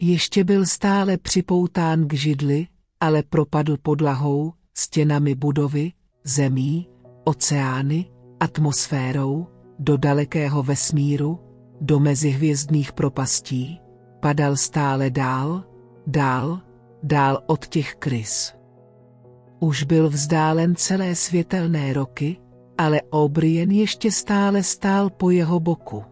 Ještě 0.00 0.44
byl 0.44 0.66
stále 0.66 1.16
připoután 1.18 2.08
k 2.08 2.12
židli, 2.12 2.66
ale 3.02 3.22
propadl 3.22 3.76
podlahou, 3.82 4.52
stěnami 4.74 5.34
budovy, 5.34 5.92
zemí, 6.24 6.88
oceány, 7.24 8.10
atmosférou, 8.40 9.46
do 9.78 9.96
dalekého 9.96 10.62
vesmíru, 10.62 11.40
do 11.80 12.00
mezihvězdných 12.00 12.92
propastí, 12.92 13.80
padal 14.20 14.56
stále 14.56 15.10
dál, 15.10 15.64
dál, 16.06 16.60
dál 17.02 17.42
od 17.46 17.66
těch 17.66 17.94
krys. 17.94 18.54
Už 19.60 19.82
byl 19.82 20.10
vzdálen 20.10 20.76
celé 20.76 21.14
světelné 21.14 21.92
roky, 21.92 22.36
ale 22.78 23.02
O'Brien 23.10 23.70
ještě 23.70 24.12
stále 24.12 24.62
stál 24.62 25.10
po 25.10 25.30
jeho 25.30 25.60
boku. 25.60 26.04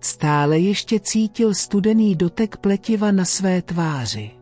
Stále 0.00 0.58
ještě 0.58 1.00
cítil 1.00 1.54
studený 1.54 2.16
dotek 2.16 2.56
pletiva 2.56 3.12
na 3.12 3.24
své 3.24 3.62
tváři. 3.62 4.35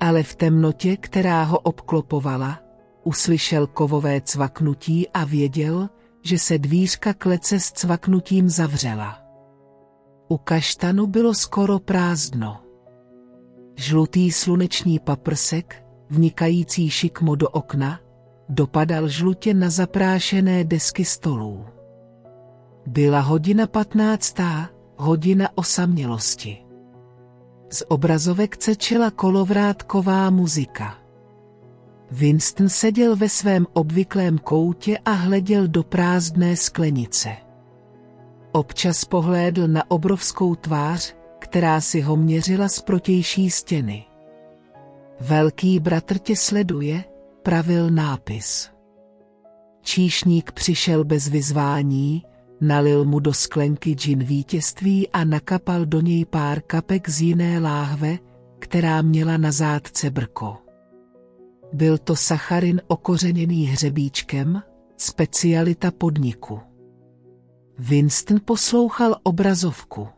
Ale 0.00 0.22
v 0.22 0.34
temnotě, 0.34 0.96
která 0.96 1.42
ho 1.42 1.58
obklopovala, 1.58 2.58
uslyšel 3.04 3.66
kovové 3.66 4.20
cvaknutí 4.20 5.08
a 5.08 5.24
věděl, 5.24 5.88
že 6.22 6.38
se 6.38 6.58
dvířka 6.58 7.14
klece 7.14 7.60
s 7.60 7.72
cvaknutím 7.72 8.48
zavřela. 8.48 9.18
U 10.28 10.38
kaštanu 10.38 11.06
bylo 11.06 11.34
skoro 11.34 11.78
prázdno. 11.78 12.60
Žlutý 13.76 14.32
sluneční 14.32 14.98
paprsek, 14.98 15.84
vnikající 16.10 16.90
šikmo 16.90 17.34
do 17.34 17.48
okna, 17.48 18.00
dopadal 18.48 19.08
žlutě 19.08 19.54
na 19.54 19.70
zaprášené 19.70 20.64
desky 20.64 21.04
stolů. 21.04 21.66
Byla 22.86 23.20
hodina 23.20 23.66
patnáctá, 23.66 24.70
hodina 24.96 25.48
osamělosti. 25.54 26.69
Z 27.70 27.82
obrazovek 27.88 28.56
cečela 28.56 29.10
kolovrátková 29.10 30.30
muzika. 30.30 30.98
Winston 32.10 32.68
seděl 32.68 33.16
ve 33.16 33.28
svém 33.28 33.66
obvyklém 33.72 34.38
koutě 34.38 34.98
a 35.04 35.10
hleděl 35.10 35.68
do 35.68 35.82
prázdné 35.82 36.56
sklenice. 36.56 37.36
Občas 38.52 39.04
pohlédl 39.04 39.68
na 39.68 39.90
obrovskou 39.90 40.54
tvář, 40.54 41.14
která 41.38 41.80
si 41.80 42.00
ho 42.00 42.16
měřila 42.16 42.68
z 42.68 42.80
protější 42.80 43.50
stěny. 43.50 44.04
Velký 45.20 45.80
bratr 45.80 46.18
tě 46.18 46.36
sleduje, 46.36 47.04
pravil 47.42 47.90
nápis. 47.90 48.70
Číšník 49.82 50.52
přišel 50.52 51.04
bez 51.04 51.28
vyzvání, 51.28 52.22
nalil 52.60 53.04
mu 53.04 53.20
do 53.20 53.32
sklenky 53.32 53.92
džin 53.94 54.24
vítězství 54.24 55.08
a 55.08 55.24
nakapal 55.24 55.86
do 55.86 56.00
něj 56.00 56.24
pár 56.24 56.60
kapek 56.60 57.08
z 57.08 57.20
jiné 57.20 57.58
láhve, 57.58 58.18
která 58.58 59.02
měla 59.02 59.36
na 59.36 59.52
zádce 59.52 60.10
brko. 60.10 60.56
Byl 61.72 61.98
to 61.98 62.16
sacharin 62.16 62.80
okořeněný 62.86 63.66
hřebíčkem, 63.66 64.62
specialita 64.96 65.90
podniku. 65.90 66.60
Winston 67.78 68.40
poslouchal 68.44 69.16
obrazovku. 69.22 70.08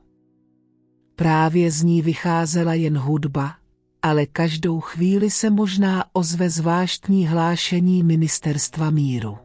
Právě 1.17 1.71
z 1.71 1.83
ní 1.83 2.03
vycházela 2.03 2.75
jen 2.75 2.99
hudba, 2.99 3.55
ale 4.03 4.27
každou 4.27 4.81
chvíli 4.81 5.31
se 5.31 5.51
možná 5.51 6.05
ozve 6.13 6.51
zvláštní 6.51 7.27
hlášení 7.27 8.03
ministerstva 8.03 8.91
míru. 8.91 9.39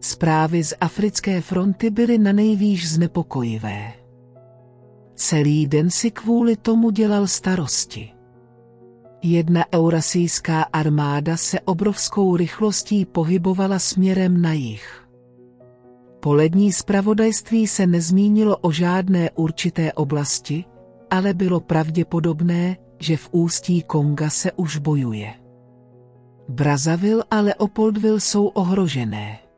Zprávy 0.00 0.64
z 0.64 0.74
africké 0.80 1.40
fronty 1.40 1.90
byly 1.90 2.18
na 2.18 2.32
nejvýš 2.32 2.88
znepokojivé. 2.88 3.92
Celý 5.14 5.66
den 5.66 5.90
si 5.90 6.10
kvůli 6.10 6.56
tomu 6.56 6.90
dělal 6.90 7.26
starosti. 7.26 8.12
Jedna 9.22 9.64
eurasijská 9.74 10.62
armáda 10.62 11.36
se 11.36 11.60
obrovskou 11.60 12.36
rychlostí 12.36 13.04
pohybovala 13.04 13.78
směrem 13.78 14.42
na 14.42 14.52
jih. 14.52 15.08
Polední 16.20 16.72
zpravodajství 16.72 17.66
se 17.66 17.86
nezmínilo 17.86 18.56
o 18.56 18.72
žádné 18.72 19.30
určité 19.30 19.92
oblasti, 19.92 20.64
ale 21.10 21.34
bylo 21.34 21.60
pravděpodobné, 21.60 22.76
že 22.98 23.16
v 23.16 23.28
ústí 23.32 23.82
Konga 23.82 24.30
se 24.30 24.52
už 24.52 24.76
bojuje. 24.76 25.34
Brazavil 26.48 27.22
a 27.30 27.40
Leopoldville 27.40 28.20
jsou 28.20 28.46
ohrožené. 28.46 29.49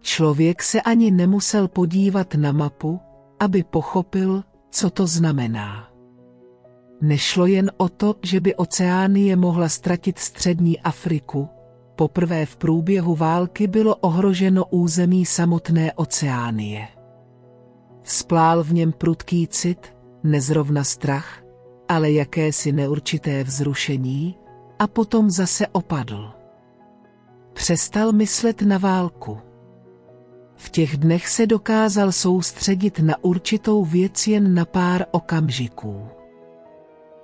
Člověk 0.00 0.62
se 0.62 0.80
ani 0.80 1.10
nemusel 1.10 1.68
podívat 1.68 2.34
na 2.34 2.52
mapu, 2.52 3.00
aby 3.40 3.64
pochopil, 3.64 4.44
co 4.70 4.90
to 4.90 5.06
znamená. 5.06 5.88
Nešlo 7.00 7.46
jen 7.46 7.70
o 7.76 7.88
to, 7.88 8.14
že 8.22 8.40
by 8.40 8.54
Oceánie 8.54 9.36
mohla 9.36 9.68
ztratit 9.68 10.18
střední 10.18 10.80
Afriku, 10.80 11.48
poprvé 11.96 12.46
v 12.46 12.56
průběhu 12.56 13.14
války 13.14 13.66
bylo 13.66 13.96
ohroženo 13.96 14.64
území 14.64 15.26
samotné 15.26 15.92
Oceánie. 15.92 16.88
Splál 18.02 18.64
v 18.64 18.72
něm 18.72 18.92
prudký 18.92 19.46
cit, 19.46 19.94
nezrovna 20.22 20.84
strach, 20.84 21.42
ale 21.88 22.10
jakési 22.10 22.72
neurčité 22.72 23.44
vzrušení, 23.44 24.36
a 24.78 24.86
potom 24.86 25.30
zase 25.30 25.66
opadl. 25.66 26.30
Přestal 27.52 28.12
myslet 28.12 28.62
na 28.62 28.78
válku. 28.78 29.38
V 30.58 30.70
těch 30.70 30.96
dnech 30.96 31.28
se 31.28 31.46
dokázal 31.46 32.12
soustředit 32.12 32.98
na 32.98 33.14
určitou 33.24 33.84
věc 33.84 34.26
jen 34.26 34.54
na 34.54 34.64
pár 34.64 35.06
okamžiků. 35.10 36.06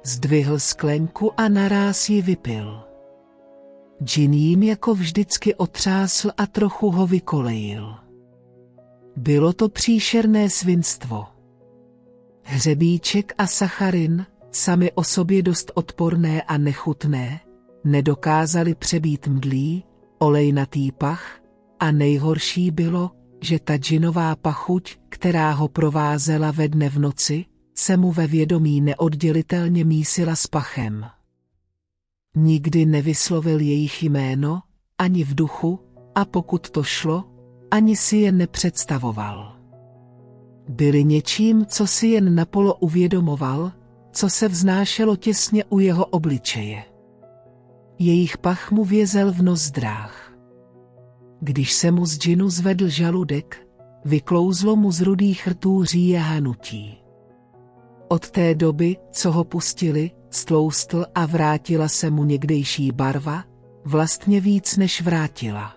Zdvihl 0.04 0.58
sklenku 0.58 1.32
a 1.36 1.48
naráz 1.48 2.08
ji 2.08 2.22
vypil. 2.22 2.80
Džin 4.04 4.32
jim 4.32 4.62
jako 4.62 4.94
vždycky 4.94 5.54
otřásl 5.54 6.30
a 6.36 6.46
trochu 6.46 6.90
ho 6.90 7.06
vykolejil. 7.06 7.94
Bylo 9.16 9.52
to 9.52 9.68
příšerné 9.68 10.50
svinstvo. 10.50 11.24
Hřebíček 12.42 13.34
a 13.38 13.46
sacharin, 13.46 14.26
sami 14.50 14.92
o 14.92 15.04
sobě 15.04 15.42
dost 15.42 15.72
odporné 15.74 16.42
a 16.42 16.58
nechutné, 16.58 17.40
nedokázali 17.84 18.74
přebít 18.74 19.26
mdlý, 19.26 19.84
olejnatý 20.18 20.92
pach 20.92 21.40
a 21.80 21.90
nejhorší 21.90 22.70
bylo, 22.70 23.10
že 23.44 23.58
ta 23.58 23.76
džinová 23.76 24.36
pachuť, 24.36 24.96
která 25.08 25.52
ho 25.52 25.68
provázela 25.68 26.50
ve 26.50 26.68
dne 26.68 26.88
v 26.88 26.98
noci, 26.98 27.44
se 27.74 27.96
mu 27.96 28.12
ve 28.12 28.26
vědomí 28.26 28.80
neoddělitelně 28.80 29.84
mísila 29.84 30.36
s 30.36 30.46
pachem. 30.46 31.06
Nikdy 32.36 32.86
nevyslovil 32.86 33.60
jejich 33.60 34.02
jméno, 34.02 34.62
ani 34.98 35.24
v 35.24 35.34
duchu, 35.34 35.80
a 36.14 36.24
pokud 36.24 36.70
to 36.70 36.82
šlo, 36.82 37.24
ani 37.70 37.96
si 37.96 38.16
je 38.16 38.32
nepředstavoval. 38.32 39.56
Byli 40.68 41.04
něčím, 41.04 41.66
co 41.66 41.86
si 41.86 42.06
jen 42.06 42.34
napolo 42.34 42.74
uvědomoval, 42.74 43.72
co 44.12 44.30
se 44.30 44.48
vznášelo 44.48 45.16
těsně 45.16 45.64
u 45.64 45.78
jeho 45.78 46.06
obličeje. 46.06 46.84
Jejich 47.98 48.38
pach 48.38 48.70
mu 48.70 48.84
vězel 48.84 49.32
v 49.32 49.42
nozdrách. 49.42 50.23
Když 51.40 51.72
se 51.72 51.90
mu 51.90 52.06
z 52.06 52.18
džinu 52.18 52.50
zvedl 52.50 52.88
žaludek, 52.88 53.66
vyklouzlo 54.04 54.76
mu 54.76 54.92
z 54.92 55.00
rudých 55.00 55.48
rtů 55.48 55.84
říje 55.84 56.18
hanutí. 56.18 56.98
Od 58.08 58.30
té 58.30 58.54
doby, 58.54 58.96
co 59.10 59.32
ho 59.32 59.44
pustili, 59.44 60.10
stloustl 60.30 61.06
a 61.14 61.26
vrátila 61.26 61.88
se 61.88 62.10
mu 62.10 62.24
někdejší 62.24 62.92
barva, 62.92 63.44
vlastně 63.84 64.40
víc 64.40 64.76
než 64.76 65.02
vrátila. 65.02 65.74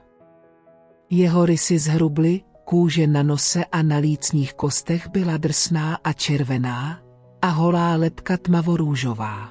Jeho 1.09 1.45
rysy 1.45 1.79
zhrubly, 1.79 2.41
kůže 2.65 3.07
na 3.07 3.23
nose 3.23 3.65
a 3.65 3.81
na 3.81 3.97
lícních 3.97 4.53
kostech 4.53 5.07
byla 5.07 5.37
drsná 5.37 5.95
a 6.03 6.13
červená, 6.13 6.99
a 7.41 7.47
holá 7.47 7.95
lepka 7.95 8.37
tmavorůžová. 8.37 9.49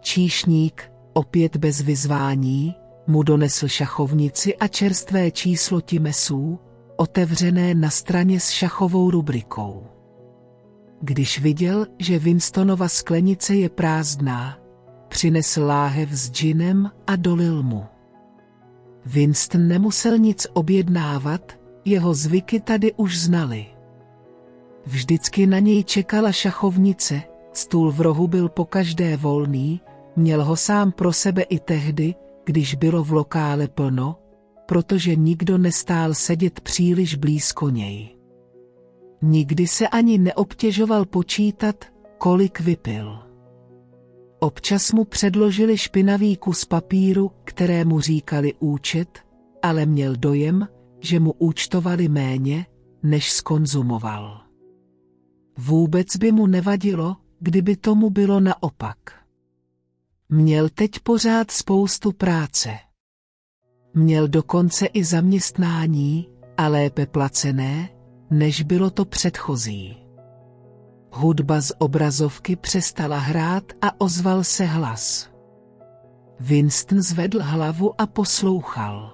Číšník, 0.00 0.92
opět 1.12 1.56
bez 1.56 1.80
vyzvání, 1.80 2.74
mu 3.06 3.22
donesl 3.22 3.68
šachovnici 3.68 4.56
a 4.56 4.68
čerstvé 4.68 5.30
číslo 5.30 5.80
timesů, 5.80 6.58
otevřené 6.96 7.74
na 7.74 7.90
straně 7.90 8.40
s 8.40 8.50
šachovou 8.50 9.10
rubrikou. 9.10 9.86
Když 11.00 11.40
viděl, 11.40 11.86
že 11.98 12.18
Winstonova 12.18 12.88
sklenice 12.88 13.54
je 13.54 13.68
prázdná, 13.68 14.58
přinesl 15.08 15.64
láhev 15.64 16.10
s 16.12 16.30
džinem 16.30 16.90
a 17.06 17.16
dolil 17.16 17.62
mu. 17.62 17.84
Winston 19.06 19.68
nemusel 19.68 20.18
nic 20.18 20.46
objednávat, 20.52 21.52
jeho 21.84 22.14
zvyky 22.14 22.60
tady 22.60 22.92
už 22.92 23.18
znali. 23.18 23.66
Vždycky 24.86 25.46
na 25.46 25.58
něj 25.58 25.84
čekala 25.84 26.32
šachovnice, 26.32 27.22
stůl 27.52 27.92
v 27.92 28.00
rohu 28.00 28.26
byl 28.26 28.48
pokaždé 28.48 29.16
volný, 29.16 29.80
měl 30.16 30.44
ho 30.44 30.56
sám 30.56 30.92
pro 30.92 31.12
sebe 31.12 31.42
i 31.42 31.58
tehdy, 31.58 32.14
když 32.44 32.74
bylo 32.74 33.04
v 33.04 33.12
lokále 33.12 33.68
plno, 33.68 34.18
protože 34.66 35.16
nikdo 35.16 35.58
nestál 35.58 36.14
sedět 36.14 36.60
příliš 36.60 37.14
blízko 37.14 37.68
něj. 37.68 38.16
Nikdy 39.22 39.66
se 39.66 39.88
ani 39.88 40.18
neobtěžoval 40.18 41.04
počítat, 41.04 41.84
kolik 42.18 42.60
vypil. 42.60 43.18
Občas 44.40 44.92
mu 44.92 45.04
předložili 45.04 45.78
špinavý 45.78 46.36
kus 46.36 46.64
papíru, 46.64 47.30
kterému 47.44 48.00
říkali 48.00 48.54
účet, 48.58 49.18
ale 49.62 49.86
měl 49.86 50.16
dojem, 50.16 50.68
že 51.00 51.20
mu 51.20 51.32
účtovali 51.32 52.08
méně, 52.08 52.66
než 53.02 53.32
skonzumoval. 53.32 54.40
Vůbec 55.58 56.16
by 56.16 56.32
mu 56.32 56.46
nevadilo, 56.46 57.16
kdyby 57.40 57.76
tomu 57.76 58.10
bylo 58.10 58.40
naopak. 58.40 59.21
Měl 60.34 60.68
teď 60.68 60.90
pořád 61.02 61.50
spoustu 61.50 62.12
práce. 62.12 62.70
Měl 63.94 64.28
dokonce 64.28 64.86
i 64.86 65.04
zaměstnání, 65.04 66.28
a 66.56 66.68
lépe 66.68 67.06
placené, 67.06 67.88
než 68.30 68.62
bylo 68.62 68.90
to 68.90 69.04
předchozí. 69.04 69.96
Hudba 71.12 71.60
z 71.60 71.72
obrazovky 71.78 72.56
přestala 72.56 73.18
hrát 73.18 73.64
a 73.82 74.00
ozval 74.00 74.44
se 74.44 74.64
hlas. 74.64 75.30
Winston 76.40 77.02
zvedl 77.02 77.38
hlavu 77.42 78.00
a 78.00 78.06
poslouchal. 78.06 79.12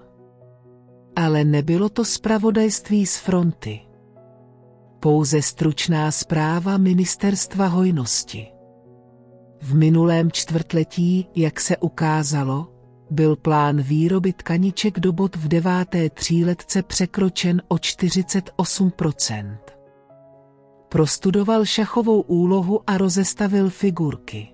Ale 1.16 1.44
nebylo 1.44 1.88
to 1.88 2.04
zpravodajství 2.04 3.06
z 3.06 3.16
fronty. 3.16 3.80
Pouze 5.00 5.42
stručná 5.42 6.10
zpráva 6.10 6.76
ministerstva 6.76 7.66
hojnosti. 7.66 8.57
V 9.60 9.74
minulém 9.74 10.32
čtvrtletí, 10.32 11.28
jak 11.34 11.60
se 11.60 11.76
ukázalo, 11.76 12.68
byl 13.10 13.36
plán 13.36 13.82
výroby 13.82 14.32
tkaniček 14.32 15.00
do 15.00 15.12
bot 15.12 15.36
v 15.36 15.48
deváté 15.48 16.10
tříletce 16.10 16.82
překročen 16.82 17.62
o 17.68 17.74
48%. 17.74 19.58
Prostudoval 20.88 21.64
šachovou 21.64 22.20
úlohu 22.20 22.80
a 22.86 22.98
rozestavil 22.98 23.70
figurky. 23.70 24.48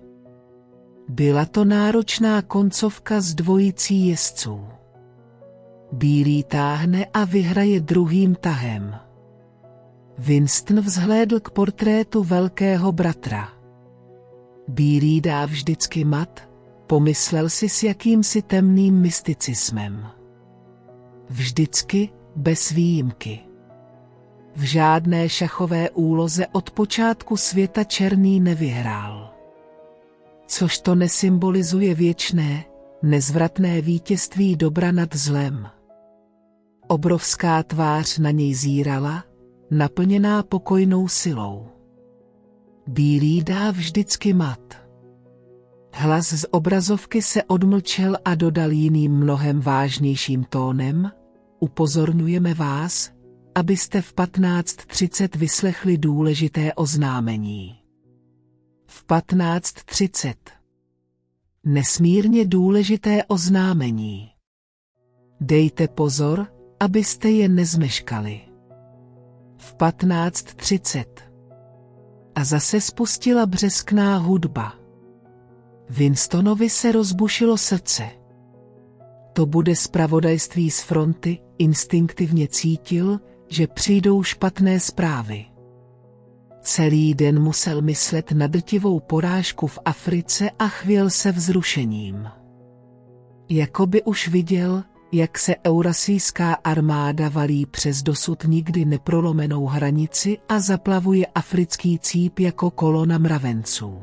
Byla 1.09 1.45
to 1.45 1.65
náročná 1.65 2.41
koncovka 2.41 3.21
s 3.21 3.35
dvojicí 3.35 4.07
jezdců. 4.07 4.65
Bílý 5.91 6.43
táhne 6.43 7.05
a 7.13 7.25
vyhraje 7.25 7.79
druhým 7.79 8.35
tahem. 8.35 8.95
Winston 10.17 10.79
vzhlédl 10.79 11.39
k 11.39 11.49
portrétu 11.49 12.23
velkého 12.23 12.91
bratra. 12.91 13.54
Bílý 14.67 15.21
dá 15.21 15.45
vždycky 15.45 16.03
mat, 16.03 16.49
pomyslel 16.87 17.49
si 17.49 17.69
s 17.69 17.83
jakýmsi 17.83 18.41
temným 18.41 19.01
mysticismem. 19.01 20.07
Vždycky, 21.29 22.09
bez 22.35 22.69
výjimky. 22.69 23.39
V 24.55 24.61
žádné 24.61 25.29
šachové 25.29 25.89
úloze 25.89 26.47
od 26.47 26.71
počátku 26.71 27.37
světa 27.37 27.83
černý 27.83 28.39
nevyhrál. 28.39 29.33
Což 30.47 30.79
to 30.79 30.95
nesymbolizuje 30.95 31.95
věčné, 31.95 32.65
nezvratné 33.03 33.81
vítězství 33.81 34.55
dobra 34.55 34.91
nad 34.91 35.15
zlem. 35.15 35.67
Obrovská 36.87 37.63
tvář 37.63 38.17
na 38.17 38.31
něj 38.31 38.53
zírala, 38.53 39.23
naplněná 39.71 40.43
pokojnou 40.43 41.07
silou. 41.07 41.74
Bílý 42.87 43.43
dá 43.43 43.71
vždycky 43.71 44.33
mat. 44.33 44.59
Hlas 45.93 46.33
z 46.33 46.45
obrazovky 46.51 47.21
se 47.21 47.43
odmlčel 47.43 48.17
a 48.25 48.35
dodal 48.35 48.71
jiným 48.71 49.11
mnohem 49.11 49.61
vážnějším 49.61 50.43
tónem, 50.43 51.11
upozorňujeme 51.59 52.53
vás, 52.53 53.11
abyste 53.55 54.01
v 54.01 54.13
15.30 54.13 55.39
vyslechli 55.39 55.97
důležité 55.97 56.73
oznámení. 56.73 57.75
V 58.85 59.05
15.30 59.05 60.33
Nesmírně 61.63 62.45
důležité 62.45 63.23
oznámení. 63.23 64.29
Dejte 65.41 65.87
pozor, 65.87 66.47
abyste 66.79 67.29
je 67.29 67.49
nezmeškali. 67.49 68.41
V 69.57 69.75
15.30 69.75 71.24
A 72.35 72.43
zase 72.43 72.81
spustila 72.81 73.45
břeskná 73.45 74.17
hudba. 74.17 74.73
Winstonovi 75.89 76.69
se 76.69 76.91
rozbušilo 76.91 77.57
srdce. 77.57 78.09
To 79.33 79.45
bude 79.45 79.75
zpravodajství 79.75 80.71
z 80.71 80.81
fronty, 80.81 81.39
instinktivně 81.57 82.47
cítil, 82.47 83.19
že 83.47 83.67
přijdou 83.67 84.23
špatné 84.23 84.79
zprávy. 84.79 85.45
Celý 86.61 87.13
den 87.13 87.39
musel 87.39 87.81
myslet 87.81 88.31
na 88.31 88.47
drtivou 88.47 88.99
porážku 88.99 89.67
v 89.67 89.79
Africe 89.85 90.49
a 90.59 90.67
chvěl 90.67 91.09
se 91.09 91.31
vzrušením. 91.31 92.27
Jakoby 93.49 94.03
už 94.03 94.27
viděl, 94.27 94.83
jak 95.15 95.39
se 95.39 95.55
eurasijská 95.67 96.53
armáda 96.53 97.29
valí 97.29 97.65
přes 97.65 98.03
dosud 98.03 98.43
nikdy 98.43 98.85
neprolomenou 98.85 99.65
hranici 99.65 100.37
a 100.49 100.59
zaplavuje 100.59 101.25
africký 101.25 101.99
cíp 101.99 102.39
jako 102.39 102.71
kolona 102.71 103.17
mravenců. 103.17 103.99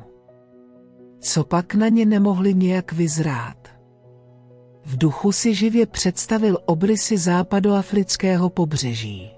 Co 1.20 1.44
pak 1.44 1.74
na 1.74 1.88
ně 1.88 2.06
nemohli 2.06 2.54
nějak 2.54 2.92
vyzrát? 2.92 3.68
V 4.84 4.98
duchu 4.98 5.32
si 5.32 5.54
živě 5.54 5.86
představil 5.86 6.58
obrysy 6.66 7.18
západoafrického 7.18 8.50
pobřeží. 8.50 9.30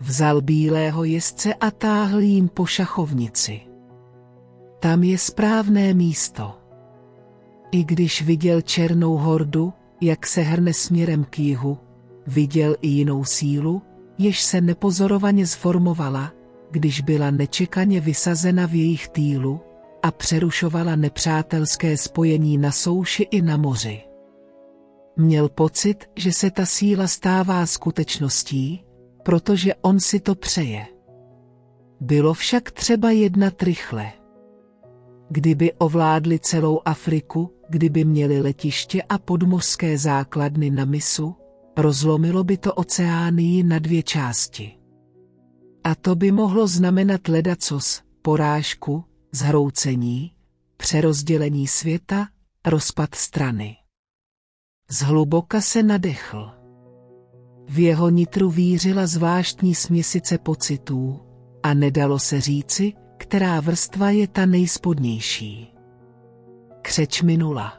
Vzal 0.00 0.40
bílého 0.40 1.04
jezdce 1.04 1.54
a 1.54 1.70
táhl 1.70 2.20
jim 2.20 2.48
po 2.48 2.66
šachovnici. 2.66 3.60
Tam 4.80 5.02
je 5.02 5.18
správné 5.18 5.94
místo. 5.94 6.54
I 7.70 7.84
když 7.84 8.22
viděl 8.22 8.60
černou 8.60 9.16
hordu, 9.16 9.72
jak 10.00 10.26
se 10.26 10.40
hrne 10.40 10.72
směrem 10.72 11.24
k 11.30 11.38
jihu, 11.38 11.78
viděl 12.26 12.76
i 12.82 12.88
jinou 12.88 13.24
sílu, 13.24 13.82
jež 14.18 14.42
se 14.42 14.60
nepozorovaně 14.60 15.46
zformovala, 15.46 16.32
když 16.70 17.00
byla 17.00 17.30
nečekaně 17.30 18.00
vysazena 18.00 18.66
v 18.66 18.74
jejich 18.74 19.08
týlu 19.08 19.60
a 20.02 20.10
přerušovala 20.10 20.96
nepřátelské 20.96 21.96
spojení 21.96 22.58
na 22.58 22.72
souši 22.72 23.22
i 23.22 23.42
na 23.42 23.56
moři. 23.56 24.02
Měl 25.16 25.48
pocit, 25.48 26.04
že 26.16 26.32
se 26.32 26.50
ta 26.50 26.66
síla 26.66 27.06
stává 27.06 27.66
skutečností, 27.66 28.84
protože 29.22 29.74
on 29.74 30.00
si 30.00 30.20
to 30.20 30.34
přeje. 30.34 30.86
Bylo 32.00 32.34
však 32.34 32.70
třeba 32.70 33.10
jednat 33.10 33.62
rychle. 33.62 34.12
Kdyby 35.28 35.72
ovládli 35.72 36.38
celou 36.38 36.80
Afriku, 36.84 37.52
kdyby 37.68 38.04
měli 38.04 38.40
letiště 38.40 39.02
a 39.02 39.18
podmořské 39.18 39.98
základny 39.98 40.70
na 40.70 40.84
misu, 40.84 41.36
rozlomilo 41.76 42.44
by 42.44 42.56
to 42.56 42.74
oceánii 42.74 43.62
na 43.62 43.78
dvě 43.78 44.02
části. 44.02 44.72
A 45.84 45.94
to 45.94 46.14
by 46.14 46.32
mohlo 46.32 46.66
znamenat 46.66 47.28
ledacos, 47.28 48.02
porážku, 48.22 49.04
zhroucení, 49.32 50.32
přerozdělení 50.76 51.66
světa, 51.66 52.28
rozpad 52.66 53.14
strany. 53.14 53.76
Zhluboka 54.90 55.60
se 55.60 55.82
nadechl. 55.82 56.50
V 57.68 57.78
jeho 57.78 58.08
nitru 58.08 58.50
vířila 58.50 59.06
zvláštní 59.06 59.74
směsice 59.74 60.38
pocitů 60.38 61.20
a 61.62 61.74
nedalo 61.74 62.18
se 62.18 62.40
říci, 62.40 62.92
která 63.28 63.60
vrstva 63.60 64.10
je 64.10 64.28
ta 64.28 64.46
nejspodnější. 64.46 65.74
Křeč 66.82 67.22
minula. 67.22 67.72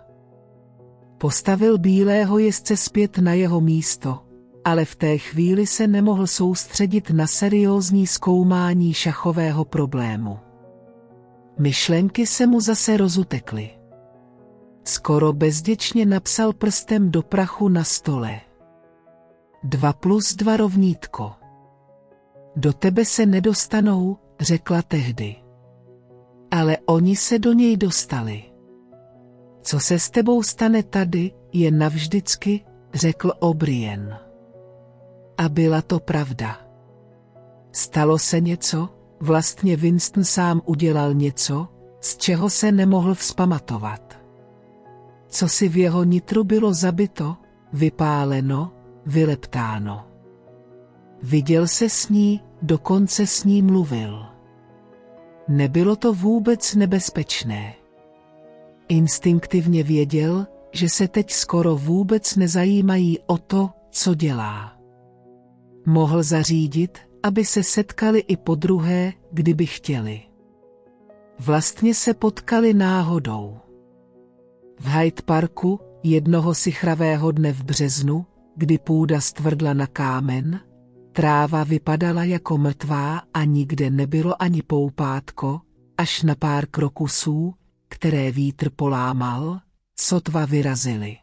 Postavil 1.18 1.78
bílého 1.78 2.38
jezdce 2.38 2.78
zpět 2.78 3.18
na 3.18 3.34
jeho 3.34 3.62
místo, 3.62 4.20
ale 4.66 4.86
v 4.86 4.96
té 4.96 5.18
chvíli 5.18 5.68
se 5.68 5.88
nemohl 5.88 6.28
soustředit 6.28 7.10
na 7.10 7.28
seriózní 7.28 8.08
zkoumání 8.08 8.94
šachového 8.94 9.66
problému. 9.66 10.40
Myšlenky 11.60 12.28
se 12.28 12.48
mu 12.48 12.62
zase 12.62 12.98
rozutekly. 12.98 13.70
Skoro 14.84 15.34
bezděčně 15.34 16.06
napsal 16.06 16.54
prstem 16.54 17.12
do 17.12 17.22
prachu 17.22 17.70
na 17.70 17.84
stole. 17.84 18.42
Dva 19.64 19.94
plus 19.94 20.36
dva 20.36 20.58
rovnítko. 20.58 21.32
Do 22.56 22.74
tebe 22.74 23.06
se 23.06 23.26
nedostanou, 23.26 24.18
řekla 24.40 24.82
tehdy. 24.82 25.36
Ale 26.52 26.78
oni 26.86 27.16
se 27.16 27.40
do 27.40 27.54
něj 27.54 27.78
dostali. 27.78 28.44
Co 29.62 29.80
se 29.80 30.00
s 30.00 30.10
tebou 30.10 30.44
stane 30.44 30.84
tady, 30.84 31.32
je 31.54 31.72
navždycky, 31.72 32.66
řekl 32.94 33.32
O'Brien. 33.40 34.18
A 35.38 35.50
byla 35.50 35.82
to 35.82 36.00
pravda. 36.00 36.58
Stalo 37.72 38.20
se 38.20 38.40
něco, 38.40 38.90
vlastně 39.20 39.76
Winston 39.76 40.24
sám 40.24 40.62
udělal 40.66 41.14
něco, 41.14 41.68
z 42.02 42.18
čeho 42.18 42.50
se 42.50 42.72
nemohl 42.72 43.14
vzpamatovat. 43.14 44.20
Co 45.28 45.50
si 45.50 45.70
v 45.70 45.78
jeho 45.78 46.04
nitru 46.04 46.44
bylo 46.44 46.74
zabito, 46.74 47.38
vypáleno, 47.74 48.74
vyleptáno. 49.06 50.08
Viděl 51.24 51.68
se 51.68 51.90
s 51.90 52.10
ní, 52.10 52.42
dokonce 52.62 53.28
s 53.28 53.44
ní 53.44 53.62
mluvil. 53.62 54.26
Nebylo 55.48 55.96
to 55.96 56.14
vůbec 56.14 56.76
nebezpečné. 56.76 57.74
Instinktivně 58.88 59.84
věděl, 59.84 60.48
že 60.72 60.90
se 60.90 61.08
teď 61.08 61.32
skoro 61.32 61.76
vůbec 61.76 62.36
nezajímají 62.36 63.20
o 63.26 63.38
to, 63.38 63.70
co 63.90 64.16
dělá. 64.16 64.78
Mohl 65.86 66.24
zařídit, 66.24 66.98
aby 67.24 67.46
se 67.46 67.64
setkali 67.64 68.20
i 68.20 68.38
po 68.38 68.56
druhé, 68.56 69.14
kdyby 69.32 69.66
chtěli. 69.66 70.22
Vlastně 71.40 71.94
se 71.94 72.14
potkali 72.14 72.74
náhodou. 72.74 73.58
V 74.80 74.88
Hyde 74.88 75.22
Parku, 75.26 75.80
jednoho 76.04 76.54
sichravého 76.54 77.32
dne 77.32 77.54
v 77.54 77.64
březnu, 77.64 78.26
kdy 78.56 78.78
půda 78.78 79.22
stvrdla 79.22 79.74
na 79.74 79.88
kámen, 79.88 80.60
tráva 81.18 81.64
vypadala 81.64 82.24
jako 82.24 82.58
mrtvá 82.58 83.22
a 83.34 83.44
nikde 83.44 83.90
nebylo 83.90 84.42
ani 84.42 84.62
poupátko, 84.62 85.62
až 85.98 86.24
na 86.24 86.36
pár 86.36 86.66
krokusů, 86.66 87.54
které 87.90 88.32
vítr 88.32 88.70
polámal, 88.70 89.60
sotva 90.00 90.46
vyrazili. 90.46 91.18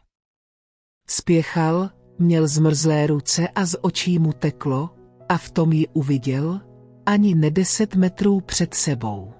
Spěchal, 1.09 1.89
měl 2.19 2.47
zmrzlé 2.47 3.07
ruce 3.07 3.47
a 3.47 3.65
z 3.65 3.75
očí 3.81 4.19
mu 4.19 4.33
teklo, 4.33 4.89
a 5.29 5.37
v 5.37 5.51
tom 5.51 5.71
ji 5.71 5.87
uviděl, 5.87 6.61
ani 7.05 7.35
ne 7.35 7.51
deset 7.51 7.95
metrů 7.95 8.41
před 8.41 8.73
sebou. 8.73 9.33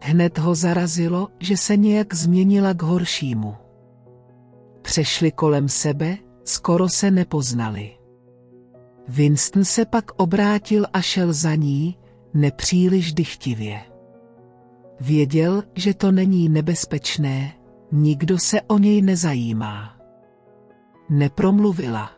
Hned 0.00 0.38
ho 0.38 0.54
zarazilo, 0.54 1.28
že 1.40 1.56
se 1.56 1.76
nějak 1.76 2.14
změnila 2.14 2.74
k 2.74 2.82
horšímu. 2.82 3.54
Přešli 4.82 5.32
kolem 5.32 5.68
sebe, 5.68 6.16
skoro 6.44 6.88
se 6.88 7.10
nepoznali. 7.10 7.93
Winston 9.08 9.64
se 9.64 9.84
pak 9.84 10.10
obrátil 10.16 10.86
a 10.92 11.00
šel 11.00 11.32
za 11.32 11.54
ní, 11.54 11.98
nepříliš 12.34 13.12
dychtivě. 13.12 13.80
Věděl, 15.00 15.62
že 15.74 15.94
to 15.94 16.12
není 16.12 16.48
nebezpečné, 16.48 17.52
nikdo 17.92 18.38
se 18.38 18.60
o 18.62 18.78
něj 18.78 19.02
nezajímá. 19.02 19.96
Nepromluvila. 21.10 22.10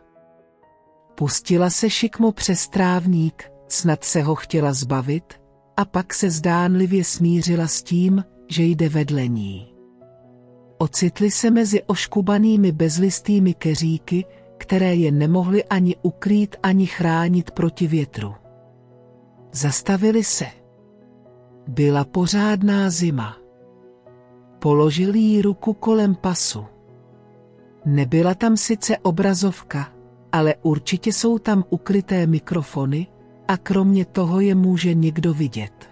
Pustila 1.14 1.70
se 1.70 1.90
šikmo 1.90 2.32
přes 2.32 2.68
trávník, 2.68 3.50
snad 3.68 4.04
se 4.04 4.22
ho 4.22 4.34
chtěla 4.34 4.72
zbavit, 4.72 5.40
a 5.76 5.84
pak 5.84 6.14
se 6.14 6.30
zdánlivě 6.30 7.04
smířila 7.04 7.66
s 7.66 7.82
tím, 7.82 8.24
že 8.48 8.62
jde 8.62 8.88
vedle 8.88 9.28
ní. 9.28 9.74
Ocitli 10.78 11.30
se 11.30 11.50
mezi 11.50 11.82
oškubanými 11.82 12.72
bezlistými 12.72 13.54
keříky, 13.54 14.24
které 14.58 14.94
je 14.94 15.12
nemohly 15.12 15.64
ani 15.64 15.96
ukrýt, 16.02 16.56
ani 16.62 16.86
chránit 16.86 17.50
proti 17.50 17.86
větru. 17.86 18.34
Zastavili 19.52 20.24
se. 20.24 20.46
Byla 21.68 22.04
pořádná 22.04 22.90
zima. 22.90 23.36
Položil 24.58 25.14
jí 25.14 25.42
ruku 25.42 25.72
kolem 25.72 26.14
pasu. 26.14 26.64
Nebyla 27.84 28.34
tam 28.34 28.56
sice 28.56 28.98
obrazovka, 28.98 29.92
ale 30.32 30.54
určitě 30.62 31.12
jsou 31.12 31.38
tam 31.38 31.64
ukryté 31.70 32.26
mikrofony 32.26 33.06
a 33.48 33.56
kromě 33.56 34.04
toho 34.04 34.40
je 34.40 34.54
může 34.54 34.94
někdo 34.94 35.34
vidět. 35.34 35.90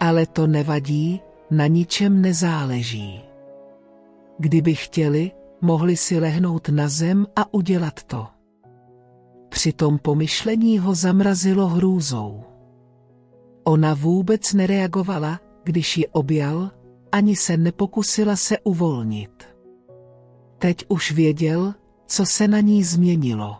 Ale 0.00 0.26
to 0.26 0.46
nevadí, 0.46 1.20
na 1.50 1.66
ničem 1.66 2.22
nezáleží. 2.22 3.22
Kdyby 4.38 4.74
chtěli, 4.74 5.30
mohli 5.66 5.96
si 5.96 6.20
lehnout 6.20 6.68
na 6.68 6.88
zem 6.88 7.26
a 7.36 7.54
udělat 7.54 8.02
to. 8.02 8.26
Při 9.48 9.72
tom 9.72 9.98
pomyšlení 9.98 10.78
ho 10.78 10.94
zamrazilo 10.94 11.66
hrůzou. 11.66 12.44
Ona 13.64 13.94
vůbec 13.94 14.52
nereagovala, 14.52 15.40
když 15.64 15.96
ji 15.96 16.06
objal, 16.06 16.70
ani 17.12 17.36
se 17.36 17.56
nepokusila 17.56 18.36
se 18.36 18.58
uvolnit. 18.58 19.44
Teď 20.58 20.84
už 20.88 21.12
věděl, 21.12 21.74
co 22.06 22.26
se 22.26 22.48
na 22.48 22.60
ní 22.60 22.84
změnilo. 22.84 23.56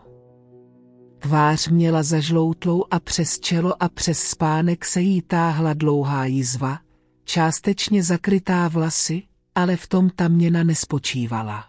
Tvář 1.19 1.67
měla 1.67 2.03
zažloutlou 2.03 2.83
a 2.91 2.99
přes 2.99 3.39
čelo 3.39 3.83
a 3.83 3.89
přes 3.89 4.19
spánek 4.19 4.85
se 4.85 5.01
jí 5.01 5.21
táhla 5.21 5.73
dlouhá 5.73 6.25
jizva, 6.25 6.79
částečně 7.23 8.03
zakrytá 8.03 8.67
vlasy, 8.67 9.23
ale 9.55 9.75
v 9.75 9.87
tom 9.87 10.09
ta 10.09 10.27
měna 10.27 10.63
nespočívala. 10.63 11.66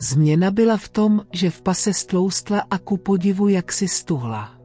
Změna 0.00 0.50
byla 0.50 0.76
v 0.76 0.88
tom, 0.88 1.20
že 1.32 1.50
v 1.50 1.62
pase 1.62 1.92
stloustla 1.92 2.62
a 2.70 2.78
ku 2.78 2.96
podivu 2.96 3.48
jaksi 3.48 3.88
stuhla. 3.88 4.58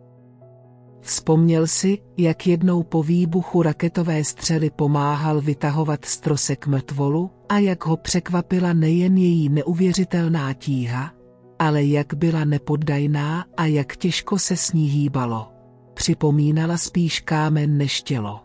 Vzpomněl 1.02 1.68
si, 1.68 1.98
jak 2.18 2.48
jednou 2.48 2.84
po 2.84 3.04
výbuchu 3.04 3.62
raketové 3.62 4.24
střely 4.24 4.70
pomáhal 4.70 5.42
vytahovat 5.42 6.06
strosek 6.06 6.68
mrtvolu 6.68 7.32
a 7.50 7.58
jak 7.58 7.86
ho 7.86 7.98
překvapila 7.98 8.74
nejen 8.74 9.18
její 9.18 9.50
neuvěřitelná 9.50 10.54
tíha, 10.54 11.14
ale 11.60 11.84
jak 11.84 12.14
byla 12.14 12.46
nepoddajná 12.46 13.46
a 13.58 13.66
jak 13.66 13.96
těžko 13.98 14.40
se 14.40 14.58
s 14.58 14.74
ní 14.74 14.88
hýbalo. 14.88 15.48
Připomínala 15.94 16.78
spíš 16.78 17.20
kámen 17.20 17.78
než 17.78 18.02
tělo. 18.02 18.40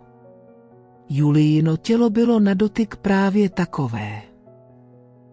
Julíno 1.08 1.76
tělo 1.76 2.10
bylo 2.10 2.40
na 2.40 2.54
dotyk 2.54 2.96
právě 2.96 3.50
takové. 3.50 4.27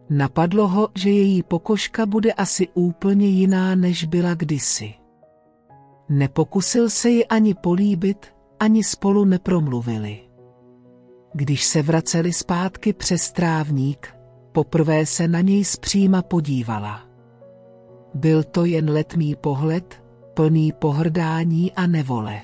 Napadlo 0.09 0.67
ho, 0.67 0.89
že 0.95 1.09
její 1.09 1.43
pokožka 1.43 2.05
bude 2.05 2.33
asi 2.33 2.67
úplně 2.73 3.27
jiná, 3.27 3.75
než 3.75 4.05
byla 4.05 4.33
kdysi. 4.33 4.93
Nepokusil 6.09 6.89
se 6.89 7.09
ji 7.09 7.25
ani 7.25 7.53
políbit, 7.53 8.25
ani 8.59 8.83
spolu 8.83 9.25
nepromluvili. 9.25 10.19
Když 11.33 11.63
se 11.63 11.81
vraceli 11.81 12.33
zpátky 12.33 12.93
přes 12.93 13.31
trávník, 13.31 14.15
poprvé 14.51 15.05
se 15.05 15.27
na 15.27 15.41
něj 15.41 15.65
zpříma 15.65 16.21
podívala. 16.21 17.01
Byl 18.13 18.43
to 18.43 18.65
jen 18.65 18.89
letmý 18.89 19.35
pohled, 19.35 20.03
plný 20.33 20.71
pohrdání 20.71 21.71
a 21.71 21.87
nevole. 21.87 22.41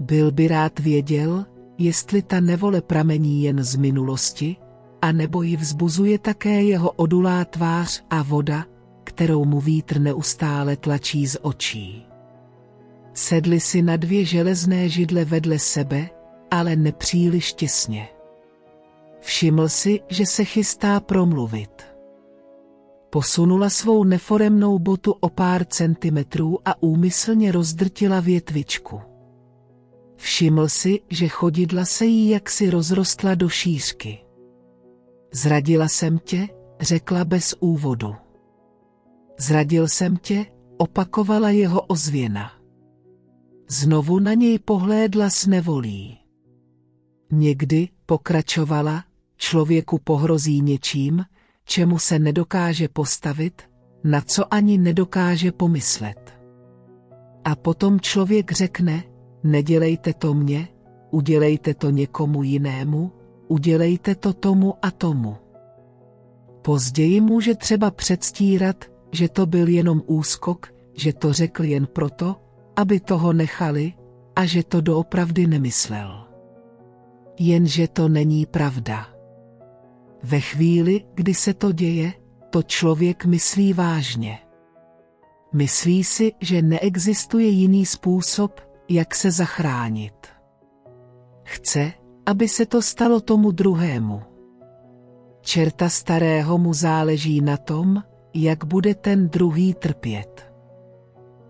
Byl 0.00 0.32
by 0.32 0.48
rád 0.48 0.78
věděl, 0.78 1.46
jestli 1.78 2.22
ta 2.22 2.40
nevole 2.40 2.80
pramení 2.80 3.42
jen 3.42 3.62
z 3.62 3.76
minulosti, 3.76 4.56
a 5.06 5.12
nebo 5.12 5.42
ji 5.42 5.56
vzbuzuje 5.56 6.18
také 6.18 6.62
jeho 6.62 6.90
odulá 6.90 7.44
tvář 7.44 8.04
a 8.10 8.22
voda, 8.22 8.64
kterou 9.04 9.44
mu 9.44 9.60
vítr 9.60 10.00
neustále 10.00 10.76
tlačí 10.76 11.26
z 11.26 11.38
očí. 11.42 12.06
Sedli 13.14 13.60
si 13.60 13.82
na 13.82 13.96
dvě 13.96 14.24
železné 14.24 14.88
židle 14.88 15.24
vedle 15.24 15.58
sebe, 15.58 16.10
ale 16.50 16.76
nepříliš 16.76 17.52
těsně. 17.52 18.08
Všiml 19.20 19.68
si, 19.68 20.00
že 20.08 20.26
se 20.26 20.44
chystá 20.44 21.00
promluvit. 21.00 21.82
Posunula 23.10 23.70
svou 23.70 24.04
neforemnou 24.04 24.78
botu 24.78 25.14
o 25.20 25.28
pár 25.28 25.64
centimetrů 25.64 26.58
a 26.64 26.82
úmyslně 26.82 27.52
rozdrtila 27.52 28.20
větvičku. 28.20 29.00
Všiml 30.16 30.68
si, 30.68 31.00
že 31.10 31.28
chodidla 31.28 31.84
se 31.84 32.04
jí 32.04 32.28
jaksi 32.28 32.70
rozrostla 32.70 33.34
do 33.34 33.48
šířky. 33.48 34.25
Zradila 35.36 35.88
jsem 35.88 36.18
tě, 36.18 36.48
řekla 36.80 37.24
bez 37.24 37.54
úvodu. 37.60 38.14
Zradil 39.38 39.88
jsem 39.88 40.16
tě, 40.16 40.46
opakovala 40.76 41.50
jeho 41.50 41.80
ozvěna. 41.80 42.52
Znovu 43.68 44.18
na 44.18 44.34
něj 44.34 44.58
pohlédla 44.58 45.30
s 45.30 45.46
nevolí. 45.46 46.18
Někdy, 47.32 47.88
pokračovala, 48.06 49.04
člověku 49.36 49.98
pohrozí 50.04 50.60
něčím, 50.60 51.24
čemu 51.64 51.98
se 51.98 52.18
nedokáže 52.18 52.88
postavit, 52.88 53.62
na 54.04 54.20
co 54.20 54.54
ani 54.54 54.78
nedokáže 54.78 55.52
pomyslet. 55.52 56.38
A 57.44 57.56
potom 57.56 58.00
člověk 58.00 58.52
řekne, 58.52 59.04
nedělejte 59.44 60.14
to 60.14 60.34
mně, 60.34 60.68
udělejte 61.10 61.74
to 61.74 61.90
někomu 61.90 62.42
jinému, 62.42 63.12
udělejte 63.48 64.14
to 64.14 64.32
tomu 64.32 64.74
a 64.82 64.90
tomu. 64.90 65.36
Později 66.62 67.20
může 67.20 67.54
třeba 67.54 67.90
předstírat, 67.90 68.84
že 69.12 69.28
to 69.28 69.46
byl 69.46 69.68
jenom 69.68 70.02
úskok, 70.06 70.74
že 70.94 71.12
to 71.12 71.32
řekl 71.32 71.64
jen 71.64 71.86
proto, 71.86 72.36
aby 72.76 73.00
toho 73.00 73.32
nechali, 73.32 73.92
a 74.36 74.44
že 74.44 74.64
to 74.64 74.80
doopravdy 74.80 75.46
nemyslel. 75.46 76.26
Jenže 77.38 77.88
to 77.88 78.08
není 78.08 78.46
pravda. 78.46 79.06
Ve 80.22 80.40
chvíli, 80.40 81.04
kdy 81.14 81.34
se 81.34 81.54
to 81.54 81.72
děje, 81.72 82.12
to 82.50 82.62
člověk 82.62 83.24
myslí 83.24 83.72
vážně. 83.72 84.38
Myslí 85.52 86.04
si, 86.04 86.32
že 86.40 86.62
neexistuje 86.62 87.46
jiný 87.48 87.86
způsob, 87.86 88.60
jak 88.88 89.14
se 89.14 89.30
zachránit. 89.30 90.26
Chce, 91.44 91.92
aby 92.26 92.48
se 92.48 92.66
to 92.66 92.82
stalo 92.82 93.20
tomu 93.20 93.50
druhému. 93.50 94.22
Čerta 95.40 95.88
starého 95.88 96.58
mu 96.58 96.74
záleží 96.74 97.40
na 97.40 97.56
tom, 97.56 98.02
jak 98.34 98.64
bude 98.64 98.94
ten 98.94 99.28
druhý 99.28 99.74
trpět. 99.74 100.52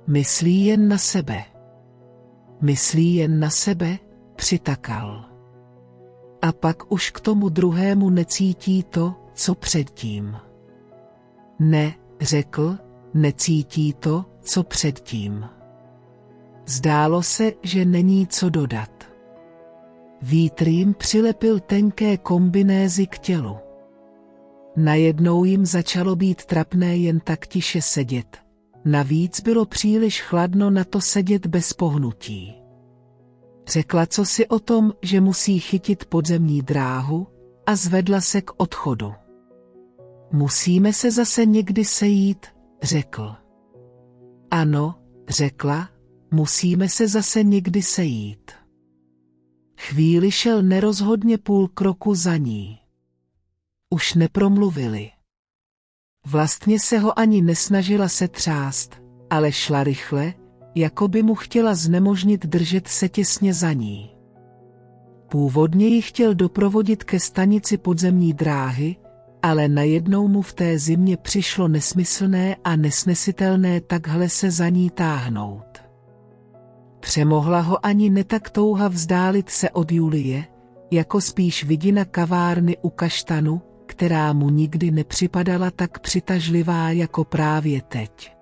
Myslí 0.07 0.67
jen 0.67 0.89
na 0.89 0.99
sebe. 0.99 1.45
Myslí 2.61 3.15
jen 3.15 3.41
na 3.41 3.51
sebe, 3.51 3.99
přitakal. 4.37 5.25
A 6.43 6.53
pak 6.53 6.93
už 6.93 7.11
k 7.11 7.21
tomu 7.21 7.49
druhému 7.49 8.11
necítí 8.11 8.83
to, 8.83 9.15
co 9.35 9.55
předtím. 9.55 10.37
Ne, 11.59 11.95
řekl, 12.21 12.79
necítí 13.15 13.93
to, 13.93 14.25
co 14.41 14.63
předtím. 14.63 15.49
Zdálo 16.67 17.23
se, 17.23 17.53
že 17.63 17.85
není 17.85 18.27
co 18.27 18.51
dodat. 18.51 19.06
Vítr 20.23 20.69
jim 20.69 20.95
přilepil 20.95 21.61
tenké 21.61 22.17
kombinézy 22.17 23.07
k 23.07 23.19
tělu. 23.19 23.57
Najednou 24.77 25.45
jim 25.45 25.67
začalo 25.67 26.17
být 26.17 26.45
trapné 26.45 26.97
jen 26.97 27.21
tak 27.21 27.47
tiše 27.47 27.83
sedět. 27.83 28.39
Navíc 28.85 29.41
bylo 29.41 29.67
příliš 29.67 30.23
chladno 30.23 30.71
na 30.71 30.85
to 30.85 31.01
sedět 31.01 31.47
bez 31.47 31.73
pohnutí. 31.73 32.55
Řekla 33.69 34.07
co 34.07 34.25
si 34.25 34.47
o 34.47 34.59
tom, 34.59 34.93
že 35.03 35.21
musí 35.21 35.61
chytit 35.61 36.05
podzemní 36.05 36.63
dráhu 36.63 37.27
a 37.67 37.77
zvedla 37.77 38.21
se 38.21 38.43
k 38.43 38.51
odchodu. 38.57 39.13
Musíme 40.33 40.93
se 40.93 41.11
zase 41.11 41.47
někdy 41.47 41.85
sejít, 41.85 42.47
řekl. 42.83 43.35
Ano, 44.51 44.95
řekla, 45.29 45.89
musíme 46.31 46.89
se 46.89 47.09
zase 47.09 47.43
někdy 47.43 47.83
sejít. 47.83 48.51
Chvíli 49.79 50.31
šel 50.31 50.63
nerozhodně 50.63 51.39
půl 51.39 51.69
kroku 51.69 52.15
za 52.15 52.37
ní. 52.37 52.79
Už 53.91 54.15
nepromluvili. 54.15 55.11
Vlastně 56.27 56.81
se 56.81 56.99
ho 56.99 57.19
ani 57.19 57.43
nesnažila 57.43 58.09
se 58.09 58.29
třást, 58.29 59.03
ale 59.31 59.53
šla 59.53 59.85
rychle, 59.85 60.35
jako 60.75 61.09
by 61.09 61.23
mu 61.23 61.35
chtěla 61.35 61.75
znemožnit 61.75 62.47
držet 62.47 62.89
se 62.89 63.09
těsně 63.09 63.55
za 63.55 63.73
ní. 63.73 64.11
Původně 65.31 65.87
ji 65.87 66.03
chtěl 66.03 66.35
doprovodit 66.35 67.05
ke 67.05 67.21
stanici 67.21 67.79
podzemní 67.79 68.33
dráhy, 68.33 68.97
ale 69.43 69.69
najednou 69.69 70.29
mu 70.29 70.43
v 70.43 70.53
té 70.53 70.79
zimě 70.79 71.17
přišlo 71.17 71.69
nesmyslné 71.69 72.57
a 72.65 72.77
nesnesitelné 72.77 73.81
takhle 73.81 74.29
se 74.29 74.51
za 74.51 74.69
ní 74.69 74.91
táhnout. 74.91 75.66
Přemohla 77.07 77.61
ho 77.61 77.87
ani 77.87 78.11
netak 78.11 78.51
touha 78.51 78.89
vzdálit 78.89 79.51
se 79.51 79.71
od 79.71 79.93
Julie, 79.93 80.45
jako 80.91 81.21
spíš 81.21 81.65
vidina 81.65 82.05
kavárny 82.05 82.77
u 82.83 82.91
kaštanu, 82.91 83.63
která 83.87 84.33
mu 84.33 84.51
nikdy 84.51 84.91
nepřipadala 84.91 85.71
tak 85.71 85.99
přitažlivá 85.99 86.91
jako 86.91 87.25
právě 87.25 87.83
teď. 87.83 88.37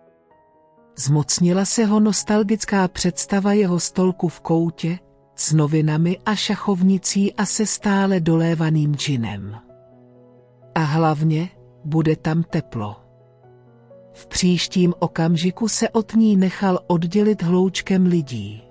Zmocnila 0.98 1.64
se 1.64 1.84
ho 1.84 2.00
nostalgická 2.00 2.88
představa 2.88 3.52
jeho 3.52 3.80
stolku 3.80 4.28
v 4.28 4.40
koutě, 4.40 4.98
s 5.36 5.52
novinami 5.52 6.18
a 6.26 6.34
šachovnicí 6.34 7.34
a 7.34 7.46
se 7.46 7.66
stále 7.66 8.20
dolévaným 8.20 8.94
džinem. 8.94 9.56
A 10.74 10.80
hlavně, 10.80 11.48
bude 11.84 12.16
tam 12.16 12.42
teplo. 12.42 13.03
V 14.14 14.26
příštím 14.26 14.94
okamžiku 14.98 15.68
se 15.68 15.88
od 15.88 16.14
ní 16.14 16.36
nechal 16.36 16.78
oddělit 16.86 17.42
hloučkem 17.42 18.06
lidí. 18.06 18.62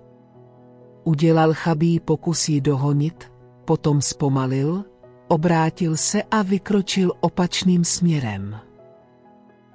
Udělal 1.03 1.53
chabý 1.53 1.99
pokus 1.99 2.49
ji 2.49 2.61
dohonit, 2.61 3.31
potom 3.65 4.01
zpomalil, 4.01 4.85
obrátil 5.27 5.97
se 5.97 6.23
a 6.23 6.41
vykročil 6.41 7.11
opačným 7.19 7.83
směrem. 7.85 8.59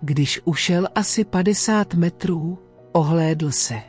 Když 0.03 0.41
ušel 0.45 0.89
asi 0.95 1.25
50 1.25 1.95
metrů, 1.95 2.59
ohlédl 2.93 3.51
se. 3.51 3.83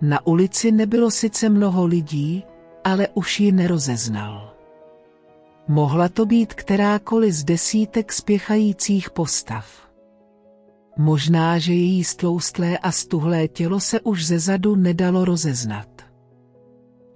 Na 0.00 0.26
ulici 0.26 0.72
nebylo 0.72 1.10
sice 1.10 1.48
mnoho 1.48 1.86
lidí, 1.86 2.44
ale 2.84 3.08
už 3.14 3.40
ji 3.40 3.52
nerozeznal. 3.52 4.54
Mohla 5.68 6.08
to 6.08 6.26
být 6.26 6.54
kterákoliv 6.54 7.34
z 7.34 7.44
desítek 7.44 8.12
spěchajících 8.12 9.10
postav. 9.10 9.87
Možná, 10.98 11.58
že 11.58 11.72
její 11.72 12.04
stloustlé 12.04 12.78
a 12.78 12.92
stuhlé 12.92 13.48
tělo 13.48 13.80
se 13.80 14.00
už 14.00 14.26
ze 14.26 14.38
zadu 14.38 14.76
nedalo 14.76 15.24
rozeznat. 15.24 15.88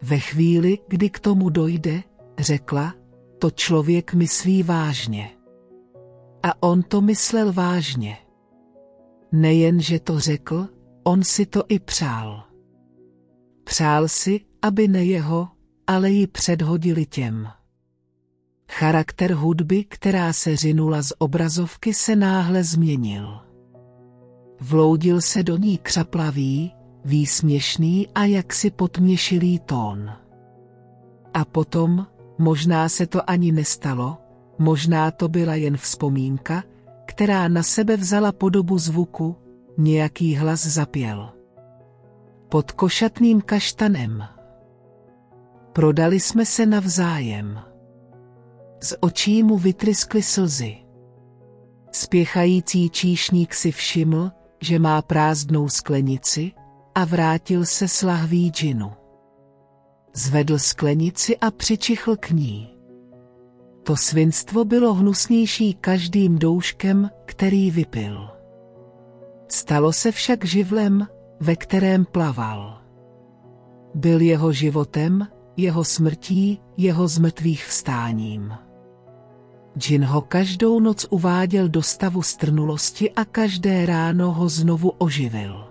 Ve 0.02 0.18
chvíli, 0.18 0.78
kdy 0.88 1.10
k 1.10 1.20
tomu 1.20 1.50
dojde, 1.50 2.02
řekla, 2.38 2.94
to 3.38 3.50
člověk 3.50 4.14
myslí 4.14 4.62
vážně. 4.62 5.30
A 6.42 6.62
on 6.62 6.82
to 6.82 7.00
myslel 7.00 7.52
vážně. 7.52 8.18
Nejen, 9.32 9.80
že 9.80 10.00
to 10.00 10.20
řekl, 10.20 10.68
on 11.04 11.24
si 11.24 11.46
to 11.46 11.64
i 11.68 11.78
přál. 11.78 12.42
Přál 13.64 14.08
si, 14.08 14.40
aby 14.62 14.88
ne 14.88 15.04
jeho, 15.04 15.48
ale 15.86 16.10
ji 16.10 16.26
předhodili 16.26 17.06
těm. 17.06 17.48
Charakter 18.70 19.32
hudby, 19.32 19.84
která 19.84 20.32
se 20.32 20.56
řinula 20.56 21.02
z 21.02 21.12
obrazovky, 21.18 21.94
se 21.94 22.16
náhle 22.16 22.64
změnil. 22.64 23.51
Vloudil 24.62 25.20
se 25.20 25.42
do 25.42 25.56
ní 25.56 25.78
křaplavý, 25.78 26.74
výsměšný 27.04 28.08
a 28.14 28.24
jaksi 28.24 28.70
potměšilý 28.70 29.58
tón. 29.58 30.10
A 31.34 31.44
potom, 31.44 32.06
možná 32.38 32.88
se 32.88 33.06
to 33.06 33.30
ani 33.30 33.52
nestalo, 33.52 34.18
možná 34.58 35.10
to 35.10 35.28
byla 35.28 35.54
jen 35.54 35.76
vzpomínka, 35.76 36.62
která 37.06 37.48
na 37.48 37.62
sebe 37.62 37.96
vzala 37.96 38.32
podobu 38.32 38.78
zvuku, 38.78 39.36
nějaký 39.78 40.34
hlas 40.34 40.66
zapěl. 40.66 41.32
Pod 42.48 42.72
košatným 42.72 43.40
kaštanem. 43.40 44.24
Prodali 45.72 46.20
jsme 46.20 46.46
se 46.46 46.66
navzájem. 46.66 47.60
Z 48.82 48.94
očí 49.00 49.42
mu 49.42 49.58
vytryskly 49.58 50.22
slzy. 50.22 50.76
Spěchající 51.92 52.90
číšník 52.90 53.54
si 53.54 53.72
všiml, 53.72 54.30
že 54.62 54.78
má 54.78 55.02
prázdnou 55.02 55.68
sklenici, 55.68 56.52
a 56.94 57.04
vrátil 57.04 57.66
se 57.66 57.88
s 57.88 58.02
lahví 58.02 58.50
džinu. 58.50 58.92
Zvedl 60.14 60.58
sklenici 60.58 61.38
a 61.38 61.50
přičichl 61.50 62.16
k 62.16 62.30
ní. 62.30 62.68
To 63.82 63.96
svinstvo 63.96 64.64
bylo 64.64 64.94
hnusnější 64.94 65.74
každým 65.74 66.38
douškem, 66.38 67.10
který 67.24 67.70
vypil. 67.70 68.28
Stalo 69.48 69.92
se 69.92 70.12
však 70.12 70.44
živlem, 70.44 71.08
ve 71.40 71.56
kterém 71.56 72.04
plaval. 72.04 72.78
Byl 73.94 74.20
jeho 74.20 74.52
životem, 74.52 75.26
jeho 75.56 75.84
smrtí, 75.84 76.60
jeho 76.76 77.08
zmrtvých 77.08 77.66
vstáním. 77.66 78.54
Džin 79.78 80.04
ho 80.04 80.20
každou 80.20 80.80
noc 80.80 81.06
uváděl 81.10 81.68
do 81.68 81.82
stavu 81.82 82.22
strnulosti 82.22 83.10
a 83.10 83.24
každé 83.24 83.86
ráno 83.86 84.32
ho 84.32 84.48
znovu 84.48 84.90
oživil. 84.98 85.68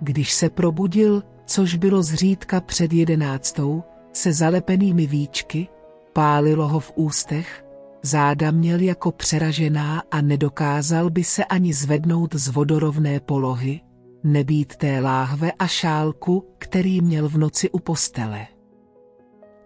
Když 0.00 0.32
se 0.32 0.50
probudil, 0.50 1.22
což 1.46 1.74
bylo 1.74 2.02
zřídka 2.02 2.60
před 2.60 2.92
jedenáctou, 2.92 3.82
se 4.12 4.32
zalepenými 4.32 5.06
víčky, 5.06 5.68
pálilo 6.12 6.68
ho 6.68 6.80
v 6.80 6.92
ústech, 6.94 7.64
záda 8.02 8.50
měl 8.50 8.80
jako 8.80 9.12
přeražená 9.12 10.02
a 10.10 10.20
nedokázal 10.20 11.10
by 11.10 11.24
se 11.24 11.44
ani 11.44 11.72
zvednout 11.72 12.34
z 12.34 12.48
vodorovné 12.48 13.20
polohy, 13.20 13.80
nebýt 14.24 14.76
té 14.76 15.00
láhve 15.00 15.52
a 15.52 15.66
šálku, 15.66 16.46
který 16.58 17.00
měl 17.00 17.28
v 17.28 17.38
noci 17.38 17.70
u 17.70 17.78
postele. 17.78 18.46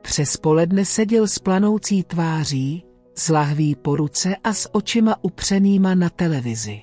Přes 0.02 0.36
poledne 0.36 0.84
seděl 0.84 1.28
s 1.28 1.38
planoucí 1.38 2.02
tváří, 2.02 2.83
s 3.14 3.28
lahví 3.28 3.74
po 3.74 3.96
ruce 3.96 4.36
a 4.36 4.52
s 4.52 4.74
očima 4.74 5.16
upřenýma 5.22 5.94
na 5.94 6.10
televizi. 6.10 6.82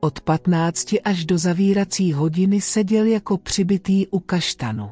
Od 0.00 0.20
patnácti 0.20 1.00
až 1.00 1.24
do 1.24 1.38
zavírací 1.38 2.12
hodiny 2.12 2.60
seděl 2.60 3.06
jako 3.06 3.38
přibitý 3.38 4.06
u 4.06 4.18
kaštanu. 4.18 4.90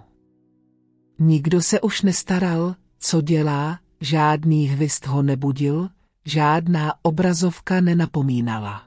Nikdo 1.18 1.62
se 1.62 1.80
už 1.80 2.02
nestaral, 2.02 2.74
co 2.98 3.20
dělá, 3.20 3.78
žádný 4.00 4.66
hvist 4.68 5.06
ho 5.06 5.22
nebudil, 5.22 5.88
žádná 6.24 6.94
obrazovka 7.02 7.80
nenapomínala. 7.80 8.82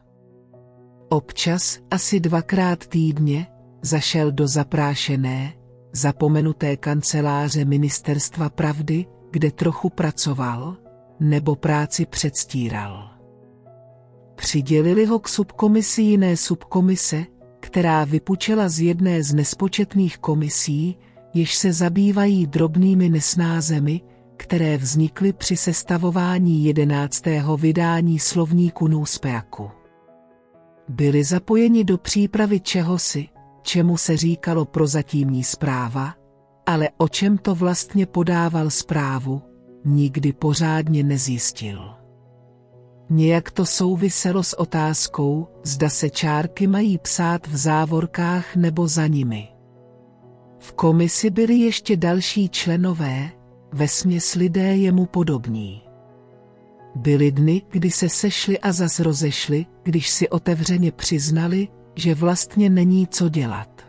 Občas, 1.09 1.79
asi 1.91 2.19
dvakrát 2.19 2.87
týdně, 2.87 3.47
zašel 3.81 4.31
do 4.31 4.47
zaprášené, 4.47 5.53
zapomenuté 5.93 6.77
kanceláře 6.77 7.65
Ministerstva 7.65 8.49
pravdy, 8.49 9.05
kde 9.31 9.51
trochu 9.51 9.89
pracoval, 9.89 10.77
nebo 11.21 11.55
práci 11.55 12.05
předstíral. 12.05 13.09
Přidělili 14.35 15.05
ho 15.05 15.19
k 15.19 15.29
subkomisi 15.29 16.01
jiné 16.01 16.37
subkomise, 16.37 17.25
která 17.59 18.05
vypučela 18.05 18.69
z 18.69 18.79
jedné 18.79 19.23
z 19.23 19.33
nespočetných 19.33 20.17
komisí, 20.17 20.97
jež 21.33 21.55
se 21.55 21.73
zabývají 21.73 22.47
drobnými 22.47 23.09
nesnázemi, 23.09 24.01
které 24.37 24.77
vznikly 24.77 25.33
při 25.33 25.57
sestavování 25.57 26.63
jedenáctého 26.63 27.57
vydání 27.57 28.19
slovníku 28.19 28.87
Nůspeaku. 28.87 29.71
Byli 30.89 31.23
zapojeni 31.23 31.83
do 31.83 31.97
přípravy 31.97 32.59
čehosi, 32.59 33.27
čemu 33.61 33.97
se 33.97 34.17
říkalo 34.17 34.65
prozatímní 34.65 35.43
zpráva, 35.43 36.13
ale 36.65 36.89
o 36.97 37.07
čem 37.07 37.37
to 37.37 37.55
vlastně 37.55 38.05
podával 38.05 38.69
zprávu, 38.69 39.41
nikdy 39.85 40.33
pořádně 40.33 41.03
nezjistil. 41.03 41.93
Nějak 43.09 43.51
to 43.51 43.65
souviselo 43.65 44.43
s 44.43 44.59
otázkou, 44.59 45.47
zda 45.63 45.89
se 45.89 46.09
čárky 46.09 46.67
mají 46.67 46.97
psát 46.97 47.47
v 47.47 47.57
závorkách 47.57 48.55
nebo 48.55 48.87
za 48.87 49.07
nimi. 49.07 49.47
V 50.59 50.73
komisi 50.73 51.29
byli 51.29 51.53
ještě 51.53 51.97
další 51.97 52.49
členové, 52.49 53.29
vesměs 53.73 54.35
lidé 54.35 54.75
jemu 54.75 55.05
podobní. 55.05 55.81
Byly 56.95 57.31
dny, 57.31 57.61
kdy 57.69 57.91
se 57.91 58.09
sešli 58.09 58.59
a 58.59 58.71
zas 58.71 58.99
rozešli, 58.99 59.65
když 59.83 60.09
si 60.09 60.29
otevřeně 60.29 60.91
přiznali, 60.91 61.67
že 61.95 62.15
vlastně 62.15 62.69
není 62.69 63.07
co 63.07 63.29
dělat. 63.29 63.81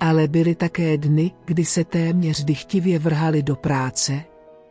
Ale 0.00 0.28
byly 0.28 0.54
také 0.54 0.98
dny, 0.98 1.30
kdy 1.44 1.64
se 1.64 1.84
téměř 1.84 2.44
dychtivě 2.44 2.98
vrhali 2.98 3.42
do 3.42 3.56
práce, 3.56 4.24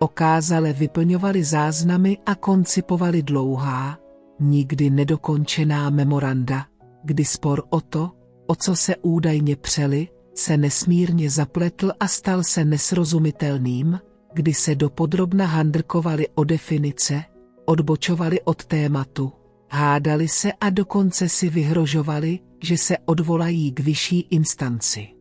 okázale 0.04 0.74
vyplňovali 0.74 1.44
záznamy 1.44 2.18
a 2.26 2.36
koncipovali 2.36 3.24
dlouhá, 3.24 4.00
nikdy 4.40 4.90
nedokončená 4.90 5.90
memoranda, 5.90 6.66
kdy 7.04 7.26
spor 7.26 7.64
o 7.70 7.82
to, 7.82 8.12
o 8.48 8.56
co 8.56 8.76
se 8.76 8.96
údajně 8.96 9.56
přeli, 9.56 10.08
se 10.36 10.58
nesmírně 10.58 11.30
zapletl 11.30 11.92
a 12.00 12.08
stal 12.08 12.44
se 12.44 12.66
nesrozumitelným, 12.66 14.00
kdy 14.34 14.54
se 14.54 14.76
dopodrobna 14.76 15.46
handrkovali 15.46 16.28
o 16.36 16.44
definice, 16.44 17.24
odbočovali 17.66 18.42
od 18.42 18.66
tématu, 18.66 19.32
hádali 19.72 20.28
se 20.28 20.52
a 20.52 20.70
dokonce 20.70 21.30
si 21.30 21.50
vyhrožovali, 21.50 22.40
že 22.64 22.78
se 22.78 22.98
odvolají 23.06 23.72
k 23.72 23.80
vyšší 23.80 24.20
instanci. 24.20 25.13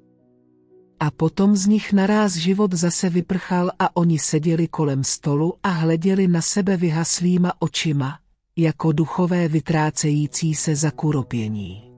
A 1.02 1.10
potom 1.10 1.56
z 1.56 1.66
nich 1.66 1.92
naráz 1.92 2.38
život 2.38 2.72
zase 2.72 3.10
vyprchal 3.10 3.70
a 3.78 3.96
oni 3.96 4.18
seděli 4.18 4.68
kolem 4.68 5.04
stolu 5.04 5.54
a 5.62 5.68
hleděli 5.68 6.28
na 6.28 6.42
sebe 6.42 6.76
vyhaslýma 6.76 7.52
očima, 7.58 8.18
jako 8.56 8.92
duchové 8.92 9.48
vytrácející 9.48 10.54
se 10.54 10.76
za 10.76 10.90
kuropění. 10.90 11.92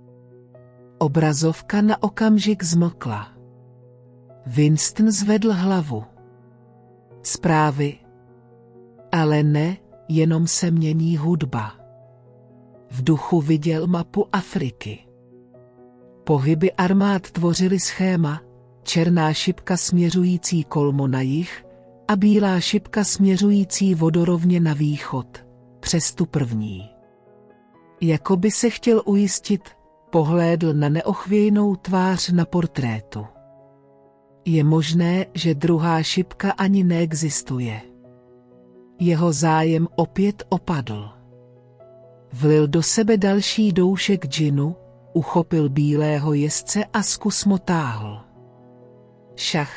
Obrazovka 0.99 1.83
na 1.83 2.03
okamžik 2.03 2.65
zmlkla. 2.65 3.29
Winston 4.47 5.11
zvedl 5.11 5.53
hlavu. 5.53 6.05
Zprávy. 7.23 7.99
Ale 9.13 9.43
ne, 9.43 9.77
jenom 10.09 10.47
se 10.47 10.71
mění 10.71 11.17
hudba. 11.17 11.73
V 12.91 13.05
duchu 13.05 13.41
viděl 13.41 13.87
mapu 13.87 14.29
Afriky. 14.33 15.07
Pohyby 16.25 16.73
armád 16.73 17.31
tvořily 17.31 17.81
schéma, 17.81 18.41
černá 18.85 19.33
šipka 19.33 19.77
směřující 19.77 20.65
kolmo 20.65 21.07
na 21.07 21.21
jih 21.21 21.65
a 22.09 22.17
bílá 22.17 22.61
šipka 22.61 23.05
směřující 23.05 23.95
vodorovně 23.95 24.61
na 24.61 24.75
východ, 24.75 25.45
přes 25.81 26.15
tu 26.15 26.27
první. 26.27 26.91
Jakoby 28.01 28.51
se 28.51 28.71
chtěl 28.71 29.03
ujistit, 29.05 29.63
pohlédl 30.11 30.75
na 30.75 30.89
neochvějnou 30.89 31.77
tvář 31.77 32.31
na 32.31 32.45
portrétu. 32.45 33.27
Je 34.45 34.65
možné, 34.65 35.27
že 35.35 35.55
druhá 35.55 36.03
šipka 36.03 36.51
ani 36.51 36.85
neexistuje. 36.85 37.81
Jeho 39.01 39.33
zájem 39.33 39.89
opět 39.97 40.43
opadl. 40.49 41.11
Vlil 42.33 42.69
do 42.69 42.83
sebe 42.83 43.17
další 43.17 43.73
doušek 43.73 44.27
džinu, 44.27 44.77
uchopil 45.13 45.69
bílého 45.69 46.33
jezdce 46.33 46.85
a 46.85 47.03
zkus 47.03 47.45
motáhl. 47.45 48.24
Šach. 49.37 49.73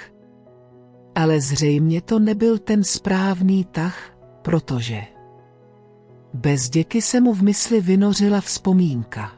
Ale 1.15 1.41
zřejmě 1.41 2.01
to 2.01 2.19
nebyl 2.19 2.57
ten 2.57 2.83
správný 2.83 3.65
tah, 3.65 4.17
protože... 4.41 5.01
Bez 6.33 6.69
děky 6.69 7.01
se 7.01 7.21
mu 7.21 7.33
v 7.33 7.43
mysli 7.43 7.81
vynořila 7.81 8.41
vzpomínka. 8.41 9.31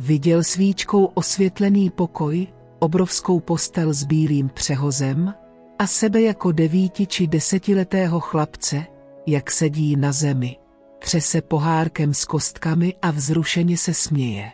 Viděl 0.00 0.44
svíčkou 0.44 1.04
osvětlený 1.04 1.90
pokoj, 1.90 2.46
obrovskou 2.78 3.40
postel 3.40 3.92
s 3.92 4.04
bílým 4.04 4.48
přehozem 4.48 5.34
a 5.78 5.86
sebe 5.86 6.20
jako 6.20 6.52
devíti 6.52 7.06
či 7.06 7.26
desetiletého 7.26 8.20
chlapce, 8.20 8.86
jak 9.26 9.50
sedí 9.50 9.96
na 9.96 10.12
zemi, 10.12 10.56
třese 10.98 11.42
pohárkem 11.42 12.14
s 12.14 12.24
kostkami 12.24 12.94
a 13.02 13.10
vzrušeně 13.10 13.76
se 13.76 13.94
směje. 13.94 14.52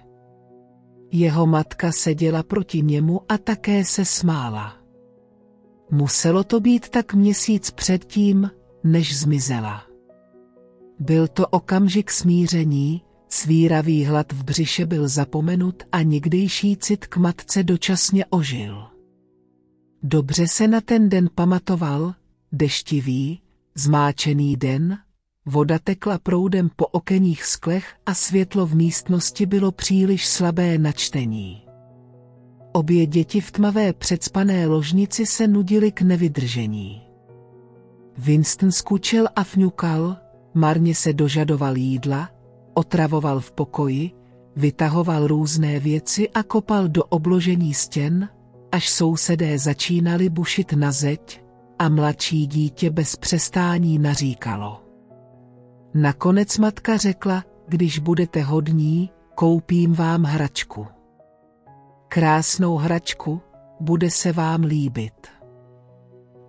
Jeho 1.13 1.47
matka 1.47 1.93
seděla 1.93 2.43
proti 2.43 2.83
němu 2.83 3.21
a 3.29 3.39
také 3.39 3.85
se 3.85 4.05
smála. 4.05 4.77
Muselo 5.91 6.45
to 6.45 6.61
být 6.61 6.89
tak 6.89 7.15
měsíc 7.15 7.71
předtím, 7.71 8.51
než 8.85 9.19
zmizela. 9.19 9.87
Byl 10.99 11.29
to 11.29 11.47
okamžik 11.47 12.11
smíření, 12.11 13.03
Svíravý 13.35 14.05
hlad 14.05 14.33
v 14.33 14.45
břiše 14.45 14.87
byl 14.87 15.09
zapomenut 15.09 15.83
a 15.93 16.03
někdejší 16.03 16.77
cit 16.77 17.07
k 17.07 17.17
matce 17.17 17.63
dočasně 17.63 18.27
ožil. 18.27 18.85
Dobře 20.03 20.49
se 20.49 20.69
na 20.69 20.81
ten 20.81 21.09
den 21.09 21.29
pamatoval, 21.35 22.15
deštivý, 22.53 23.43
zmáčený 23.75 24.57
den, 24.57 24.99
voda 25.47 25.79
tekla 25.79 26.19
proudem 26.19 26.71
po 26.77 26.87
okenních 26.87 27.45
sklech 27.45 27.95
a 28.07 28.15
světlo 28.15 28.67
v 28.67 28.75
místnosti 28.75 29.47
bylo 29.47 29.73
příliš 29.73 30.27
slabé 30.27 30.79
na 30.79 30.93
čtení. 30.93 31.63
Obě 32.73 33.07
děti 33.07 33.41
v 33.41 33.51
tmavé 33.51 33.93
předspané 33.93 34.67
ložnici 34.67 35.27
se 35.27 35.47
nudily 35.47 35.93
k 35.93 36.03
nevydržení. 36.03 37.03
Winston 38.19 38.73
skučil 38.73 39.27
a 39.37 39.45
fňukal, 39.45 40.17
marně 40.55 40.95
se 40.95 41.13
dožadoval 41.13 41.77
jídla, 41.77 42.29
Otravoval 42.75 43.41
v 43.41 43.53
pokoji, 43.53 44.11
vytahoval 44.57 45.27
různé 45.27 45.81
věci 45.81 46.29
a 46.31 46.43
kopal 46.43 46.89
do 46.89 47.05
obložení 47.05 47.75
stěn, 47.75 48.29
až 48.73 48.89
sousedé 48.91 49.59
začínali 49.59 50.29
bušit 50.29 50.73
na 50.73 50.93
zeď 50.93 51.43
a 51.79 51.89
mladší 51.89 52.47
dítě 52.47 52.91
bez 52.91 53.17
přestání 53.17 53.99
naříkalo. 53.99 54.82
Nakonec 55.95 56.59
matka 56.59 56.97
řekla, 56.97 57.45
když 57.69 57.99
budete 57.99 58.43
hodní, 58.43 59.11
koupím 59.35 59.95
vám 59.95 60.23
hračku. 60.23 60.87
Krásnou 62.09 62.77
hračku, 62.77 63.41
bude 63.81 64.11
se 64.11 64.33
vám 64.33 64.63
líbit. 64.63 65.29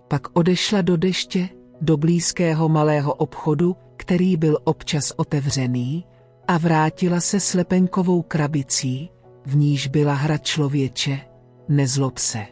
Pak 0.08 0.26
odešla 0.32 0.82
do 0.82 0.96
deště, 0.96 1.48
do 1.80 1.96
blízkého 1.96 2.68
malého 2.68 3.14
obchodu, 3.14 3.76
který 3.96 4.36
byl 4.36 4.58
občas 4.64 5.12
otevřený, 5.16 6.06
a 6.48 6.58
vrátila 6.58 7.20
se 7.20 7.40
s 7.40 7.54
lepenkovou 7.54 8.22
krabicí, 8.22 9.10
v 9.46 9.56
níž 9.56 9.86
byla 9.88 10.14
hra 10.14 10.38
člověče, 10.38 11.20
nezlob 11.68 12.18
se. 12.18 12.46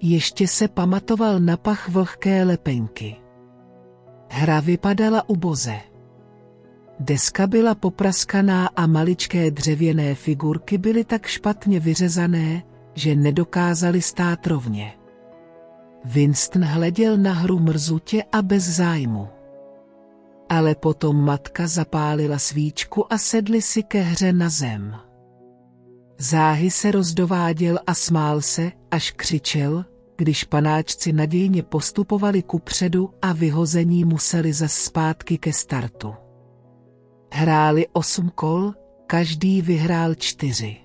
Ještě 0.00 0.48
se 0.48 0.68
pamatoval 0.68 1.40
na 1.40 1.56
pach 1.56 1.88
vlhké 1.88 2.44
lepenky. 2.44 3.21
Hra 4.34 4.60
vypadala 4.60 5.28
uboze. 5.28 5.80
Deska 7.00 7.46
byla 7.46 7.74
popraskaná 7.74 8.66
a 8.66 8.86
maličké 8.86 9.50
dřevěné 9.50 10.14
figurky 10.14 10.78
byly 10.78 11.04
tak 11.04 11.26
špatně 11.26 11.80
vyřezané, 11.80 12.62
že 12.94 13.16
nedokázali 13.16 14.02
stát 14.02 14.46
rovně. 14.46 14.92
Winston 16.04 16.64
hleděl 16.64 17.16
na 17.16 17.32
hru 17.32 17.58
mrzutě 17.58 18.24
a 18.32 18.42
bez 18.42 18.64
zájmu. 18.64 19.28
Ale 20.48 20.74
potom 20.74 21.24
matka 21.24 21.66
zapálila 21.66 22.38
svíčku 22.38 23.12
a 23.12 23.18
sedli 23.18 23.62
si 23.62 23.82
ke 23.82 24.00
hře 24.00 24.32
na 24.32 24.48
zem. 24.48 24.96
Záhy 26.18 26.70
se 26.70 26.90
rozdováděl 26.90 27.78
a 27.86 27.94
smál 27.94 28.40
se, 28.40 28.72
až 28.90 29.10
křičel, 29.10 29.84
když 30.16 30.44
panáčci 30.44 31.12
nadějně 31.12 31.62
postupovali 31.62 32.42
kupředu 32.42 33.10
a 33.22 33.32
vyhození 33.32 34.04
museli 34.04 34.52
zas 34.52 34.72
zpátky 34.72 35.38
ke 35.38 35.52
startu. 35.52 36.14
Hráli 37.32 37.86
osm 37.92 38.28
kol, 38.34 38.72
každý 39.06 39.62
vyhrál 39.62 40.14
čtyři. 40.14 40.76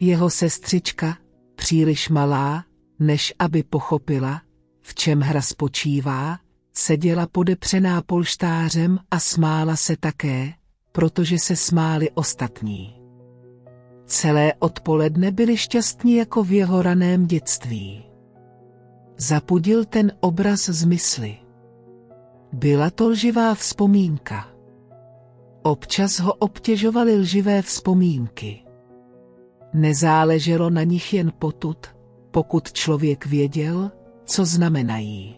Jeho 0.00 0.30
sestřička, 0.30 1.16
příliš 1.54 2.08
malá, 2.08 2.64
než 2.98 3.34
aby 3.38 3.62
pochopila, 3.62 4.42
v 4.82 4.94
čem 4.94 5.20
hra 5.20 5.42
spočívá, 5.42 6.38
seděla 6.72 7.26
podepřená 7.26 8.02
polštářem 8.02 8.98
a 9.10 9.20
smála 9.20 9.76
se 9.76 9.96
také, 9.96 10.52
protože 10.92 11.38
se 11.38 11.56
smáli 11.56 12.10
ostatní. 12.10 12.95
Celé 14.06 14.52
odpoledne 14.58 15.30
byli 15.30 15.56
šťastní 15.56 16.14
jako 16.14 16.44
v 16.44 16.52
jeho 16.52 16.82
raném 16.82 17.26
dětství. 17.26 18.04
Zapudil 19.16 19.84
ten 19.84 20.12
obraz 20.20 20.68
z 20.68 20.84
mysli. 20.84 21.36
Byla 22.52 22.90
to 22.90 23.08
lživá 23.08 23.54
vzpomínka. 23.54 24.48
Občas 25.62 26.20
ho 26.20 26.32
obtěžovaly 26.32 27.16
lživé 27.16 27.62
vzpomínky. 27.62 28.62
Nezáleželo 29.72 30.70
na 30.70 30.82
nich 30.82 31.14
jen 31.14 31.32
potud, 31.38 31.86
pokud 32.30 32.72
člověk 32.72 33.26
věděl, 33.26 33.90
co 34.24 34.44
znamenají. 34.44 35.36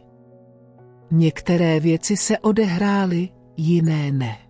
Některé 1.11 1.81
věci 1.81 2.17
se 2.17 2.39
odehrály, 2.39 3.29
jiné 3.57 4.13
ne. 4.13 4.48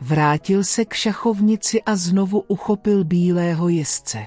Vrátil 0.00 0.64
se 0.64 0.84
k 0.84 0.94
šachovnici 0.94 1.82
a 1.82 1.96
znovu 1.96 2.40
uchopil 2.48 3.04
bílého 3.04 3.68
jezdce. 3.68 4.26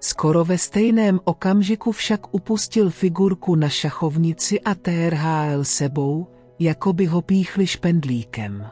Skoro 0.00 0.44
ve 0.44 0.58
stejném 0.58 1.20
okamžiku 1.24 1.92
však 1.92 2.34
upustil 2.34 2.90
figurku 2.90 3.54
na 3.54 3.68
šachovnici 3.68 4.60
a 4.60 4.74
TRHL 4.74 5.64
sebou, 5.64 6.26
jako 6.58 6.92
by 6.92 7.06
ho 7.06 7.22
píchli 7.22 7.66
špendlíkem. 7.66 8.70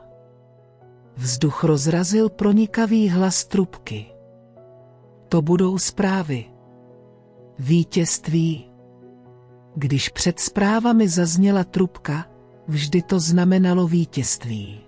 Vzduch 1.16 1.64
rozrazil 1.64 2.28
pronikavý 2.28 3.08
hlas 3.08 3.44
trubky. 3.44 4.06
To 5.28 5.42
budou 5.42 5.78
zprávy. 5.78 6.44
Vítězství. 7.58 8.70
Když 9.76 10.08
před 10.08 10.40
zprávami 10.40 11.08
zazněla 11.08 11.64
trubka, 11.64 12.26
vždy 12.68 13.02
to 13.02 13.20
znamenalo 13.20 13.88
vítězství. 13.88 14.80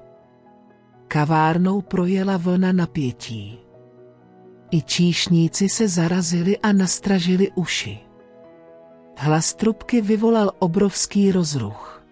Kavárnou 1.14 1.80
projela 1.80 2.36
vlna 2.36 2.72
napětí. 2.72 3.58
I 4.70 4.82
číšníci 4.82 5.68
se 5.68 5.88
zarazili 5.88 6.58
a 6.58 6.72
nastražili 6.72 7.50
uši. 7.54 7.98
Hlas 9.18 9.54
trubky 9.54 10.00
vyvolal 10.00 10.52
obrovský 10.58 11.32
rozruch. 11.32 12.04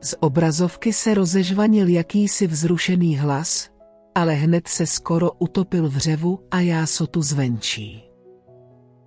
Z 0.00 0.14
obrazovky 0.20 0.92
se 0.92 1.14
rozežvanil 1.14 1.88
jakýsi 1.88 2.46
vzrušený 2.46 3.16
hlas, 3.16 3.70
ale 4.14 4.34
hned 4.34 4.68
se 4.68 4.86
skoro 4.86 5.32
utopil 5.32 5.88
v 5.88 5.96
řevu 5.96 6.38
a 6.50 6.60
jásotu 6.60 7.22
zvenčí. 7.22 8.02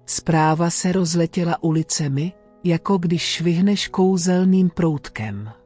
Zpráva 0.06 0.70
se 0.70 0.92
rozletěla 0.92 1.64
ulicemi, 1.64 2.34
jako 2.64 2.98
když 2.98 3.22
švihneš 3.22 3.88
kouzelným 3.88 4.70
proutkem. 4.70 5.59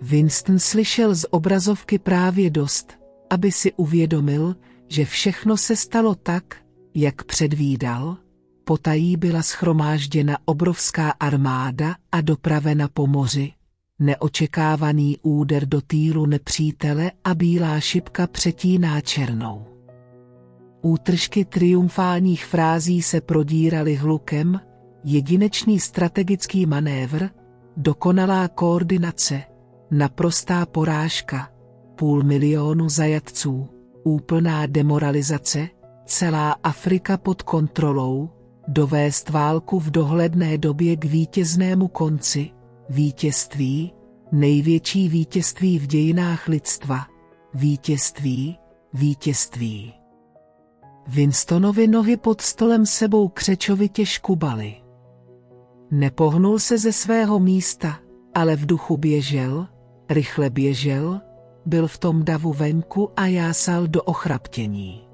Winston 0.00 0.58
slyšel 0.58 1.14
z 1.14 1.26
obrazovky 1.30 1.98
právě 1.98 2.50
dost, 2.50 2.98
aby 3.30 3.52
si 3.52 3.72
uvědomil, 3.72 4.56
že 4.88 5.04
všechno 5.04 5.56
se 5.56 5.76
stalo 5.76 6.14
tak, 6.14 6.56
jak 6.94 7.24
předvídal, 7.24 8.16
potají 8.64 9.16
byla 9.16 9.42
schromážděna 9.42 10.38
obrovská 10.44 11.10
armáda 11.10 11.96
a 12.12 12.20
dopravena 12.20 12.88
po 12.88 13.06
moři, 13.06 13.52
neočekávaný 13.98 15.18
úder 15.22 15.66
do 15.66 15.80
týlu 15.80 16.26
nepřítele 16.26 17.12
a 17.24 17.34
bílá 17.34 17.80
šipka 17.80 18.26
přetíná 18.26 19.00
černou. 19.00 19.66
Útržky 20.82 21.44
triumfálních 21.44 22.44
frází 22.44 23.02
se 23.02 23.20
prodíraly 23.20 23.94
hlukem, 23.94 24.60
jedinečný 25.04 25.80
strategický 25.80 26.66
manévr, 26.66 27.28
dokonalá 27.76 28.48
koordinace, 28.48 29.42
naprostá 29.90 30.66
porážka, 30.66 31.50
půl 31.94 32.22
milionu 32.22 32.88
zajatců, 32.88 33.68
úplná 34.04 34.66
demoralizace, 34.66 35.68
celá 36.06 36.52
Afrika 36.52 37.16
pod 37.16 37.42
kontrolou, 37.42 38.30
dovést 38.68 39.30
válku 39.30 39.80
v 39.80 39.90
dohledné 39.90 40.58
době 40.58 40.96
k 40.96 41.04
vítěznému 41.04 41.88
konci, 41.88 42.50
vítězství, 42.88 43.92
největší 44.32 45.08
vítězství 45.08 45.78
v 45.78 45.86
dějinách 45.86 46.48
lidstva, 46.48 47.06
vítězství, 47.54 48.58
vítězství. 48.92 49.94
Winstonovi 51.06 51.88
nohy 51.88 52.16
pod 52.16 52.40
stolem 52.40 52.86
sebou 52.86 53.28
křečovitě 53.28 54.06
škubaly. 54.06 54.74
Nepohnul 55.90 56.58
se 56.58 56.78
ze 56.78 56.92
svého 56.92 57.38
místa, 57.38 57.98
ale 58.34 58.56
v 58.56 58.66
duchu 58.66 58.96
běžel, 58.96 59.66
rychle 60.10 60.50
běžel, 60.50 61.20
byl 61.66 61.88
v 61.88 61.98
tom 61.98 62.24
davu 62.24 62.52
venku 62.52 63.10
a 63.16 63.26
jásal 63.26 63.86
do 63.86 64.02
ochraptění. 64.02 65.08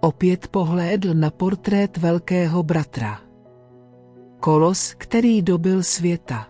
Opět 0.00 0.48
pohlédl 0.48 1.14
na 1.14 1.30
portrét 1.30 1.96
velkého 1.96 2.62
bratra. 2.62 3.20
Kolos, 4.40 4.94
který 4.98 5.42
dobil 5.42 5.82
světa. 5.82 6.48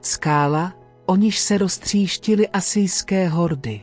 Skála, 0.00 0.72
o 1.06 1.16
níž 1.16 1.38
se 1.38 1.58
roztříštily 1.58 2.48
asijské 2.48 3.28
hordy. 3.28 3.80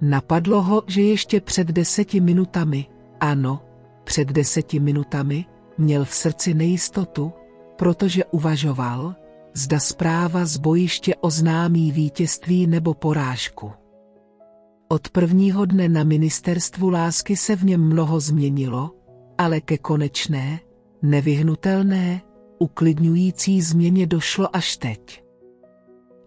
Napadlo 0.00 0.62
ho, 0.62 0.82
že 0.86 1.02
ještě 1.02 1.40
před 1.40 1.66
deseti 1.68 2.20
minutami, 2.20 2.86
ano, 3.20 3.62
před 4.04 4.28
deseti 4.28 4.80
minutami, 4.80 5.44
měl 5.78 6.04
v 6.04 6.14
srdci 6.14 6.54
nejistotu, 6.54 7.32
protože 7.76 8.24
uvažoval, 8.24 9.14
zda 9.56 9.80
zpráva 9.80 10.44
z 10.44 10.56
bojiště 10.56 11.14
oznámí 11.20 11.92
vítězství 11.92 12.66
nebo 12.66 12.94
porážku. 12.94 13.72
Od 14.88 15.08
prvního 15.08 15.64
dne 15.64 15.88
na 15.88 16.04
ministerstvu 16.04 16.90
lásky 16.90 17.36
se 17.36 17.56
v 17.56 17.64
něm 17.64 17.86
mnoho 17.86 18.20
změnilo, 18.20 18.90
ale 19.38 19.60
ke 19.60 19.78
konečné, 19.78 20.60
nevyhnutelné, 21.02 22.20
uklidňující 22.58 23.62
změně 23.62 24.06
došlo 24.06 24.56
až 24.56 24.76
teď. 24.76 25.22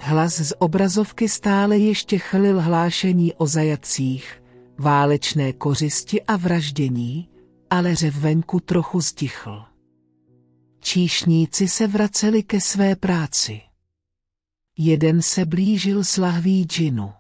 Hlas 0.02 0.40
z 0.40 0.54
obrazovky 0.60 1.30
stále 1.30 1.78
ještě 1.78 2.18
chlil 2.18 2.62
hlášení 2.62 3.34
o 3.34 3.48
zajacích, 3.48 4.44
válečné 4.78 5.54
kořisti 5.54 6.22
a 6.22 6.38
vraždění, 6.38 7.30
ale 7.70 7.96
řev 7.96 8.16
venku 8.16 8.60
trochu 8.60 9.02
stichl. 9.02 9.69
Číšníci 10.80 11.68
se 11.68 11.88
vraceli 11.88 12.44
ke 12.44 12.62
své 12.62 12.96
práci. 12.96 13.62
Jeden 14.78 15.22
se 15.22 15.46
blížil 15.46 16.04
s 16.04 16.18
lahví 16.18 16.64
džinu. 16.64 17.12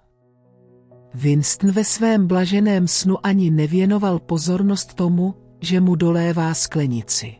Winston 1.13 1.71
ve 1.71 1.83
svém 1.83 2.27
blaženém 2.27 2.87
snu 2.87 3.25
ani 3.25 3.51
nevěnoval 3.51 4.19
pozornost 4.19 4.93
tomu, 4.93 5.35
že 5.61 5.81
mu 5.81 5.95
dolévá 5.95 6.53
sklenici. 6.53 7.35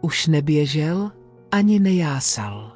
Už 0.00 0.26
neběžel, 0.26 1.12
ani 1.50 1.78
nejásal. 1.78 2.72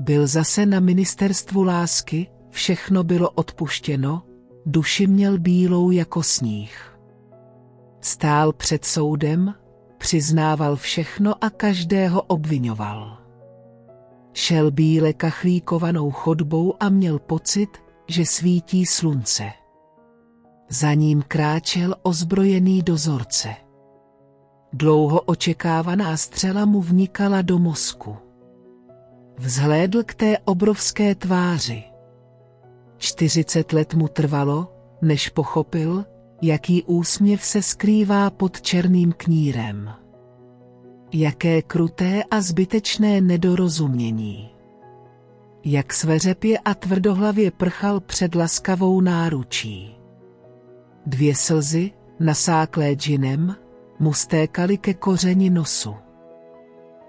Byl 0.00 0.26
zase 0.26 0.66
na 0.66 0.80
ministerstvu 0.80 1.62
lásky, 1.62 2.26
všechno 2.50 3.04
bylo 3.04 3.30
odpuštěno, 3.30 4.22
duši 4.66 5.06
měl 5.06 5.38
bílou 5.38 5.90
jako 5.90 6.22
sníh. 6.22 6.98
Stál 8.00 8.52
před 8.52 8.84
soudem, 8.84 9.54
přiznával 9.98 10.76
všechno 10.76 11.44
a 11.44 11.50
každého 11.50 12.22
obvinoval. 12.22 13.18
Šel 14.32 14.70
bíle 14.70 15.12
kachlíkovanou 15.12 16.10
chodbou 16.10 16.74
a 16.80 16.88
měl 16.88 17.18
pocit, 17.18 17.68
že 18.08 18.26
svítí 18.26 18.86
slunce. 18.86 19.52
Za 20.68 20.94
ním 20.94 21.22
kráčel 21.28 21.94
ozbrojený 22.02 22.82
dozorce. 22.82 23.54
Dlouho 24.72 25.20
očekávaná 25.20 26.16
střela 26.16 26.64
mu 26.64 26.80
vnikala 26.80 27.42
do 27.42 27.58
mozku. 27.58 28.16
Vzhlédl 29.38 30.02
k 30.02 30.14
té 30.14 30.38
obrovské 30.38 31.14
tváři. 31.14 31.84
Čtyřicet 32.96 33.72
let 33.72 33.94
mu 33.94 34.08
trvalo, 34.08 34.72
než 35.02 35.28
pochopil, 35.28 36.04
jaký 36.42 36.82
úsměv 36.82 37.44
se 37.44 37.62
skrývá 37.62 38.30
pod 38.30 38.62
černým 38.62 39.12
knírem. 39.16 39.90
Jaké 41.12 41.62
kruté 41.62 42.22
a 42.30 42.40
zbytečné 42.40 43.20
nedorozumění. 43.20 44.50
Jak 45.64 45.92
sveřepě 45.92 46.58
a 46.58 46.74
tvrdohlavě 46.74 47.50
prchal 47.50 48.00
před 48.00 48.34
laskavou 48.34 49.00
náručí. 49.00 49.96
Dvě 51.06 51.34
slzy, 51.34 51.90
nasáklé 52.20 52.92
džinem, 52.92 53.56
mu 53.98 54.12
stékaly 54.12 54.78
ke 54.78 54.94
kořeni 54.94 55.50
nosu. 55.50 55.94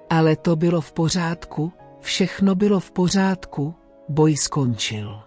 Ale 0.10 0.36
to 0.36 0.56
bylo 0.56 0.82
v 0.82 0.94
pořádku, 0.94 1.72
všechno 2.00 2.56
bylo 2.56 2.80
v 2.80 2.92
pořádku, 2.92 3.76
boj 4.10 4.36
skončil. 4.38 5.20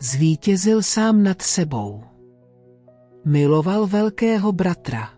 Zvítězil 0.00 0.82
sám 0.82 1.22
nad 1.22 1.42
sebou. 1.42 2.13
Miloval 3.24 3.86
velkého 3.86 4.52
bratra. 4.52 5.13